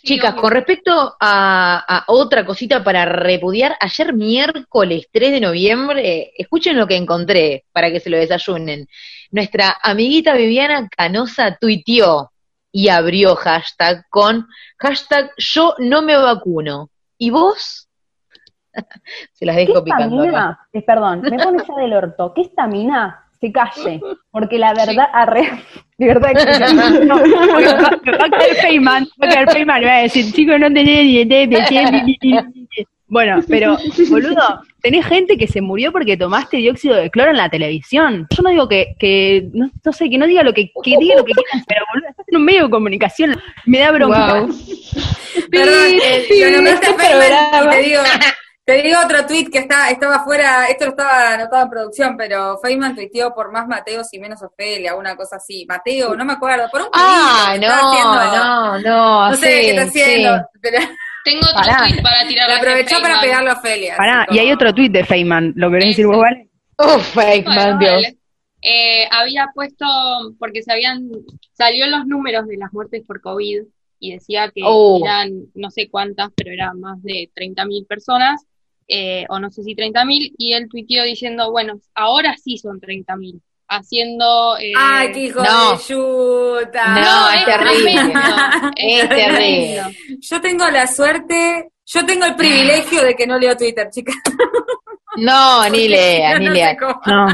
Chicas, 0.04 0.36
con 0.36 0.52
respecto 0.52 1.16
a, 1.20 2.06
otra 2.08 2.46
cosita 2.46 2.84
para 2.84 3.06
repudiar, 3.06 3.76
ayer 3.80 4.14
miércoles 4.14 5.08
3 5.12 5.32
de 5.32 5.42
noviembre, 5.42 6.32
escuchen 6.38 6.78
lo 6.78 6.88
que 6.88 6.96
encontré 6.96 7.66
para 7.72 7.92
que 7.92 8.00
se 8.00 8.10
lo 8.10 8.18
desayunen. 8.18 8.88
Nuestra 9.32 9.78
amiguita 9.82 10.34
Viviana 10.34 10.88
Canosa 10.96 11.58
tuiteó 11.60 12.32
y 12.72 12.90
abrió 12.90 13.36
hashtag 13.36 14.06
con 14.10 14.48
hashtag 14.78 15.32
yo 15.38 15.76
no 15.80 16.02
me 16.02 16.16
vacuno. 16.16 16.90
¿Y 17.18 17.32
vos? 17.32 17.85
se 19.34 19.46
las 19.46 19.56
dejo 19.56 19.84
picando. 19.84 20.24
Acá. 20.24 20.60
Eh, 20.74 20.82
perdón, 20.82 21.22
me 21.22 21.38
pone 21.38 21.64
ya 21.68 21.76
del 21.76 21.94
orto. 21.94 22.34
¿Qué 22.34 22.42
estamina? 22.42 23.22
se 23.40 23.52
calle, 23.52 24.00
porque 24.32 24.58
la 24.58 24.74
verdad, 24.74 25.08
arre, 25.12 25.50
de 25.98 26.06
verdad 26.08 26.32
que 26.32 27.06
no, 27.06 27.18
va 27.18 28.26
a 28.26 28.30
caer 28.30 28.56
Feynman, 28.62 29.08
va 29.22 29.28
a 29.28 29.30
caer 29.30 29.52
Feynman, 29.52 29.84
va 29.84 29.98
a 29.98 30.02
decir, 30.04 30.32
chicos, 30.32 30.60
no 30.60 30.68
tenés 30.68 31.04
ni 31.04 31.20
idea, 31.20 32.46
bueno, 33.08 33.40
pero, 33.48 33.78
boludo, 34.10 34.62
tenés 34.82 35.06
gente 35.06 35.38
que 35.38 35.48
se 35.48 35.62
murió 35.62 35.92
porque 35.92 36.18
tomaste 36.18 36.58
dióxido 36.58 36.96
de 36.96 37.12
cloro 37.12 37.30
en 37.30 37.38
la 37.38 37.50
televisión. 37.50 38.26
Yo 38.36 38.42
no 38.42 38.50
digo 38.50 38.68
que, 38.68 38.96
que 38.98 39.48
no, 39.54 39.70
no 39.84 39.94
sé, 39.94 40.10
que 40.10 40.18
no 40.18 40.26
diga 40.26 40.42
lo 40.42 40.54
que, 40.54 40.72
que 40.84 40.98
diga 40.98 41.16
lo 41.16 41.24
que 41.24 41.34
quieras, 41.34 41.66
pero 41.68 41.86
boludo, 41.94 42.10
estás 42.10 42.28
en 42.28 42.38
un 42.38 42.46
medio 42.46 42.64
de 42.64 42.70
comunicación, 42.72 43.40
me 43.68 43.80
da 43.80 43.92
bronca. 43.92 44.42
Wow. 44.42 44.56
Perdón, 45.52 46.00
eh, 46.04 46.26
lo 46.30 46.52
nombraste 46.56 46.90
este 46.90 47.04
Feynman 47.04 47.68
y 47.68 47.70
te 47.70 47.90
digo, 47.90 48.02
te 48.66 48.82
digo 48.82 48.98
otro 49.04 49.28
tweet 49.28 49.52
que 49.52 49.60
está, 49.60 49.92
estaba 49.92 50.24
fuera, 50.24 50.66
esto 50.66 50.86
lo 50.86 50.92
estaba 50.92 51.36
anotado 51.36 51.64
en 51.64 51.70
producción, 51.70 52.18
pero 52.18 52.58
Feynman 52.58 52.96
tuiteó 52.96 53.32
por 53.32 53.52
más 53.52 53.68
Mateos 53.68 54.12
y 54.12 54.18
menos 54.18 54.42
Ofelia, 54.42 54.96
una 54.96 55.16
cosa 55.16 55.36
así. 55.36 55.68
Mateo, 55.70 56.16
no 56.16 56.26
me 56.26 56.34
acuerdo, 56.34 56.68
por 56.72 56.82
un 56.82 56.88
Ah, 56.94 57.56
no, 57.62 58.80
no, 58.80 58.80
no, 58.80 59.30
no. 59.30 59.38
sé 59.38 59.48
qué 59.48 59.70
está 59.70 59.84
haciendo. 59.84 60.50
Tengo 61.24 61.42
otro 61.42 61.74
tweet 61.78 62.02
para 62.02 62.28
tirar. 62.28 62.50
Le 62.50 62.56
aprovechó 62.56 63.00
para 63.02 63.22
pegarlo 63.22 63.52
a 63.52 63.54
Ofelia. 63.54 63.98
Pará, 63.98 64.26
y 64.32 64.40
hay 64.40 64.52
otro 64.52 64.74
tweet 64.74 64.90
de 64.90 65.06
Feynman, 65.06 65.54
¿lo 65.56 65.70
querés 65.70 65.90
decir 65.90 66.08
vos, 66.08 66.18
vale? 66.18 66.50
Oh, 66.78 66.98
Feynman, 66.98 67.78
Dios. 67.78 68.04
Eh, 68.64 69.08
había 69.12 69.52
puesto, 69.54 69.86
porque 70.40 70.64
se 70.64 70.72
habían, 70.72 71.08
salió 71.54 71.86
los 71.86 72.08
números 72.08 72.48
de 72.48 72.58
las 72.58 72.74
muertes 72.74 73.04
por 73.06 73.22
COVID 73.22 73.62
y 74.00 74.14
decía 74.14 74.50
que 74.50 74.62
oh. 74.66 75.02
eran 75.04 75.30
no 75.54 75.70
sé 75.70 75.88
cuántas, 75.88 76.32
pero 76.36 76.52
eran 76.52 76.80
más 76.80 77.02
de 77.04 77.30
30.000 77.36 77.86
personas 77.86 78.44
eh, 78.88 79.26
o 79.30 79.40
no 79.40 79.50
sé 79.50 79.64
si 79.64 79.76
30.000, 79.76 80.34
y 80.38 80.54
él 80.54 80.68
tuiteó 80.70 81.04
diciendo, 81.04 81.52
bueno, 81.52 81.80
ahora 81.94 82.36
sí 82.38 82.58
son 82.58 82.80
30.000, 82.80 83.42
haciendo... 83.68 84.58
Eh, 84.60 84.74
¡Ay, 84.78 85.12
qué 85.12 85.20
hijo 85.22 85.42
de 85.42 85.48
yuta! 85.88 87.00
No, 87.00 87.30
es, 87.32 87.46
terrible. 87.46 88.14
es 88.76 89.10
terrible. 89.10 89.98
Yo 90.20 90.42
tengo 90.42 90.70
la 90.70 90.88
suerte, 90.88 91.72
yo 91.86 92.06
tengo 92.06 92.26
el 92.26 92.36
privilegio 92.36 93.04
de 93.04 93.16
que 93.16 93.28
no 93.28 93.38
leo 93.38 93.56
Twitter, 93.56 93.90
chicas. 93.90 94.16
No, 95.18 95.68
ni 95.70 95.88
lea, 95.88 96.40
ni 96.40 96.50
lea. 96.50 96.78
No. 97.06 97.28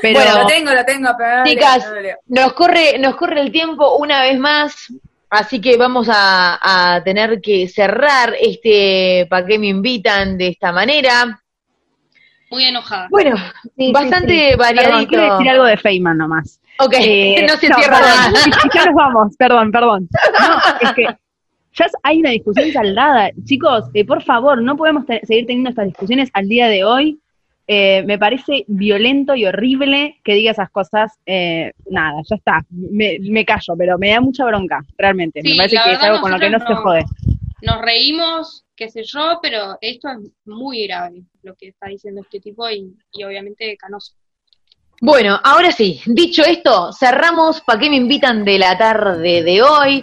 Pero, 0.00 0.20
bueno, 0.20 0.42
lo 0.42 0.46
tengo, 0.46 0.72
lo 0.72 0.84
tengo, 0.84 1.10
pero 1.18 1.44
chicas, 1.44 1.84
nos 2.26 2.52
corre, 2.52 2.98
nos 2.98 3.16
corre 3.16 3.40
el 3.40 3.52
tiempo 3.52 3.96
una 3.96 4.22
vez 4.22 4.38
más. 4.38 4.92
Así 5.30 5.60
que 5.60 5.76
vamos 5.76 6.08
a, 6.10 7.00
tener 7.04 7.40
que 7.40 7.68
cerrar 7.68 8.34
este 8.38 9.26
¿Para 9.30 9.46
qué 9.46 9.58
me 9.58 9.68
invitan? 9.68 10.36
de 10.36 10.48
esta 10.48 10.72
manera. 10.72 11.40
Muy 12.50 12.64
enojada. 12.64 13.06
Bueno, 13.10 13.36
bastante 13.92 14.56
variadito. 14.56 15.08
quiero 15.08 15.32
decir 15.32 15.50
algo 15.50 15.64
de 15.64 15.76
Feynman 15.76 16.18
nomás. 16.18 16.60
Ok, 16.80 16.94
eh, 16.98 17.44
no 17.48 17.56
se 17.56 17.68
cierra 17.68 18.00
nada. 18.00 18.32
Ya 18.74 18.86
nos 18.86 18.94
vamos, 18.94 19.36
perdón, 19.36 19.70
perdón. 19.70 20.08
No, 20.40 20.58
es 20.88 20.92
que 20.94 21.02
ya 21.74 21.86
hay 22.02 22.18
una 22.18 22.30
discusión 22.30 22.72
saldada. 22.72 23.30
Chicos, 23.44 23.84
eh, 23.94 24.04
por 24.04 24.22
favor, 24.24 24.60
no 24.60 24.76
podemos 24.76 25.04
seguir 25.06 25.46
teniendo 25.46 25.70
estas 25.70 25.86
discusiones 25.86 26.28
al 26.32 26.48
día 26.48 26.66
de 26.66 26.84
hoy. 26.84 27.20
Eh, 27.72 28.02
me 28.04 28.18
parece 28.18 28.64
violento 28.66 29.36
y 29.36 29.46
horrible 29.46 30.18
que 30.24 30.34
diga 30.34 30.50
esas 30.50 30.70
cosas. 30.70 31.12
Eh, 31.24 31.70
nada, 31.88 32.20
ya 32.28 32.34
está, 32.34 32.66
me, 32.68 33.44
callo, 33.44 33.76
pero 33.78 33.96
me 33.96 34.10
da 34.10 34.20
mucha 34.20 34.44
bronca, 34.44 34.84
realmente. 34.98 35.40
me 35.44 35.56
parece 35.56 35.76
que 35.84 35.92
es 35.92 36.02
algo 36.02 36.20
con 36.20 36.32
lo 36.32 36.40
que 36.40 36.50
no, 36.50 36.58
se 36.58 36.74
jode. 36.74 37.04
Nos 37.62 37.80
reímos, 37.80 38.64
qué 38.74 38.90
sé 38.90 39.04
yo, 39.04 39.38
pero 39.40 39.78
esto 39.80 40.08
es 40.08 40.18
muy 40.46 40.88
grave 40.88 41.22
lo 41.44 41.54
que 41.54 41.68
está 41.68 41.86
diciendo 41.86 42.22
este 42.22 42.40
tipo 42.40 42.68
y, 42.68 42.92
y 43.12 43.22
obviamente 43.22 43.76
canoso. 43.76 44.14
Bueno, 45.00 45.38
ahora 45.44 45.70
sí, 45.70 46.00
dicho 46.06 46.42
esto, 46.42 46.92
cerramos 46.92 47.60
¿Para 47.60 47.78
qué 47.78 47.88
me 47.88 47.96
invitan 47.96 48.44
de 48.44 48.58
la 48.58 48.76
tarde 48.76 49.44
de 49.44 49.62
hoy? 49.62 50.02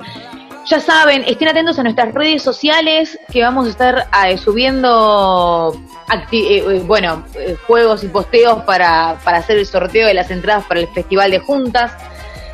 Ya 0.70 0.82
saben, 0.82 1.24
estén 1.26 1.48
atentos 1.48 1.80
a 1.80 1.84
nuestras 1.84 2.14
redes 2.14 2.44
sociales 2.44 3.18
que 3.32 3.42
vamos 3.42 3.68
a 3.68 3.70
estar 3.70 4.08
eh, 4.26 4.38
subiendo 4.38 5.74
eh, 6.12 6.58
eh, 6.58 6.84
bueno, 6.86 7.24
juegos 7.66 8.04
y 8.04 8.10
posteos 8.10 8.64
para, 8.64 9.18
para 9.24 9.38
hacer 9.38 9.58
el 9.58 9.66
sorteo 9.66 10.08
de 10.08 10.14
las 10.14 10.30
entradas 10.30 10.66
para 10.66 10.82
el 10.82 10.90
Festival 10.90 11.32
de 11.32 11.40
Juntas. 11.40 11.94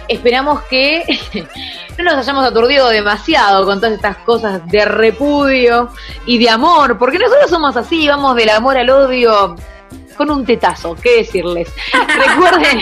Esperamos 0.08 0.62
que 0.64 1.04
no 1.98 2.04
nos 2.04 2.14
hayamos 2.14 2.46
aturdido 2.46 2.88
demasiado 2.90 3.66
con 3.66 3.80
todas 3.80 3.96
estas 3.96 4.18
cosas 4.18 4.62
de 4.68 4.86
repudio 4.86 5.90
y 6.28 6.38
de 6.38 6.52
amor, 6.52 7.00
porque 7.00 7.18
nosotros 7.18 7.50
somos 7.50 7.76
así, 7.78 8.08
vamos 8.08 8.36
del 8.36 8.50
amor 8.50 8.78
al 8.78 8.92
odio 8.92 9.56
con 10.14 10.30
un 10.32 10.46
tetazo, 10.46 10.96
¿qué 10.96 11.18
decirles? 11.18 11.74
recuerden, 12.28 12.82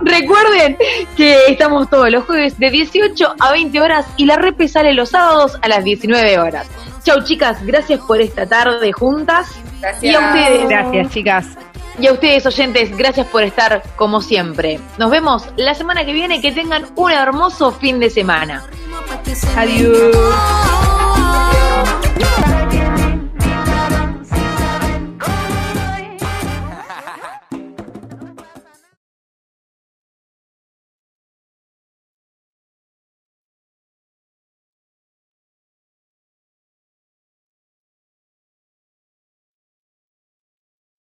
recuerden 0.02 0.76
que 1.16 1.46
estamos 1.48 1.88
todos 1.88 2.10
los 2.10 2.24
jueves 2.24 2.58
de 2.58 2.70
18 2.70 3.34
a 3.38 3.52
20 3.52 3.80
horas 3.80 4.06
y 4.16 4.26
la 4.26 4.36
repe 4.36 4.68
sale 4.68 4.92
los 4.94 5.10
sábados 5.10 5.58
a 5.62 5.68
las 5.68 5.84
19 5.84 6.38
horas. 6.38 6.68
Chau 7.04 7.22
chicas, 7.24 7.64
gracias 7.64 8.00
por 8.00 8.20
esta 8.20 8.46
tarde 8.46 8.92
juntas. 8.92 9.58
Gracias. 9.80 10.04
Y 10.04 10.14
a 10.14 10.20
ustedes, 10.20 10.68
gracias 10.68 11.10
chicas. 11.10 11.46
Y 11.98 12.06
a 12.06 12.12
ustedes 12.12 12.46
oyentes, 12.46 12.96
gracias 12.96 13.26
por 13.26 13.42
estar 13.42 13.82
como 13.96 14.20
siempre. 14.20 14.78
Nos 14.98 15.10
vemos 15.10 15.48
la 15.56 15.74
semana 15.74 16.04
que 16.04 16.12
viene, 16.12 16.40
que 16.40 16.52
tengan 16.52 16.86
un 16.94 17.10
hermoso 17.10 17.72
fin 17.72 17.98
de 17.98 18.08
semana. 18.08 18.62
Adiós. 19.56 20.16